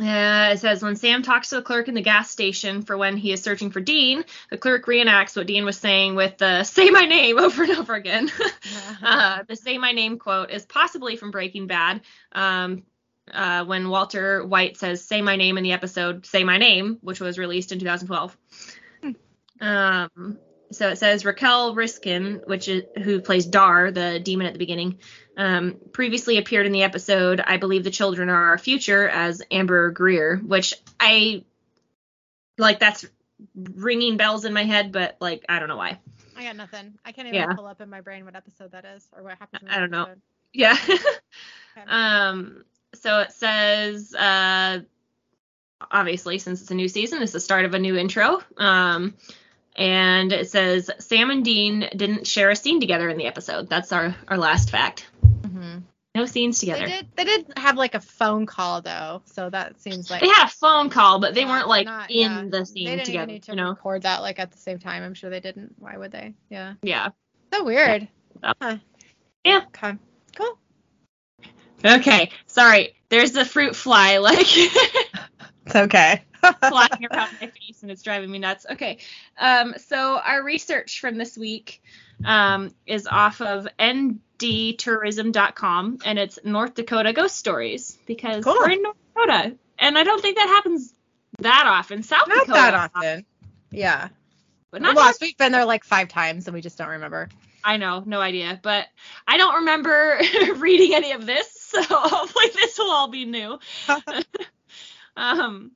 uh, 0.00 0.50
it 0.54 0.58
says 0.58 0.82
when 0.82 0.96
Sam 0.96 1.22
talks 1.22 1.50
to 1.50 1.56
the 1.56 1.62
clerk 1.62 1.86
in 1.86 1.94
the 1.94 2.00
gas 2.00 2.30
station 2.30 2.80
for 2.82 2.96
when 2.96 3.16
he 3.18 3.30
is 3.30 3.42
searching 3.42 3.70
for 3.70 3.80
Dean, 3.80 4.24
the 4.50 4.56
clerk 4.56 4.86
reenacts 4.86 5.36
what 5.36 5.46
Dean 5.46 5.66
was 5.66 5.76
saying 5.76 6.14
with 6.14 6.38
the 6.38 6.62
"Say 6.64 6.88
my 6.90 7.04
name" 7.04 7.38
over 7.38 7.62
and 7.62 7.72
over 7.72 7.94
again. 7.94 8.30
uh, 9.02 9.42
the 9.46 9.54
"Say 9.54 9.76
my 9.76 9.92
name" 9.92 10.18
quote 10.18 10.50
is 10.50 10.64
possibly 10.64 11.16
from 11.16 11.30
Breaking 11.30 11.66
Bad. 11.66 12.00
Um, 12.32 12.84
uh, 13.32 13.64
when 13.64 13.88
Walter 13.88 14.44
White 14.44 14.76
says 14.76 15.04
"Say 15.04 15.22
my 15.22 15.36
name" 15.36 15.58
in 15.58 15.64
the 15.64 15.72
episode 15.72 16.26
"Say 16.26 16.44
my 16.44 16.58
name," 16.58 16.98
which 17.02 17.20
was 17.20 17.38
released 17.38 17.72
in 17.72 17.78
2012. 17.78 18.36
Um, 19.60 20.38
so 20.72 20.88
it 20.88 20.96
says 20.96 21.24
Raquel 21.24 21.74
Riskin, 21.74 22.42
which 22.46 22.68
is 22.68 22.82
who 23.02 23.20
plays 23.20 23.46
Dar, 23.46 23.90
the 23.92 24.18
demon 24.18 24.46
at 24.46 24.54
the 24.54 24.58
beginning, 24.58 24.98
um, 25.36 25.76
previously 25.92 26.38
appeared 26.38 26.66
in 26.66 26.72
the 26.72 26.82
episode 26.82 27.40
"I 27.40 27.58
Believe 27.58 27.84
the 27.84 27.90
Children 27.90 28.28
Are 28.28 28.48
Our 28.48 28.58
Future" 28.58 29.08
as 29.08 29.42
Amber 29.50 29.90
Greer, 29.90 30.36
which 30.38 30.74
I 30.98 31.44
like. 32.58 32.80
That's 32.80 33.04
ringing 33.54 34.16
bells 34.16 34.44
in 34.44 34.52
my 34.52 34.64
head, 34.64 34.92
but 34.92 35.16
like 35.20 35.44
I 35.48 35.58
don't 35.58 35.68
know 35.68 35.76
why. 35.76 36.00
I 36.36 36.44
got 36.44 36.56
nothing. 36.56 36.94
I 37.04 37.12
can't 37.12 37.28
even 37.28 37.40
Yeah. 37.40 37.54
pull 37.54 37.66
up 37.66 37.80
in 37.80 37.90
my 37.90 38.00
brain 38.00 38.24
what 38.24 38.34
episode 38.34 38.72
that 38.72 38.84
is 38.84 39.06
or 39.12 39.22
what 39.22 39.38
happens. 39.38 39.62
In 39.62 39.68
I 39.68 39.78
don't 39.78 39.90
know. 39.90 40.06
Yeah. 40.52 40.76
Okay. 41.74 41.86
um. 41.90 42.64
So 43.02 43.18
it 43.18 43.32
says, 43.32 44.14
uh, 44.14 44.80
obviously, 45.90 46.38
since 46.38 46.60
it's 46.62 46.70
a 46.70 46.74
new 46.74 46.86
season, 46.88 47.20
it's 47.20 47.32
the 47.32 47.40
start 47.40 47.64
of 47.64 47.74
a 47.74 47.78
new 47.78 47.96
intro. 47.96 48.40
Um, 48.56 49.14
and 49.74 50.32
it 50.32 50.48
says 50.50 50.88
Sam 50.98 51.30
and 51.30 51.44
Dean 51.44 51.88
didn't 51.96 52.26
share 52.26 52.50
a 52.50 52.56
scene 52.56 52.78
together 52.78 53.08
in 53.08 53.16
the 53.16 53.26
episode. 53.26 53.68
That's 53.68 53.90
our 53.90 54.14
our 54.28 54.38
last 54.38 54.70
fact. 54.70 55.08
Mhm. 55.40 55.82
No 56.14 56.26
scenes 56.26 56.58
together. 56.60 56.84
They 56.86 56.92
did. 56.92 57.08
They 57.16 57.24
did 57.24 57.52
have 57.56 57.76
like 57.76 57.94
a 57.94 58.00
phone 58.00 58.44
call 58.46 58.82
though, 58.82 59.22
so 59.24 59.48
that 59.50 59.80
seems 59.80 60.08
like 60.10 60.20
They 60.20 60.28
had 60.28 60.46
a 60.46 60.50
phone 60.50 60.90
call, 60.90 61.18
but 61.20 61.34
they 61.34 61.44
weren't 61.46 61.68
like 61.68 61.86
not- 61.86 62.10
in 62.10 62.30
yeah. 62.30 62.42
the 62.42 62.50
they 62.50 62.64
scene 62.64 62.86
didn't 62.86 63.04
together. 63.06 63.22
even 63.24 63.34
need 63.34 63.42
to 63.44 63.52
you 63.52 63.56
know? 63.56 63.70
record 63.70 64.02
that 64.02 64.20
like 64.22 64.38
at 64.38 64.52
the 64.52 64.58
same 64.58 64.78
time. 64.78 65.02
I'm 65.02 65.14
sure 65.14 65.30
they 65.30 65.40
didn't. 65.40 65.74
Why 65.78 65.96
would 65.96 66.12
they? 66.12 66.34
Yeah. 66.50 66.74
Yeah. 66.82 67.08
So 67.52 67.64
weird. 67.64 68.06
Yeah. 68.44 68.52
Huh. 68.60 68.76
Yeah. 69.42 69.60
Okay. 69.68 69.94
Cool. 70.36 70.58
Okay. 71.84 72.30
Sorry. 72.46 72.94
There's 73.08 73.32
the 73.32 73.44
fruit 73.44 73.74
fly 73.76 74.16
like 74.18 74.46
It's 74.48 75.76
okay. 75.76 76.22
flying 76.68 77.06
around 77.10 77.30
my 77.40 77.46
face 77.46 77.82
and 77.82 77.90
it's 77.90 78.02
driving 78.02 78.30
me 78.30 78.38
nuts. 78.38 78.66
Okay. 78.70 78.98
Um, 79.38 79.74
so 79.78 80.16
our 80.18 80.42
research 80.42 81.00
from 81.00 81.16
this 81.18 81.36
week 81.38 81.82
um, 82.24 82.74
is 82.86 83.06
off 83.06 83.40
of 83.40 83.66
ndtourism.com 83.78 85.98
and 86.04 86.18
it's 86.18 86.38
North 86.44 86.74
Dakota 86.74 87.12
ghost 87.12 87.36
stories 87.36 87.96
because 88.06 88.44
Cool. 88.44 88.54
we're 88.54 88.70
in 88.70 88.82
North 88.82 88.96
Dakota 89.14 89.56
and 89.78 89.96
I 89.98 90.04
don't 90.04 90.20
think 90.20 90.36
that 90.36 90.48
happens 90.48 90.92
that 91.38 91.64
often. 91.66 92.02
South 92.02 92.28
Not 92.28 92.46
Dakota, 92.46 92.60
Not 92.60 92.72
that 92.72 92.90
often. 92.96 93.24
Yeah. 93.70 94.08
but 94.70 94.82
not 94.82 94.96
Well, 94.96 95.12
we've 95.20 95.36
been 95.36 95.52
there 95.52 95.64
like 95.64 95.84
five 95.84 96.08
times 96.08 96.46
and 96.46 96.54
we 96.54 96.60
just 96.60 96.78
don't 96.78 96.88
remember. 96.88 97.28
I 97.64 97.76
know, 97.76 98.02
no 98.04 98.20
idea, 98.20 98.58
but 98.60 98.86
I 99.26 99.36
don't 99.36 99.54
remember 99.60 100.20
reading 100.56 100.94
any 100.94 101.12
of 101.12 101.24
this, 101.24 101.61
so 101.72 101.82
hopefully 101.88 102.46
this 102.54 102.78
will 102.78 102.90
all 102.90 103.08
be 103.08 103.24
new. 103.24 103.58
um, 105.16 105.72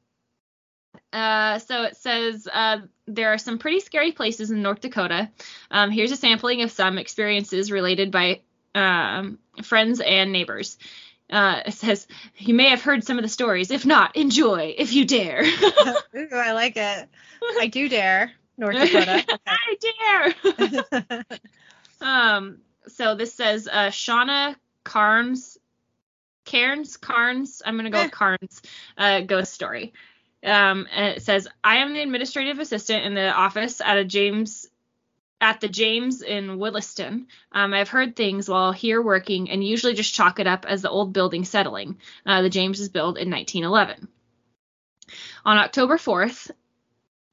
uh, 1.12 1.58
so 1.58 1.84
it 1.84 1.96
says 1.96 2.48
uh, 2.52 2.78
there 3.06 3.32
are 3.32 3.38
some 3.38 3.58
pretty 3.58 3.80
scary 3.80 4.12
places 4.12 4.50
in 4.50 4.62
North 4.62 4.80
Dakota. 4.80 5.30
Um, 5.70 5.90
here's 5.90 6.12
a 6.12 6.16
sampling 6.16 6.62
of 6.62 6.70
some 6.70 6.98
experiences 6.98 7.72
related 7.72 8.10
by 8.10 8.40
um, 8.74 9.38
friends 9.62 10.00
and 10.00 10.32
neighbors. 10.32 10.78
Uh, 11.28 11.62
it 11.66 11.74
says 11.74 12.06
you 12.36 12.54
may 12.54 12.68
have 12.70 12.82
heard 12.82 13.02
some 13.02 13.18
of 13.18 13.22
the 13.22 13.28
stories. 13.28 13.70
If 13.70 13.84
not, 13.84 14.14
enjoy 14.14 14.74
if 14.78 14.92
you 14.92 15.04
dare. 15.04 15.42
Ooh, 16.16 16.28
I 16.32 16.52
like 16.52 16.76
it. 16.76 17.08
I 17.58 17.66
do 17.66 17.88
dare. 17.88 18.32
North 18.56 18.76
Dakota. 18.76 19.24
I 19.46 20.34
dare. 21.10 21.24
Um, 22.00 22.58
so 22.88 23.14
this 23.14 23.34
says 23.34 23.68
uh, 23.70 23.88
Shauna 23.88 24.56
Carnes, 24.84 25.58
Cairns, 26.46 26.96
Carnes. 26.96 27.60
I'm 27.64 27.76
gonna 27.76 27.90
go 27.90 28.02
with 28.02 28.12
Carnes. 28.12 28.62
Uh, 28.96 29.20
ghost 29.20 29.52
story. 29.52 29.92
Um, 30.42 30.86
and 30.94 31.16
it 31.16 31.22
says 31.22 31.46
I 31.62 31.78
am 31.78 31.92
the 31.92 32.00
administrative 32.00 32.58
assistant 32.58 33.04
in 33.04 33.14
the 33.14 33.30
office 33.30 33.82
at 33.82 33.98
a 33.98 34.04
James 34.04 34.68
at 35.40 35.60
the 35.60 35.68
James 35.68 36.22
in 36.22 36.58
Williston. 36.58 37.26
Um, 37.52 37.74
I've 37.74 37.90
heard 37.90 38.16
things 38.16 38.48
while 38.48 38.72
here 38.72 39.02
working 39.02 39.50
and 39.50 39.62
usually 39.62 39.92
just 39.92 40.14
chalk 40.14 40.38
it 40.38 40.46
up 40.46 40.64
as 40.66 40.80
the 40.80 40.88
old 40.88 41.12
building 41.12 41.44
settling. 41.44 41.98
Uh, 42.24 42.42
the 42.42 42.48
James 42.48 42.78
was 42.78 42.88
built 42.88 43.18
in 43.18 43.30
1911. 43.30 44.08
On 45.44 45.58
October 45.58 45.98
4th, 45.98 46.50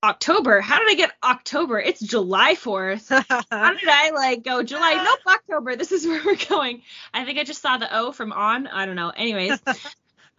October. 0.04 0.60
How 0.60 0.80
did 0.80 0.90
I 0.90 0.96
get 0.96 1.12
October? 1.24 1.80
It's 1.80 2.02
July 2.02 2.56
4th. 2.56 3.08
How 3.50 3.74
did 3.74 3.88
I 3.88 4.10
like 4.12 4.44
go 4.44 4.62
July? 4.62 4.96
Nope, 5.04 5.36
October. 5.36 5.78
This 5.78 5.94
is 5.94 6.06
where 6.08 6.22
we're 6.24 6.36
going. 6.36 6.82
I 7.14 7.24
think 7.24 7.40
I 7.40 7.46
just 7.46 7.62
saw 7.62 7.78
the 7.78 7.98
O 7.98 8.12
from 8.12 8.34
on. 8.34 8.68
I 8.68 8.86
don't 8.86 8.98
know. 8.98 9.10
Anyways, 9.10 9.58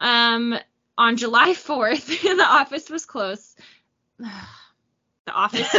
um, 0.00 0.54
on 0.98 1.16
July 1.16 1.52
4th, 1.52 2.22
the 2.36 2.44
office 2.44 2.90
was 2.90 3.06
closed. 3.06 3.58
the 4.18 5.32
office. 5.32 5.74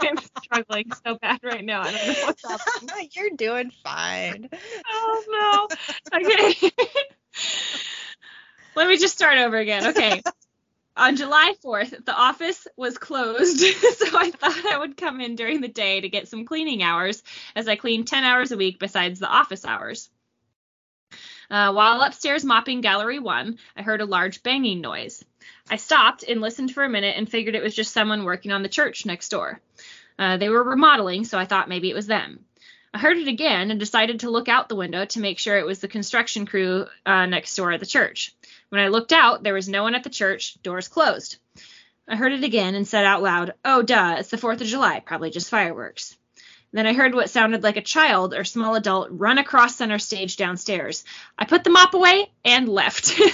I'm 0.00 0.18
struggling 0.42 0.92
so 1.04 1.18
bad 1.20 1.40
right 1.42 1.64
now. 1.64 1.82
I 1.82 1.90
don't 1.90 2.06
know 2.06 2.26
what's 2.26 2.46
happening. 2.46 2.88
No, 2.88 3.08
you're 3.12 3.36
doing 3.36 3.72
fine. 3.82 4.48
Oh 4.90 5.68
no. 6.12 6.20
Okay. 6.20 6.70
Let 8.76 8.88
me 8.88 8.96
just 8.96 9.14
start 9.14 9.38
over 9.38 9.56
again. 9.56 9.88
Okay. 9.88 10.22
On 10.98 11.14
July 11.14 11.54
4th, 11.64 12.04
the 12.04 12.14
office 12.14 12.66
was 12.76 12.98
closed, 12.98 13.60
so 13.60 14.18
I 14.18 14.32
thought 14.32 14.66
I 14.66 14.78
would 14.78 14.96
come 14.96 15.20
in 15.20 15.36
during 15.36 15.60
the 15.60 15.68
day 15.68 16.00
to 16.00 16.08
get 16.08 16.26
some 16.26 16.44
cleaning 16.44 16.82
hours, 16.82 17.22
as 17.54 17.68
I 17.68 17.76
clean 17.76 18.04
10 18.04 18.24
hours 18.24 18.50
a 18.50 18.56
week 18.56 18.80
besides 18.80 19.20
the 19.20 19.28
office 19.28 19.64
hours. 19.64 20.10
Uh, 21.50 21.72
while 21.72 22.02
upstairs 22.02 22.44
mopping 22.44 22.80
Gallery 22.80 23.20
1, 23.20 23.58
I 23.76 23.82
heard 23.82 24.00
a 24.00 24.06
large 24.06 24.42
banging 24.42 24.80
noise. 24.80 25.24
I 25.70 25.76
stopped 25.76 26.24
and 26.24 26.40
listened 26.40 26.72
for 26.72 26.82
a 26.82 26.88
minute 26.88 27.16
and 27.16 27.30
figured 27.30 27.54
it 27.54 27.62
was 27.62 27.76
just 27.76 27.92
someone 27.92 28.24
working 28.24 28.50
on 28.50 28.62
the 28.62 28.68
church 28.68 29.06
next 29.06 29.28
door. 29.28 29.60
Uh, 30.18 30.36
they 30.36 30.48
were 30.48 30.64
remodeling, 30.64 31.24
so 31.24 31.38
I 31.38 31.44
thought 31.44 31.68
maybe 31.68 31.88
it 31.90 31.94
was 31.94 32.08
them. 32.08 32.44
I 32.92 32.98
heard 32.98 33.18
it 33.18 33.28
again 33.28 33.70
and 33.70 33.78
decided 33.78 34.20
to 34.20 34.30
look 34.30 34.48
out 34.48 34.68
the 34.68 34.76
window 34.76 35.04
to 35.04 35.20
make 35.20 35.38
sure 35.38 35.58
it 35.58 35.66
was 35.66 35.80
the 35.80 35.88
construction 35.88 36.46
crew 36.46 36.86
uh, 37.04 37.26
next 37.26 37.54
door 37.54 37.72
at 37.72 37.80
the 37.80 37.86
church. 37.86 38.34
When 38.70 38.80
I 38.80 38.88
looked 38.88 39.12
out, 39.12 39.42
there 39.42 39.54
was 39.54 39.68
no 39.68 39.82
one 39.82 39.94
at 39.94 40.04
the 40.04 40.10
church, 40.10 40.60
doors 40.62 40.88
closed. 40.88 41.36
I 42.08 42.16
heard 42.16 42.32
it 42.32 42.44
again 42.44 42.74
and 42.74 42.88
said 42.88 43.04
out 43.04 43.22
loud, 43.22 43.54
Oh, 43.64 43.82
duh, 43.82 44.16
it's 44.18 44.30
the 44.30 44.38
4th 44.38 44.60
of 44.60 44.66
July, 44.66 45.00
probably 45.00 45.30
just 45.30 45.50
fireworks. 45.50 46.16
Then 46.72 46.86
I 46.86 46.92
heard 46.92 47.14
what 47.14 47.30
sounded 47.30 47.62
like 47.62 47.76
a 47.76 47.82
child 47.82 48.34
or 48.34 48.44
small 48.44 48.74
adult 48.74 49.08
run 49.10 49.38
across 49.38 49.76
center 49.76 49.98
stage 49.98 50.36
downstairs. 50.36 51.04
I 51.38 51.44
put 51.44 51.64
the 51.64 51.70
mop 51.70 51.94
away 51.94 52.30
and 52.44 52.68
left. 52.68 53.18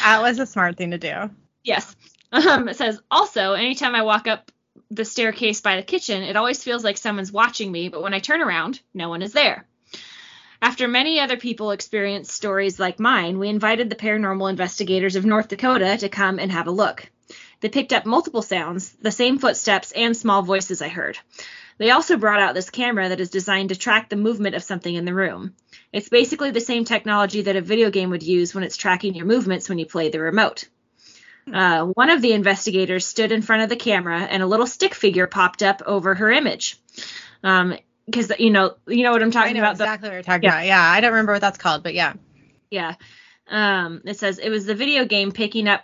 That 0.00 0.22
was 0.22 0.38
a 0.38 0.46
smart 0.46 0.76
thing 0.76 0.90
to 0.90 0.98
do. 0.98 1.30
Yes. 1.62 1.96
Um, 2.30 2.68
it 2.68 2.76
says 2.76 3.00
also, 3.10 3.52
anytime 3.54 3.94
I 3.94 4.02
walk 4.02 4.26
up 4.26 4.50
the 4.94 5.04
staircase 5.04 5.60
by 5.60 5.76
the 5.76 5.82
kitchen, 5.82 6.22
it 6.22 6.36
always 6.36 6.62
feels 6.62 6.84
like 6.84 6.96
someone's 6.96 7.32
watching 7.32 7.70
me, 7.70 7.88
but 7.88 8.02
when 8.02 8.14
I 8.14 8.20
turn 8.20 8.42
around, 8.42 8.80
no 8.92 9.08
one 9.08 9.22
is 9.22 9.32
there. 9.32 9.66
After 10.62 10.88
many 10.88 11.20
other 11.20 11.36
people 11.36 11.72
experienced 11.72 12.30
stories 12.30 12.80
like 12.80 12.98
mine, 12.98 13.38
we 13.38 13.48
invited 13.48 13.90
the 13.90 13.96
paranormal 13.96 14.48
investigators 14.48 15.16
of 15.16 15.26
North 15.26 15.48
Dakota 15.48 15.96
to 15.98 16.08
come 16.08 16.38
and 16.38 16.50
have 16.50 16.66
a 16.66 16.72
look. 16.72 17.10
They 17.60 17.68
picked 17.68 17.92
up 17.92 18.06
multiple 18.06 18.42
sounds, 18.42 18.92
the 19.00 19.10
same 19.10 19.38
footsteps 19.38 19.92
and 19.92 20.16
small 20.16 20.42
voices 20.42 20.80
I 20.80 20.88
heard. 20.88 21.18
They 21.78 21.90
also 21.90 22.16
brought 22.16 22.40
out 22.40 22.54
this 22.54 22.70
camera 22.70 23.08
that 23.08 23.20
is 23.20 23.30
designed 23.30 23.70
to 23.70 23.76
track 23.76 24.08
the 24.08 24.16
movement 24.16 24.54
of 24.54 24.62
something 24.62 24.94
in 24.94 25.04
the 25.04 25.14
room. 25.14 25.54
It's 25.92 26.08
basically 26.08 26.50
the 26.50 26.60
same 26.60 26.84
technology 26.84 27.42
that 27.42 27.56
a 27.56 27.60
video 27.60 27.90
game 27.90 28.10
would 28.10 28.22
use 28.22 28.54
when 28.54 28.64
it's 28.64 28.76
tracking 28.76 29.14
your 29.14 29.26
movements 29.26 29.68
when 29.68 29.78
you 29.78 29.86
play 29.86 30.08
the 30.08 30.20
remote. 30.20 30.68
Uh, 31.52 31.84
one 31.86 32.10
of 32.10 32.22
the 32.22 32.32
investigators 32.32 33.04
stood 33.04 33.30
in 33.32 33.42
front 33.42 33.62
of 33.62 33.68
the 33.68 33.76
camera, 33.76 34.20
and 34.20 34.42
a 34.42 34.46
little 34.46 34.66
stick 34.66 34.94
figure 34.94 35.26
popped 35.26 35.62
up 35.62 35.82
over 35.86 36.14
her 36.14 36.30
image. 36.30 36.78
Um, 37.42 37.76
because 38.06 38.32
you 38.38 38.50
know, 38.50 38.76
you 38.86 39.02
know 39.02 39.12
what 39.12 39.22
I'm 39.22 39.30
talking 39.30 39.56
about. 39.58 39.76
the- 39.78 39.84
exactly 39.84 40.08
what 40.08 40.14
you're 40.14 40.22
talking 40.22 40.42
Yeah. 40.44 40.54
about. 40.56 40.66
Yeah, 40.66 40.82
I 40.82 41.00
don't 41.00 41.12
remember 41.12 41.32
what 41.32 41.40
that's 41.40 41.58
called, 41.58 41.82
but 41.82 41.94
yeah. 41.94 42.14
yeah. 42.70 42.94
Um, 43.48 44.02
it 44.04 44.18
says 44.18 44.38
it 44.38 44.50
was 44.50 44.64
the 44.66 44.74
video 44.74 45.04
game 45.04 45.32
picking 45.32 45.68
up 45.68 45.82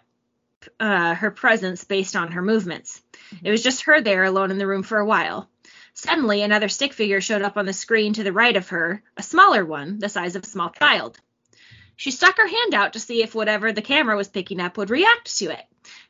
uh, 0.78 1.14
her 1.14 1.30
presence 1.30 1.84
based 1.84 2.16
on 2.16 2.32
her 2.32 2.42
movements. 2.42 3.02
It 3.42 3.50
was 3.50 3.62
just 3.62 3.82
her 3.84 4.00
there 4.00 4.24
alone 4.24 4.50
in 4.50 4.58
the 4.58 4.66
room 4.66 4.82
for 4.82 4.98
a 4.98 5.04
while. 5.06 5.48
Suddenly, 5.94 6.42
another 6.42 6.68
stick 6.68 6.92
figure 6.92 7.20
showed 7.20 7.42
up 7.42 7.56
on 7.56 7.66
the 7.66 7.72
screen 7.72 8.12
to 8.14 8.22
the 8.22 8.32
right 8.32 8.56
of 8.56 8.68
her, 8.68 9.02
a 9.16 9.22
smaller 9.22 9.64
one, 9.64 9.98
the 9.98 10.08
size 10.08 10.36
of 10.36 10.44
a 10.44 10.46
small 10.46 10.70
child. 10.70 11.18
She 12.00 12.12
stuck 12.12 12.38
her 12.38 12.46
hand 12.46 12.72
out 12.72 12.94
to 12.94 12.98
see 12.98 13.22
if 13.22 13.34
whatever 13.34 13.72
the 13.72 13.82
camera 13.82 14.16
was 14.16 14.26
picking 14.26 14.58
up 14.58 14.78
would 14.78 14.88
react 14.88 15.36
to 15.36 15.50
it. 15.50 15.62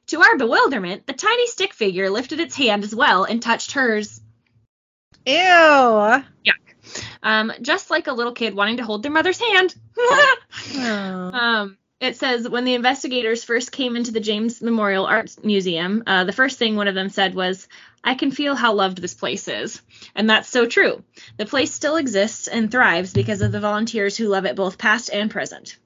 To 0.06 0.20
our 0.22 0.38
bewilderment, 0.38 1.04
the 1.04 1.12
tiny 1.12 1.48
stick 1.48 1.74
figure 1.74 2.08
lifted 2.10 2.38
its 2.38 2.54
hand 2.54 2.84
as 2.84 2.94
well 2.94 3.24
and 3.24 3.42
touched 3.42 3.72
hers. 3.72 4.20
Ew. 5.26 6.22
Um, 7.24 7.52
just 7.60 7.90
like 7.90 8.06
a 8.06 8.12
little 8.12 8.32
kid 8.32 8.54
wanting 8.54 8.76
to 8.76 8.84
hold 8.84 9.02
their 9.02 9.10
mother's 9.10 9.40
hand. 9.40 9.74
Oh. 10.76 11.30
Um, 11.32 11.78
it 12.00 12.16
says 12.16 12.48
when 12.48 12.64
the 12.64 12.74
investigators 12.74 13.44
first 13.44 13.72
came 13.72 13.94
into 13.94 14.10
the 14.10 14.20
James 14.20 14.62
Memorial 14.62 15.06
Arts 15.06 15.42
Museum, 15.44 16.02
uh, 16.06 16.24
the 16.24 16.32
first 16.32 16.58
thing 16.58 16.74
one 16.74 16.88
of 16.88 16.94
them 16.94 17.10
said 17.10 17.34
was, 17.34 17.68
I 18.02 18.14
can 18.14 18.30
feel 18.30 18.54
how 18.54 18.72
loved 18.72 19.02
this 19.02 19.14
place 19.14 19.46
is. 19.48 19.82
And 20.14 20.28
that's 20.28 20.48
so 20.48 20.66
true. 20.66 21.04
The 21.36 21.44
place 21.44 21.72
still 21.72 21.96
exists 21.96 22.48
and 22.48 22.70
thrives 22.70 23.12
because 23.12 23.42
of 23.42 23.52
the 23.52 23.60
volunteers 23.60 24.16
who 24.16 24.28
love 24.28 24.46
it 24.46 24.56
both 24.56 24.78
past 24.78 25.10
and 25.12 25.30
present. 25.30 25.76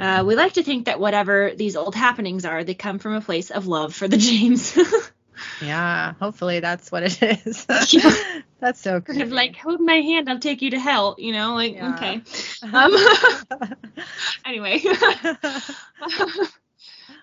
Uh, 0.00 0.24
we 0.26 0.34
like 0.34 0.54
to 0.54 0.64
think 0.64 0.86
that 0.86 0.98
whatever 0.98 1.52
these 1.54 1.76
old 1.76 1.94
happenings 1.94 2.44
are, 2.44 2.64
they 2.64 2.74
come 2.74 2.98
from 2.98 3.14
a 3.14 3.20
place 3.20 3.50
of 3.50 3.68
love 3.68 3.94
for 3.94 4.08
the 4.08 4.16
James. 4.16 4.76
Yeah, 5.60 6.14
hopefully 6.20 6.60
that's 6.60 6.90
what 6.92 7.02
it 7.04 7.22
is. 7.46 7.66
Yeah. 7.92 8.14
that's 8.60 8.80
so 8.80 9.00
kind 9.00 9.22
of 9.22 9.30
like, 9.32 9.56
hold 9.56 9.80
my 9.80 9.94
hand, 9.94 10.28
I'll 10.28 10.38
take 10.38 10.62
you 10.62 10.70
to 10.70 10.78
hell, 10.78 11.16
you 11.18 11.32
know, 11.32 11.54
like, 11.54 11.74
Yeah. 11.74 11.94
okay. 11.94 12.22
Um, 12.72 12.94
anyway. 14.44 14.80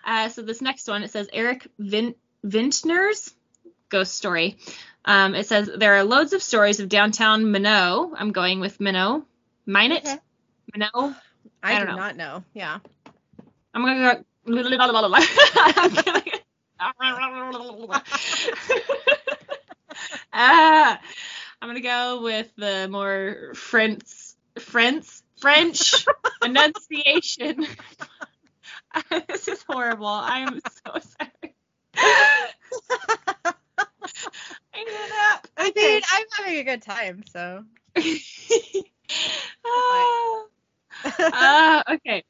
uh, 0.05 0.29
so 0.29 0.41
this 0.41 0.61
next 0.61 0.87
one, 0.87 1.03
it 1.03 1.11
says 1.11 1.29
Eric 1.31 1.67
Vin- 1.77 2.15
Vintner's 2.45 3.33
ghost 3.89 4.15
story. 4.15 4.57
Um, 5.05 5.33
it 5.35 5.47
says 5.47 5.69
there 5.77 5.95
are 5.95 6.03
loads 6.03 6.33
of 6.33 6.43
stories 6.43 6.79
of 6.79 6.89
downtown 6.89 7.51
Minot. 7.51 8.11
I'm 8.17 8.31
going 8.31 8.59
with 8.59 8.79
Minot. 8.79 9.23
Minot? 9.65 9.99
Okay. 10.05 10.17
Minot? 10.73 11.15
I, 11.63 11.75
I 11.75 11.79
do 11.79 11.85
know. 11.85 11.95
not 11.95 12.15
know. 12.15 12.43
Yeah. 12.53 12.79
I'm 13.73 13.81
gonna 13.85 14.13
go. 14.15 14.23
I'm 14.45 15.93
gonna- 15.95 16.23
ah, 20.33 20.99
I'm 21.61 21.69
gonna 21.69 21.81
go 21.81 22.21
with 22.23 22.49
the 22.55 22.87
more 22.89 23.51
French, 23.55 24.05
French, 24.57 25.05
French 25.41 26.05
enunciation. 26.43 27.67
this 29.27 29.47
is 29.47 29.63
horrible. 29.63 30.07
I 30.07 30.39
am 30.39 30.59
so 30.85 30.93
sorry. 30.93 31.55
I 31.95 32.51
need 34.77 34.87
a 34.87 35.09
nap. 35.09 35.47
I 35.57 35.71
mean, 35.75 36.01
I'm 36.11 36.25
having 36.37 36.59
a 36.59 36.63
good 36.63 36.81
time, 36.81 37.23
so. 37.29 37.63
Ah, 41.03 41.83
okay. 41.93 42.23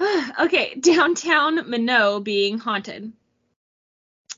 okay, 0.40 0.74
downtown 0.74 1.68
Minot 1.68 2.24
being 2.24 2.58
haunted. 2.58 3.12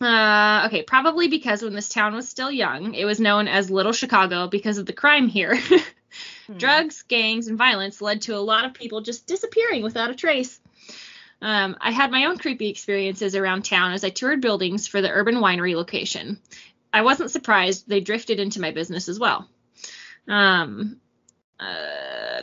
Uh, 0.00 0.64
okay, 0.66 0.82
probably 0.82 1.28
because 1.28 1.62
when 1.62 1.74
this 1.74 1.90
town 1.90 2.14
was 2.14 2.28
still 2.28 2.50
young, 2.50 2.94
it 2.94 3.04
was 3.04 3.20
known 3.20 3.48
as 3.48 3.70
Little 3.70 3.92
Chicago 3.92 4.48
because 4.48 4.78
of 4.78 4.86
the 4.86 4.92
crime 4.92 5.28
here. 5.28 5.58
Hmm. 6.46 6.58
Drugs, 6.58 7.02
gangs, 7.02 7.46
and 7.46 7.56
violence 7.56 8.00
led 8.00 8.22
to 8.22 8.36
a 8.36 8.38
lot 8.38 8.64
of 8.64 8.74
people 8.74 9.00
just 9.00 9.26
disappearing 9.26 9.82
without 9.82 10.10
a 10.10 10.14
trace. 10.14 10.58
Um, 11.42 11.76
I 11.80 11.90
had 11.90 12.10
my 12.10 12.26
own 12.26 12.38
creepy 12.38 12.68
experiences 12.68 13.34
around 13.34 13.64
town 13.64 13.92
as 13.92 14.04
I 14.04 14.10
toured 14.10 14.40
buildings 14.40 14.86
for 14.86 15.00
the 15.00 15.10
urban 15.10 15.36
winery 15.36 15.74
location. 15.74 16.38
I 16.92 17.02
wasn't 17.02 17.30
surprised 17.30 17.88
they 17.88 18.00
drifted 18.00 18.40
into 18.40 18.60
my 18.60 18.72
business 18.72 19.08
as 19.08 19.18
well. 19.18 19.48
Um, 20.28 21.00
uh, 21.58 22.40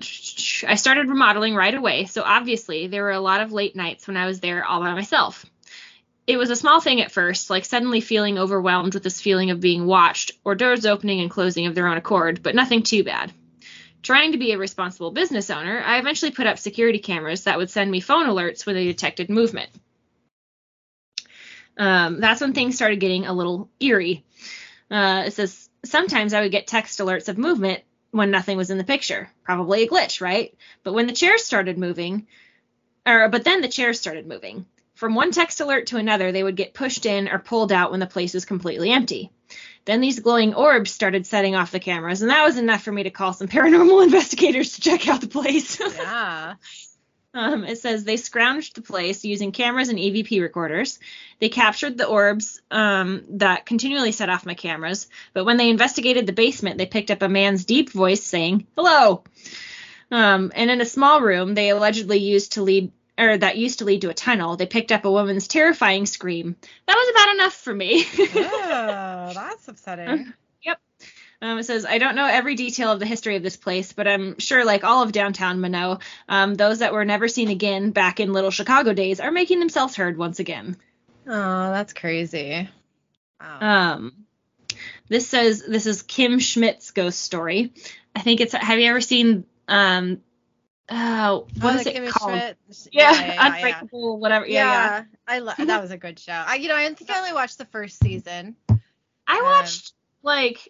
I 0.65 0.75
started 0.75 1.09
remodeling 1.09 1.55
right 1.55 1.73
away, 1.73 2.05
so 2.05 2.23
obviously 2.23 2.87
there 2.87 3.03
were 3.03 3.11
a 3.11 3.19
lot 3.19 3.41
of 3.41 3.51
late 3.51 3.75
nights 3.75 4.07
when 4.07 4.17
I 4.17 4.25
was 4.25 4.39
there 4.39 4.63
all 4.63 4.79
by 4.79 4.93
myself. 4.93 5.45
It 6.25 6.37
was 6.37 6.49
a 6.49 6.55
small 6.55 6.81
thing 6.81 7.01
at 7.01 7.11
first, 7.11 7.49
like 7.49 7.65
suddenly 7.65 8.01
feeling 8.01 8.37
overwhelmed 8.37 8.93
with 8.93 9.03
this 9.03 9.21
feeling 9.21 9.49
of 9.49 9.61
being 9.61 9.85
watched 9.85 10.33
or 10.43 10.55
doors 10.55 10.85
opening 10.85 11.21
and 11.21 11.31
closing 11.31 11.67
of 11.67 11.75
their 11.75 11.87
own 11.87 11.97
accord, 11.97 12.43
but 12.43 12.55
nothing 12.55 12.83
too 12.83 13.03
bad. 13.03 13.31
Trying 14.03 14.33
to 14.33 14.37
be 14.37 14.51
a 14.51 14.57
responsible 14.57 15.11
business 15.11 15.49
owner, 15.49 15.81
I 15.81 15.99
eventually 15.99 16.31
put 16.31 16.47
up 16.47 16.59
security 16.59 16.99
cameras 16.99 17.45
that 17.45 17.57
would 17.57 17.69
send 17.69 17.89
me 17.89 17.99
phone 17.99 18.27
alerts 18.27 18.65
when 18.65 18.75
they 18.75 18.85
detected 18.85 19.29
movement. 19.29 19.69
Um, 21.77 22.19
that's 22.19 22.41
when 22.41 22.53
things 22.53 22.75
started 22.75 22.99
getting 22.99 23.25
a 23.25 23.33
little 23.33 23.69
eerie. 23.79 24.23
Uh, 24.89 25.23
it 25.27 25.33
says 25.33 25.69
sometimes 25.85 26.33
I 26.33 26.41
would 26.41 26.51
get 26.51 26.67
text 26.67 26.99
alerts 26.99 27.29
of 27.29 27.37
movement 27.37 27.83
when 28.11 28.31
nothing 28.31 28.57
was 28.57 28.69
in 28.69 28.77
the 28.77 28.83
picture. 28.83 29.29
Probably 29.43 29.83
a 29.83 29.87
glitch, 29.87 30.21
right? 30.21 30.55
But 30.83 30.93
when 30.93 31.07
the 31.07 31.13
chairs 31.13 31.43
started 31.43 31.77
moving, 31.77 32.27
or 33.05 33.29
but 33.29 33.43
then 33.43 33.61
the 33.61 33.67
chairs 33.67 33.99
started 33.99 34.27
moving. 34.27 34.65
From 34.95 35.13
one 35.13 35.31
text 35.31 35.61
alert 35.61 35.87
to 35.87 35.97
another, 35.97 36.31
they 36.31 36.43
would 36.43 36.55
get 36.55 36.73
pushed 36.73 37.05
in 37.05 37.27
or 37.27 37.37
pulled 37.37 37.71
out 37.71 37.91
when 37.91 37.99
the 37.99 38.07
place 38.07 38.33
was 38.33 38.45
completely 38.45 38.91
empty. 38.91 39.31
Then 39.85 40.01
these 40.01 40.19
glowing 40.19 40.55
orbs 40.55 40.91
started 40.91 41.25
setting 41.25 41.55
off 41.55 41.71
the 41.71 41.79
cameras, 41.79 42.21
and 42.21 42.31
that 42.31 42.43
was 42.43 42.57
enough 42.57 42.83
for 42.83 42.91
me 42.91 43.03
to 43.03 43.11
call 43.11 43.31
some 43.33 43.47
paranormal 43.47 44.03
investigators 44.05 44.73
to 44.73 44.81
check 44.81 45.07
out 45.07 45.21
the 45.21 45.27
place. 45.27 45.79
Yeah. 45.79 46.55
Um, 47.37 47.65
it 47.65 47.77
says 47.77 48.03
they 48.03 48.15
scrounged 48.15 48.73
the 48.73 48.81
place 48.81 49.23
using 49.23 49.51
cameras 49.51 49.89
and 49.89 49.99
EVP 49.99 50.41
recorders. 50.41 50.97
They 51.39 51.49
captured 51.49 51.95
the 51.95 52.07
orbs 52.07 52.59
um, 52.71 53.25
that 53.37 53.67
continually 53.67 54.11
set 54.11 54.29
off 54.29 54.47
my 54.47 54.55
cameras, 54.55 55.07
but 55.33 55.45
when 55.45 55.57
they 55.57 55.69
investigated 55.69 56.25
the 56.25 56.33
basement, 56.33 56.79
they 56.79 56.87
picked 56.87 57.11
up 57.11 57.21
a 57.21 57.29
man's 57.29 57.63
deep 57.63 57.91
voice 57.91 58.23
saying, 58.23 58.65
Hello! 58.75 59.23
Um, 60.09 60.51
and 60.55 60.71
in 60.71 60.81
a 60.81 60.85
small 60.85 61.21
room 61.21 61.53
they 61.53 61.69
allegedly 61.69 62.17
used 62.17 62.53
to 62.53 62.63
lead, 62.63 62.91
or 63.19 63.37
that 63.37 63.55
used 63.55 63.79
to 63.79 63.85
lead 63.85 64.01
to 64.01 64.09
a 64.09 64.15
tunnel, 64.15 64.57
they 64.57 64.65
picked 64.65 64.91
up 64.91 65.05
a 65.05 65.11
woman's 65.11 65.47
terrifying 65.47 66.07
scream. 66.07 66.55
That 66.87 66.95
was 66.95 67.09
about 67.11 67.35
enough 67.35 67.53
for 67.53 67.75
me. 67.75 68.03
oh, 68.19 69.31
that's 69.35 69.67
upsetting. 69.67 70.33
Um, 71.41 71.59
it 71.59 71.63
says, 71.65 71.85
I 71.85 71.99
don't 71.99 72.15
know 72.15 72.25
every 72.25 72.55
detail 72.55 72.91
of 72.91 72.99
the 72.99 73.05
history 73.05 73.35
of 73.35 73.43
this 73.43 73.57
place, 73.57 73.93
but 73.93 74.07
I'm 74.07 74.39
sure, 74.39 74.65
like 74.65 74.83
all 74.83 75.03
of 75.03 75.11
downtown 75.11 75.61
Minot, 75.61 76.01
um, 76.27 76.55
those 76.55 76.79
that 76.79 76.93
were 76.93 77.05
never 77.05 77.27
seen 77.27 77.49
again 77.49 77.91
back 77.91 78.19
in 78.19 78.33
Little 78.33 78.49
Chicago 78.49 78.93
days 78.93 79.19
are 79.19 79.31
making 79.31 79.59
themselves 79.59 79.95
heard 79.95 80.17
once 80.17 80.39
again. 80.39 80.77
Oh, 81.27 81.71
that's 81.71 81.93
crazy. 81.93 82.67
Wow. 83.39 83.93
Um, 83.93 84.25
this 85.09 85.27
says, 85.27 85.63
this 85.67 85.85
is 85.85 86.01
Kim 86.01 86.39
Schmidt's 86.39 86.89
ghost 86.89 87.19
story. 87.21 87.71
I 88.15 88.21
think 88.21 88.41
it's, 88.41 88.53
have 88.53 88.79
you 88.79 88.89
ever 88.89 89.01
seen, 89.01 89.45
um, 89.67 90.21
uh, 90.89 91.41
what 91.59 91.75
Oh, 91.75 91.77
is 91.77 91.85
it 91.85 91.95
Kimmy 91.95 92.09
called? 92.09 92.33
Yeah, 92.91 93.11
yeah, 93.11 93.33
yeah, 93.33 93.55
Unbreakable, 93.55 94.17
whatever. 94.17 94.47
yeah. 94.47 94.53
Yeah, 94.63 94.71
yeah. 94.73 94.97
Yeah, 94.99 95.03
I 95.27 95.39
lo- 95.39 95.53
that 95.57 95.81
was 95.81 95.91
a 95.91 95.97
good 95.97 96.17
show. 96.17 96.31
I, 96.31 96.55
you 96.55 96.67
know, 96.67 96.75
I 96.75 96.91
think 96.93 97.11
I 97.11 97.19
only 97.19 97.33
watched 97.33 97.57
the 97.59 97.65
first 97.65 97.99
season. 98.01 98.55
I 99.27 99.37
Um, 99.37 99.43
watched, 99.43 99.93
like, 100.23 100.69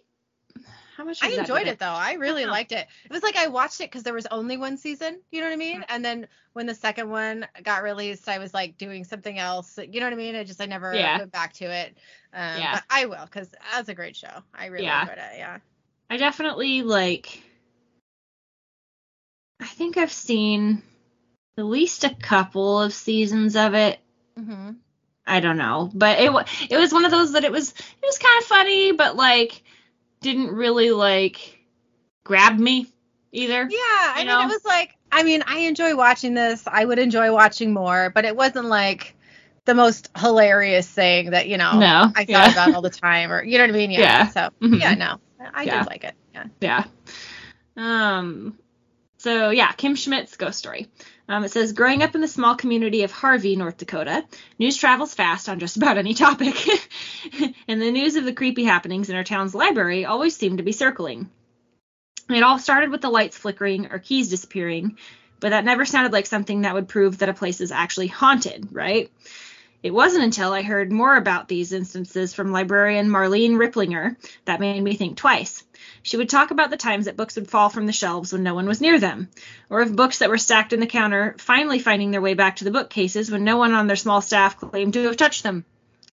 how 0.98 1.04
much 1.04 1.22
I 1.22 1.28
enjoyed 1.30 1.68
it 1.68 1.78
though. 1.78 1.86
I 1.86 2.14
really 2.14 2.42
Yeah. 2.42 2.50
liked 2.50 2.72
it. 2.72 2.86
It 3.04 3.12
was 3.12 3.22
like 3.22 3.36
I 3.36 3.46
watched 3.46 3.80
it 3.80 3.84
because 3.84 4.02
there 4.02 4.12
was 4.12 4.26
only 4.26 4.56
one 4.56 4.76
season. 4.76 5.20
You 5.30 5.40
know 5.40 5.46
what 5.46 5.52
I 5.52 5.56
mean? 5.56 5.84
And 5.88 6.04
then 6.04 6.26
when 6.54 6.66
the 6.66 6.74
second 6.74 7.08
one 7.08 7.46
got 7.62 7.84
released, 7.84 8.28
I 8.28 8.38
was 8.38 8.52
like 8.52 8.76
doing 8.76 9.04
something 9.04 9.38
else. 9.38 9.78
You 9.78 10.00
know 10.00 10.06
what 10.06 10.12
I 10.12 10.16
mean? 10.16 10.34
I 10.34 10.42
just 10.42 10.60
I 10.60 10.66
never 10.66 10.92
Yeah. 10.94 11.18
went 11.18 11.30
back 11.30 11.52
to 11.54 11.66
it. 11.66 11.96
Um, 12.32 12.58
Yeah. 12.58 12.74
But 12.74 12.84
I 12.90 13.06
will 13.06 13.24
because 13.24 13.48
that's 13.72 13.88
a 13.88 13.94
great 13.94 14.16
show. 14.16 14.42
I 14.52 14.66
really 14.66 14.86
Yeah. 14.86 15.02
enjoyed 15.02 15.18
it. 15.18 15.38
Yeah. 15.38 15.58
I 16.10 16.16
definitely 16.16 16.82
like. 16.82 17.42
I 19.60 19.66
think 19.66 19.96
I've 19.96 20.12
seen 20.12 20.82
at 21.56 21.64
least 21.64 22.02
a 22.02 22.14
couple 22.14 22.82
of 22.82 22.92
seasons 22.92 23.54
of 23.54 23.74
it. 23.74 24.00
Mm-hmm. 24.38 24.72
I 25.26 25.40
don't 25.40 25.58
know, 25.58 25.90
but 25.94 26.18
it 26.18 26.30
it 26.70 26.76
was 26.76 26.92
one 26.92 27.04
of 27.04 27.10
those 27.12 27.32
that 27.32 27.44
it 27.44 27.52
was 27.52 27.70
it 27.70 28.04
was 28.04 28.18
kind 28.18 28.38
of 28.42 28.44
funny, 28.48 28.92
but 28.92 29.14
like 29.14 29.62
didn't 30.20 30.50
really 30.50 30.90
like 30.90 31.58
grab 32.24 32.58
me 32.58 32.86
either. 33.32 33.68
Yeah, 33.70 33.78
I 33.78 34.20
You 34.20 34.26
mean, 34.26 34.40
know? 34.40 34.40
it 34.40 34.48
was 34.48 34.64
like, 34.64 34.94
I 35.10 35.22
mean, 35.22 35.42
I 35.46 35.60
enjoy 35.60 35.96
watching 35.96 36.34
this. 36.34 36.64
I 36.66 36.84
would 36.84 36.98
enjoy 36.98 37.32
watching 37.32 37.72
more, 37.72 38.10
but 38.14 38.24
it 38.24 38.36
wasn't 38.36 38.66
like 38.66 39.14
the 39.64 39.74
most 39.74 40.08
hilarious 40.16 40.88
thing 40.88 41.30
that 41.30 41.48
you 41.48 41.58
know 41.58 41.78
No, 41.78 42.12
I 42.14 42.24
thought 42.24 42.28
yeah. 42.30 42.48
about 42.48 42.74
all 42.74 42.82
the 42.82 42.90
time, 42.90 43.32
or 43.32 43.42
you 43.42 43.58
know 43.58 43.64
what 43.64 43.70
I 43.70 43.78
mean? 43.78 43.90
Yeah. 43.90 44.00
Yeah. 44.00 44.26
So 44.26 44.50
Mhm. 44.60 44.78
yeah, 44.80 44.94
no, 44.94 45.18
I 45.54 45.66
Yeah. 45.66 45.80
did 45.80 45.86
like 45.86 46.04
it. 46.04 46.14
Yeah. 46.34 46.44
Yeah. 46.60 46.84
Um. 47.76 48.58
So 49.18 49.50
yeah, 49.50 49.72
Kim 49.72 49.94
Schmidt's 49.96 50.36
ghost 50.36 50.58
story. 50.58 50.88
Um, 51.28 51.44
it 51.44 51.50
says, 51.50 51.72
growing 51.72 52.02
up 52.02 52.14
in 52.14 52.22
the 52.22 52.28
small 52.28 52.54
community 52.56 53.02
of 53.02 53.12
Harvey, 53.12 53.54
North 53.54 53.76
Dakota, 53.76 54.24
news 54.58 54.78
travels 54.78 55.14
fast 55.14 55.48
on 55.48 55.58
just 55.58 55.76
about 55.76 55.98
any 55.98 56.14
topic, 56.14 56.56
and 57.68 57.82
the 57.82 57.90
news 57.90 58.16
of 58.16 58.24
the 58.24 58.32
creepy 58.32 58.64
happenings 58.64 59.10
in 59.10 59.16
our 59.16 59.24
town's 59.24 59.54
library 59.54 60.06
always 60.06 60.34
seemed 60.34 60.56
to 60.56 60.64
be 60.64 60.72
circling. 60.72 61.28
It 62.30 62.42
all 62.42 62.58
started 62.58 62.90
with 62.90 63.02
the 63.02 63.10
lights 63.10 63.36
flickering 63.36 63.88
or 63.90 63.98
keys 63.98 64.28
disappearing, 64.28 64.96
but 65.40 65.50
that 65.50 65.64
never 65.64 65.84
sounded 65.84 66.12
like 66.12 66.26
something 66.26 66.62
that 66.62 66.74
would 66.74 66.88
prove 66.88 67.18
that 67.18 67.28
a 67.28 67.34
place 67.34 67.60
is 67.60 67.72
actually 67.72 68.08
haunted, 68.08 68.68
right? 68.72 69.10
It 69.82 69.92
wasn't 69.92 70.24
until 70.24 70.52
I 70.52 70.62
heard 70.62 70.90
more 70.90 71.14
about 71.14 71.46
these 71.46 71.72
instances 71.72 72.34
from 72.34 72.52
librarian 72.52 73.08
Marlene 73.08 73.52
Ripplinger 73.52 74.16
that 74.46 74.60
made 74.60 74.82
me 74.82 74.96
think 74.96 75.16
twice. 75.16 75.62
She 76.02 76.16
would 76.16 76.28
talk 76.28 76.50
about 76.50 76.70
the 76.70 76.76
times 76.76 77.06
that 77.06 77.16
books 77.16 77.36
would 77.36 77.50
fall 77.50 77.68
from 77.68 77.86
the 77.86 77.92
shelves 77.92 78.32
when 78.32 78.42
no 78.42 78.54
one 78.54 78.66
was 78.66 78.80
near 78.80 78.98
them, 78.98 79.28
or 79.68 79.80
of 79.80 79.96
books 79.96 80.18
that 80.18 80.30
were 80.30 80.38
stacked 80.38 80.72
in 80.72 80.80
the 80.80 80.86
counter 80.86 81.34
finally 81.38 81.78
finding 81.78 82.10
their 82.10 82.20
way 82.20 82.34
back 82.34 82.56
to 82.56 82.64
the 82.64 82.70
bookcases 82.70 83.30
when 83.30 83.44
no 83.44 83.56
one 83.56 83.72
on 83.72 83.86
their 83.86 83.96
small 83.96 84.20
staff 84.20 84.58
claimed 84.58 84.94
to 84.94 85.04
have 85.04 85.16
touched 85.16 85.42
them. 85.42 85.64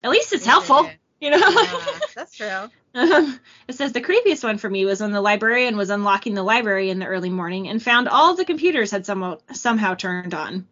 At 0.03 0.11
least 0.11 0.33
it's 0.33 0.47
helpful, 0.47 0.91
you 1.21 1.31
know? 1.31 1.39
Yeah, 1.39 1.99
that's 2.15 2.37
true. 2.37 2.71
Um, 2.95 3.39
it 3.69 3.75
says 3.75 3.93
the 3.93 4.01
creepiest 4.01 4.43
one 4.43 4.59
for 4.59 4.69
me 4.69 4.85
was 4.85 5.01
when 5.01 5.13
the 5.13 5.21
librarian 5.21 5.77
was 5.77 5.91
unlocking 5.91 6.35
the 6.35 6.43
library 6.43 6.91
in 6.91 6.99
the 6.99 7.07
early 7.07 7.31
morning 7.31 7.69
and 7.69 7.83
found 7.83 8.09
all 8.09 8.31
of 8.31 8.37
the 8.37 8.45
computers 8.45 8.91
had 8.91 9.07
somehow, 9.07 9.39
somehow 9.53 9.95
turned 9.95 10.35
on. 10.35 10.67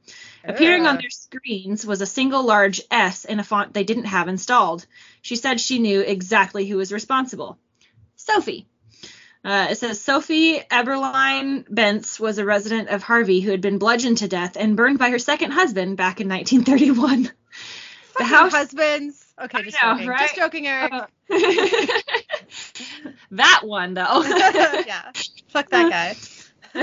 Appearing 0.44 0.86
on 0.86 0.96
their 0.96 1.10
screens 1.10 1.84
was 1.84 2.00
a 2.00 2.06
single 2.06 2.44
large 2.44 2.80
S 2.90 3.24
in 3.24 3.40
a 3.40 3.44
font 3.44 3.74
they 3.74 3.84
didn't 3.84 4.04
have 4.04 4.28
installed. 4.28 4.86
She 5.20 5.36
said 5.36 5.60
she 5.60 5.80
knew 5.80 6.00
exactly 6.00 6.66
who 6.66 6.76
was 6.76 6.92
responsible. 6.92 7.58
Sophie. 8.14 8.68
Uh, 9.46 9.68
it 9.70 9.78
says 9.78 10.00
Sophie 10.00 10.58
Eberline 10.58 11.68
Bentz 11.68 12.18
was 12.18 12.38
a 12.38 12.44
resident 12.44 12.88
of 12.88 13.04
Harvey 13.04 13.40
who 13.40 13.52
had 13.52 13.60
been 13.60 13.78
bludgeoned 13.78 14.18
to 14.18 14.26
death 14.26 14.56
and 14.58 14.76
burned 14.76 14.98
by 14.98 15.10
her 15.10 15.20
second 15.20 15.52
husband 15.52 15.96
back 15.96 16.20
in 16.20 16.28
1931. 16.28 17.30
The 18.18 18.24
house 18.24 18.50
husbands. 18.50 19.24
Okay, 19.40 19.62
just 19.62 19.80
know, 19.80 19.92
joking. 19.92 20.08
right? 20.08 20.18
Just 20.18 20.34
joking, 20.34 20.66
Eric. 20.66 20.92
that 23.30 23.60
one 23.62 23.94
though. 23.94 24.22
yeah. 24.24 25.12
Fuck 25.46 25.70
that 25.70 26.16
guy. 26.74 26.82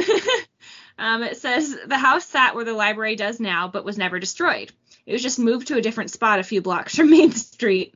um, 0.97 1.21
it 1.23 1.35
says 1.35 1.75
the 1.85 1.97
house 1.97 2.25
sat 2.25 2.55
where 2.55 2.63
the 2.63 2.73
library 2.73 3.17
does 3.17 3.41
now, 3.41 3.67
but 3.67 3.83
was 3.83 3.97
never 3.97 4.19
destroyed. 4.19 4.71
It 5.05 5.11
was 5.11 5.21
just 5.21 5.37
moved 5.37 5.67
to 5.67 5.75
a 5.75 5.81
different 5.81 6.11
spot 6.11 6.39
a 6.39 6.43
few 6.43 6.61
blocks 6.61 6.95
from 6.95 7.09
Main 7.09 7.31
Street. 7.33 7.93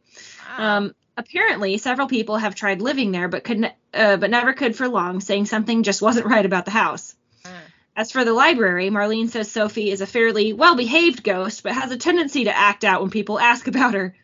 Wow. 0.58 0.78
Um, 0.78 0.96
apparently, 1.18 1.78
several 1.78 2.08
people 2.08 2.38
have 2.38 2.56
tried 2.56 2.82
living 2.82 3.12
there, 3.12 3.28
but 3.28 3.44
could, 3.44 3.72
uh, 3.94 4.18
but 4.18 4.30
never 4.30 4.54
could 4.54 4.76
for 4.76 4.88
long, 4.88 5.20
saying 5.20 5.46
something 5.48 5.84
just 5.84 6.02
wasn't 6.02 6.28
right 6.28 6.46
about 6.46 6.66
the 6.66 6.72
house. 6.72 7.16
Uh, 7.44 7.50
As 7.96 8.12
for 8.12 8.24
the 8.24 8.34
library, 8.34 8.90
Marlene 8.90 9.30
says 9.30 9.52
Sophie 9.52 9.90
is 9.92 10.02
a 10.02 10.08
fairly 10.08 10.54
well-behaved 10.54 11.24
ghost, 11.24 11.64
but 11.64 11.74
has 11.74 11.92
a 11.92 11.98
tendency 11.98 12.44
to 12.46 12.56
act 12.56 12.84
out 12.84 13.02
when 13.02 13.10
people 13.10 13.40
ask 13.40 13.68
about 13.68 13.96
her. 13.96 14.16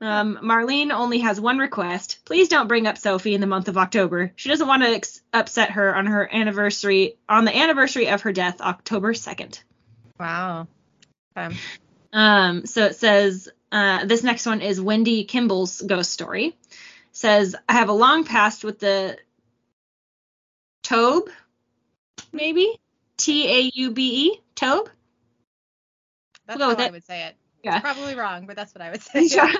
Um, 0.00 0.38
Marlene 0.42 0.92
only 0.92 1.20
has 1.20 1.40
one 1.40 1.58
request. 1.58 2.18
Please 2.26 2.48
don't 2.48 2.68
bring 2.68 2.86
up 2.86 2.98
Sophie 2.98 3.34
in 3.34 3.40
the 3.40 3.46
month 3.46 3.68
of 3.68 3.78
October. 3.78 4.32
She 4.36 4.50
doesn't 4.50 4.68
want 4.68 4.82
to 4.82 4.90
ex- 4.90 5.22
upset 5.32 5.70
her 5.72 5.94
on 5.96 6.06
her 6.06 6.28
anniversary, 6.32 7.16
on 7.28 7.46
the 7.46 7.56
anniversary 7.56 8.08
of 8.08 8.22
her 8.22 8.32
death, 8.32 8.60
October 8.60 9.14
2nd. 9.14 9.60
wow. 10.20 10.68
Um, 11.34 11.56
Um, 12.12 12.66
so 12.66 12.84
it 12.84 12.96
says, 12.96 13.48
uh, 13.72 14.04
this 14.04 14.22
next 14.22 14.46
one 14.46 14.60
is 14.60 14.80
Wendy 14.80 15.24
Kimball's 15.24 15.80
ghost 15.80 16.12
story. 16.12 16.56
Says, 17.12 17.56
I 17.68 17.74
have 17.74 17.88
a 17.88 17.94
long 17.94 18.24
past 18.24 18.62
with 18.62 18.78
the 18.78 19.16
Tobe, 20.82 21.28
maybe? 22.32 22.78
T 23.16 23.48
A 23.48 23.70
U 23.74 23.90
B 23.90 24.26
E? 24.26 24.42
Tobe? 24.54 24.90
that's 26.46 26.58
We'll 26.58 26.76
how 26.76 26.84
I 26.84 26.90
would 26.90 27.04
say 27.04 27.24
it. 27.24 27.36
Yeah. 27.62 27.80
Probably 27.80 28.14
wrong, 28.14 28.46
but 28.46 28.54
that's 28.54 28.74
what 28.74 28.82
I 28.82 28.90
would 28.90 29.02
say. 29.02 29.28
Sure. 29.28 29.50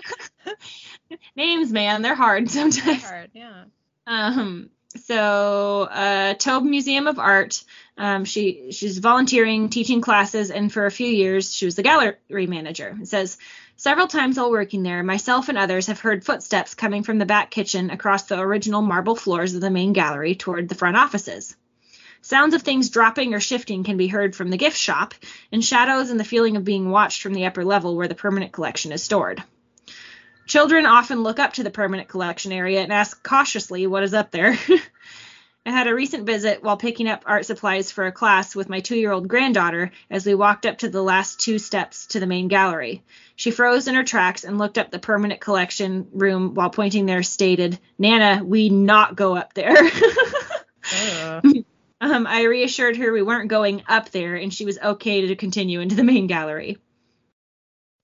Names, 1.36 1.72
man, 1.72 2.02
they're 2.02 2.14
hard 2.14 2.48
sometimes. 2.50 3.02
Hard, 3.02 3.30
yeah. 3.34 3.64
Um, 4.06 4.70
so 4.96 5.82
uh, 5.90 6.34
Taube 6.34 6.64
Museum 6.64 7.06
of 7.06 7.18
Art. 7.18 7.62
Um, 7.98 8.24
she 8.24 8.72
she's 8.72 8.98
volunteering, 8.98 9.68
teaching 9.70 10.00
classes, 10.00 10.50
and 10.50 10.72
for 10.72 10.86
a 10.86 10.90
few 10.90 11.06
years 11.06 11.54
she 11.54 11.64
was 11.64 11.76
the 11.76 11.82
gallery 11.82 12.46
manager. 12.46 12.96
It 13.00 13.08
says 13.08 13.38
several 13.76 14.06
times 14.06 14.36
while 14.36 14.50
working 14.50 14.82
there, 14.82 15.02
myself 15.02 15.48
and 15.48 15.56
others 15.56 15.86
have 15.86 16.00
heard 16.00 16.24
footsteps 16.24 16.74
coming 16.74 17.02
from 17.02 17.18
the 17.18 17.26
back 17.26 17.50
kitchen 17.50 17.90
across 17.90 18.24
the 18.24 18.38
original 18.38 18.82
marble 18.82 19.16
floors 19.16 19.54
of 19.54 19.60
the 19.60 19.70
main 19.70 19.92
gallery 19.92 20.34
toward 20.34 20.68
the 20.68 20.74
front 20.74 20.96
offices. 20.96 21.56
Sounds 22.20 22.54
of 22.54 22.62
things 22.62 22.90
dropping 22.90 23.34
or 23.34 23.40
shifting 23.40 23.84
can 23.84 23.96
be 23.96 24.08
heard 24.08 24.34
from 24.34 24.50
the 24.50 24.56
gift 24.56 24.76
shop, 24.76 25.14
and 25.52 25.64
shadows 25.64 26.10
and 26.10 26.18
the 26.18 26.24
feeling 26.24 26.56
of 26.56 26.64
being 26.64 26.90
watched 26.90 27.22
from 27.22 27.34
the 27.34 27.46
upper 27.46 27.64
level 27.64 27.96
where 27.96 28.08
the 28.08 28.14
permanent 28.14 28.52
collection 28.52 28.92
is 28.92 29.02
stored. 29.02 29.42
Children 30.46 30.86
often 30.86 31.22
look 31.22 31.38
up 31.38 31.54
to 31.54 31.64
the 31.64 31.70
permanent 31.70 32.08
collection 32.08 32.52
area 32.52 32.80
and 32.80 32.92
ask 32.92 33.22
cautiously 33.22 33.86
what 33.86 34.02
is 34.02 34.14
up 34.14 34.30
there. 34.30 34.56
I 35.66 35.70
had 35.70 35.88
a 35.88 35.94
recent 35.94 36.26
visit 36.26 36.62
while 36.62 36.76
picking 36.76 37.08
up 37.08 37.24
art 37.26 37.44
supplies 37.44 37.90
for 37.90 38.06
a 38.06 38.12
class 38.12 38.54
with 38.54 38.68
my 38.68 38.78
two 38.78 38.94
year 38.94 39.10
old 39.10 39.26
granddaughter 39.26 39.90
as 40.08 40.24
we 40.24 40.36
walked 40.36 40.64
up 40.64 40.78
to 40.78 40.88
the 40.88 41.02
last 41.02 41.40
two 41.40 41.58
steps 41.58 42.06
to 42.08 42.20
the 42.20 42.26
main 42.28 42.46
gallery. 42.46 43.02
She 43.34 43.50
froze 43.50 43.88
in 43.88 43.96
her 43.96 44.04
tracks 44.04 44.44
and 44.44 44.58
looked 44.58 44.78
up 44.78 44.92
the 44.92 45.00
permanent 45.00 45.40
collection 45.40 46.06
room 46.12 46.54
while 46.54 46.70
pointing 46.70 47.06
there, 47.06 47.24
stated, 47.24 47.80
Nana, 47.98 48.44
we 48.44 48.68
not 48.68 49.16
go 49.16 49.34
up 49.34 49.54
there. 49.54 49.76
Ugh. 50.94 51.44
Um, 51.98 52.26
I 52.26 52.42
reassured 52.42 52.98
her 52.98 53.10
we 53.10 53.22
weren't 53.22 53.48
going 53.48 53.82
up 53.88 54.10
there 54.10 54.36
and 54.36 54.52
she 54.52 54.66
was 54.66 54.78
okay 54.78 55.26
to 55.26 55.34
continue 55.34 55.80
into 55.80 55.94
the 55.94 56.04
main 56.04 56.26
gallery. 56.26 56.76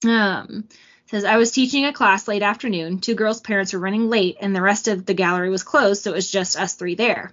Um, 0.09 0.67
says 1.13 1.25
I 1.25 1.37
was 1.37 1.51
teaching 1.51 1.85
a 1.85 1.93
class 1.93 2.27
late 2.27 2.43
afternoon. 2.43 2.99
Two 2.99 3.15
girls' 3.15 3.43
parents 3.43 3.75
were 3.75 3.79
running 3.79 4.09
late 4.09 4.39
and 4.41 4.57
the 4.57 4.63
rest 4.63 4.89
of 4.89 5.05
the 5.05 5.13
gallery 5.13 5.51
was 5.51 5.63
closed, 5.63 6.03
so 6.03 6.11
it 6.11 6.15
was 6.15 6.31
just 6.31 6.59
us 6.59 6.73
three 6.73 6.95
there. 6.95 7.33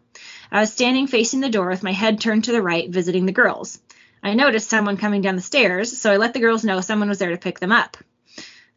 I 0.51 0.59
was 0.59 0.73
standing 0.73 1.07
facing 1.07 1.39
the 1.39 1.49
door 1.49 1.69
with 1.69 1.81
my 1.81 1.93
head 1.93 2.19
turned 2.19 2.43
to 2.43 2.51
the 2.51 2.61
right, 2.61 2.89
visiting 2.89 3.25
the 3.25 3.31
girls. 3.31 3.79
I 4.21 4.33
noticed 4.33 4.69
someone 4.69 4.97
coming 4.97 5.21
down 5.21 5.37
the 5.37 5.41
stairs, 5.41 5.97
so 5.97 6.11
I 6.11 6.17
let 6.17 6.33
the 6.33 6.41
girls 6.41 6.65
know 6.65 6.81
someone 6.81 7.07
was 7.07 7.19
there 7.19 7.29
to 7.29 7.37
pick 7.37 7.61
them 7.61 7.71
up. 7.71 7.95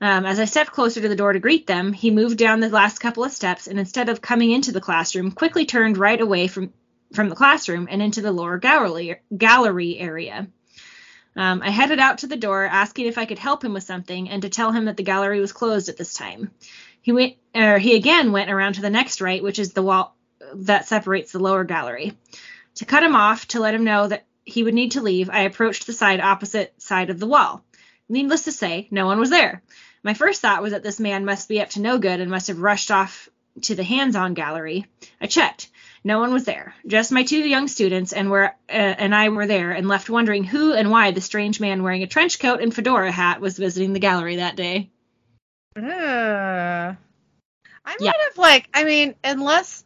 Um, 0.01 0.25
as 0.25 0.39
I 0.39 0.45
stepped 0.45 0.71
closer 0.71 1.01
to 1.01 1.09
the 1.09 1.17
door 1.17 1.33
to 1.33 1.41
greet 1.41 1.67
them, 1.67 1.93
he 1.93 2.13
moved 2.13 2.39
down 2.39 2.61
the 2.61 2.69
last 2.69 3.01
couple 3.01 3.25
of 3.25 3.33
steps 3.33 3.67
and 3.67 3.81
instead 3.81 4.09
of 4.09 4.21
coming 4.21 4.53
into 4.53 4.71
the 4.71 4.81
classroom, 4.81 5.33
quickly 5.33 5.67
turned 5.67 5.99
right 5.99 6.21
away 6.21 6.47
from 6.47 6.73
from 7.13 7.29
the 7.29 7.35
classroom 7.35 7.89
and 7.91 8.01
into 8.01 8.23
the 8.23 8.33
lower 8.33 8.57
gallery 8.57 9.17
gallery 9.37 9.99
area. 9.99 10.47
Um, 11.35 11.63
I 11.63 11.71
headed 11.71 11.99
out 11.99 12.19
to 12.19 12.27
the 12.27 12.37
door, 12.37 12.65
asking 12.65 13.07
if 13.07 13.19
I 13.19 13.25
could 13.25 13.39
help 13.39 13.65
him 13.65 13.73
with 13.73 13.85
something, 13.85 14.29
and 14.29 14.43
to 14.43 14.49
tell 14.49 14.73
him 14.73 14.85
that 14.85 14.97
the 14.97 15.03
gallery 15.03 15.41
was 15.41 15.53
closed 15.53 15.89
at 15.89 15.97
this 15.97 16.15
time. 16.15 16.51
He 17.01 17.13
went, 17.13 17.35
er, 17.57 17.79
he 17.79 17.97
again 17.97 18.33
went 18.33 18.51
around 18.51 18.75
to 18.75 18.83
the 18.83 18.91
next 18.91 19.21
right, 19.21 19.43
which 19.43 19.59
is 19.59 19.73
the 19.73 19.83
wall 19.83 20.17
that 20.55 20.87
separates 20.87 21.33
the 21.33 21.39
lower 21.39 21.65
gallery. 21.65 22.17
To 22.77 22.85
cut 22.85 23.03
him 23.03 23.17
off, 23.17 23.49
to 23.49 23.61
let 23.61 23.75
him 23.75 23.85
know 23.85 24.09
that 24.09 24.27
he 24.45 24.63
would 24.63 24.75
need 24.75 24.93
to 24.93 25.03
leave, 25.03 25.31
I 25.31 25.41
approached 25.41 25.87
the 25.87 25.93
side 25.93 26.21
opposite 26.21 26.81
side 26.81 27.11
of 27.11 27.19
the 27.19 27.27
wall. 27.27 27.65
Needless 28.09 28.45
to 28.45 28.53
say, 28.53 28.89
no 28.91 29.07
one 29.07 29.19
was 29.19 29.31
there. 29.31 29.63
My 30.03 30.15
first 30.15 30.43
thought 30.43 30.63
was 30.63 30.73
that 30.73 30.83
this 30.83 31.01
man 31.01 31.25
must 31.25 31.49
be 31.49 31.61
up 31.61 31.71
to 31.71 31.81
no 31.81 31.99
good 31.99 32.21
and 32.21 32.31
must 32.31 32.49
have 32.49 32.59
rushed 32.59 32.91
off 32.91 33.29
to 33.63 33.75
the 33.75 33.85
hands-on 33.85 34.35
gallery. 34.35 34.87
I 35.21 35.27
checked. 35.27 35.71
No 36.05 36.19
one 36.19 36.33
was 36.33 36.45
there. 36.45 36.75
Just 36.87 37.13
my 37.13 37.23
two 37.23 37.39
young 37.39 37.69
students 37.69 38.13
and 38.13 38.29
were 38.31 38.47
uh, 38.69 38.73
and 38.73 39.15
I 39.15 39.29
were 39.29 39.47
there 39.47 39.71
and 39.71 39.87
left 39.87 40.11
wondering 40.11 40.43
who 40.45 40.73
and 40.75 40.91
why 40.91 41.13
the 41.13 41.21
strange 41.21 41.61
man 41.61 41.83
wearing 41.83 42.03
a 42.03 42.09
trench 42.09 42.41
coat 42.41 42.61
and 42.61 42.75
fedora 42.75 43.13
hat 43.13 43.41
was 43.41 43.57
visiting 43.57 43.93
the 43.93 44.01
gallery 44.01 44.37
that 44.37 44.57
day. 44.57 44.91
Ugh. 45.77 45.85
I 45.85 46.97
might 47.85 48.01
Yeah. 48.01 48.13
have 48.29 48.39
like 48.39 48.69
I 48.75 48.85
mean, 48.85 49.15
unless 49.25 49.85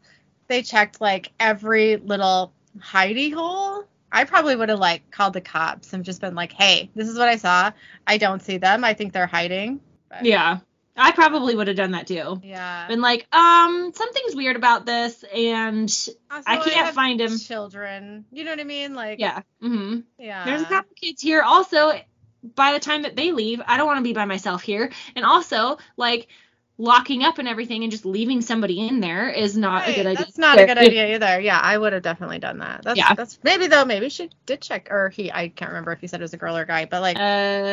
they 0.49 0.63
checked 0.63 1.01
like 1.01 1.33
every 1.41 1.97
little 1.97 2.53
hidey 2.79 3.33
hole, 3.33 3.85
I 4.11 4.25
probably 4.25 4.57
would 4.57 4.69
have 4.69 4.79
like 4.79 5.11
called 5.11 5.33
the 5.35 5.41
cops 5.41 5.93
and 5.93 6.05
just 6.05 6.21
been 6.21 6.35
like, 6.35 6.53
"Hey, 6.53 6.91
this 6.95 7.09
is 7.09 7.19
what 7.19 7.29
I 7.29 7.37
saw. 7.37 7.73
I 8.07 8.19
don't 8.19 8.43
see 8.43 8.59
them. 8.59 8.85
I 8.85 8.95
think 8.95 9.13
they're 9.13 9.27
hiding." 9.27 9.81
But- 10.09 10.25
Yeah. 10.25 10.59
I 10.97 11.13
probably 11.13 11.55
would 11.55 11.69
have 11.69 11.77
done 11.77 11.93
that 11.93 12.07
too. 12.07 12.41
Yeah. 12.43 12.89
Been 12.89 13.01
like, 13.01 13.27
um, 13.35 13.93
something's 13.95 14.35
weird 14.35 14.57
about 14.57 14.87
this 14.87 15.23
and 15.25 15.89
Also, 16.31 16.43
I 16.47 16.57
can't 16.57 16.73
have 16.73 16.95
find 16.95 17.21
him. 17.21 17.39
Children. 17.39 18.25
You 18.33 18.45
know 18.45 18.51
what 18.51 18.61
I 18.61 18.65
mean? 18.65 18.95
Like 18.95 19.19
yeah. 19.19 19.43
Mm-hmm. 19.63 20.01
Yeah. 20.19 20.45
There's 20.45 20.63
a 20.63 20.67
couple 20.67 20.95
kids 20.95 21.21
here. 21.21 21.43
Also, 21.43 21.93
by 22.55 22.73
the 22.73 22.81
time 22.81 23.03
that 23.03 23.17
they 23.17 23.33
leave, 23.33 23.61
I 23.67 23.77
don't 23.77 23.87
want 23.87 23.99
to 23.99 24.05
be 24.05 24.13
by 24.13 24.25
myself 24.25 24.63
here. 24.63 24.91
And 25.15 25.25
also, 25.25 25.79
like 25.97 26.29
locking 26.79 27.23
up 27.23 27.39
and 27.39 27.49
everything 27.49 27.83
and 27.85 27.91
just 27.91 28.05
leaving 28.05 28.43
somebody 28.43 28.87
in 28.87 29.01
there 29.01 29.31
is 29.31 29.57
not 29.57 29.89
a 29.89 29.93
good 29.95 30.07
idea. 30.07 30.25
That's 30.25 30.39
not 30.39 30.59
a 30.59 30.67
good 30.67 30.79
idea 30.79 31.15
either. 31.15 31.41
Yeah, 31.41 31.59
I 31.59 31.77
would 31.79 31.93
have 31.93 32.03
definitely 32.03 32.39
done 32.39 32.59
that. 32.59 32.83
That's 32.85 32.99
Yeah. 32.99 33.15
that's 33.15 33.39
maybe 33.43 33.67
though, 33.67 33.85
maybe 33.85 34.09
she 34.11 34.31
did 34.45 34.61
check 34.61 34.89
or 34.91 35.09
he 35.09 35.33
I 35.33 35.49
can't 35.49 35.71
remember 35.71 35.93
if 35.93 36.01
he 36.01 36.07
said 36.07 36.21
it 36.21 36.25
was 36.25 36.35
a 36.35 36.37
girl 36.37 36.57
or 36.57 36.63
a 36.63 36.67
guy, 36.67 36.85
but 36.85 37.01
like 37.01 37.17
Uh, 37.17 37.21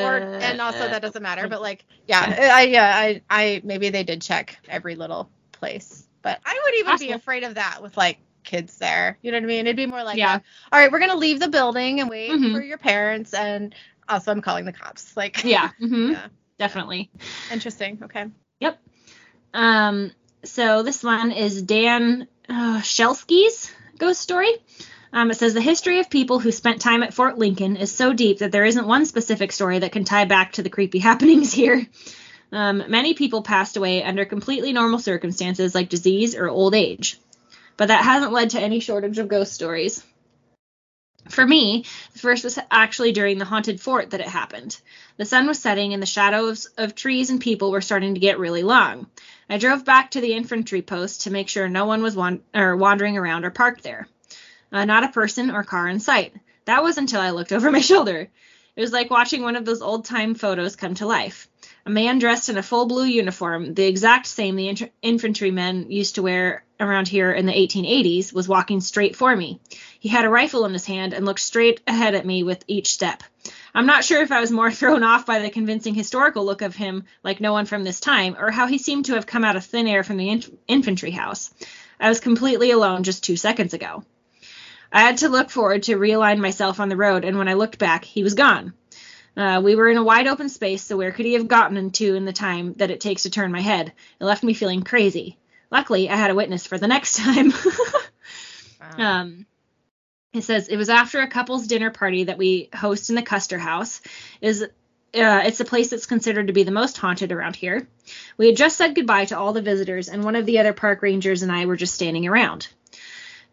or 0.05 0.15
and 0.41 0.61
also 0.61 0.87
that 0.87 1.01
doesn't 1.01 1.21
matter, 1.21 1.47
but 1.47 1.61
like 1.61 1.85
yeah, 2.07 2.21
I 2.53 2.63
yeah, 2.63 2.93
I 2.95 3.21
I 3.29 3.61
maybe 3.63 3.89
they 3.89 4.03
did 4.03 4.21
check 4.21 4.57
every 4.69 4.95
little 4.95 5.29
place. 5.51 6.07
But 6.21 6.39
I 6.45 6.57
would 6.63 6.75
even 6.75 6.97
be 6.97 7.11
afraid 7.11 7.43
of 7.43 7.55
that 7.55 7.81
with 7.81 7.97
like 7.97 8.19
kids 8.45 8.77
there. 8.77 9.17
You 9.21 9.31
know 9.31 9.37
what 9.37 9.43
I 9.43 9.47
mean? 9.47 9.67
It'd 9.67 9.75
be 9.75 9.85
more 9.85 10.03
like 10.03 10.17
Yeah. 10.17 10.39
all 10.71 10.79
right, 10.79 10.91
we're 10.91 10.99
gonna 10.99 11.15
leave 11.17 11.39
the 11.39 11.49
building 11.49 11.99
and 11.99 12.09
wait 12.09 12.31
Mhm. 12.31 12.53
for 12.53 12.61
your 12.61 12.77
parents 12.77 13.33
and 13.33 13.75
also 14.07 14.31
I'm 14.31 14.41
calling 14.41 14.65
the 14.65 14.73
cops. 14.73 15.15
Like 15.17 15.43
yeah. 15.43 15.71
hmm 15.79 16.11
Yeah. 16.11 16.27
Definitely. 16.57 17.09
interesting. 17.51 17.99
Okay. 18.03 18.27
Um, 19.53 20.11
so 20.43 20.83
this 20.83 21.03
one 21.03 21.31
is 21.31 21.61
Dan 21.61 22.27
uh, 22.49 22.81
Shelsky's 22.81 23.71
ghost 23.97 24.21
story. 24.21 24.51
Um, 25.13 25.29
it 25.29 25.35
says 25.35 25.53
the 25.53 25.61
history 25.61 25.99
of 25.99 26.09
people 26.09 26.39
who 26.39 26.51
spent 26.51 26.81
time 26.81 27.03
at 27.03 27.13
Fort 27.13 27.37
Lincoln 27.37 27.75
is 27.77 27.91
so 27.91 28.13
deep 28.13 28.39
that 28.39 28.51
there 28.51 28.65
isn't 28.65 28.87
one 28.87 29.05
specific 29.05 29.51
story 29.51 29.79
that 29.79 29.91
can 29.91 30.03
tie 30.03 30.25
back 30.25 30.53
to 30.53 30.63
the 30.63 30.71
creepy 30.71 30.99
happenings 31.09 31.53
here. 31.53 31.87
Um, 32.51 32.83
many 32.87 33.13
people 33.13 33.41
passed 33.41 33.77
away 33.77 34.03
under 34.03 34.25
completely 34.25 34.73
normal 34.73 34.99
circumstances 34.99 35.73
like 35.73 35.89
disease 35.89 36.35
or 36.35 36.49
old 36.49 36.75
age, 36.75 37.19
but 37.77 37.87
that 37.87 38.03
hasn't 38.03 38.31
led 38.31 38.51
to 38.51 38.59
any 38.59 38.79
shortage 38.79 39.17
of 39.17 39.27
ghost 39.27 39.53
stories. 39.53 40.03
For 41.29 41.45
me, 41.45 41.85
the 42.11 42.19
first 42.19 42.43
was 42.43 42.59
actually 42.69 43.11
during 43.11 43.37
the 43.37 43.45
haunted 43.45 43.79
fort 43.79 44.09
that 44.09 44.19
it 44.19 44.27
happened. 44.27 44.79
The 45.17 45.25
sun 45.25 45.47
was 45.47 45.59
setting 45.59 45.93
and 45.93 46.01
the 46.01 46.07
shadows 46.07 46.65
of 46.77 46.95
trees 46.95 47.29
and 47.29 47.39
people 47.39 47.71
were 47.71 47.81
starting 47.81 48.13
to 48.13 48.19
get 48.19 48.39
really 48.39 48.63
long. 48.63 49.07
I 49.49 49.57
drove 49.57 49.85
back 49.85 50.11
to 50.11 50.21
the 50.21 50.33
infantry 50.33 50.81
post 50.81 51.21
to 51.21 51.31
make 51.31 51.49
sure 51.49 51.69
no 51.69 51.85
one 51.85 52.01
was 52.01 52.15
wan- 52.15 52.41
or 52.53 52.75
wandering 52.75 53.17
around 53.17 53.45
or 53.45 53.51
parked 53.51 53.83
there. 53.83 54.07
Uh, 54.71 54.85
not 54.85 55.03
a 55.03 55.09
person 55.09 55.51
or 55.51 55.63
car 55.63 55.87
in 55.87 55.99
sight. 55.99 56.33
That 56.65 56.83
was 56.83 56.97
until 56.97 57.21
I 57.21 57.29
looked 57.29 57.51
over 57.53 57.71
my 57.71 57.81
shoulder. 57.81 58.29
It 58.75 58.81
was 58.81 58.91
like 58.91 59.11
watching 59.11 59.43
one 59.43 59.55
of 59.55 59.65
those 59.65 59.81
old 59.81 60.05
time 60.05 60.33
photos 60.33 60.75
come 60.75 60.95
to 60.95 61.05
life. 61.05 61.47
A 61.85 61.89
man 61.89 62.17
dressed 62.17 62.49
in 62.49 62.57
a 62.57 62.63
full 62.63 62.85
blue 62.87 63.05
uniform, 63.05 63.73
the 63.73 63.85
exact 63.85 64.25
same 64.25 64.55
the 64.55 64.89
infantrymen 65.01 65.91
used 65.91 66.15
to 66.15 66.23
wear 66.23 66.63
around 66.83 67.07
here 67.07 67.31
in 67.31 67.45
the 67.45 67.53
1880s, 67.53 68.33
was 68.33 68.47
walking 68.47 68.81
straight 68.81 69.15
for 69.15 69.35
me. 69.35 69.59
He 69.99 70.09
had 70.09 70.25
a 70.25 70.29
rifle 70.29 70.65
in 70.65 70.73
his 70.73 70.85
hand 70.85 71.13
and 71.13 71.25
looked 71.25 71.39
straight 71.39 71.81
ahead 71.87 72.15
at 72.15 72.25
me 72.25 72.43
with 72.43 72.63
each 72.67 72.93
step. 72.93 73.23
I'm 73.73 73.85
not 73.85 74.03
sure 74.03 74.21
if 74.21 74.31
I 74.31 74.41
was 74.41 74.51
more 74.51 74.71
thrown 74.73 75.03
off 75.03 75.25
by 75.25 75.39
the 75.39 75.49
convincing 75.49 75.95
historical 75.95 76.45
look 76.45 76.61
of 76.61 76.75
him, 76.75 77.05
like 77.23 77.41
no 77.41 77.53
one 77.53 77.65
from 77.65 77.83
this 77.83 77.99
time, 77.99 78.35
or 78.37 78.51
how 78.51 78.67
he 78.67 78.77
seemed 78.77 79.05
to 79.05 79.15
have 79.15 79.25
come 79.25 79.43
out 79.43 79.55
of 79.55 79.65
thin 79.65 79.87
air 79.87 80.03
from 80.03 80.17
the 80.17 80.29
inf- 80.29 80.51
infantry 80.67 81.11
house. 81.11 81.53
I 81.99 82.09
was 82.09 82.19
completely 82.19 82.71
alone 82.71 83.03
just 83.03 83.23
two 83.23 83.37
seconds 83.37 83.73
ago. 83.73 84.03
I 84.91 85.01
had 85.01 85.17
to 85.19 85.29
look 85.29 85.49
forward 85.49 85.83
to 85.83 85.97
realign 85.97 86.37
myself 86.37 86.79
on 86.79 86.89
the 86.89 86.97
road, 86.97 87.25
and 87.25 87.37
when 87.37 87.47
I 87.47 87.53
looked 87.53 87.79
back, 87.79 88.05
he 88.05 88.23
was 88.23 88.35
gone. 88.35 88.73
Uh, 89.35 89.61
we 89.63 89.75
were 89.75 89.89
in 89.89 89.97
a 89.97 90.03
wide 90.03 90.27
open 90.27 90.49
space, 90.49 90.83
so 90.83 90.97
where 90.97 91.11
could 91.11 91.25
he 91.25 91.33
have 91.33 91.47
gotten 91.47 91.77
into 91.77 92.13
in 92.13 92.25
the 92.25 92.33
time 92.33 92.73
that 92.73 92.91
it 92.91 93.01
takes 93.01 93.23
to 93.23 93.31
turn 93.31 93.51
my 93.51 93.61
head? 93.61 93.91
It 94.19 94.25
left 94.25 94.43
me 94.43 94.53
feeling 94.53 94.83
crazy. 94.83 95.37
Luckily, 95.73 96.07
I 96.07 96.15
had 96.15 96.29
a 96.29 96.35
witness 96.35 96.67
for 96.67 96.77
the 96.77 96.87
next 96.87 97.17
time. 97.17 97.51
Wow. 98.97 99.21
um, 99.21 99.45
it 100.33 100.43
says 100.43 100.67
it 100.67 100.75
was 100.75 100.89
after 100.89 101.21
a 101.21 101.29
couple's 101.29 101.67
dinner 101.67 101.89
party 101.89 102.25
that 102.25 102.37
we 102.37 102.67
host 102.75 103.09
in 103.09 103.15
the 103.15 103.21
Custer 103.21 103.57
House. 103.57 104.01
Is 104.41 104.61
uh, 104.61 104.67
it's 105.13 105.61
a 105.61 105.65
place 105.65 105.89
that's 105.89 106.05
considered 106.05 106.47
to 106.47 106.53
be 106.53 106.63
the 106.63 106.71
most 106.71 106.97
haunted 106.97 107.31
around 107.31 107.55
here. 107.55 107.87
We 108.35 108.47
had 108.47 108.57
just 108.57 108.75
said 108.75 108.93
goodbye 108.93 109.25
to 109.25 109.37
all 109.37 109.53
the 109.53 109.61
visitors, 109.61 110.09
and 110.09 110.25
one 110.25 110.35
of 110.35 110.45
the 110.45 110.59
other 110.59 110.73
park 110.73 111.01
rangers 111.01 111.43
and 111.43 111.51
I 111.51 111.65
were 111.65 111.77
just 111.77 111.95
standing 111.95 112.27
around. 112.27 112.67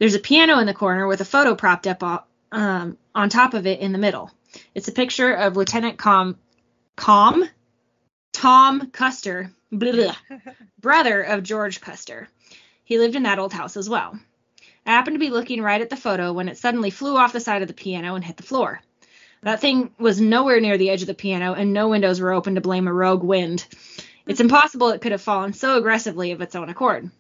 There's 0.01 0.17
a 0.17 0.19
piano 0.19 0.59
in 0.59 0.67
the 0.67 0.75
corner 0.75 1.07
with 1.07 1.21
a 1.21 1.25
photo 1.25 1.55
propped 1.55 1.87
up 1.87 2.29
um, 2.51 2.99
on 3.15 3.29
top 3.29 3.55
of 3.55 3.69
it 3.69 3.79
in 3.79 3.93
the 3.93 3.99
middle. 3.99 4.33
It's 4.75 4.89
a 4.89 4.93
picture 4.93 5.33
of 5.33 5.57
Lieutenant 5.57 5.97
Com, 5.97 6.37
Com, 6.97 7.49
Tom 8.33 8.91
Custer, 8.91 9.53
blah, 9.71 9.93
blah, 9.93 10.17
brother 10.81 11.23
of 11.23 11.43
George 11.43 11.81
Custer. 11.81 12.29
He 12.85 12.99
lived 12.99 13.17
in 13.17 13.23
that 13.25 13.39
old 13.39 13.53
house 13.53 13.77
as 13.77 13.89
well. 13.89 14.19
I 14.87 14.91
happened 14.91 15.15
to 15.15 15.21
be 15.21 15.31
looking 15.31 15.63
right 15.63 15.81
at 15.81 15.91
the 15.91 15.97
photo 15.97 16.33
when 16.33 16.49
it 16.49 16.59
suddenly 16.59 16.91
flew 16.91 17.17
off 17.17 17.33
the 17.33 17.41
side 17.41 17.63
of 17.63 17.69
the 17.69 17.75
piano 17.75 18.15
and 18.15 18.25
hit 18.25 18.37
the 18.37 18.43
floor. 18.43 18.81
That 19.43 19.61
thing 19.61 19.95
was 19.99 20.21
nowhere 20.21 20.61
near 20.61 20.77
the 20.77 20.91
edge 20.91 21.03
of 21.03 21.07
the 21.07 21.15
piano, 21.15 21.55
and 21.55 21.73
no 21.73 21.89
windows 21.89 22.21
were 22.21 22.33
open 22.33 22.57
to 22.57 22.61
blame 22.61 22.89
a 22.89 22.93
rogue 22.93 23.23
wind. 23.23 23.67
It's 24.27 24.41
impossible 24.41 24.91
it 24.91 25.01
could 25.01 25.13
have 25.13 25.23
fallen 25.23 25.53
so 25.53 25.79
aggressively 25.79 26.33
of 26.33 26.41
its 26.41 26.55
own 26.55 26.69
accord. 26.69 27.11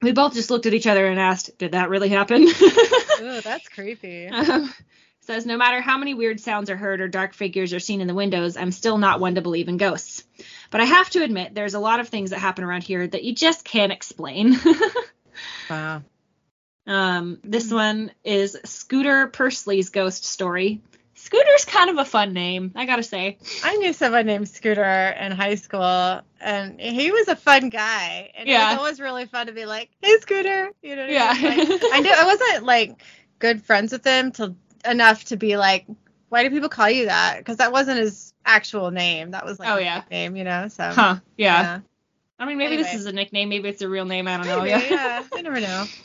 We 0.00 0.12
both 0.12 0.34
just 0.34 0.50
looked 0.50 0.66
at 0.66 0.74
each 0.74 0.86
other 0.86 1.06
and 1.06 1.18
asked, 1.18 1.58
Did 1.58 1.72
that 1.72 1.90
really 1.90 2.08
happen? 2.08 2.42
Ooh, 3.20 3.40
that's 3.40 3.68
creepy. 3.68 4.28
Um, 4.28 4.72
says 5.20 5.44
no 5.44 5.56
matter 5.56 5.80
how 5.80 5.98
many 5.98 6.14
weird 6.14 6.40
sounds 6.40 6.70
are 6.70 6.76
heard 6.76 7.00
or 7.00 7.08
dark 7.08 7.34
figures 7.34 7.74
are 7.74 7.80
seen 7.80 8.00
in 8.00 8.06
the 8.06 8.14
windows, 8.14 8.56
I'm 8.56 8.72
still 8.72 8.96
not 8.96 9.20
one 9.20 9.34
to 9.34 9.42
believe 9.42 9.68
in 9.68 9.76
ghosts. 9.76 10.24
But 10.70 10.80
I 10.80 10.84
have 10.84 11.10
to 11.10 11.22
admit, 11.22 11.54
there's 11.54 11.74
a 11.74 11.80
lot 11.80 12.00
of 12.00 12.08
things 12.08 12.30
that 12.30 12.38
happen 12.38 12.64
around 12.64 12.82
here 12.82 13.06
that 13.06 13.24
you 13.24 13.34
just 13.34 13.64
can't 13.64 13.92
explain. 13.92 14.56
Wow. 15.70 16.02
um, 16.86 17.38
this 17.44 17.70
one 17.70 18.10
is 18.24 18.56
Scooter 18.64 19.28
Pursley's 19.28 19.90
ghost 19.90 20.24
story. 20.24 20.80
Scooter's 21.14 21.64
kind 21.64 21.90
of 21.90 21.98
a 21.98 22.04
fun 22.04 22.32
name, 22.32 22.72
I 22.74 22.86
gotta 22.86 23.02
say. 23.02 23.38
I 23.64 23.76
knew 23.76 23.92
someone 23.92 24.26
named 24.26 24.48
Scooter 24.48 25.08
in 25.20 25.32
high 25.32 25.56
school, 25.56 26.22
and 26.40 26.80
he 26.80 27.10
was 27.10 27.28
a 27.28 27.36
fun 27.36 27.68
guy. 27.68 28.30
And 28.34 28.48
it 28.48 28.52
was 28.52 28.78
always 28.78 29.00
really 29.00 29.26
fun 29.26 29.48
to 29.48 29.52
be 29.52 29.66
like, 29.66 29.90
"Hey, 30.00 30.16
Scooter," 30.20 30.70
you 30.82 30.96
know. 30.96 31.06
Yeah. 31.06 31.32
I, 31.34 31.56
mean? 31.56 31.68
like, 31.68 31.82
I 31.92 32.00
knew 32.00 32.12
I 32.16 32.24
wasn't 32.24 32.64
like 32.64 33.02
good 33.38 33.62
friends 33.62 33.92
with 33.92 34.04
him 34.04 34.32
till 34.32 34.56
enough 34.84 35.24
to 35.26 35.36
be 35.36 35.56
like, 35.56 35.86
"Why 36.28 36.44
do 36.44 36.50
people 36.50 36.68
call 36.68 36.88
you 36.88 37.06
that?" 37.06 37.38
Because 37.38 37.56
that 37.56 37.72
wasn't 37.72 37.98
his 37.98 38.32
actual 38.48 38.90
name. 38.90 39.32
That 39.32 39.44
was 39.44 39.58
like 39.58 39.68
Oh, 39.68 39.78
yeah. 39.78 40.02
name, 40.10 40.36
you 40.36 40.44
know. 40.44 40.68
So 40.68 40.84
Huh? 40.84 41.16
Yeah. 41.36 41.60
yeah. 41.62 41.80
I 42.38 42.46
mean, 42.46 42.58
maybe 42.58 42.76
this 42.76 42.94
is 42.94 43.06
a 43.06 43.12
nickname. 43.12 43.48
Maybe 43.48 43.68
it's 43.68 43.82
a 43.82 43.88
real 43.88 44.04
name. 44.04 44.28
I 44.28 44.36
don't 44.36 44.46
know. 44.46 44.64
Yeah. 44.64 44.82
yeah. 44.82 45.24
You 45.34 45.42
never 45.42 45.60
know. 45.60 45.84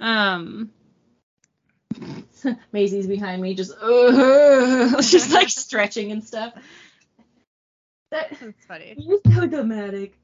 Um, 0.00 0.70
Maisie's 2.72 3.08
behind 3.08 3.42
me, 3.42 3.54
just 3.54 3.72
uh, 3.82 4.96
just 5.02 5.32
like 5.32 5.48
stretching 5.48 6.12
and 6.12 6.22
stuff. 6.22 6.52
That, 8.12 8.30
That's 8.40 8.64
funny. 8.66 8.94
you're 8.96 9.18
so 9.34 9.46
dramatic. 9.48 10.14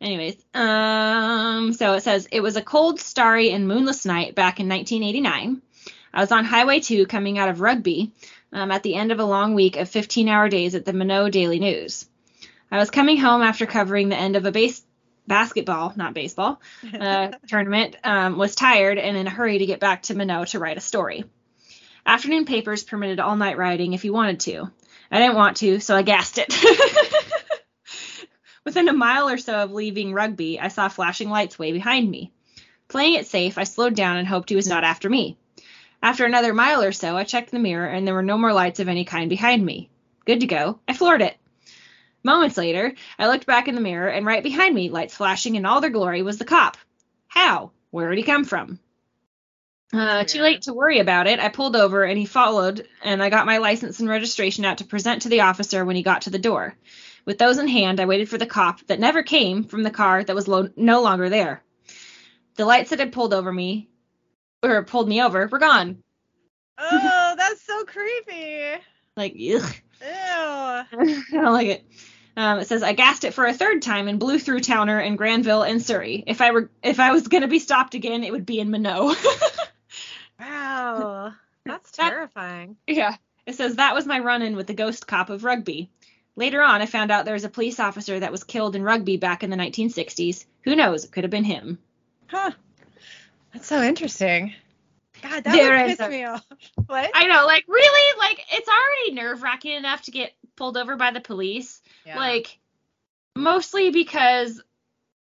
Anyways, 0.00 0.36
um, 0.54 1.72
so 1.74 1.92
it 1.94 2.02
says 2.02 2.26
it 2.32 2.40
was 2.40 2.56
a 2.56 2.62
cold, 2.62 3.00
starry, 3.00 3.50
and 3.50 3.68
moonless 3.68 4.06
night 4.06 4.34
back 4.34 4.60
in 4.60 4.68
1989. 4.68 5.60
I 6.12 6.20
was 6.20 6.32
on 6.32 6.44
Highway 6.44 6.80
2 6.80 7.06
coming 7.06 7.38
out 7.38 7.48
of 7.48 7.60
Rugby 7.60 8.12
um, 8.54 8.70
at 8.70 8.82
the 8.82 8.94
end 8.94 9.12
of 9.12 9.20
a 9.20 9.24
long 9.24 9.54
week 9.54 9.76
of 9.76 9.90
15-hour 9.90 10.48
days 10.48 10.74
at 10.74 10.84
the 10.84 10.92
Minot 10.92 11.32
Daily 11.32 11.58
News. 11.58 12.06
I 12.70 12.78
was 12.78 12.90
coming 12.90 13.18
home 13.18 13.42
after 13.42 13.66
covering 13.66 14.08
the 14.08 14.16
end 14.16 14.36
of 14.36 14.46
a 14.46 14.52
base 14.52 14.82
basketball, 15.26 15.92
not 15.96 16.14
baseball, 16.14 16.60
uh, 16.98 17.32
tournament. 17.48 17.96
Um, 18.04 18.38
was 18.38 18.54
tired 18.54 18.98
and 18.98 19.16
in 19.16 19.26
a 19.26 19.30
hurry 19.30 19.58
to 19.58 19.66
get 19.66 19.80
back 19.80 20.04
to 20.04 20.14
Minot 20.14 20.48
to 20.48 20.58
write 20.58 20.78
a 20.78 20.80
story. 20.80 21.24
Afternoon 22.06 22.44
papers 22.44 22.84
permitted 22.84 23.20
all 23.20 23.36
night 23.36 23.58
writing 23.58 23.92
if 23.92 24.04
you 24.04 24.12
wanted 24.12 24.40
to. 24.40 24.70
I 25.10 25.18
didn't 25.18 25.36
want 25.36 25.58
to, 25.58 25.80
so 25.80 25.96
I 25.96 26.02
gassed 26.02 26.38
it. 26.38 26.54
Within 28.64 28.88
a 28.88 28.94
mile 28.94 29.28
or 29.28 29.36
so 29.36 29.54
of 29.54 29.72
leaving 29.72 30.12
Rugby, 30.12 30.58
I 30.58 30.68
saw 30.68 30.88
flashing 30.88 31.28
lights 31.28 31.58
way 31.58 31.72
behind 31.72 32.10
me. 32.10 32.32
Playing 32.88 33.14
it 33.14 33.26
safe, 33.26 33.58
I 33.58 33.64
slowed 33.64 33.94
down 33.94 34.16
and 34.16 34.26
hoped 34.26 34.50
he 34.50 34.56
was 34.56 34.66
not 34.66 34.84
after 34.84 35.08
me. 35.08 35.36
After 36.04 36.26
another 36.26 36.52
mile 36.52 36.82
or 36.82 36.92
so, 36.92 37.16
I 37.16 37.24
checked 37.24 37.50
the 37.50 37.58
mirror 37.58 37.86
and 37.86 38.06
there 38.06 38.12
were 38.12 38.22
no 38.22 38.36
more 38.36 38.52
lights 38.52 38.78
of 38.78 38.90
any 38.90 39.06
kind 39.06 39.30
behind 39.30 39.64
me. 39.64 39.88
Good 40.26 40.40
to 40.40 40.46
go. 40.46 40.78
I 40.86 40.92
floored 40.92 41.22
it. 41.22 41.34
Moments 42.22 42.58
later, 42.58 42.92
I 43.18 43.26
looked 43.26 43.46
back 43.46 43.68
in 43.68 43.74
the 43.74 43.80
mirror 43.80 44.08
and 44.08 44.26
right 44.26 44.42
behind 44.42 44.74
me, 44.74 44.90
lights 44.90 45.16
flashing 45.16 45.54
in 45.54 45.64
all 45.64 45.80
their 45.80 45.88
glory, 45.88 46.20
was 46.20 46.36
the 46.36 46.44
cop. 46.44 46.76
How? 47.26 47.70
Where 47.90 48.10
did 48.10 48.18
he 48.18 48.22
come 48.22 48.44
from? 48.44 48.78
Uh, 49.94 50.24
too 50.24 50.42
late 50.42 50.60
to 50.62 50.74
worry 50.74 50.98
about 50.98 51.26
it. 51.26 51.40
I 51.40 51.48
pulled 51.48 51.74
over 51.74 52.04
and 52.04 52.18
he 52.18 52.26
followed, 52.26 52.86
and 53.02 53.22
I 53.22 53.30
got 53.30 53.46
my 53.46 53.56
license 53.56 53.98
and 53.98 54.08
registration 54.08 54.66
out 54.66 54.78
to 54.78 54.84
present 54.84 55.22
to 55.22 55.30
the 55.30 55.40
officer 55.40 55.86
when 55.86 55.96
he 55.96 56.02
got 56.02 56.22
to 56.22 56.30
the 56.30 56.38
door. 56.38 56.76
With 57.24 57.38
those 57.38 57.56
in 57.56 57.66
hand, 57.66 57.98
I 57.98 58.04
waited 58.04 58.28
for 58.28 58.36
the 58.36 58.44
cop 58.44 58.86
that 58.88 59.00
never 59.00 59.22
came 59.22 59.64
from 59.64 59.82
the 59.82 59.90
car 59.90 60.22
that 60.22 60.36
was 60.36 60.48
lo- 60.48 60.68
no 60.76 61.00
longer 61.00 61.30
there. 61.30 61.62
The 62.56 62.66
lights 62.66 62.90
that 62.90 62.98
had 62.98 63.12
pulled 63.12 63.32
over 63.32 63.50
me, 63.50 63.88
or 64.70 64.82
pulled 64.84 65.08
me 65.08 65.22
over, 65.22 65.48
we're 65.50 65.58
gone. 65.58 66.02
oh, 66.78 67.34
that's 67.36 67.62
so 67.62 67.84
creepy. 67.84 68.80
Like, 69.16 69.32
ugh. 69.34 69.74
Ew. 70.02 70.06
I 70.92 71.22
don't 71.32 71.52
like 71.52 71.68
it. 71.68 71.84
Um, 72.36 72.58
it 72.58 72.66
says 72.66 72.82
I 72.82 72.94
gassed 72.94 73.22
it 73.24 73.32
for 73.32 73.46
a 73.46 73.52
third 73.54 73.80
time 73.82 74.08
and 74.08 74.18
blew 74.18 74.38
through 74.40 74.60
Towner 74.60 74.98
and 74.98 75.16
Granville 75.16 75.62
and 75.62 75.80
Surrey. 75.80 76.24
If 76.26 76.40
I 76.40 76.50
were 76.50 76.68
if 76.82 76.98
I 76.98 77.12
was 77.12 77.28
gonna 77.28 77.46
be 77.48 77.60
stopped 77.60 77.94
again, 77.94 78.24
it 78.24 78.32
would 78.32 78.44
be 78.46 78.58
in 78.60 78.70
Minot. 78.70 79.16
Wow. 80.40 81.32
That's 81.64 81.90
That- 81.92 82.10
terrifying. 82.10 82.76
yeah. 82.86 83.16
It 83.46 83.54
says 83.54 83.76
that 83.76 83.94
was 83.94 84.06
my 84.06 84.18
run-in 84.20 84.56
with 84.56 84.66
the 84.66 84.74
ghost 84.74 85.06
cop 85.06 85.30
of 85.30 85.44
Rugby. 85.44 85.90
Later 86.34 86.62
on, 86.62 86.80
I 86.82 86.86
found 86.86 87.10
out 87.12 87.24
there 87.24 87.34
was 87.34 87.44
a 87.44 87.48
police 87.50 87.78
officer 87.78 88.18
that 88.18 88.32
was 88.32 88.42
killed 88.42 88.74
in 88.74 88.82
Rugby 88.82 89.16
back 89.18 89.44
in 89.44 89.50
the 89.50 89.56
1960s. 89.56 90.44
Who 90.64 90.74
knows? 90.74 91.04
It 91.04 91.12
could 91.12 91.24
have 91.24 91.30
been 91.30 91.44
him. 91.44 91.78
Huh. 92.26 92.50
That's 93.54 93.66
so 93.66 93.82
interesting. 93.82 94.52
God, 95.22 95.44
that 95.44 95.52
There 95.52 95.82
would 95.82 95.90
is 95.92 95.96
piss 95.96 96.06
a- 96.06 96.10
me 96.10 96.24
off. 96.24 96.44
What? 96.86 97.10
I 97.14 97.26
know, 97.26 97.46
like 97.46 97.64
really, 97.66 98.18
like 98.18 98.44
it's 98.52 98.68
already 98.68 99.14
nerve-wracking 99.14 99.72
enough 99.72 100.02
to 100.02 100.10
get 100.10 100.32
pulled 100.56 100.76
over 100.76 100.96
by 100.96 101.12
the 101.12 101.20
police. 101.20 101.80
Yeah. 102.04 102.18
Like 102.18 102.58
mostly 103.34 103.90
because 103.90 104.60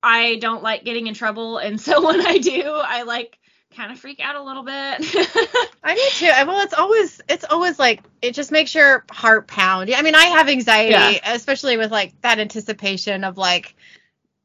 I 0.02 0.38
don't 0.38 0.64
like 0.64 0.84
getting 0.84 1.06
in 1.08 1.14
trouble, 1.14 1.58
and 1.60 1.80
so 1.80 2.02
when 2.08 2.26
I 2.26 2.40
do, 2.40 2.64
I 2.66 3.04
like 3.04 3.38
kind 3.76 3.92
of 3.92 4.00
freak 4.00 4.20
out 4.20 4.36
a 4.36 4.42
little 4.42 4.64
bit. 4.64 4.74
I 5.84 5.96
do 5.96 6.02
too. 6.14 6.48
Well, 6.48 6.62
it's 6.62 6.74
always 6.74 7.22
it's 7.30 7.46
always 7.48 7.78
like 7.78 8.02
it 8.22 8.34
just 8.34 8.52
makes 8.52 8.74
your 8.74 9.06
heart 9.12 9.48
pound. 9.48 9.90
Yeah, 9.90 10.00
I 10.00 10.02
mean, 10.02 10.16
I 10.16 10.26
have 10.26 10.50
anxiety, 10.50 11.20
especially 11.24 11.78
with 11.78 11.92
like 11.92 12.20
that 12.22 12.40
anticipation 12.40 13.24
of 13.24 13.38
like, 13.38 13.76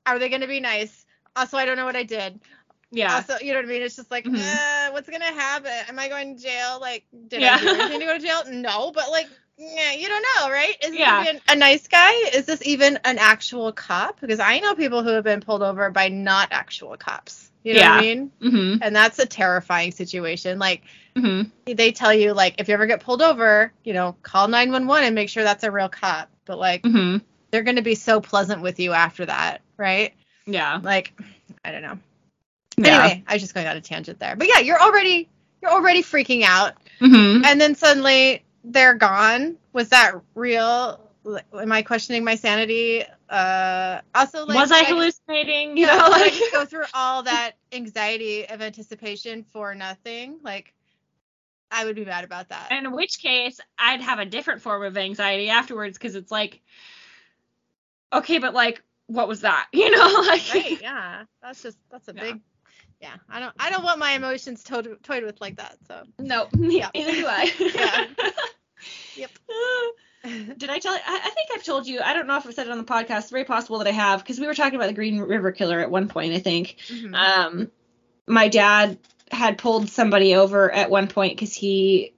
are 0.04 0.18
they 0.18 0.28
going 0.28 0.42
to 0.42 0.46
be 0.48 0.60
nice? 0.60 1.06
Also, 1.34 1.56
I 1.56 1.64
don't 1.64 1.76
know 1.76 1.86
what 1.86 1.96
I 1.96 2.02
did. 2.02 2.40
Yeah. 2.90 3.16
Also, 3.16 3.34
you 3.42 3.52
know 3.52 3.58
what 3.58 3.66
I 3.66 3.68
mean? 3.68 3.82
It's 3.82 3.96
just 3.96 4.10
like, 4.10 4.24
Mhm. 4.24 4.38
uh, 4.38 4.92
what's 4.92 5.08
gonna 5.08 5.24
happen? 5.24 5.72
Am 5.88 5.98
I 5.98 6.08
going 6.08 6.36
to 6.36 6.42
jail? 6.42 6.78
Like, 6.80 7.04
did 7.28 7.40
Yeah. 7.40 7.56
I 7.56 7.60
do 7.60 7.68
anything 7.68 8.00
to 8.00 8.06
go 8.06 8.18
to 8.18 8.24
jail? 8.24 8.42
No, 8.48 8.92
but 8.92 9.10
like, 9.10 9.28
yeah, 9.58 9.92
you 9.92 10.08
don't 10.08 10.24
know, 10.36 10.50
right? 10.50 10.76
Is 10.82 10.94
Yeah. 10.94 11.22
this 11.22 11.28
even 11.28 11.40
a 11.48 11.56
nice 11.56 11.88
guy? 11.88 12.12
Is 12.34 12.44
this 12.46 12.64
even 12.64 12.98
an 13.04 13.18
actual 13.18 13.72
cop? 13.72 14.20
Because 14.20 14.38
I 14.40 14.60
know 14.60 14.74
people 14.74 15.02
who 15.02 15.10
have 15.10 15.24
been 15.24 15.40
pulled 15.40 15.62
over 15.62 15.90
by 15.90 16.08
not 16.08 16.48
actual 16.52 16.96
cops. 16.96 17.50
You 17.64 17.74
know 17.74 17.80
what 17.80 17.90
I 17.90 17.94
Yeah. 18.02 18.14
mean? 18.14 18.30
Mhm. 18.40 18.78
And 18.82 18.94
that's 18.94 19.18
a 19.18 19.26
terrifying 19.26 19.90
situation. 19.90 20.58
Like, 20.60 20.82
Mhm. 21.16 21.50
they 21.66 21.90
tell 21.90 22.14
you, 22.14 22.32
like, 22.32 22.60
if 22.60 22.68
you 22.68 22.74
ever 22.74 22.86
get 22.86 23.00
pulled 23.00 23.22
over, 23.22 23.72
you 23.82 23.92
know, 23.94 24.14
call 24.22 24.46
911 24.46 25.04
and 25.04 25.14
make 25.14 25.28
sure 25.28 25.42
that's 25.42 25.64
a 25.64 25.70
real 25.72 25.88
cop. 25.88 26.30
But 26.44 26.58
like, 26.58 26.82
Mhm. 26.82 27.22
they're 27.50 27.64
gonna 27.64 27.82
be 27.82 27.96
so 27.96 28.20
pleasant 28.20 28.62
with 28.62 28.78
you 28.78 28.92
after 28.92 29.26
that, 29.26 29.62
right? 29.76 30.14
Yeah. 30.46 30.78
Like, 30.80 31.18
I 31.64 31.72
don't 31.72 31.82
know. 31.82 31.98
Yeah. 32.76 33.04
Anyway, 33.04 33.24
I 33.26 33.32
was 33.34 33.42
just 33.42 33.54
going 33.54 33.66
on 33.66 33.76
a 33.76 33.80
tangent 33.80 34.18
there. 34.18 34.36
But 34.36 34.48
yeah, 34.48 34.60
you're 34.60 34.80
already 34.80 35.28
you're 35.62 35.70
already 35.70 36.02
freaking 36.02 36.42
out, 36.42 36.74
Mhm. 37.00 37.44
and 37.44 37.60
then 37.60 37.74
suddenly 37.74 38.44
they're 38.64 38.94
gone. 38.94 39.56
Was 39.72 39.88
that 39.90 40.14
real? 40.34 41.00
Am 41.58 41.72
I 41.72 41.82
questioning 41.82 42.22
my 42.24 42.36
sanity? 42.36 43.02
Uh, 43.28 44.00
also, 44.14 44.44
like, 44.46 44.54
was 44.56 44.70
I 44.70 44.84
hallucinating? 44.84 45.76
You 45.76 45.86
know, 45.86 45.96
like 46.10 46.34
go 46.52 46.64
through 46.64 46.84
all 46.94 47.22
that 47.24 47.52
anxiety 47.72 48.46
of 48.48 48.62
anticipation 48.62 49.42
for 49.52 49.74
nothing. 49.74 50.38
Like, 50.44 50.72
I 51.70 51.84
would 51.84 51.96
be 51.96 52.04
mad 52.04 52.24
about 52.24 52.50
that. 52.50 52.70
in 52.70 52.92
which 52.92 53.18
case 53.20 53.58
I'd 53.78 54.02
have 54.02 54.18
a 54.20 54.24
different 54.26 54.62
form 54.62 54.84
of 54.84 54.96
anxiety 54.96 55.48
afterwards 55.50 55.98
because 55.98 56.14
it's 56.14 56.30
like, 56.30 56.60
okay, 58.12 58.38
but 58.38 58.54
like, 58.54 58.82
what 59.06 59.28
was 59.28 59.40
that? 59.40 59.66
You 59.72 59.90
know, 59.90 60.24
like, 60.28 60.42
right? 60.54 60.80
Yeah, 60.80 61.24
that's 61.42 61.62
just 61.62 61.78
that's 61.90 62.08
a 62.08 62.14
Yeah. 62.14 62.20
big. 62.22 62.40
Yeah, 63.00 63.14
I 63.28 63.40
don't 63.40 63.54
I 63.58 63.70
don't 63.70 63.84
want 63.84 63.98
my 63.98 64.12
emotions 64.12 64.62
toyed 64.62 64.88
toyed 65.02 65.24
with 65.24 65.40
like 65.40 65.56
that. 65.56 65.76
So. 65.86 66.02
no, 66.18 66.48
Yeah. 66.58 66.90
neither 66.94 67.12
do 67.12 67.26
I. 67.26 67.52
Yeah. 69.16 69.26
Yep. 69.26 69.30
Did 70.58 70.70
I 70.70 70.78
tell 70.78 70.92
you? 70.94 71.00
I, 71.06 71.16
I 71.24 71.30
think 71.30 71.48
I've 71.54 71.62
told 71.64 71.86
you. 71.86 72.00
I 72.00 72.12
don't 72.14 72.26
know 72.26 72.36
if 72.36 72.46
I've 72.46 72.54
said 72.54 72.66
it 72.66 72.70
on 72.72 72.78
the 72.78 72.84
podcast. 72.84 73.18
It's 73.20 73.30
very 73.30 73.44
possible 73.44 73.78
that 73.78 73.86
I 73.86 73.92
have 73.92 74.22
because 74.22 74.40
we 74.40 74.46
were 74.46 74.54
talking 74.54 74.74
about 74.76 74.88
the 74.88 74.92
Green 74.94 75.18
River 75.20 75.52
Killer 75.52 75.80
at 75.80 75.90
one 75.90 76.08
point. 76.08 76.34
I 76.34 76.38
think. 76.40 76.76
Mhm. 76.88 77.14
Um, 77.14 77.70
my 78.26 78.48
dad 78.48 78.98
had 79.30 79.58
pulled 79.58 79.88
somebody 79.88 80.34
over 80.34 80.70
at 80.70 80.90
one 80.90 81.08
point 81.08 81.36
because 81.36 81.54
he 81.54 82.12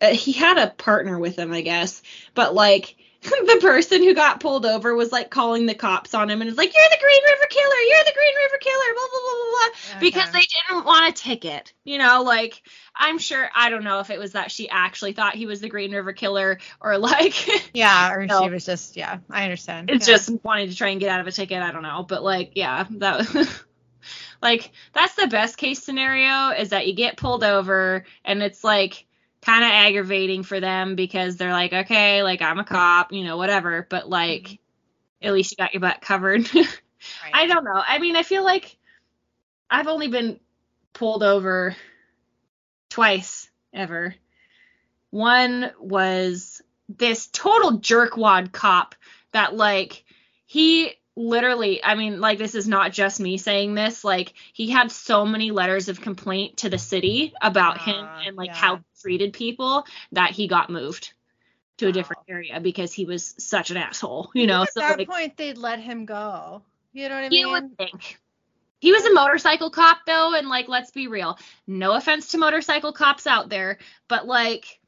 uh, 0.00 0.10
he 0.14 0.32
had 0.32 0.58
a 0.58 0.70
partner 0.70 1.18
with 1.18 1.38
him, 1.38 1.52
I 1.52 1.60
guess, 1.60 2.02
but 2.34 2.54
like 2.54 2.96
the 3.46 3.58
person 3.60 4.02
who 4.02 4.14
got 4.14 4.40
pulled 4.40 4.66
over 4.66 4.94
was 4.94 5.12
like 5.12 5.30
calling 5.30 5.66
the 5.66 5.74
cops 5.74 6.12
on 6.12 6.28
him 6.28 6.40
and 6.40 6.48
was 6.50 6.58
like, 6.58 6.74
"You're 6.74 6.84
the 6.90 6.98
Green 7.00 7.22
River 7.24 7.46
Killer! 7.48 7.76
You're 7.88 8.04
the 8.04 8.12
Green 8.14 8.34
River 8.36 8.58
Killer!" 8.60 8.94
Blah 8.94 9.06
blah 9.10 9.20
blah 9.20 9.34
blah 9.38 9.68
blah. 9.92 10.00
Because 10.00 10.32
they 10.32 10.40
didn't 10.40 10.84
want 10.84 11.08
a 11.08 11.12
ticket, 11.12 11.72
you 11.84 11.98
know. 11.98 12.22
Like 12.22 12.62
I'm 12.96 13.18
sure 13.18 13.48
I 13.54 13.70
don't 13.70 13.84
know 13.84 14.00
if 14.00 14.10
it 14.10 14.18
was 14.18 14.32
that 14.32 14.50
she 14.50 14.68
actually 14.68 15.12
thought 15.12 15.36
he 15.36 15.46
was 15.46 15.60
the 15.60 15.68
Green 15.68 15.92
River 15.92 16.12
Killer 16.12 16.58
or 16.80 16.98
like 16.98 17.46
Yeah, 17.74 18.12
or 18.12 18.26
No. 18.26 18.42
she 18.42 18.50
was 18.50 18.66
just 18.66 18.96
yeah. 18.96 19.18
I 19.30 19.44
understand. 19.44 19.90
it's 19.90 20.08
Yeah. 20.08 20.14
just 20.14 20.30
wanting 20.44 20.68
to 20.70 20.74
try 20.76 20.88
and 20.88 20.98
get 21.00 21.08
out 21.10 21.20
of 21.20 21.26
a 21.28 21.32
ticket. 21.32 21.62
I 21.62 21.70
don't 21.70 21.82
know, 21.82 22.04
but 22.08 22.24
like, 22.24 22.52
yeah, 22.56 22.86
that 22.98 23.32
Was 23.34 23.64
like 24.42 24.72
that's 24.92 25.14
the 25.14 25.28
best 25.28 25.56
case 25.56 25.80
scenario 25.82 26.50
is 26.50 26.70
that 26.70 26.88
you 26.88 26.94
get 26.94 27.16
pulled 27.16 27.44
over 27.44 28.04
and 28.24 28.42
it's 28.42 28.64
like 28.64 29.06
kind 29.44 29.64
of 29.64 29.70
aggravating 29.70 30.44
for 30.44 30.60
them 30.60 30.94
because 30.94 31.36
they're 31.36 31.52
like, 31.52 31.72
okay, 31.72 32.22
like 32.22 32.40
I'm 32.42 32.58
a 32.58 32.64
cop, 32.64 33.12
you 33.12 33.24
know, 33.24 33.36
whatever, 33.36 33.86
but 33.88 34.08
like 34.08 34.42
mm-hmm. 34.44 35.26
at 35.26 35.32
least 35.32 35.50
you 35.50 35.56
got 35.56 35.74
your 35.74 35.80
butt 35.80 36.00
covered. 36.00 36.48
Right. 37.24 37.32
I 37.34 37.46
don't 37.48 37.64
know. 37.64 37.82
I 37.84 37.98
mean, 37.98 38.14
I 38.14 38.22
feel 38.22 38.44
like 38.44 38.76
I've 39.68 39.88
only 39.88 40.08
been 40.08 40.38
pulled 40.92 41.22
over 41.22 41.74
twice 42.88 43.50
ever. 43.72 44.14
One 45.10 45.72
was 45.80 46.62
this 46.88 47.26
total 47.26 47.78
jerkwad 47.78 48.52
cop 48.52 48.94
that 49.32 49.56
like 49.56 50.04
he 50.46 50.94
literally 51.16 51.82
I 51.84 51.94
mean 51.94 52.20
like 52.20 52.38
this 52.38 52.54
is 52.54 52.66
not 52.66 52.92
just 52.92 53.20
me 53.20 53.36
saying 53.36 53.74
this 53.74 54.02
like 54.02 54.32
he 54.52 54.70
had 54.70 54.90
so 54.90 55.26
many 55.26 55.50
letters 55.50 55.88
of 55.88 56.00
complaint 56.00 56.58
to 56.58 56.70
the 56.70 56.78
city 56.78 57.34
about 57.42 57.78
him 57.78 57.96
Ah, 58.08 58.22
and 58.26 58.36
like 58.36 58.48
yeah. 58.48 58.54
how 58.54 58.76
he 58.76 58.82
treated 59.02 59.32
people 59.32 59.86
that 60.12 60.30
he 60.30 60.48
got 60.48 60.70
moved 60.70 61.12
to 61.78 61.88
a 61.88 61.92
different 61.92 62.22
area 62.28 62.60
because 62.60 62.92
he 62.92 63.04
was 63.04 63.34
such 63.38 63.70
an 63.70 63.76
asshole 63.76 64.30
you 64.34 64.46
know 64.46 64.62
At 64.62 64.72
so 64.72 64.80
that 64.80 64.98
like 64.98 65.08
point, 65.08 65.36
they'd 65.36 65.58
let 65.58 65.80
him 65.80 66.06
go. 66.06 66.62
You 66.92 67.08
know 67.08 67.16
what 67.16 67.24
I 67.24 67.28
you 67.28 67.46
mean? 67.46 67.52
would 67.52 67.76
think. 67.76 68.18
He 68.80 68.92
was 68.92 69.04
a 69.04 69.12
motorcycle 69.12 69.70
cop 69.70 69.98
though, 70.06 70.34
and 70.34 70.48
like 70.48 70.68
let's 70.68 70.90
be 70.90 71.08
real. 71.08 71.38
No 71.66 71.92
offense 71.92 72.28
to 72.28 72.38
motorcycle 72.38 72.92
cops 72.92 73.26
out 73.26 73.48
there, 73.48 73.78
but 74.08 74.26
like 74.26 74.80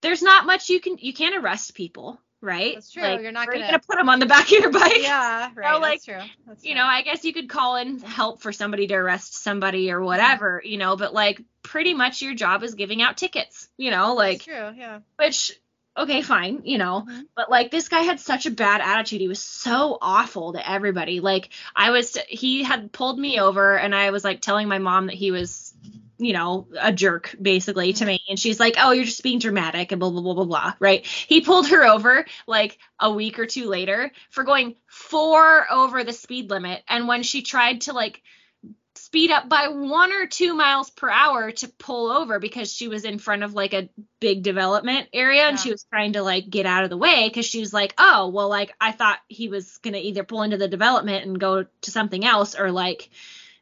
there's 0.00 0.22
not 0.22 0.46
much 0.46 0.68
you 0.70 0.80
can 0.80 0.96
you 0.98 1.12
can't 1.12 1.36
arrest 1.42 1.74
people, 1.74 2.20
right? 2.40 2.74
That's 2.74 2.90
true. 2.90 3.02
Like, 3.02 3.20
You're 3.22 3.32
not 3.32 3.48
are 3.48 3.52
you 3.54 3.60
gonna- 3.60 3.72
gonna 3.72 3.82
put 3.86 3.96
them 3.96 4.08
on 4.08 4.18
the 4.20 4.26
back 4.26 4.44
of 4.46 4.50
your 4.52 4.70
bike. 4.72 5.02
yeah, 5.02 5.50
right. 5.54 5.80
like, 5.80 6.02
that's 6.02 6.04
true. 6.04 6.30
That's 6.46 6.64
You 6.64 6.72
true. 6.74 6.80
know, 6.80 6.86
I 6.86 7.02
guess 7.02 7.24
you 7.24 7.32
could 7.32 7.48
call 7.48 7.76
in 7.76 7.98
help 8.00 8.40
for 8.40 8.52
somebody 8.52 8.86
to 8.88 8.94
arrest 8.94 9.34
somebody 9.42 9.90
or 9.90 10.02
whatever, 10.02 10.62
you 10.64 10.78
know, 10.78 10.96
but 10.96 11.12
like 11.14 11.40
pretty 11.62 11.94
much 11.94 12.22
your 12.22 12.34
job 12.34 12.62
is 12.62 12.74
giving 12.74 13.02
out 13.02 13.16
tickets, 13.16 13.68
you 13.76 13.90
know, 13.90 14.14
like 14.14 14.44
that's 14.44 14.44
true. 14.44 14.72
Yeah. 14.80 15.00
which 15.16 15.52
okay 15.96 16.22
fine 16.22 16.60
you 16.62 16.78
know 16.78 17.04
Mhm. 17.08 17.22
but 17.34 17.50
like 17.50 17.72
this 17.72 17.88
guy 17.88 18.02
had 18.02 18.20
such 18.20 18.46
a 18.46 18.52
bad 18.52 18.80
attitude 18.80 19.20
he 19.20 19.26
was 19.26 19.42
so 19.42 19.98
awful 20.00 20.52
to 20.52 20.70
everybody 20.70 21.18
like 21.18 21.48
i 21.74 21.90
was 21.90 22.16
he 22.28 22.62
had 22.62 22.92
pulled 22.92 23.18
me 23.18 23.40
over 23.40 23.76
and 23.76 23.92
i 23.92 24.10
was 24.12 24.22
like 24.22 24.40
telling 24.40 24.68
my 24.68 24.78
mom 24.78 25.06
that 25.06 25.16
he 25.16 25.32
was 25.32 25.67
you 26.18 26.32
know 26.32 26.66
a 26.78 26.92
jerk 26.92 27.34
basically 27.40 27.92
to 27.94 28.04
me. 28.04 28.20
And 28.28 28.38
she's 28.38 28.60
like 28.60 28.74
oh 28.78 28.92
you're 28.92 29.04
just 29.04 29.22
being 29.22 29.38
dramatic 29.38 29.92
and 29.92 30.00
blah 30.00 30.10
blah 30.10 30.20
blah 30.20 30.34
blah 30.34 30.44
blah 30.44 30.74
right? 30.80 31.06
He 31.06 31.40
pulled 31.40 31.68
her 31.68 31.86
over 31.86 32.26
like 32.46 32.78
a 32.98 33.12
week 33.12 33.38
or 33.38 33.46
two 33.46 33.66
later 33.66 34.12
for 34.30 34.44
going 34.44 34.76
four 34.86 35.70
over 35.70 36.04
the 36.04 36.12
speed 36.12 36.50
limit. 36.50 36.82
And 36.88 37.08
when 37.08 37.22
she 37.22 37.42
tried 37.42 37.82
to 37.82 37.92
like 37.92 38.22
speed 38.96 39.30
up 39.30 39.48
by 39.48 39.68
one 39.68 40.12
or 40.12 40.26
two 40.26 40.54
miles 40.54 40.90
per 40.90 41.08
hour 41.08 41.52
to 41.52 41.68
pull 41.68 42.10
over 42.10 42.40
because 42.40 42.72
she 42.72 42.88
was 42.88 43.04
in 43.04 43.18
front 43.18 43.44
of 43.44 43.54
like 43.54 43.72
a 43.72 43.88
big 44.18 44.42
development 44.42 45.08
area 45.12 45.42
and 45.44 45.58
she 45.58 45.70
was 45.70 45.84
trying 45.84 46.14
to 46.14 46.22
like 46.22 46.50
get 46.50 46.66
out 46.66 46.82
of 46.82 46.90
the 46.90 46.96
way 46.96 47.28
because 47.28 47.46
she 47.46 47.60
was 47.60 47.72
like 47.72 47.94
oh 47.96 48.28
well 48.28 48.48
like 48.48 48.74
i 48.80 48.90
thought 48.90 49.18
he 49.28 49.48
was 49.48 49.78
gonna 49.78 49.98
either 49.98 50.24
pull 50.24 50.42
into 50.42 50.56
the 50.56 50.66
development 50.66 51.24
and 51.24 51.38
go 51.38 51.64
to 51.80 51.90
something 51.92 52.24
else 52.24 52.58
or 52.58 52.72
like 52.72 53.08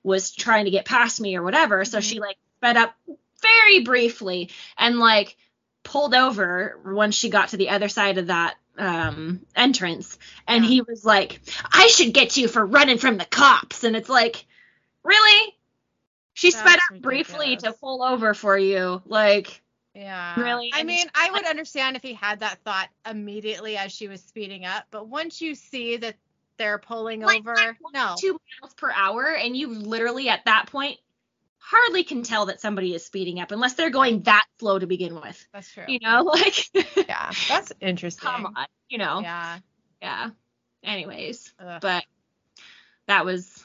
was 0.02 0.30
trying 0.30 0.64
to 0.66 0.70
get 0.70 0.84
past 0.84 1.20
me 1.20 1.36
or 1.36 1.42
whatever. 1.42 1.84
So 1.84 1.98
Mhm. 1.98 2.02
she 2.02 2.20
like 2.20 2.36
sped 2.66 2.76
up 2.76 2.94
very 3.42 3.80
briefly 3.80 4.50
and 4.76 4.98
like 4.98 5.36
pulled 5.82 6.14
over 6.14 6.80
once 6.84 7.14
she 7.14 7.30
got 7.30 7.50
to 7.50 7.56
the 7.56 7.70
other 7.70 7.88
side 7.88 8.18
of 8.18 8.26
that 8.26 8.56
um 8.78 9.40
entrance 9.54 10.18
and 10.48 10.64
he 10.64 10.80
was 10.82 11.04
like 11.04 11.40
i 11.72 11.86
should 11.86 12.12
get 12.12 12.36
you 12.36 12.48
for 12.48 12.64
running 12.64 12.98
from 12.98 13.16
the 13.16 13.24
cops 13.24 13.84
and 13.84 13.94
it's 13.94 14.08
like 14.08 14.44
really 15.04 15.54
she 16.34 16.50
sped 16.50 16.66
That's 16.66 16.82
up 16.96 17.02
briefly 17.02 17.56
to 17.56 17.72
pull 17.72 18.02
over 18.02 18.34
for 18.34 18.58
you 18.58 19.00
like 19.06 19.62
Yeah. 19.94 20.38
Really? 20.38 20.70
I 20.74 20.82
mean, 20.82 21.06
I 21.14 21.30
would 21.30 21.46
understand 21.46 21.96
if 21.96 22.02
he 22.02 22.12
had 22.12 22.40
that 22.40 22.58
thought 22.64 22.88
immediately 23.08 23.78
as 23.78 23.92
she 23.92 24.08
was 24.08 24.20
speeding 24.20 24.66
up, 24.66 24.84
but 24.90 25.08
once 25.08 25.40
you 25.40 25.54
see 25.54 25.96
that 25.96 26.16
they're 26.58 26.76
pulling 26.76 27.20
like, 27.20 27.40
over, 27.40 27.54
like, 27.54 27.76
no. 27.94 28.14
two 28.18 28.32
miles 28.60 28.74
per 28.74 28.92
hour 28.94 29.34
and 29.34 29.56
you 29.56 29.68
literally 29.68 30.28
at 30.28 30.44
that 30.44 30.66
point 30.66 30.98
hardly 31.68 32.04
can 32.04 32.22
tell 32.22 32.46
that 32.46 32.60
somebody 32.60 32.94
is 32.94 33.04
speeding 33.04 33.40
up 33.40 33.50
unless 33.50 33.74
they're 33.74 33.90
going 33.90 34.22
that 34.22 34.44
slow 34.60 34.78
to 34.78 34.86
begin 34.86 35.14
with 35.16 35.48
That's 35.52 35.72
true. 35.72 35.84
you 35.88 35.98
know 36.00 36.22
like 36.34 36.68
Yeah. 36.96 37.30
That's 37.48 37.72
interesting. 37.80 38.28
come 38.28 38.46
on 38.54 38.66
you 38.88 38.98
know 38.98 39.20
Yeah. 39.20 39.58
yeah 40.00 40.30
anyways 40.84 41.52
Ugh. 41.58 41.80
but 41.80 42.04
that 43.08 43.24
was 43.24 43.64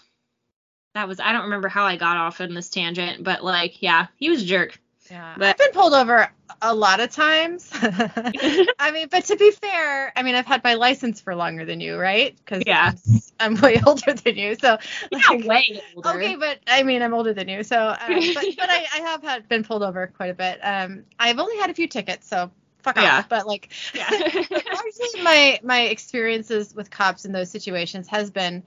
that 0.96 1.08
was 1.08 1.20
i 1.20 1.32
don't 1.32 1.44
remember 1.44 1.68
how 1.68 1.84
i 1.86 1.96
got 1.96 2.18
off 2.18 2.42
in 2.42 2.54
this 2.56 2.70
tangent 2.70 3.24
but 3.24 3.44
like 3.44 3.82
yeah 3.84 4.08
he 4.18 4.30
was 4.32 4.42
a 4.42 4.46
jerk 4.46 4.80
Yeah. 5.12 5.36
But- 5.38 5.48
I've 5.50 5.58
been 5.58 5.72
pulled 5.74 5.94
over 5.94 6.32
a 6.62 6.74
lot 6.74 7.00
of 7.00 7.12
times. 7.12 7.70
I 7.74 8.92
mean, 8.94 9.08
but 9.12 9.26
to 9.26 9.36
be 9.36 9.52
fair, 9.52 10.14
I 10.16 10.24
mean, 10.24 10.36
I've 10.36 10.46
had 10.46 10.64
my 10.64 10.76
license 10.76 11.20
for 11.20 11.36
longer 11.36 11.66
than 11.66 11.80
you, 11.82 11.98
right? 11.98 12.36
Because 12.38 12.64
Yeah. 12.66 12.94
I'm, 13.40 13.56
way 13.56 13.82
older 13.86 14.14
than 14.14 14.36
you. 14.38 14.56
So, 14.56 14.78
yeah 15.12 15.46
way 15.46 15.82
older 15.96 16.10
okay, 16.10 16.36
but 16.36 16.60
I 16.68 16.84
mean, 16.84 17.02
I'm 17.02 17.14
older 17.14 17.34
than 17.34 17.48
you. 17.50 17.64
So, 17.64 17.78
um, 17.90 17.96
but, 18.34 18.46
but 18.58 18.70
I, 18.70 18.86
I 18.96 19.00
have 19.02 19.22
had 19.24 19.50
been 19.50 19.64
pulled 19.64 19.84
over 19.84 20.08
quite 20.08 20.30
a 20.30 20.34
bit. 20.34 20.60
Um, 20.64 21.04
I've 21.20 21.40
only 21.40 21.58
had 21.58 21.70
a 21.70 21.74
few 21.74 21.88
tickets, 21.88 22.28
so 22.28 22.52
fuck 22.84 22.96
Yeah. 22.96 23.20
off. 23.20 23.30
But 23.30 23.48
like, 23.48 23.70
yeah 23.94 24.10
largely 24.12 25.22
my 25.24 25.60
my 25.64 25.82
experiences 25.82 26.74
with 26.74 26.90
cops 26.90 27.26
in 27.26 27.32
those 27.32 27.50
situations 27.52 28.08
has 28.08 28.30
been 28.32 28.64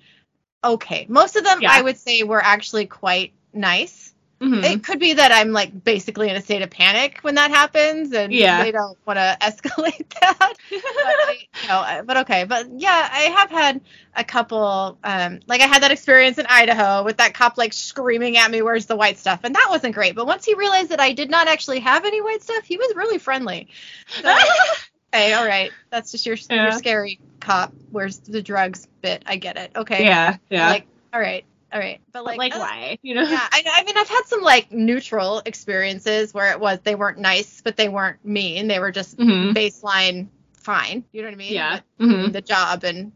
okay. 0.62 1.06
Most 1.08 1.36
of 1.36 1.44
them, 1.44 1.60
Yeah. 1.62 1.70
I 1.72 1.82
would 1.82 1.98
say, 1.98 2.22
were 2.22 2.42
actually 2.42 2.86
quite 2.86 3.32
nice. 3.52 4.03
Mhm. 4.40 4.64
It 4.64 4.84
could 4.84 4.98
be 4.98 5.14
that 5.14 5.30
I'm 5.32 5.52
like 5.52 5.84
basically 5.84 6.28
in 6.28 6.36
a 6.36 6.40
state 6.40 6.60
of 6.62 6.68
panic 6.68 7.18
when 7.22 7.36
that 7.36 7.50
happens, 7.50 8.12
and 8.12 8.32
Yeah. 8.32 8.62
they 8.62 8.72
don't 8.72 8.98
want 9.06 9.16
to 9.18 9.36
escalate 9.40 10.08
that. 10.20 10.36
but, 10.38 10.54
I, 10.70 11.36
you 11.62 11.68
know, 11.68 12.02
but 12.04 12.16
okay, 12.18 12.44
but 12.44 12.66
yeah, 12.76 13.08
I 13.12 13.20
have 13.36 13.50
had 13.50 13.80
a 14.16 14.24
couple. 14.24 14.98
Um, 15.04 15.40
like 15.46 15.60
I 15.60 15.66
had 15.66 15.82
that 15.82 15.92
experience 15.92 16.38
in 16.38 16.46
Idaho 16.48 17.04
with 17.04 17.16
that 17.18 17.32
cop 17.34 17.56
like 17.56 17.72
screaming 17.72 18.36
at 18.36 18.50
me, 18.50 18.60
"Where's 18.60 18.86
the 18.86 18.96
white 18.96 19.18
stuff?" 19.18 19.40
And 19.44 19.54
that 19.54 19.68
wasn't 19.70 19.94
great. 19.94 20.14
But 20.14 20.26
once 20.26 20.44
he 20.44 20.54
realized 20.54 20.90
that 20.90 21.00
I 21.00 21.12
did 21.12 21.30
not 21.30 21.46
actually 21.48 21.80
have 21.80 22.04
any 22.04 22.20
white 22.20 22.42
stuff, 22.42 22.64
he 22.64 22.76
was 22.76 22.92
really 22.96 23.18
friendly. 23.18 23.68
So, 24.08 24.34
hey, 25.12 25.32
all 25.32 25.46
right, 25.46 25.70
that's 25.90 26.10
just 26.12 26.26
your 26.26 26.36
your 26.50 26.72
scary 26.72 27.20
cop. 27.40 27.72
Where's 27.92 28.18
the 28.18 28.42
drugs 28.42 28.88
bit? 29.00 29.22
I 29.26 29.36
get 29.36 29.56
it. 29.56 29.70
Okay. 29.76 30.04
yeah, 30.04 30.36
yeah. 30.50 30.68
Like, 30.70 30.86
all 31.12 31.20
right, 31.20 31.44
all 31.74 31.80
right, 31.80 32.00
but 32.12 32.20
But, 32.20 32.24
like, 32.24 32.38
like, 32.38 32.54
uh, 32.54 32.60
why? 32.60 32.98
You 33.02 33.14
know? 33.16 33.22
yeah, 33.22 33.48
I, 33.50 33.64
I 33.66 33.82
mean, 33.84 33.96
I've 33.98 34.08
had 34.08 34.22
some 34.26 34.42
like 34.42 34.70
neutral 34.72 35.42
experiences 35.44 36.32
where 36.32 36.52
it 36.52 36.60
was 36.60 36.78
they 36.84 36.94
weren't 36.94 37.18
nice, 37.18 37.60
but 37.62 37.76
they 37.76 37.88
weren't 37.88 38.24
mean. 38.24 38.68
They 38.68 38.78
were 38.78 38.92
just 38.92 39.18
Mhm. 39.18 39.52
baseline 39.54 40.28
fine. 40.54 41.04
You 41.12 41.22
know 41.22 41.28
what 41.28 41.34
I 41.34 41.36
mean? 41.36 41.52
Yeah. 41.52 41.80
Mhm. 41.98 42.32
The 42.32 42.40
job 42.40 42.84
and 42.84 43.12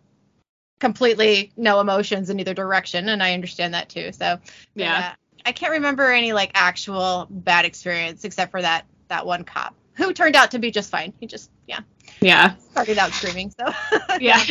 completely 0.81 1.53
no 1.57 1.81
emotions 1.81 2.31
in 2.31 2.41
either 2.41 2.55
direction, 2.55 3.09
and 3.09 3.23
I 3.23 3.35
understand 3.35 3.75
that 3.75 3.89
too. 3.89 4.13
So 4.13 4.39
Yeah. 4.75 4.99
uh, 4.99 5.15
I 5.47 5.53
can't 5.53 5.73
remember 5.73 6.11
any 6.11 6.33
like 6.33 6.51
actual 6.55 7.27
bad 7.31 7.65
experience 7.65 8.25
except 8.25 8.51
for 8.51 8.61
that 8.61 8.85
that 9.09 9.25
one 9.25 9.45
cop 9.45 9.75
who 9.95 10.13
turned 10.13 10.37
out 10.37 10.51
to 10.51 10.59
be 10.59 10.71
just 10.71 10.91
fine. 10.91 11.13
He 11.21 11.27
just 11.27 11.51
yeah 11.67 11.81
Yeah. 12.21 12.55
started 12.73 12.99
out 12.99 13.13
screaming. 13.13 13.51
So. 13.51 13.73
Yeah. 14.21 14.43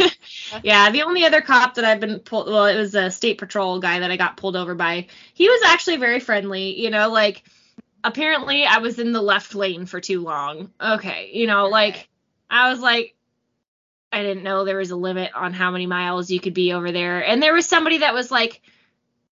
Yeah 0.63 0.91
the 0.91 1.03
only 1.03 1.25
other 1.25 1.41
cop 1.41 1.75
that 1.75 1.83
i've 1.83 1.99
been 1.99 2.19
pulled 2.19 2.47
well 2.47 2.65
it 2.65 2.77
was 2.77 2.95
a 2.95 3.11
state 3.11 3.37
patrol 3.37 3.79
guy 3.79 3.99
that 3.99 4.11
i 4.11 4.15
got 4.17 4.37
pulled 4.37 4.55
over 4.55 4.75
by. 4.75 5.07
He 5.33 5.49
was 5.49 5.61
actually 5.65 5.97
very 5.97 6.19
friendly 6.21 6.79
you 6.79 6.89
know 6.89 7.09
like 7.09 7.43
apparently 8.03 8.65
i 8.65 8.77
was 8.77 8.99
in 8.99 9.11
the 9.11 9.21
left 9.21 9.55
lane 9.55 9.85
for 9.85 9.99
too 9.99 10.21
long. 10.21 10.71
Okay 10.79 11.31
you 11.33 11.47
know 11.47 11.67
like 11.67 12.07
i 12.49 12.69
was 12.69 12.79
like 12.79 13.15
i 14.13 14.21
didn't 14.23 14.43
know 14.43 14.63
there 14.63 14.77
was 14.77 14.91
a 14.91 14.95
limit 14.95 15.31
on 15.35 15.51
how 15.53 15.71
many 15.71 15.85
miles 15.85 16.31
you 16.31 16.39
could 16.39 16.53
be 16.53 16.71
over 16.73 16.91
there. 16.93 17.25
And 17.25 17.43
there 17.43 17.53
was 17.53 17.65
somebody 17.67 17.97
that 17.99 18.13
was 18.13 18.31
like 18.31 18.61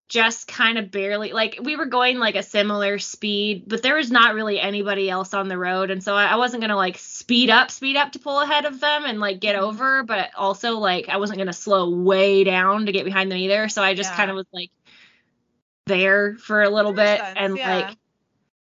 just 0.08 0.48
kind 0.48 0.78
of 0.78 0.92
barely 0.92 1.32
like 1.32 1.58
we 1.64 1.76
were 1.78 1.86
going 1.88 2.20
like 2.20 2.36
a 2.36 2.44
similar 2.44 3.00
speed 3.00 3.64
but 3.66 3.82
there 3.82 3.96
was 3.96 4.12
not 4.12 4.36
really 4.36 4.60
anybody 4.60 5.10
else 5.10 5.34
on 5.34 5.48
the 5.48 5.58
road. 5.58 5.90
And 5.92 6.04
so 6.04 6.14
I, 6.14 6.26
I 6.26 6.36
wasn't 6.36 6.62
gonna 6.62 6.76
like 6.76 6.98
speed 7.26 7.50
up 7.50 7.72
speed 7.72 7.96
up 7.96 8.12
to 8.12 8.20
pull 8.20 8.40
ahead 8.40 8.66
of 8.66 8.80
them 8.80 9.04
and 9.06 9.20
like 9.20 9.40
get 9.40 9.56
over 9.56 10.04
but 10.04 10.30
also 10.38 10.78
like 10.78 11.10
I 11.10 11.18
wasn't 11.18 11.40
gonna 11.40 11.54
slow 11.54 11.90
way 11.90 12.44
down 12.44 12.86
to 12.86 12.92
get 12.92 13.04
behind 13.04 13.32
them 13.32 13.40
either 13.40 13.68
so 13.68 13.82
I 13.82 13.96
just 13.96 14.12
Yeah. 14.12 14.16
kind 14.18 14.30
of 14.30 14.36
was 14.36 14.46
like 14.54 14.70
there 15.88 16.36
for 16.36 16.62
a 16.62 16.70
little 16.70 16.94
bit 16.94 17.20
sense, 17.20 17.36
and 17.36 17.58
yeah. 17.58 17.78
like 17.78 17.98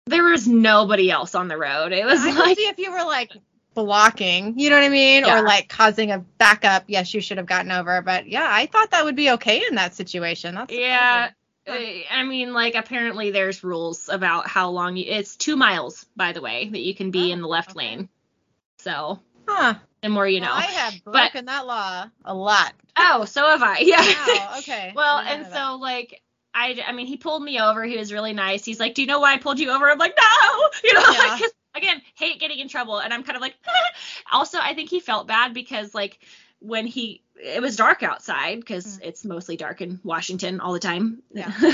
there 0.06 0.22
was 0.22 0.46
nobody 0.46 1.10
else 1.10 1.34
on 1.34 1.48
the 1.48 1.58
road 1.58 1.90
it 1.90 2.04
was 2.04 2.20
I 2.20 2.30
like 2.30 2.56
see 2.56 2.68
if 2.68 2.78
you 2.78 2.92
were 2.92 3.04
like 3.04 3.32
blocking, 3.74 4.58
you 4.58 4.70
know 4.70 4.76
what 4.76 4.84
I 4.84 4.88
mean, 4.90 5.24
Yeah. 5.24 5.40
or 5.40 5.42
like 5.42 5.68
causing 5.68 6.12
a 6.12 6.20
backup. 6.20 6.84
Yes, 6.86 7.12
you 7.12 7.20
should 7.20 7.36
have 7.36 7.46
gotten 7.46 7.70
over, 7.70 8.00
but 8.00 8.26
yeah, 8.26 8.46
I 8.48 8.66
thought 8.66 8.92
that 8.92 9.04
would 9.04 9.16
be 9.16 9.32
okay 9.32 9.62
in 9.68 9.74
that 9.74 9.94
situation. 9.94 10.54
That's 10.54 10.72
yeah 10.72 11.30
uh, 11.68 11.76
I 12.10 12.22
mean, 12.22 12.52
like 12.52 12.74
apparently 12.74 13.32
there's 13.32 13.64
rules 13.64 14.08
about 14.08 14.46
how 14.48 14.70
long 14.70 14.96
you, 14.96 15.04
it's 15.06 15.36
two 15.36 15.56
miles, 15.56 16.06
by 16.16 16.32
the 16.32 16.40
way, 16.40 16.68
that 16.68 16.80
you 16.80 16.94
can 16.94 17.10
be 17.10 17.30
Oh, 17.30 17.34
in 17.34 17.42
the 17.42 17.48
left 17.48 17.70
okay. 17.70 17.78
lane. 17.78 18.08
So 18.86 19.18
Huh. 19.48 19.74
the 20.02 20.08
more 20.08 20.28
you 20.28 20.40
know. 20.40 20.46
Well, 20.46 20.56
I 20.56 20.62
have 20.62 20.94
But- 21.04 21.12
broken 21.12 21.46
that 21.46 21.66
law 21.66 22.06
a 22.24 22.34
lot. 22.34 22.72
oh, 22.96 23.24
so 23.24 23.44
have 23.48 23.62
I. 23.62 23.78
Yeah. 23.80 24.00
Wow. 24.00 24.54
Okay. 24.58 24.92
well, 24.96 25.18
and 25.18 25.42
know 25.42 25.48
that. 25.50 25.54
so 25.70 25.76
like 25.76 26.22
I, 26.54 26.82
I 26.86 26.92
mean, 26.92 27.06
he 27.06 27.16
pulled 27.18 27.42
me 27.42 27.60
over. 27.60 27.84
He 27.84 27.98
was 27.98 28.12
really 28.12 28.32
nice. 28.32 28.64
He's 28.64 28.80
like, 28.80 28.94
"Do 28.94 29.02
you 29.02 29.08
know 29.08 29.20
why 29.20 29.34
I 29.34 29.38
pulled 29.38 29.58
you 29.58 29.70
over?" 29.72 29.90
I'm 29.90 29.98
like, 29.98 30.16
"No," 30.16 30.68
you 30.84 30.94
know, 30.94 31.02
Yeah. 31.12 31.18
like 31.40 31.42
again, 31.74 32.00
hate 32.14 32.40
getting 32.40 32.58
in 32.60 32.68
trouble, 32.68 32.98
and 32.98 33.12
I'm 33.12 33.24
kind 33.24 33.36
of 33.36 33.42
like. 33.42 33.54
also, 34.32 34.58
I 34.58 34.72
think 34.74 34.88
he 34.88 35.00
felt 35.00 35.26
bad 35.26 35.52
because 35.52 35.94
like 35.94 36.18
when 36.60 36.86
he 36.86 37.22
it 37.34 37.60
was 37.60 37.76
dark 37.76 38.02
outside 38.02 38.58
because 38.60 38.98
it's 39.02 39.22
mostly 39.24 39.58
dark 39.58 39.82
in 39.82 40.00
Washington 40.02 40.60
all 40.60 40.72
the 40.72 40.78
time. 40.78 41.22
Mm. 41.34 41.40
Yeah. 41.40 41.72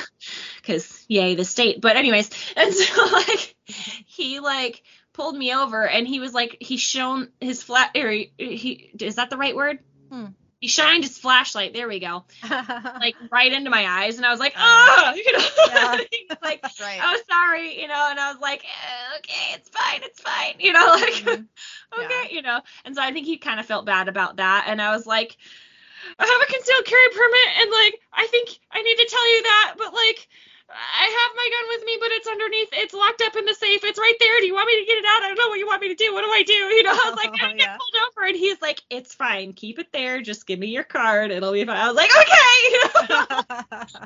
Because 0.60 1.04
yay 1.08 1.34
the 1.36 1.44
state. 1.44 1.80
But 1.80 1.96
anyways, 1.96 2.30
and 2.56 2.74
so 2.74 3.04
like 3.12 3.54
he 4.06 4.40
like 4.40 4.82
pulled 5.12 5.36
me 5.36 5.54
over 5.54 5.86
and 5.86 6.06
he 6.06 6.20
was 6.20 6.32
like 6.32 6.56
he 6.60 6.76
shone 6.76 7.28
his 7.40 7.62
flat 7.62 7.90
or 7.96 8.10
he, 8.10 8.32
he 8.38 8.90
is 9.00 9.16
that 9.16 9.30
the 9.30 9.36
right 9.36 9.54
word? 9.56 9.78
Hmm. 10.10 10.26
He 10.60 10.68
shined 10.68 11.02
his 11.02 11.18
flashlight. 11.18 11.74
There 11.74 11.88
we 11.88 11.98
go. 11.98 12.24
Like 12.48 13.16
right 13.32 13.52
into 13.52 13.68
my 13.68 13.84
eyes, 13.84 14.16
and 14.18 14.24
I 14.24 14.30
was 14.30 14.38
like, 14.38 14.52
ah, 14.56 15.12
you 15.16 15.32
know. 15.32 15.44
yeah. 15.66 15.96
Like, 16.42 16.62
right. 16.80 17.00
oh 17.02 17.16
sorry, 17.28 17.80
you 17.80 17.88
know, 17.88 18.08
and 18.10 18.18
I 18.20 18.30
was 18.32 18.40
like, 18.40 18.62
eh, 18.64 19.18
okay, 19.18 19.54
it's 19.54 19.68
fine, 19.70 20.00
it's 20.04 20.20
fine, 20.20 20.54
you 20.60 20.72
know, 20.72 20.86
like 20.86 21.14
Mhm. 21.14 21.46
okay, 21.98 22.34
you 22.34 22.42
know. 22.42 22.60
And 22.84 22.94
so 22.94 23.02
I 23.02 23.12
think 23.12 23.26
he 23.26 23.38
kind 23.38 23.58
of 23.58 23.66
felt 23.66 23.86
bad 23.86 24.08
about 24.08 24.36
that, 24.36 24.66
and 24.68 24.80
I 24.80 24.94
was 24.94 25.04
like, 25.06 25.36
I 26.18 26.26
have 26.26 26.42
a 26.42 26.52
concealed 26.52 26.84
carry 26.84 27.08
permit, 27.08 27.48
and 27.60 27.70
like 27.70 27.94
I 28.12 28.26
think 28.28 28.50
I 28.70 28.82
need 28.82 28.96
to 28.96 29.08
tell 29.10 29.34
you 29.36 29.42
that, 29.42 29.74
but 29.78 29.92
like. 29.94 30.28
I 30.70 31.04
have 31.04 31.32
my 31.36 31.48
gun 31.50 31.68
with 31.68 31.84
me, 31.84 31.98
but 32.00 32.10
it's 32.12 32.28
underneath. 32.28 32.68
It's 32.72 32.94
locked 32.94 33.22
up 33.22 33.36
in 33.36 33.44
the 33.44 33.54
safe. 33.54 33.84
It's 33.84 33.98
right 33.98 34.16
there. 34.20 34.40
Do 34.40 34.46
you 34.46 34.54
want 34.54 34.66
me 34.66 34.80
to 34.80 34.86
get 34.86 34.98
it 34.98 35.04
out? 35.04 35.22
I 35.22 35.28
don't 35.28 35.38
know 35.38 35.48
what 35.48 35.58
you 35.58 35.66
want 35.66 35.82
me 35.82 35.88
to 35.88 35.94
do. 35.94 36.14
What 36.14 36.24
do 36.24 36.30
I 36.30 36.42
do? 36.42 36.52
You 36.52 36.82
know, 36.82 36.92
I 36.92 37.10
was 37.10 37.16
like, 37.16 37.34
I 37.34 37.48
don't 37.48 37.58
yeah. 37.58 37.66
get 37.66 37.78
pulled 37.78 37.96
over, 38.08 38.26
and 38.26 38.36
he's 38.36 38.60
like, 38.62 38.82
it's 38.88 39.14
fine. 39.14 39.52
Keep 39.52 39.78
it 39.78 39.92
there. 39.92 40.22
Just 40.22 40.46
give 40.46 40.58
me 40.58 40.68
your 40.68 40.84
card. 40.84 41.30
It'll 41.30 41.52
be 41.52 41.64
fine. 41.64 41.76
I 41.76 41.88
was 41.88 41.96
like, 41.96 42.10
okay. 42.16 42.28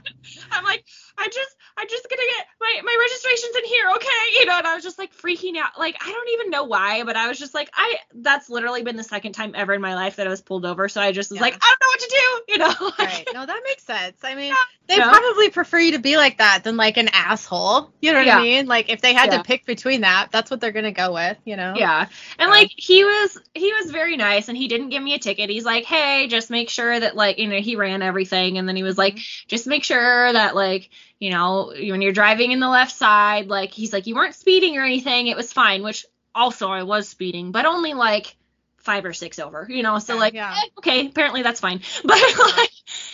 I'm 0.50 0.64
like, 0.64 0.84
I 1.18 1.26
just, 1.26 1.56
I'm 1.76 1.88
just 1.88 2.08
gonna 2.08 2.22
get 2.22 2.46
my 2.60 2.80
my 2.84 2.96
registration's 3.00 3.56
in 3.56 3.64
here, 3.64 3.90
okay? 3.96 4.06
You 4.38 4.46
know, 4.46 4.58
and 4.58 4.66
I 4.66 4.74
was 4.74 4.84
just 4.84 4.98
like 4.98 5.14
freaking 5.14 5.56
out. 5.56 5.78
Like, 5.78 5.96
I 6.00 6.10
don't 6.12 6.28
even 6.30 6.50
know 6.50 6.64
why, 6.64 7.02
but 7.04 7.16
I 7.16 7.28
was 7.28 7.38
just 7.38 7.54
like, 7.54 7.70
I. 7.74 7.96
That's 8.14 8.48
literally 8.48 8.82
been 8.82 8.96
the 8.96 9.04
second 9.04 9.32
time 9.32 9.52
ever 9.54 9.74
in 9.74 9.80
my 9.80 9.94
life 9.94 10.16
that 10.16 10.26
I 10.26 10.30
was 10.30 10.40
pulled 10.40 10.64
over. 10.64 10.88
So 10.88 11.00
I 11.00 11.12
just 11.12 11.30
was 11.30 11.36
Yeah. 11.36 11.42
like, 11.42 11.54
I 11.54 11.74
don't 11.74 11.80
know 11.80 11.88
what 11.88 12.00
to 12.00 12.10
do. 12.10 12.52
You 12.52 12.58
know. 12.58 12.92
right. 12.98 13.28
No, 13.34 13.46
that 13.46 13.62
makes 13.64 13.84
sense. 13.84 14.16
I 14.24 14.34
mean, 14.34 14.54
they 14.88 14.96
Yeah. 14.96 15.10
probably 15.10 15.50
prefer 15.50 15.78
you 15.78 15.92
to 15.92 15.98
be 15.98 16.16
like 16.16 16.38
that 16.38 16.64
than 16.64 16.76
like 16.76 16.96
an 16.96 17.08
asshole. 17.12 17.92
You 18.00 18.12
know 18.12 18.20
what. 18.20 18.28
I 18.28 18.42
mean? 18.42 18.66
Like 18.66 18.88
if 18.88 19.00
they 19.00 19.14
had 19.14 19.30
to 19.32 19.42
pick 19.42 19.66
between 19.66 20.02
that, 20.02 20.28
that's 20.32 20.50
what 20.50 20.60
they're 20.60 20.72
gonna 20.72 20.92
go 20.92 21.12
with. 21.12 21.36
You 21.44 21.56
know? 21.56 21.74
Yeah. 21.76 22.06
And 22.38 22.50
like 22.50 22.70
he 22.74 23.04
was 23.04 23.38
he 23.54 23.72
was 23.80 23.90
very 23.90 24.16
nice 24.16 24.48
and 24.48 24.56
he 24.56 24.68
didn't 24.68 24.90
give 24.90 25.02
me 25.02 25.14
a 25.14 25.18
ticket. 25.18 25.50
He's 25.50 25.64
like, 25.64 25.84
"Hey, 25.84 26.26
just 26.28 26.50
make 26.50 26.70
sure 26.70 26.98
that 26.98 27.16
like, 27.16 27.38
you 27.38 27.48
know, 27.48 27.60
he 27.60 27.76
ran 27.76 28.02
everything." 28.02 28.58
And 28.58 28.68
then 28.68 28.76
he 28.76 28.82
was 28.82 28.96
like, 28.98 29.14
mm-hmm. 29.14 29.48
"Just 29.48 29.66
make 29.66 29.84
sure 29.84 30.32
that 30.32 30.54
like, 30.54 30.90
you 31.18 31.30
know, 31.30 31.72
when 31.74 32.02
you're 32.02 32.12
driving 32.12 32.52
in 32.52 32.60
the 32.60 32.68
left 32.68 32.92
side, 32.92 33.48
like 33.48 33.72
he's 33.72 33.92
like, 33.92 34.06
you 34.06 34.14
weren't 34.14 34.34
speeding 34.34 34.76
or 34.76 34.82
anything. 34.82 35.26
It 35.26 35.36
was 35.36 35.52
fine." 35.52 35.82
Which 35.82 36.06
also 36.34 36.68
I 36.68 36.82
was 36.82 37.08
speeding, 37.08 37.52
but 37.52 37.66
only 37.66 37.94
like 37.94 38.36
5 38.78 39.04
or 39.06 39.12
6 39.12 39.38
over, 39.38 39.66
you 39.68 39.82
know. 39.82 39.98
So 39.98 40.16
like, 40.16 40.34
yeah. 40.34 40.54
eh, 40.56 40.68
okay, 40.78 41.06
apparently 41.06 41.42
that's 41.42 41.60
fine. 41.60 41.80
But 42.04 42.20
like, 42.56 42.70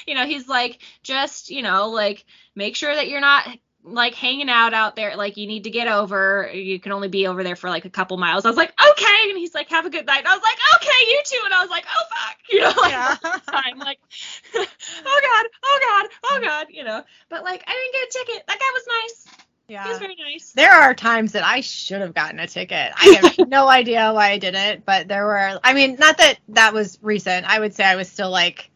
you 0.06 0.14
know, 0.14 0.26
he's 0.26 0.48
like, 0.48 0.78
"Just, 1.02 1.50
you 1.50 1.62
know, 1.62 1.90
like 1.90 2.24
make 2.54 2.76
sure 2.76 2.94
that 2.94 3.08
you're 3.08 3.20
not 3.20 3.48
like 3.84 4.14
hanging 4.14 4.48
out 4.48 4.74
out 4.74 4.94
there 4.94 5.16
like 5.16 5.36
you 5.36 5.46
need 5.46 5.64
to 5.64 5.70
get 5.70 5.88
over 5.88 6.48
you 6.52 6.78
can 6.78 6.92
only 6.92 7.08
be 7.08 7.26
over 7.26 7.42
there 7.42 7.56
for 7.56 7.68
like 7.68 7.84
a 7.84 7.90
couple 7.90 8.16
miles 8.16 8.44
i 8.44 8.48
was 8.48 8.56
like 8.56 8.72
okay 8.90 9.28
and 9.28 9.36
he's 9.36 9.54
like 9.54 9.68
have 9.68 9.86
a 9.86 9.90
good 9.90 10.06
night 10.06 10.18
and 10.18 10.28
i 10.28 10.34
was 10.34 10.42
like 10.42 10.58
okay 10.76 11.10
you 11.10 11.20
too 11.24 11.40
and 11.44 11.52
i 11.52 11.60
was 11.60 11.70
like 11.70 11.84
oh 11.96 12.02
fuck 12.10 12.36
you 12.50 12.60
know 12.60 12.72
like 12.80 12.92
Yeah. 12.92 13.16
i'm 13.48 13.78
like 13.78 13.98
oh 14.54 14.66
god 15.04 15.46
oh 15.64 15.80
god 15.82 16.10
oh 16.24 16.40
god 16.40 16.66
you 16.70 16.84
know 16.84 17.02
but 17.28 17.42
like 17.42 17.64
i 17.66 17.72
didn't 17.72 17.92
get 17.92 18.08
a 18.08 18.26
ticket 18.26 18.46
that 18.46 18.58
guy 18.58 18.64
was 18.72 18.86
nice 18.86 19.42
he 19.68 19.74
yeah. 19.74 19.88
was 19.88 19.98
very 19.98 20.16
nice 20.16 20.52
There 20.52 20.72
are 20.72 20.92
times 20.92 21.32
that 21.32 21.44
I 21.44 21.60
should 21.60 22.02
have 22.02 22.12
gotten 22.12 22.38
a 22.40 22.46
ticket. 22.46 22.92
I 22.94 23.20
have 23.22 23.48
no 23.48 23.68
idea 23.68 24.12
why 24.12 24.32
I 24.32 24.38
didn't, 24.38 24.84
but 24.84 25.08
there 25.08 25.24
were. 25.24 25.60
I 25.62 25.72
mean, 25.72 25.96
not 25.98 26.18
that 26.18 26.40
that 26.48 26.74
was 26.74 26.98
recent. 27.00 27.48
I 27.48 27.58
would 27.60 27.72
say 27.72 27.84
I 27.84 27.94
was 27.96 28.10
still 28.10 28.30
like 28.30 28.70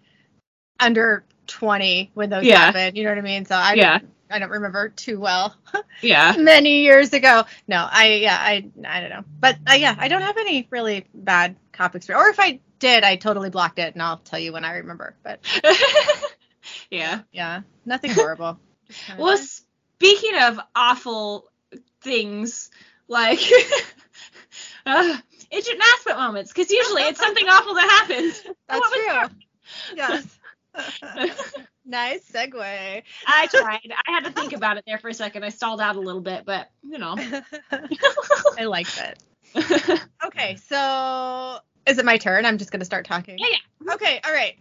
under 0.80 1.24
20 1.46 2.10
when 2.14 2.30
those 2.30 2.46
Yeah. 2.46 2.56
happened. 2.56 2.96
You 2.96 3.04
know 3.04 3.10
what 3.10 3.18
I 3.18 3.22
mean? 3.22 3.44
So 3.44 3.54
I 3.54 3.74
yeah 3.76 4.00
I 4.30 4.38
don't 4.38 4.50
remember 4.50 4.88
too 4.88 5.20
well 5.20 5.54
yeah 6.02 6.34
many 6.38 6.82
years 6.82 7.12
ago. 7.12 7.44
No, 7.68 7.86
I 7.90 8.14
yeah 8.14 8.36
I 8.38 8.70
I 8.86 9.00
don't 9.00 9.10
know, 9.10 9.24
but 9.40 9.56
uh, 9.70 9.74
yeah, 9.74 9.94
I 9.98 10.08
don't 10.08 10.22
have 10.22 10.36
any 10.38 10.66
really 10.70 11.06
bad 11.14 11.56
cop 11.72 11.94
experience. 11.96 12.26
Or 12.26 12.30
if 12.30 12.40
I 12.40 12.60
did, 12.78 13.04
I 13.04 13.16
totally 13.16 13.50
blocked 13.50 13.78
it, 13.78 13.94
and 13.94 14.02
I'll 14.02 14.18
tell 14.18 14.38
you 14.38 14.52
when 14.52 14.64
I 14.64 14.76
remember. 14.76 15.14
But 15.22 15.40
yeah 16.90 17.20
yeah, 17.32 17.62
nothing 17.84 18.12
horrible. 18.12 18.58
Well 19.18 19.36
speaking 19.36 20.38
of 20.40 20.58
awful 20.74 21.48
things 22.02 22.70
like 23.08 23.40
uh, 24.86 25.16
Naspet 25.52 26.16
moments, 26.16 26.52
because 26.52 26.70
usually 26.70 27.02
it's 27.02 27.20
something 27.20 27.46
awful 27.48 27.74
that 27.74 27.88
happens. 28.08 28.42
that's 28.68 28.90
true. 28.92 29.22
Yes. 29.94 30.38
nice 31.84 32.30
segue. 32.30 33.02
I 33.26 33.46
tried. 33.46 33.92
I 34.06 34.10
had 34.10 34.24
to 34.24 34.30
think 34.30 34.52
about 34.52 34.76
it 34.76 34.84
there 34.86 34.98
for 34.98 35.08
a 35.08 35.14
second. 35.14 35.44
I 35.44 35.48
stalled 35.50 35.80
out 35.80 35.96
a 35.96 36.00
little 36.00 36.20
bit, 36.20 36.44
but 36.44 36.70
you 36.82 36.98
know. 36.98 37.16
I 38.58 38.64
like 38.64 38.88
that. 38.94 39.22
Okay, 40.24 40.56
so 40.56 41.58
is 41.86 41.98
it 41.98 42.04
my 42.04 42.18
turn? 42.18 42.44
I'm 42.44 42.58
just 42.58 42.72
gonna 42.72 42.84
start 42.84 43.06
talking. 43.06 43.38
Yeah, 43.38 43.94
okay, 43.94 44.20
all 44.24 44.32
right. 44.32 44.56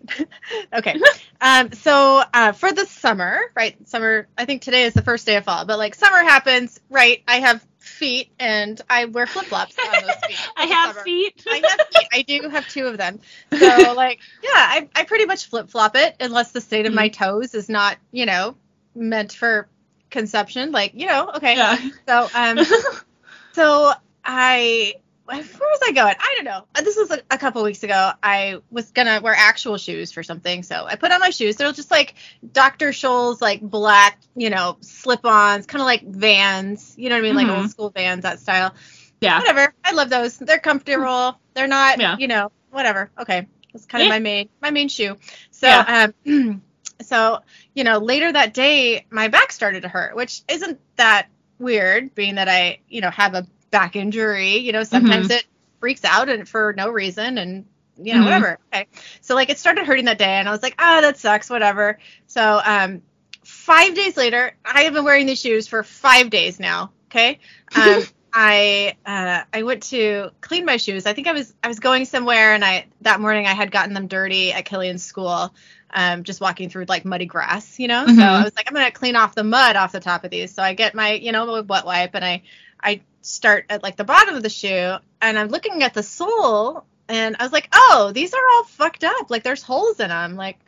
okay. 0.73 0.95
Um, 1.41 1.71
so 1.73 2.21
uh, 2.33 2.51
for 2.51 2.71
the 2.71 2.85
summer, 2.85 3.39
right? 3.55 3.75
Summer. 3.87 4.27
I 4.37 4.45
think 4.45 4.61
today 4.61 4.83
is 4.83 4.93
the 4.93 5.01
first 5.01 5.25
day 5.25 5.35
of 5.37 5.45
fall, 5.45 5.65
but 5.65 5.79
like 5.79 5.95
summer 5.95 6.19
happens, 6.19 6.79
right? 6.89 7.23
I 7.27 7.39
have 7.39 7.65
feet 7.95 8.31
and 8.39 8.79
I 8.89 9.05
wear 9.05 9.25
flip 9.25 9.45
flops 9.45 9.75
on 9.79 9.91
those 9.91 10.15
feet. 10.27 10.49
I 10.57 10.65
have 10.65 10.97
feet. 11.01 11.43
I 11.49 11.61
have 11.65 11.87
feet. 11.87 12.07
I 12.13 12.21
do 12.21 12.49
have 12.49 12.67
two 12.67 12.85
of 12.87 12.97
them. 12.97 13.19
So 13.51 13.93
like, 13.95 14.19
yeah, 14.43 14.51
I 14.53 14.89
I 14.95 15.03
pretty 15.05 15.25
much 15.25 15.47
flip 15.47 15.69
flop 15.69 15.95
it 15.95 16.15
unless 16.19 16.51
the 16.51 16.61
state 16.61 16.85
of 16.85 16.93
my 16.93 17.09
toes 17.09 17.55
is 17.55 17.69
not, 17.69 17.97
you 18.11 18.25
know, 18.25 18.55
meant 18.93 19.33
for 19.33 19.67
conception. 20.09 20.71
Like, 20.71 20.93
you 20.93 21.07
know, 21.07 21.31
okay. 21.35 21.55
yeah. 21.55 21.77
So 22.07 22.29
um, 22.33 22.59
so 23.53 23.93
I 24.23 24.95
where 25.25 25.37
was 25.39 25.79
I 25.83 25.91
going? 25.91 26.15
I 26.19 26.33
don't 26.35 26.45
know. 26.45 26.65
Uh, 26.75 26.81
This 26.81 26.95
was 26.97 27.11
a, 27.11 27.19
a 27.31 27.37
couple 27.37 27.63
weeks 27.63 27.83
ago. 27.83 28.11
I 28.21 28.57
was 28.69 28.91
gonna 28.91 29.19
wear 29.21 29.33
actual 29.35 29.77
shoes 29.77 30.11
for 30.11 30.23
something, 30.23 30.63
so 30.63 30.85
I 30.85 30.95
put 30.95 31.11
on 31.11 31.19
my 31.19 31.31
shoes. 31.31 31.55
They're 31.55 31.71
just 31.71 31.91
like 31.91 32.15
Dr. 32.53 32.89
Scholl's 32.89 33.41
like 33.41 33.61
black, 33.61 34.19
you 34.35 34.49
know, 34.49 34.77
slip-ons, 34.81 35.65
kind 35.65 35.81
of 35.81 35.85
like 35.85 36.03
Vans. 36.03 36.93
You 36.97 37.09
know 37.09 37.15
what 37.15 37.19
I 37.19 37.23
mean, 37.23 37.35
like 37.35 37.47
Mhm. 37.47 37.57
old 37.61 37.69
school 37.71 37.89
Vans, 37.89 38.23
that 38.23 38.39
style. 38.39 38.73
yeah. 39.21 39.39
Whatever. 39.39 39.73
I 39.83 39.91
love 39.93 40.09
those. 40.09 40.37
They're 40.37 40.59
comfortable. 40.59 41.39
They're 41.53 41.67
not, 41.67 41.99
Yeah. 41.99 42.17
you 42.19 42.27
know, 42.27 42.51
whatever. 42.71 43.09
Okay, 43.19 43.47
that's 43.73 43.85
kind 43.85 44.03
of 44.03 44.05
Yeah. 44.07 44.13
my 44.13 44.19
main 44.19 44.49
my 44.61 44.71
main 44.71 44.89
shoe. 44.89 45.17
So 45.51 45.67
Yeah. 45.67 46.11
um, 46.27 46.61
so 47.01 47.39
you 47.73 47.83
know, 47.83 47.97
later 47.97 48.31
that 48.31 48.53
day, 48.53 49.05
my 49.09 49.27
back 49.29 49.51
started 49.51 49.81
to 49.81 49.87
hurt, 49.89 50.15
which 50.15 50.43
isn't 50.47 50.79
that 50.97 51.27
weird, 51.57 52.13
being 52.13 52.35
that 52.35 52.49
I, 52.49 52.79
you 52.89 53.01
know, 53.01 53.09
have 53.09 53.33
a 53.33 53.47
back 53.75 53.95
injury. 53.95 54.57
You 54.57 54.71
know, 54.73 54.83
sometimes 54.83 55.29
it 55.29 55.45
freaks 55.79 56.05
out 56.05 56.29
and 56.29 56.47
for 56.47 56.73
no 56.77 56.89
reason, 56.89 57.37
and 57.37 57.65
you 57.97 58.13
know, 58.13 58.23
Mhm. 58.23 58.25
whatever. 58.25 58.59
Okay, 58.73 58.87
so 59.21 59.35
like 59.35 59.49
it 59.49 59.57
started 59.59 59.85
hurting 59.85 60.05
that 60.05 60.17
day, 60.17 60.25
and 60.39 60.47
I 60.47 60.51
was 60.51 60.63
like, 60.63 60.75
ah, 60.79 61.01
that 61.01 61.17
sucks, 61.17 61.49
whatever. 61.49 61.99
So 62.27 62.61
um, 62.65 63.01
five 63.43 63.95
days 63.95 64.17
later, 64.17 64.55
I 64.65 64.83
have 64.83 64.93
been 64.93 65.05
wearing 65.05 65.25
these 65.25 65.39
shoes 65.41 65.67
for 65.67 65.83
five 65.83 66.29
days 66.29 66.59
now. 66.59 66.91
Okay, 67.09 67.39
um, 67.75 68.07
I 68.33 68.95
uh, 69.05 69.43
I 69.53 69.63
went 69.63 69.83
to 69.83 70.31
clean 70.41 70.65
my 70.65 70.77
shoes. 70.77 71.05
I 71.05 71.13
think 71.13 71.27
I 71.27 71.33
was 71.33 71.53
I 71.63 71.67
was 71.67 71.79
going 71.79 72.05
somewhere, 72.05 72.53
and 72.53 72.63
I 72.65 72.87
that 73.01 73.19
morning 73.21 73.47
I 73.47 73.53
had 73.53 73.71
gotten 73.71 73.93
them 73.93 74.07
dirty 74.07 74.51
at 74.53 74.65
Killian's 74.65 75.03
school. 75.03 75.53
Um, 75.93 76.23
just 76.23 76.41
walking 76.41 76.69
through 76.69 76.85
like 76.89 77.05
muddy 77.05 77.25
grass, 77.25 77.79
you 77.79 77.87
know. 77.87 78.07
So 78.07 78.23
Mhm. 78.23 78.25
I 78.25 78.43
was 78.43 78.53
like, 78.57 78.67
I'm 78.67 78.73
gonna 78.73 78.91
clean 78.91 79.15
off 79.15 79.35
the 79.35 79.43
mud 79.43 79.75
off 79.77 79.91
the 79.93 79.99
top 80.01 80.23
of 80.25 80.31
these. 80.31 80.53
So 80.53 80.61
I 80.63 80.73
get 80.73 80.95
my, 80.95 81.13
you 81.13 81.31
know, 81.31 81.61
wet 81.63 81.85
wipe, 81.85 82.15
and 82.15 82.25
I 82.25 82.43
I 82.81 83.01
start 83.21 83.65
at 83.69 83.83
like 83.83 83.95
the 83.95 84.03
bottom 84.03 84.35
of 84.35 84.43
the 84.43 84.49
shoe, 84.49 84.95
and 85.21 85.39
I'm 85.39 85.49
looking 85.49 85.83
at 85.83 85.93
the 85.93 86.03
sole, 86.03 86.85
and 87.07 87.35
I 87.39 87.43
was 87.43 87.53
like, 87.53 87.69
oh, 87.73 88.11
these 88.13 88.33
are 88.33 88.47
all 88.53 88.63
fucked 88.63 89.03
up. 89.03 89.29
Like 89.29 89.43
there's 89.43 89.63
holes 89.63 89.99
in 89.99 90.09
them. 90.09 90.35
Like, 90.35 90.59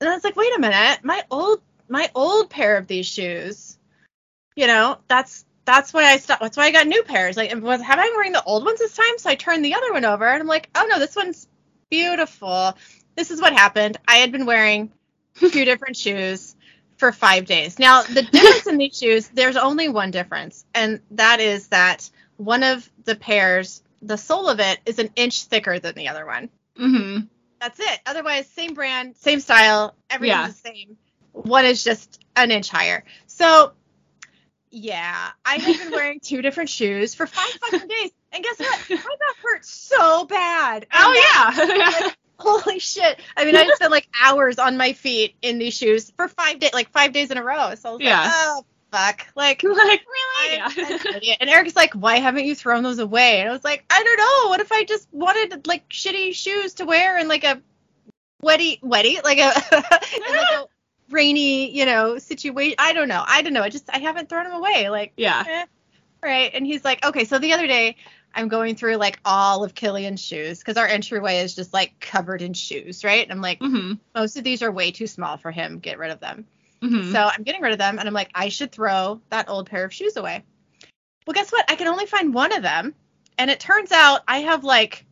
and 0.00 0.08
I 0.08 0.14
was 0.14 0.24
like, 0.24 0.36
wait 0.36 0.56
a 0.56 0.60
minute, 0.60 1.00
my 1.02 1.22
old 1.30 1.60
my 1.88 2.10
old 2.14 2.50
pair 2.50 2.76
of 2.76 2.86
these 2.86 3.06
shoes, 3.06 3.78
you 4.56 4.66
know, 4.66 4.98
that's 5.08 5.44
that's 5.64 5.92
why 5.92 6.04
I 6.04 6.16
stopped. 6.16 6.42
That's 6.42 6.56
why 6.56 6.64
I 6.64 6.72
got 6.72 6.86
new 6.86 7.02
pairs. 7.02 7.36
Like, 7.36 7.54
was 7.54 7.82
have 7.82 7.98
I 7.98 8.04
been 8.04 8.14
wearing 8.14 8.32
the 8.32 8.44
old 8.44 8.64
ones 8.64 8.78
this 8.78 8.96
time? 8.96 9.18
So 9.18 9.30
I 9.30 9.34
turned 9.34 9.64
the 9.64 9.74
other 9.74 9.92
one 9.92 10.04
over, 10.04 10.26
and 10.26 10.40
I'm 10.40 10.48
like, 10.48 10.70
oh 10.74 10.86
no, 10.88 10.98
this 10.98 11.16
one's 11.16 11.46
beautiful. 11.90 12.76
This 13.16 13.30
is 13.30 13.40
what 13.40 13.52
happened. 13.52 13.98
I 14.06 14.16
had 14.16 14.32
been 14.32 14.46
wearing 14.46 14.92
two 15.34 15.64
different 15.64 15.96
shoes 15.96 16.56
for 16.98 17.12
five 17.12 17.46
days. 17.46 17.78
Now, 17.78 18.02
the 18.02 18.22
difference 18.22 18.66
in 18.66 18.76
these 18.76 18.98
shoes, 18.98 19.28
there's 19.28 19.56
only 19.56 19.88
one 19.88 20.10
difference, 20.10 20.64
and 20.74 21.00
that 21.12 21.40
is 21.40 21.68
that 21.68 22.10
one 22.36 22.62
of 22.62 22.88
the 23.04 23.14
pairs, 23.16 23.82
the 24.02 24.18
sole 24.18 24.48
of 24.48 24.60
it, 24.60 24.78
is 24.84 24.98
an 24.98 25.10
inch 25.16 25.44
thicker 25.44 25.78
than 25.78 25.94
the 25.94 26.08
other 26.08 26.26
one. 26.26 26.50
hmm 26.76 27.20
That's 27.60 27.80
it. 27.80 28.00
Otherwise, 28.06 28.46
same 28.48 28.74
brand, 28.74 29.16
same 29.16 29.40
style, 29.40 29.94
everything's 30.10 30.38
Yeah. 30.38 30.46
the 30.48 30.52
same. 30.52 30.96
One 31.32 31.64
is 31.64 31.82
just 31.84 32.20
an 32.36 32.50
inch 32.50 32.68
higher. 32.68 33.04
So, 33.26 33.72
yeah, 34.70 35.30
I 35.44 35.56
have 35.56 35.78
been 35.78 35.90
wearing 35.92 36.20
two 36.20 36.42
different 36.42 36.68
shoes 36.68 37.14
for 37.14 37.26
five 37.26 37.50
fucking 37.70 37.88
days. 37.88 38.10
And 38.32 38.44
guess 38.44 38.58
what? 38.58 38.90
My 38.90 38.96
back 38.96 39.36
hurts 39.42 39.70
so 39.70 40.24
bad. 40.26 40.86
And 40.92 41.04
Oh 41.04 41.12
yeah. 41.14 42.10
Holy 42.38 42.78
shit. 42.78 43.20
I 43.36 43.44
mean, 43.44 43.56
I 43.56 43.66
spent 43.74 43.90
like 43.90 44.08
hours 44.22 44.58
on 44.58 44.76
my 44.76 44.92
feet 44.92 45.34
in 45.42 45.58
these 45.58 45.74
shoes 45.76 46.10
for 46.16 46.28
five 46.28 46.58
days, 46.60 46.72
like 46.72 46.90
five 46.90 47.12
days 47.12 47.30
in 47.30 47.38
a 47.38 47.42
row. 47.42 47.74
So 47.74 47.90
I 47.90 47.92
was 47.92 48.00
Yeah. 48.00 48.20
like, 48.22 48.30
oh, 48.32 48.64
fuck. 48.92 49.26
Like, 49.34 49.62
like 49.64 50.00
really? 50.06 50.56
Yeah. 50.56 50.68
an. 50.76 51.36
And 51.40 51.50
Eric's 51.50 51.74
like, 51.76 51.94
why 51.94 52.18
haven't 52.18 52.44
you 52.44 52.54
thrown 52.54 52.82
those 52.82 52.98
away? 53.00 53.40
And 53.40 53.48
I 53.48 53.52
was 53.52 53.64
like, 53.64 53.84
I 53.90 54.02
don't 54.02 54.16
know. 54.18 54.50
What 54.50 54.60
if 54.60 54.70
I 54.72 54.84
just 54.84 55.08
wanted 55.12 55.66
like 55.66 55.88
shitty 55.88 56.32
shoes 56.34 56.74
to 56.74 56.84
wear 56.84 57.18
in 57.18 57.26
like 57.28 57.44
a 57.44 57.60
wetty, 58.42 58.80
wetty, 58.82 59.22
like 59.24 59.38
a, 59.38 59.52
like 59.72 60.48
a 60.52 60.64
rainy, 61.10 61.70
you 61.76 61.86
know, 61.86 62.18
situation? 62.18 62.76
I 62.78 62.92
don't 62.92 63.08
know. 63.08 63.22
I 63.26 63.42
don't 63.42 63.52
know. 63.52 63.62
I 63.62 63.68
just, 63.68 63.90
I 63.92 63.98
haven't 63.98 64.28
thrown 64.28 64.44
them 64.44 64.52
away. 64.54 64.90
Like, 64.90 65.12
yeah. 65.16 65.42
eh. 65.46 65.64
right. 66.22 66.50
And 66.54 66.64
he's 66.66 66.84
like, 66.84 67.04
okay. 67.04 67.24
So 67.24 67.38
the 67.38 67.52
other 67.54 67.66
day, 67.66 67.96
I'm 68.34 68.48
going 68.48 68.76
through 68.76 68.96
like 68.96 69.18
all 69.24 69.64
of 69.64 69.74
Killian's 69.74 70.22
shoes 70.22 70.58
because 70.58 70.76
our 70.76 70.86
entryway 70.86 71.38
is 71.38 71.54
just 71.54 71.72
like 71.72 71.98
covered 72.00 72.42
in 72.42 72.52
shoes, 72.54 73.04
right? 73.04 73.22
And 73.22 73.32
I'm 73.32 73.40
like, 73.40 73.60
mm-hmm. 73.60 73.94
most 74.14 74.36
of 74.36 74.44
these 74.44 74.62
are 74.62 74.70
way 74.70 74.90
too 74.90 75.06
small 75.06 75.36
for 75.36 75.50
him. 75.50 75.78
Get 75.78 75.98
rid 75.98 76.10
of 76.10 76.20
them. 76.20 76.46
hmm 76.82 77.12
So 77.12 77.20
I'm 77.20 77.42
getting 77.42 77.62
rid 77.62 77.72
of 77.72 77.78
them, 77.78 77.98
and 77.98 78.06
I'm 78.06 78.14
like, 78.14 78.30
I 78.34 78.48
should 78.48 78.72
throw 78.72 79.20
that 79.30 79.48
old 79.48 79.68
pair 79.68 79.84
of 79.84 79.92
shoes 79.92 80.16
away. 80.16 80.44
Well, 81.26 81.34
guess 81.34 81.50
what? 81.50 81.70
I 81.70 81.76
can 81.76 81.88
only 81.88 82.06
find 82.06 82.32
one 82.32 82.52
of 82.52 82.62
them, 82.62 82.94
and 83.36 83.50
it 83.50 83.60
turns 83.60 83.92
out 83.92 84.22
I 84.28 84.38
have 84.38 84.64
like 84.64 85.04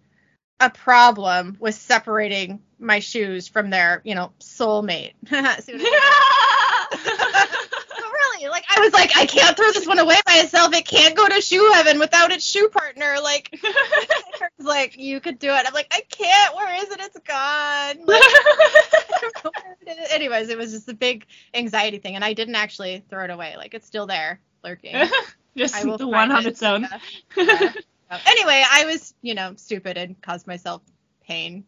a 0.60 0.70
problem 0.70 1.56
with 1.60 1.74
separating 1.74 2.62
my 2.78 3.00
shoes 3.00 3.48
from 3.48 3.70
their, 3.70 4.00
you 4.04 4.14
know, 4.14 4.32
soulmate. 4.40 5.12
See 5.26 5.32
what 5.32 5.66
I 5.68 5.68
mean? 5.72 7.48
So 7.98 8.04
really, 8.04 8.48
like 8.48 8.64
I 8.76 8.80
was 8.80 8.92
like, 8.92 9.16
I 9.16 9.24
can't 9.24 9.56
throw 9.56 9.72
this 9.72 9.86
one 9.86 9.98
away 9.98 10.16
by 10.26 10.34
itself. 10.36 10.74
It 10.74 10.86
can't 10.86 11.16
go 11.16 11.26
to 11.26 11.40
shoe 11.40 11.70
heaven 11.72 11.98
without 11.98 12.30
its 12.30 12.44
shoe 12.44 12.68
partner. 12.68 13.16
Like, 13.22 13.58
like 14.58 14.98
you 14.98 15.20
could 15.20 15.38
do 15.38 15.48
it. 15.48 15.64
I'm 15.66 15.72
like, 15.72 15.88
I 15.90 16.02
can't. 16.08 16.54
Where 16.54 16.82
is 16.82 16.90
it? 16.90 17.00
It's 17.00 17.18
gone. 17.20 18.06
Like, 18.06 18.22
I 18.22 19.18
don't 19.20 19.44
know 19.44 19.50
where 19.54 19.76
it 19.80 19.98
is. 19.98 20.12
Anyways, 20.12 20.48
it 20.50 20.58
was 20.58 20.72
just 20.72 20.88
a 20.88 20.94
big 20.94 21.26
anxiety 21.54 21.98
thing, 21.98 22.14
and 22.14 22.24
I 22.24 22.34
didn't 22.34 22.54
actually 22.54 23.02
throw 23.08 23.24
it 23.24 23.30
away. 23.30 23.54
Like 23.56 23.74
it's 23.74 23.86
still 23.86 24.06
there, 24.06 24.40
lurking. 24.62 24.94
Just 25.56 25.82
the 25.82 26.06
one 26.06 26.30
on 26.30 26.40
it. 26.44 26.48
its 26.48 26.62
own. 26.62 26.86
Yeah. 27.36 27.72
Anyway, 28.26 28.62
I 28.70 28.84
was, 28.84 29.14
you 29.22 29.34
know, 29.34 29.54
stupid 29.56 29.96
and 29.96 30.20
caused 30.20 30.46
myself 30.46 30.82
pain 31.26 31.64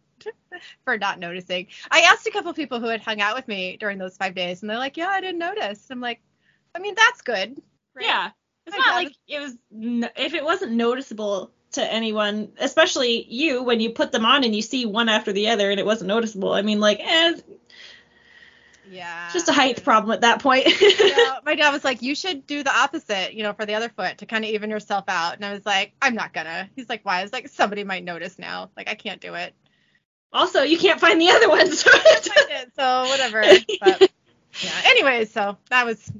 for 0.85 0.99
not 0.99 1.19
noticing. 1.19 1.67
I 1.91 2.01
asked 2.01 2.27
a 2.27 2.31
couple 2.31 2.53
people 2.55 2.81
who 2.81 2.87
had 2.87 3.01
hung 3.01 3.21
out 3.21 3.37
with 3.37 3.49
me 3.49 3.77
during 3.79 3.99
those 3.99 4.17
five 4.17 4.35
days, 4.35 4.63
and 4.63 4.71
they're 4.71 4.79
like, 4.79 4.97
"Yeah, 4.97 5.09
I 5.09 5.21
didn't 5.21 5.39
notice." 5.39 5.87
I'm 5.91 6.01
like, 6.01 6.21
I 6.75 6.79
mean, 6.81 6.95
that's 6.97 7.23
good. 7.23 7.61
right? 7.95 8.05
Yeah. 8.05 8.31
It's 8.67 8.77
My 8.77 8.85
not 8.87 8.95
like 8.97 9.13
it 9.27 9.41
was 9.41 9.57
if 10.17 10.35
it 10.35 10.45
wasn't 10.45 10.73
noticeable 10.73 11.51
to 11.73 11.93
anyone, 11.93 12.53
especially 12.61 13.25
you 13.29 13.63
when 13.63 13.81
you 13.81 13.91
put 13.91 14.13
them 14.13 14.25
on 14.27 14.45
and 14.45 14.55
you 14.55 14.63
see 14.63 14.87
one 14.87 15.09
after 15.09 15.33
the 15.33 15.49
other 15.49 15.71
and 15.71 15.81
it 15.81 15.87
wasn't 15.87 16.09
noticeable. 16.09 16.53
I 16.53 16.63
mean, 16.63 16.81
like, 16.81 17.01
eh, 17.01 17.35
Yeah. 18.91 19.29
just 19.33 19.49
a 19.49 19.53
height 19.53 19.83
problem 19.85 20.13
at 20.13 20.23
that 20.23 20.43
point. 20.43 20.67
Yeah, 20.81 21.39
my 21.45 21.55
dad 21.55 21.73
was 21.73 21.85
like, 21.85 22.01
"You 22.03 22.15
should 22.15 22.47
do 22.47 22.63
the 22.63 22.75
opposite, 22.75 23.35
you 23.35 23.43
know, 23.43 23.53
for 23.53 23.67
the 23.67 23.75
other 23.75 23.89
foot 23.91 24.19
to 24.19 24.27
kind 24.27 24.45
of 24.45 24.51
even 24.51 24.71
yourself 24.71 25.05
out." 25.09 25.35
And 25.37 25.45
I 25.45 25.53
was 25.53 25.65
like, 25.67 25.93
"I'm 26.01 26.15
not 26.15 26.33
gonna." 26.33 26.69
He's 26.77 26.89
like, 26.89 27.05
"Why?" 27.05 27.21
I 27.21 27.23
was 27.23 27.33
like, 27.33 27.49
"Somebody 27.49 27.85
might 27.85 28.05
notice 28.05 28.39
now. 28.39 28.71
Like, 28.77 28.89
I 28.89 28.95
can't 28.95 29.21
do 29.21 29.35
it." 29.35 29.55
also, 30.33 30.63
you 30.63 30.77
can't 30.79 31.01
find 31.01 31.21
the 31.21 31.31
other 31.31 31.49
ones. 31.49 31.85
I 31.87 32.21
did, 32.49 32.73
so 32.77 33.03
whatever. 33.09 33.43
But 33.81 34.11
yeah. 34.63 34.81
Anyways, 34.85 35.33
so 35.33 35.57
that 35.71 35.87
was 35.87 36.11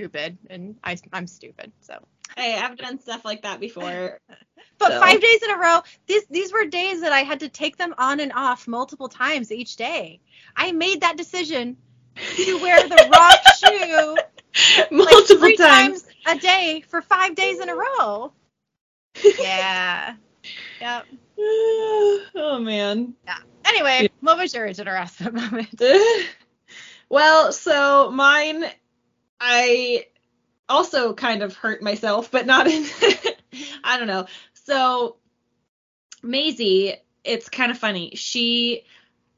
stupid, 0.00 0.36
and 0.50 0.76
I 0.84 0.98
I'm 1.12 1.26
stupid. 1.26 1.72
So, 1.80 1.98
hey, 2.36 2.54
I've 2.58 2.76
done 2.76 3.00
stuff 3.00 3.24
like 3.24 3.42
that 3.42 3.60
before. 3.60 4.18
but 4.78 4.92
So- 4.92 5.00
five 5.00 5.20
days 5.20 5.42
in 5.42 5.50
a 5.50 5.56
row. 5.58 5.80
These 6.06 6.26
these 6.26 6.52
were 6.52 6.66
days 6.66 7.00
that 7.00 7.12
I 7.12 7.20
had 7.20 7.40
to 7.40 7.48
take 7.48 7.78
them 7.78 7.94
on 7.96 8.20
and 8.20 8.30
off 8.34 8.68
multiple 8.68 9.08
times 9.08 9.50
each 9.50 9.76
day. 9.76 10.20
I 10.54 10.72
made 10.72 11.00
that 11.00 11.16
decision 11.16 11.78
to 12.36 12.58
wear 12.60 12.86
the 12.86 13.08
wrong 13.14 13.36
shoe 13.58 14.16
like 14.16 14.90
Multiple 14.92 15.38
three 15.38 15.56
times. 15.56 16.02
times 16.02 16.14
a 16.26 16.38
day 16.38 16.84
for 16.88 17.00
five 17.00 17.34
days 17.34 17.60
in 17.60 17.68
a 17.70 17.74
row. 17.74 18.32
Yeah. 19.40 20.14
Yep. 20.80 21.06
oh 21.40 22.60
man. 22.62 23.14
Yeah. 23.24 23.38
Anyway, 23.64 24.08
what 24.20 24.38
was 24.38 24.54
your 24.54 24.66
harassment 24.72 25.34
moment? 25.34 25.82
well, 27.08 27.50
so 27.50 28.12
mine, 28.12 28.66
I 29.40 30.06
also 30.68 31.12
kind 31.14 31.42
of 31.42 31.54
hurt 31.54 31.82
myself, 31.82 32.30
but 32.30 32.46
not 32.46 32.66
in. 32.66 32.84
I 33.84 33.98
don't 33.98 34.08
know. 34.08 34.26
So 34.64 35.16
Maisie, 36.22 36.94
it's 37.24 37.48
kind 37.48 37.70
of 37.70 37.78
funny. 37.78 38.12
She, 38.14 38.84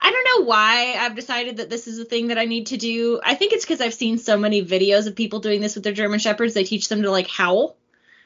I 0.01 0.11
don't 0.11 0.41
know 0.41 0.47
why 0.47 0.97
I've 0.99 1.15
decided 1.15 1.59
that 1.59 1.71
this 1.71 1.87
is 1.87 1.99
a 1.99 2.05
thing 2.05 2.29
that 2.29 2.39
I 2.39 2.45
need 2.45 2.67
to 2.69 2.77
do. 2.77 3.21
I 3.23 3.35
think 3.35 3.53
it's 3.53 3.65
because 3.65 3.81
I've 3.81 3.95
seen 3.95 4.19
so 4.19 4.37
many 4.37 4.65
videos 4.65 5.07
of 5.07 5.17
people 5.17 5.41
doing 5.41 5.61
this 5.61 5.75
with 5.75 5.85
their 5.85 5.93
German 5.93 6.19
shepherds. 6.19 6.55
They 6.55 6.65
teach 6.65 6.89
them 6.89 7.03
to 7.03 7.11
like 7.11 7.29
howl. 7.29 7.77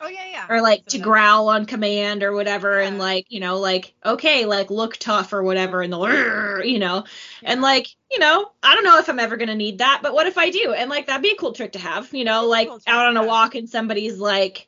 Oh 0.04 0.08
yeah, 0.08 0.26
yeah. 0.32 0.46
or 0.48 0.60
like 0.60 0.84
to 0.86 0.98
growl 0.98 1.48
on 1.48 1.64
command 1.64 2.24
or 2.24 2.32
whatever 2.32 2.80
and 2.80 2.98
like 2.98 3.26
you 3.28 3.38
know 3.38 3.58
like 3.58 3.94
okay 4.04 4.46
like 4.46 4.68
look 4.68 4.96
tough 4.96 5.32
or 5.32 5.44
whatever 5.44 5.80
and 5.80 5.92
the 5.92 6.62
you 6.64 6.80
know? 6.80 7.04
And 7.44 7.62
like 7.62 7.86
you 8.10 8.18
know 8.18 8.50
i 8.64 8.74
don't 8.74 8.82
know 8.82 8.98
if 8.98 9.08
i'm 9.08 9.20
ever 9.20 9.36
gonna 9.36 9.54
need 9.54 9.78
that 9.78 10.00
but 10.02 10.12
what 10.12 10.26
if 10.26 10.38
i 10.38 10.50
do? 10.50 10.72
And 10.72 10.90
like 10.90 11.06
that'd 11.06 11.22
be 11.22 11.30
a 11.30 11.36
cool 11.36 11.52
trick 11.52 11.72
to 11.72 11.78
have 11.78 12.12
you 12.12 12.24
know 12.24 12.46
like 12.46 12.66
cool 12.66 12.80
out 12.88 13.06
on 13.06 13.16
a 13.16 13.24
walk 13.24 13.54
and 13.54 13.68
somebody's 13.68 14.18
like 14.18 14.66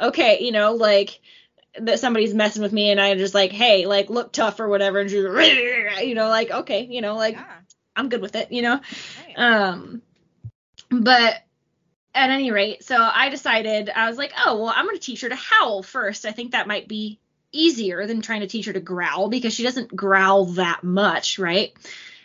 okay 0.00 0.38
you 0.40 0.52
know 0.52 0.74
like 0.74 1.18
that 1.80 1.98
somebody's 1.98 2.34
messing 2.34 2.62
with 2.62 2.72
me 2.72 2.90
and 2.90 3.00
i'm 3.00 3.18
just 3.18 3.34
like 3.34 3.50
hey 3.50 3.86
like 3.86 4.10
look 4.10 4.32
tough 4.32 4.60
or 4.60 4.68
whatever 4.68 5.00
and 5.00 5.10
just, 5.10 6.06
you 6.06 6.14
know 6.14 6.28
like 6.28 6.50
okay 6.50 6.86
you 6.88 7.00
know 7.00 7.16
like 7.16 7.34
yeah, 7.34 7.44
i'm 7.96 8.08
good 8.08 8.22
with 8.22 8.36
it 8.36 8.52
you 8.52 8.62
know? 8.62 8.80
Right. 9.26 9.38
um, 9.38 10.02
but 10.90 11.42
at 12.14 12.30
any 12.30 12.50
rate, 12.50 12.84
so 12.84 12.96
I 12.96 13.28
decided 13.30 13.90
I 13.90 14.08
was 14.08 14.18
like, 14.18 14.32
oh 14.44 14.58
well, 14.58 14.72
I'm 14.74 14.86
gonna 14.86 14.98
teach 14.98 15.22
her 15.22 15.28
to 15.28 15.36
howl 15.36 15.82
first. 15.82 16.26
I 16.26 16.32
think 16.32 16.52
that 16.52 16.68
might 16.68 16.88
be 16.88 17.18
easier 17.52 18.06
than 18.06 18.22
trying 18.22 18.40
to 18.40 18.46
teach 18.46 18.66
her 18.66 18.72
to 18.72 18.80
growl 18.80 19.28
because 19.28 19.54
she 19.54 19.62
doesn't 19.62 19.94
growl 19.94 20.46
that 20.46 20.82
much, 20.82 21.38
right? 21.38 21.72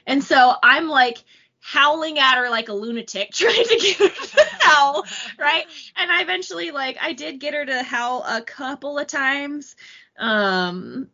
And 0.05 0.23
so 0.23 0.53
I'm 0.63 0.87
like 0.87 1.17
howling 1.59 2.17
at 2.17 2.37
her 2.37 2.49
like 2.49 2.69
a 2.69 2.73
lunatic, 2.73 3.31
trying 3.33 3.65
to 3.65 3.77
get 3.77 3.97
her 3.97 4.09
to 4.09 4.45
howl, 4.59 5.05
right? 5.37 5.65
And 5.95 6.11
I 6.11 6.21
eventually 6.21 6.71
like 6.71 6.97
I 7.01 7.13
did 7.13 7.39
get 7.39 7.53
her 7.53 7.65
to 7.65 7.83
howl 7.83 8.23
a 8.23 8.41
couple 8.41 8.97
of 8.97 9.07
times. 9.07 9.75
Um 10.17 11.09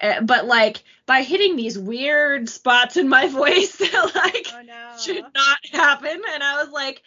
eh, 0.00 0.20
but 0.20 0.44
like 0.44 0.82
by 1.06 1.22
hitting 1.22 1.56
these 1.56 1.78
weird 1.78 2.48
spots 2.48 2.96
in 2.96 3.08
my 3.08 3.28
voice 3.28 3.76
that 3.76 4.12
like 4.14 4.48
Oh 4.52 4.62
no. 4.62 4.98
should 4.98 5.24
not 5.34 5.58
happen. 5.72 6.20
And 6.32 6.42
I 6.42 6.62
was 6.62 6.72
like, 6.72 7.02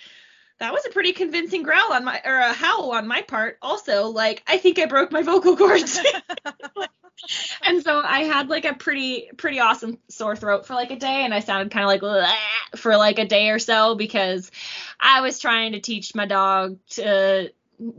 that 0.60 0.74
was 0.74 0.86
a 0.86 0.90
pretty 0.90 1.12
convincing 1.14 1.64
growl 1.64 1.94
on 1.94 2.06
my 2.06 2.22
or 2.24 2.36
a 2.38 2.54
howl 2.54 2.92
on 2.92 3.08
my 3.08 3.22
part. 3.22 3.58
Also, 3.62 4.08
like 4.08 4.44
I 4.48 4.58
think 4.58 4.80
I 4.80 4.86
broke 4.86 5.12
my 5.12 5.22
vocal 5.22 5.58
cords. 5.58 6.00
and 7.64 7.84
so 7.84 8.00
I 8.00 8.22
had 8.22 8.50
like 8.50 8.66
a 8.66 8.74
pretty 8.74 9.30
pretty 9.38 9.60
awesome 9.60 9.98
sore 10.10 10.36
throat 10.36 10.66
for 10.66 10.74
like 10.74 10.92
a 10.92 10.96
day 10.96 11.24
and 11.24 11.34
I 11.34 11.40
sounded 11.40 11.72
kind 11.72 11.84
of 11.84 11.90
like 11.90 12.30
for 12.76 12.96
like 12.98 13.20
a 13.20 13.26
day 13.26 13.50
or 13.50 13.60
so 13.60 13.96
because 13.96 14.52
I 15.00 15.22
was 15.22 15.40
trying 15.40 15.74
to 15.74 15.80
teach 15.80 16.16
my 16.16 16.26
dog 16.26 16.78
to 16.92 17.52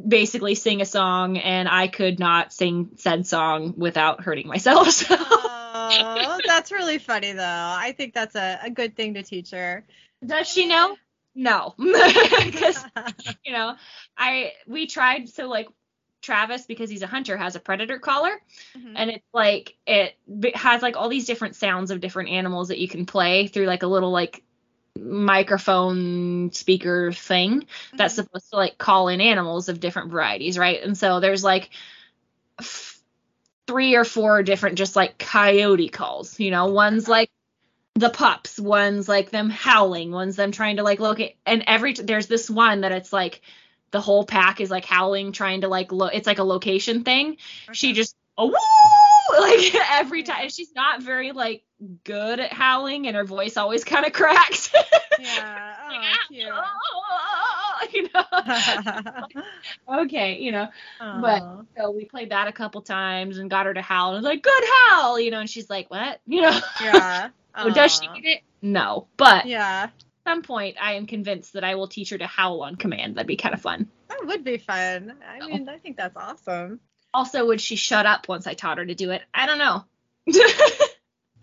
basically 0.09 0.55
sing 0.55 0.81
a 0.81 0.87
song 0.87 1.37
and 1.37 1.69
I 1.69 1.89
could 1.89 2.19
not 2.19 2.53
sing 2.53 2.91
said 2.97 3.27
song 3.27 3.75
without 3.77 4.23
hurting 4.23 4.49
myself. 4.49 5.07
So 5.77 5.93
oh, 6.03 6.41
that's 6.47 6.73
really 6.73 6.97
funny 6.97 7.33
though. 7.33 7.43
I 7.45 7.95
think 7.97 8.15
that's 8.15 8.35
a, 8.35 8.59
a 8.63 8.71
good 8.71 8.97
thing 8.97 9.15
to 9.15 9.23
teach 9.23 9.51
her. 9.51 9.85
does 10.25 10.49
she 10.49 10.67
know? 10.67 10.97
No. 11.37 11.75
Because 11.79 12.85
you 13.45 13.53
know, 13.53 13.77
I 14.19 14.53
we 14.67 14.87
tried 14.89 15.29
so 15.29 15.47
like 15.47 15.69
Travis 16.23 16.67
because 16.67 16.91
he's 16.91 17.03
a 17.03 17.07
hunter 17.07 17.37
has 17.37 17.55
a 17.55 17.61
predator 17.61 17.99
collar 18.01 18.33
Mhm. 18.77 18.95
and 18.97 19.11
it's 19.11 19.27
like 19.33 19.77
it 19.87 20.17
has 20.55 20.83
like 20.83 20.97
all 20.97 21.09
these 21.09 21.27
different 21.27 21.55
sounds 21.55 21.91
of 21.93 22.01
different 22.01 22.31
animals 22.31 22.69
that 22.69 22.79
you 22.79 22.89
can 22.89 23.07
play 23.07 23.47
through 23.47 23.67
like 23.67 23.83
a 23.85 23.87
little 23.87 24.11
like 24.11 24.43
microphone 24.99 26.51
speaker 26.53 27.13
thing 27.13 27.67
that's 27.95 28.15
Mhm. 28.15 28.17
supposed 28.25 28.51
to 28.51 28.57
like 28.57 28.79
call 28.79 29.09
in 29.09 29.21
animals 29.21 29.69
of 29.69 29.79
different 29.79 30.11
varieties, 30.11 30.59
right? 30.59 30.83
And 30.83 30.97
so 30.97 31.21
there's 31.21 31.45
like 31.45 31.71
f- 32.59 32.99
three 33.67 33.95
or 33.95 34.05
four 34.05 34.43
different 34.43 34.79
just 34.79 34.97
like 34.97 35.19
coyote 35.19 35.89
calls, 35.91 36.41
you 36.41 36.51
know, 36.51 36.67
one's 36.67 37.09
like 37.09 37.31
the 37.97 38.11
pups, 38.11 38.61
one's 38.61 39.09
like 39.09 39.31
them 39.31 39.49
howling, 39.51 40.11
one's 40.13 40.37
them 40.37 40.53
trying 40.53 40.77
to 40.77 40.83
like 40.83 41.01
locate 41.01 41.37
and 41.47 41.65
every 41.67 41.95
t- 41.95 42.03
there's 42.03 42.27
this 42.27 42.49
one 42.51 42.83
that 42.83 42.93
it's 42.93 43.13
like 43.13 43.41
the 43.91 44.01
whole 44.01 44.25
pack 44.25 44.61
is 44.61 44.71
like 44.71 44.85
howling 44.85 45.33
trying 45.33 45.63
to 45.63 45.69
like 45.69 45.91
lo- 45.93 46.07
it's 46.13 46.27
like 46.27 46.39
a 46.39 46.45
location 46.45 47.05
thing. 47.05 47.39
She 47.73 47.93
just 47.95 48.15
oh 48.37 48.47
woo 48.49 49.41
like 49.41 49.75
every 49.93 50.23
time 50.23 50.51
she's 50.51 50.75
not 50.75 51.03
very 51.03 51.33
like 51.33 51.65
good 52.05 52.39
at 52.39 52.53
howling 52.53 53.07
and 53.07 53.17
her 53.17 53.25
voice 53.25 53.57
always 53.57 53.83
kind 53.85 54.07
of 54.07 54.13
cracks. 54.13 54.71
Yeah. 55.19 55.75
Like, 55.89 55.99
Oh, 55.99 56.03
ah, 56.03 56.27
cute. 56.29 56.49
Ah, 56.53 56.73
ah, 56.93 57.79
"Ah, 57.81 57.87
you 57.95 59.33
know 59.89 60.01
okay 60.03 60.39
you 60.41 60.53
know 60.53 60.69
But- 61.01 61.43
oh. 61.43 61.65
so 61.77 61.91
we 61.91 62.05
played 62.05 62.31
that 62.33 62.49
a 62.49 62.53
couple 62.53 62.83
times 62.83 63.39
and 63.39 63.49
got 63.49 63.65
her 63.65 63.73
to 63.73 63.81
howl 63.81 64.09
and 64.15 64.17
I 64.17 64.19
was 64.19 64.25
like 64.25 64.43
good 64.43 64.65
howl 64.91 65.19
you 65.19 65.31
know 65.31 65.41
and 65.41 65.49
she's 65.49 65.71
like 65.71 65.91
what 65.91 66.21
you 66.27 66.43
know 66.43 66.59
yeah. 66.83 67.29
Does 67.75 67.93
she 67.95 68.07
get 68.21 68.25
it 68.25 68.43
no 68.63 69.09
but 69.17 69.47
Yeah. 69.47 69.85
at 69.89 70.05
some 70.27 70.43
point 70.43 70.77
i 70.81 70.95
am 70.95 71.07
convinced 71.07 71.53
that 71.55 71.65
i 71.65 71.75
will 71.75 71.89
teach 71.89 72.11
her 72.11 72.19
to 72.19 72.27
howl 72.27 72.63
on 72.63 72.77
command 72.77 73.17
that'd 73.17 73.27
be 73.27 73.37
kind 73.37 73.55
of 73.55 73.61
fun 73.61 73.89
That 74.09 74.27
would 74.27 74.45
be 74.45 74.59
fun. 74.59 75.15
I 75.29 75.39
Oh. 75.43 75.49
mean, 75.49 75.69
I 75.69 75.79
think 75.79 75.97
that's 75.97 76.17
awesome. 76.17 76.81
also 77.15 77.47
would 77.47 77.61
she 77.61 77.77
shut 77.77 78.07
up 78.07 78.29
once 78.29 78.47
i 78.47 78.55
taught 78.55 78.79
her 78.79 78.87
to 78.87 78.95
do 78.95 79.11
it 79.11 79.23
i 79.35 79.47
don't 79.47 79.59
know 79.59 79.85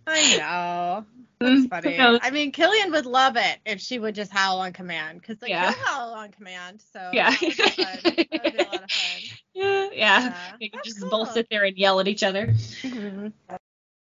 I 0.06 0.38
know. 0.38 1.06
That's 1.40 1.65
Mm, 1.65 1.69
funny. 1.69 1.98
I 2.22 2.30
mean, 2.31 2.52
Killian 2.52 2.91
would 2.91 3.06
love 3.06 3.38
it 3.38 3.57
if 3.65 3.80
she 3.80 3.99
would 3.99 4.15
just 4.15 4.31
howl 4.34 4.60
on 4.60 4.73
command, 4.73 5.22
because 5.22 5.41
like 5.41 5.49
Yeah. 5.49 5.72
he'll 5.73 5.84
howl 5.85 6.14
on 6.14 6.31
command. 6.31 6.81
So 6.91 7.11
Yeah. 7.14 7.30
that 7.31 7.41
would 7.41 7.56
be 7.56 7.64
fun. 7.72 7.99
That 8.03 8.44
would 8.44 8.52
be 8.53 8.60
a 8.60 8.64
lot 8.65 8.84
of 8.84 8.91
fun. 8.91 9.22
yeah 9.53 9.90
yeah 9.94 10.22
Yeah. 10.23 10.52
we 10.60 10.69
can 10.69 10.81
just 10.84 10.99
cool. 10.99 11.10
both 11.10 11.31
sit 11.31 11.48
there 11.49 11.64
and 11.64 11.77
yell 11.77 12.02
at 12.02 12.07
each 12.10 12.23
other 12.23 12.53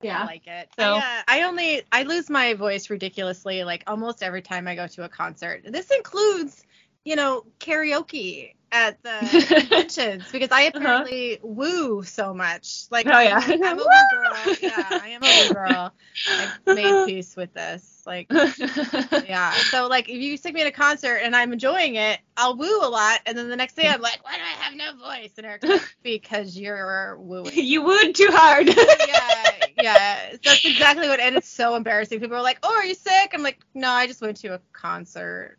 Mhm. 0.04 0.12
I 0.12 0.26
like 0.26 0.48
it. 0.48 0.70
So- 0.78 0.96
I, 0.96 0.98
uh, 1.20 1.24
I 1.28 1.42
only 1.44 1.84
I 1.92 2.04
lose 2.04 2.30
my 2.30 2.54
voice 2.54 2.90
ridiculously 2.90 3.64
like 3.64 3.84
almost 3.88 4.24
every 4.24 4.42
time 4.42 4.68
I 4.68 4.76
go 4.76 4.88
to 4.88 5.04
a 5.04 5.10
concert. 5.10 5.64
This 5.66 5.90
includes, 5.92 6.64
you 7.04 7.16
know, 7.16 7.44
karaoke 7.60 8.54
at 8.72 9.02
the 9.02 9.10
conventions 9.48 10.32
because 10.32 10.52
I 10.52 10.62
apparently 10.64 11.40
woo 11.42 12.04
so 12.04 12.34
much. 12.34 12.86
Like 12.92 13.08
Oh, 13.08 13.20
yeah. 13.20 13.40
I'm, 13.42 13.64
I'm 13.64 13.80
a 13.80 13.84
woo 13.84 14.08
girl. 14.12 14.56
Yeah, 14.62 14.98
I 15.02 15.10
am 15.10 15.24
a 15.24 15.34
woo 15.34 15.50
girl. 15.50 15.94
I've 16.38 16.54
made 16.68 17.06
peace 17.06 17.36
with 17.36 17.54
this. 17.54 17.97
Like 18.08 18.28
yeah. 18.32 19.52
So 19.70 19.88
like 19.88 20.08
if 20.08 20.16
you 20.16 20.38
stick 20.38 20.54
me 20.54 20.62
at 20.62 20.68
a 20.68 20.72
concert 20.72 21.18
and 21.18 21.36
I'm 21.36 21.52
enjoying 21.52 21.96
it, 21.96 22.20
I'll 22.38 22.56
woo 22.56 22.80
a 22.82 22.88
lot 22.88 23.20
and 23.26 23.38
then 23.38 23.50
the 23.50 23.56
next 23.58 23.76
day 23.76 23.88
I'm 23.88 24.02
like, 24.02 24.24
why 24.24 24.36
do 24.36 24.42
I 24.42 24.64
have 24.64 24.76
no 24.76 24.96
voice? 24.96 25.34
And 25.38 25.62
like, 25.62 25.82
because 26.04 26.58
you're 26.58 27.18
wooing. 27.20 27.52
you 27.54 27.84
wooed 27.84 28.16
too 28.16 28.30
hard 28.32 28.68
yeah, 28.68 29.52
yeah. 29.82 30.36
That's 30.42 30.66
exactly 30.66 31.10
what 31.10 31.20
and 31.20 31.36
it's 31.36 31.50
so 31.50 31.76
embarrassing. 31.76 32.22
People 32.22 32.38
are 32.38 32.42
like, 32.42 32.60
Oh, 32.64 32.74
are 32.74 32.86
you 32.86 32.96
sick? 32.96 33.32
I'm 33.34 33.44
like, 33.44 33.60
No, 33.74 33.92
I 33.92 34.08
just 34.08 34.22
went 34.22 34.38
to 34.38 34.54
a 34.54 34.62
concert. 34.72 35.58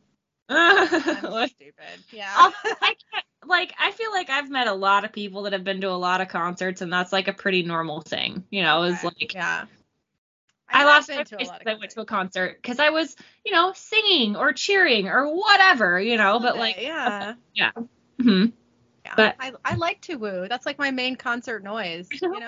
Stupid. 0.49 1.75
Yeah. 2.11 2.33
I 2.35 2.95
can't, 3.12 3.25
like 3.47 3.75
I 3.79 3.93
feel 3.93 4.11
like 4.11 4.31
I've 4.31 4.51
met 4.51 4.69
a 4.69 4.73
lot 4.73 5.05
of 5.05 5.12
people 5.12 5.43
that 5.43 5.53
have 5.53 5.65
been 5.65 5.83
to 5.83 5.91
a 5.91 5.93
lot 6.01 6.23
of 6.23 6.29
concerts, 6.29 6.81
and 6.81 6.91
that's 6.91 7.12
like 7.12 7.29
a 7.29 7.33
pretty 7.33 7.62
normal 7.62 8.01
thing. 8.01 8.45
You 8.51 8.62
know, 8.62 8.85
is 8.85 9.05
like 9.05 9.35
yeah. 9.35 9.66
I, 10.70 10.78
have 10.78 10.86
lost 10.86 11.09
my 11.09 11.15
a 11.15 11.19
voice 11.19 11.49
lot 11.49 11.61
because 11.61 11.61
of 11.61 11.66
I 11.66 11.74
went 11.74 11.90
to 11.93 12.01
a 12.01 12.05
concert 12.05 12.59
because 12.61 12.78
I 12.78 12.90
was, 12.90 13.16
you 13.45 13.53
know, 13.53 13.73
singing 13.74 14.36
or 14.36 14.53
cheering 14.53 15.09
or 15.09 15.35
whatever, 15.35 16.01
you 16.01 16.16
know. 16.16 16.40
But 16.40 16.57
like, 16.57 16.77
yeah. 16.81 17.35
mhm. 18.20 18.53
yeah. 19.05 19.12
but- 19.16 19.36
I, 19.40 19.53
I 19.65 19.74
like 19.77 20.01
to 20.03 20.16
woo. 20.16 20.47
That's 20.49 20.66
like 20.66 20.78
my 20.78 20.90
main 20.90 21.16
concert 21.16 21.65
noise. 21.65 22.09
You 22.20 22.28
know? 22.28 22.39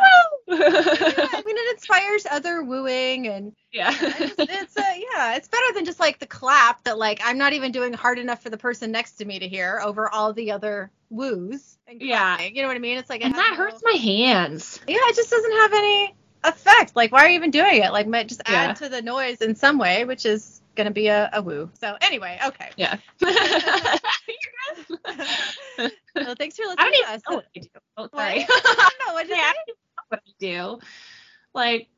Woo! 0.48 0.56
yeah, 0.59 0.66
I 0.68 1.42
mean 1.47 1.56
it 1.56 1.74
inspires 1.74 2.26
other 2.30 2.62
wooing 2.62 3.28
and 3.28 3.55
yeah. 3.72 3.88
I 3.88 4.10
just, 4.18 4.34
it's 4.38 4.76
uh, 4.76 4.82
yeah, 4.97 5.36
it's 5.36 5.48
better 5.48 5.72
than 5.74 5.84
just 5.84 6.01
like 6.01 6.18
the 6.18 6.26
clap 6.26 6.84
that 6.84 6.98
like 6.98 7.20
I'm 7.24 7.38
not 7.38 7.52
even 7.55 7.72
doing 7.72 7.92
hard 7.92 8.18
enough 8.18 8.42
for 8.42 8.51
the 8.51 8.59
person 8.59 8.90
next 8.92 9.12
to 9.12 9.24
me 9.24 9.38
to 9.38 9.48
hear 9.48 9.80
over 9.82 10.10
all 10.10 10.32
the 10.32 10.52
other 10.52 10.90
woos. 11.09 11.78
And 11.86 12.02
Yeah. 12.02 12.40
You 12.42 12.62
know 12.62 12.68
what 12.68 12.76
I 12.76 12.80
mean? 12.80 12.98
It's 12.98 13.09
like 13.09 13.22
it 13.22 13.26
and 13.26 13.34
that 13.34 13.55
hurts 13.56 13.82
my 13.82 13.92
hands. 13.92 14.80
Yeah, 14.86 14.97
it 14.98 15.16
just 15.16 15.30
doesn't 15.30 15.52
have 15.52 15.72
any 15.72 16.14
effect. 16.44 16.96
Like, 16.96 17.12
why 17.12 17.24
are 17.24 17.28
you 17.28 17.34
even 17.36 17.50
doing 17.50 17.82
it? 17.82 17.92
Like, 17.92 18.06
might 18.06 18.28
just 18.28 18.42
add 18.46 18.68
Yeah. 18.68 18.72
to 18.74 18.88
the 18.88 19.02
noise 19.02 19.40
in 19.42 19.54
some 19.54 19.78
way, 19.78 20.04
which 20.04 20.24
is 20.26 20.60
gonna 20.76 20.90
be 20.90 21.08
a, 21.08 21.28
a 21.32 21.42
woo. 21.42 21.70
So 21.80 21.96
anyway, 22.00 22.38
okay. 22.46 22.70
Yeah. 22.76 22.96
well, 23.20 23.32
thanks 26.38 26.56
for 26.56 26.64
I 26.64 26.68
listening 26.68 26.76
don't 26.76 26.92
to 26.92 26.98
even 26.98 27.14
us. 27.14 27.22
know 27.28 27.36
what 27.36 27.46
I 27.56 27.60
do. 27.60 27.68
Oh, 27.96 28.08
sorry. 28.14 28.46
I 28.48 28.56
don't 28.88 29.08
know 29.08 29.14
what 29.14 29.26
I 29.26 29.28
don't 29.28 29.56
even 29.68 29.74
know 29.96 30.02
what 30.08 30.22
I 30.26 30.32
do. 30.38 30.78
Like 31.54 31.88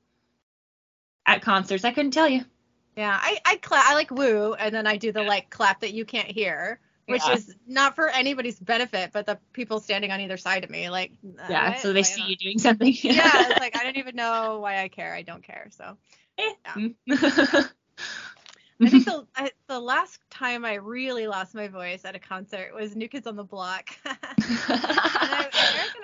at 1.26 1.42
concerts, 1.42 1.84
I 1.84 1.92
couldn't 1.92 2.12
tell 2.12 2.28
you. 2.28 2.44
Yeah, 2.96 3.16
I 3.20 3.38
I 3.46 3.56
clap. 3.56 3.86
I 3.86 3.94
like 3.94 4.10
woo, 4.10 4.54
and 4.54 4.74
then 4.74 4.86
I 4.86 4.96
do 4.96 5.12
the 5.12 5.22
like 5.22 5.50
clap 5.50 5.80
that 5.80 5.92
you 5.94 6.04
can't 6.04 6.30
hear, 6.30 6.80
which 7.12 7.22
Yeah. 7.26 7.34
is 7.34 7.54
not 7.66 7.94
for 7.94 8.08
anybody's 8.08 8.58
benefit, 8.58 9.10
but 9.12 9.26
the 9.26 9.38
people 9.52 9.80
standing 9.80 10.10
on 10.10 10.20
either 10.20 10.36
side 10.36 10.64
of 10.64 10.70
me, 10.70 10.90
like. 10.90 11.12
Yeah, 11.48 11.76
so 11.76 11.92
they 11.92 12.00
I 12.00 12.02
see 12.02 12.22
you 12.26 12.36
doing 12.36 12.58
something. 12.58 12.92
Yeah, 13.02 13.30
it's 13.50 13.60
like 13.60 13.76
I 13.76 13.84
don't 13.84 13.96
even 13.98 14.16
know 14.16 14.58
why 14.62 14.82
I 14.82 14.88
care. 14.88 15.14
I 15.14 15.22
don't 15.22 15.42
care. 15.44 15.68
So 15.70 15.96
Eh. 16.38 16.52
I 18.84 18.88
think 18.88 19.04
the 19.04 19.26
I, 19.36 19.50
the 19.68 19.78
last 19.78 20.18
time 20.30 20.64
I 20.64 20.74
really 20.74 21.28
lost 21.28 21.54
my 21.54 21.68
voice 21.68 22.04
at 22.04 22.16
a 22.16 22.18
concert 22.18 22.74
was 22.74 22.96
New 22.96 23.06
Kids 23.08 23.28
on 23.28 23.36
the 23.36 23.44
Block. 23.44 23.90
And 24.04 24.18
I, 24.68 25.48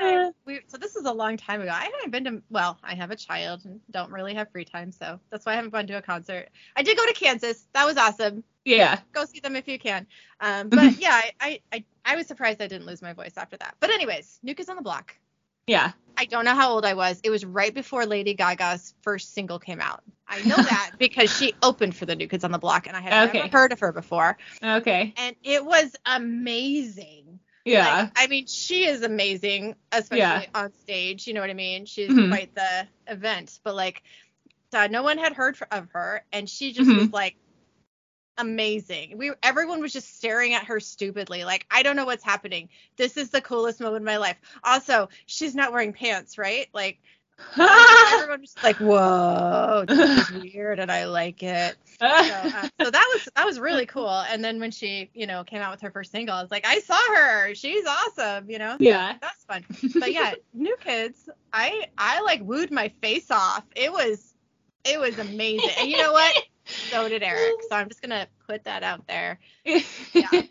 I, 0.00 0.30
we, 0.44 0.60
so 0.68 0.76
this 0.76 0.94
is 0.94 1.04
a 1.04 1.12
long 1.12 1.36
time 1.36 1.60
ago. 1.60 1.70
I 1.72 1.90
haven't 1.92 2.10
been 2.12 2.24
to, 2.24 2.42
well, 2.50 2.78
I 2.84 2.94
have 2.94 3.10
a 3.10 3.16
child 3.16 3.64
and 3.64 3.80
don't 3.90 4.12
really 4.12 4.34
have 4.34 4.50
free 4.52 4.64
time, 4.64 4.92
so 4.92 5.18
that's 5.30 5.44
why 5.44 5.52
I 5.52 5.56
haven't 5.56 5.70
gone 5.72 5.86
to 5.88 5.94
a 5.94 6.02
concert. 6.02 6.50
I 6.76 6.82
did 6.82 6.96
go 6.96 7.04
to 7.04 7.12
Kansas. 7.14 7.66
That 7.72 7.84
was 7.84 7.96
awesome. 7.96 8.44
Yeah. 8.76 8.98
go 9.12 9.24
see 9.24 9.40
them 9.40 9.56
if 9.56 9.66
you 9.68 9.78
can. 9.78 10.06
Um, 10.40 10.68
but 10.70 10.98
yeah, 10.98 11.20
I, 11.40 11.60
I, 11.72 11.84
I, 12.04 12.16
was 12.16 12.26
surprised 12.26 12.60
I 12.60 12.66
didn't 12.66 12.86
lose 12.86 13.02
my 13.02 13.12
voice 13.12 13.34
after 13.36 13.56
that. 13.56 13.74
But 13.80 13.90
anyways, 13.90 14.38
New 14.42 14.54
Kids 14.54 14.68
on 14.68 14.76
the 14.76 14.82
Block. 14.82 15.16
Yeah. 15.66 15.92
I 16.16 16.24
don't 16.24 16.44
know 16.44 16.54
how 16.54 16.72
old 16.72 16.84
I 16.84 16.94
was. 16.94 17.20
It 17.22 17.30
was 17.30 17.44
right 17.44 17.72
before 17.72 18.04
Lady 18.06 18.34
Gaga's 18.34 18.94
first 19.02 19.34
single 19.34 19.58
came 19.58 19.80
out. 19.80 20.02
I 20.26 20.42
know 20.42 20.56
that 20.56 20.92
because 20.98 21.34
she 21.34 21.54
opened 21.62 21.94
for 21.94 22.06
the 22.06 22.16
New 22.16 22.26
Kids 22.26 22.42
on 22.42 22.50
the 22.50 22.58
Block, 22.58 22.86
and 22.86 22.96
I 22.96 23.00
had 23.00 23.28
Okay. 23.28 23.38
never 23.42 23.56
heard 23.56 23.72
of 23.72 23.80
her 23.80 23.92
before. 23.92 24.36
Okay. 24.62 25.14
And 25.16 25.36
it 25.44 25.64
was 25.64 25.94
amazing. 26.06 27.38
Yeah. 27.64 28.02
Like, 28.02 28.12
I 28.16 28.26
mean, 28.28 28.46
she 28.46 28.86
is 28.86 29.02
amazing, 29.02 29.74
especially 29.92 30.18
Yeah. 30.20 30.44
on 30.54 30.72
stage. 30.72 31.26
You 31.26 31.34
know 31.34 31.40
what 31.40 31.50
I 31.50 31.54
mean? 31.54 31.84
She's 31.84 32.10
Mhm. 32.10 32.28
quite 32.28 32.54
the 32.54 32.88
event. 33.06 33.60
But 33.62 33.74
like, 33.74 34.02
uh, 34.72 34.86
no 34.86 35.02
one 35.02 35.18
had 35.18 35.34
heard 35.34 35.58
of 35.70 35.88
her, 35.92 36.24
and 36.32 36.48
she 36.48 36.72
just 36.72 36.88
Mhm. 36.88 36.96
was 36.98 37.12
like 37.12 37.36
amazing. 38.38 39.18
We 39.18 39.32
everyone 39.42 39.80
was 39.80 39.92
just 39.92 40.16
staring 40.16 40.54
at 40.54 40.64
her 40.64 40.80
stupidly, 40.80 41.44
like 41.44 41.66
I 41.70 41.82
don't 41.82 41.96
know 41.96 42.06
what's 42.06 42.24
happening. 42.24 42.68
This 42.96 43.16
is 43.16 43.30
the 43.30 43.40
coolest 43.40 43.80
moment 43.80 44.02
of 44.02 44.06
my 44.06 44.16
life. 44.16 44.36
Also, 44.64 45.08
she's 45.26 45.54
not 45.54 45.72
wearing 45.72 45.92
pants, 45.92 46.38
right? 46.38 46.68
Like 46.72 46.98
everyone 47.58 48.40
was 48.40 48.52
just 48.52 48.64
like, 48.64 48.76
whoa, 48.76 49.84
this 49.86 50.30
is 50.30 50.42
weird, 50.54 50.78
and 50.78 50.90
I 50.90 51.04
like 51.06 51.42
it. 51.42 51.76
So, 51.98 52.06
uh, 52.06 52.68
so 52.80 52.90
that 52.92 53.10
was 53.12 53.28
that 53.34 53.44
was 53.44 53.58
really 53.58 53.84
cool. 53.84 54.08
And 54.08 54.44
then 54.44 54.60
when 54.60 54.70
she, 54.70 55.10
you 55.14 55.26
know, 55.26 55.42
came 55.42 55.60
out 55.60 55.72
with 55.72 55.80
her 55.80 55.90
first 55.90 56.12
single, 56.12 56.36
I 56.36 56.42
was 56.42 56.50
like, 56.50 56.64
I 56.64 56.78
saw 56.78 56.96
her. 57.16 57.56
She's 57.56 57.84
awesome. 57.84 58.48
You 58.48 58.60
know. 58.60 58.76
yeah. 58.78 59.16
That's 59.20 59.42
fun. 59.46 59.64
But 59.98 60.12
yeah, 60.12 60.34
New 60.54 60.76
Kids, 60.76 61.28
I 61.52 61.86
I 61.98 62.20
like 62.20 62.40
wooed 62.42 62.70
my 62.70 62.92
face 63.02 63.32
off. 63.32 63.64
It 63.74 63.90
was 63.90 64.32
it 64.84 65.00
was 65.00 65.18
amazing. 65.18 65.70
And 65.80 65.90
you 65.90 65.96
know 65.96 66.12
what? 66.12 66.36
So 66.90 67.08
did 67.08 67.22
Eric. 67.22 67.54
So 67.68 67.76
I'm 67.76 67.88
just 67.88 68.02
gonna 68.02 68.28
put 68.46 68.64
that 68.64 68.82
out 68.82 69.06
there. 69.06 69.38
Yeah. 70.12 70.42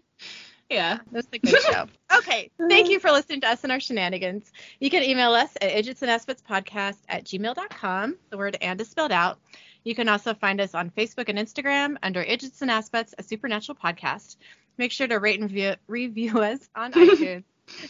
Yeah. 0.69 0.97
Was 1.11 1.27
a 1.31 1.39
good 1.39 1.61
show. 1.61 1.85
Okay. 2.17 2.49
Thank 2.69 2.89
you 2.89 2.99
for 2.99 3.11
listening 3.11 3.41
to 3.41 3.49
us 3.49 3.63
and 3.63 3.71
our 3.71 3.79
shenanigans. 3.79 4.51
You 4.79 4.89
can 4.89 5.03
email 5.03 5.31
us 5.33 5.51
at 5.61 5.71
idiots 5.71 6.01
and 6.01 6.09
assbutts 6.09 6.41
podcast 6.41 6.97
at 7.07 7.25
gmail.com. 7.25 8.15
The 8.31 8.37
word 8.37 8.57
and 8.59 8.79
is 8.81 8.89
spelled 8.89 9.11
out. 9.11 9.39
You 9.83 9.93
can 9.93 10.09
also 10.09 10.33
find 10.33 10.59
us 10.59 10.73
on 10.73 10.89
Facebook 10.89 11.29
and 11.29 11.37
Instagram 11.37 11.95
under 12.01 12.21
Idiots 12.21 12.61
and 12.61 12.71
Assbutts, 12.71 13.13
a 13.17 13.23
supernatural 13.23 13.77
podcast. 13.81 14.37
Make 14.77 14.91
sure 14.91 15.07
to 15.07 15.19
rate 15.19 15.39
and 15.39 15.49
view, 15.49 15.75
review 15.87 16.39
us 16.41 16.67
on 16.75 16.91
iTunes 16.93 17.43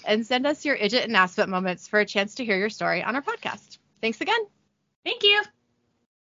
and 0.05 0.25
send 0.25 0.45
us 0.45 0.65
your 0.65 0.77
Idjit 0.77 1.05
and 1.05 1.15
Assbutt 1.15 1.47
moments 1.47 1.87
for 1.87 1.99
a 1.99 2.05
chance 2.05 2.35
to 2.35 2.45
hear 2.45 2.57
your 2.57 2.69
story 2.69 3.01
on 3.01 3.15
our 3.15 3.21
podcast. 3.21 3.77
Thanks 4.01 4.21
again. 4.21 4.41
Thank 5.03 5.23
you. 5.23 5.41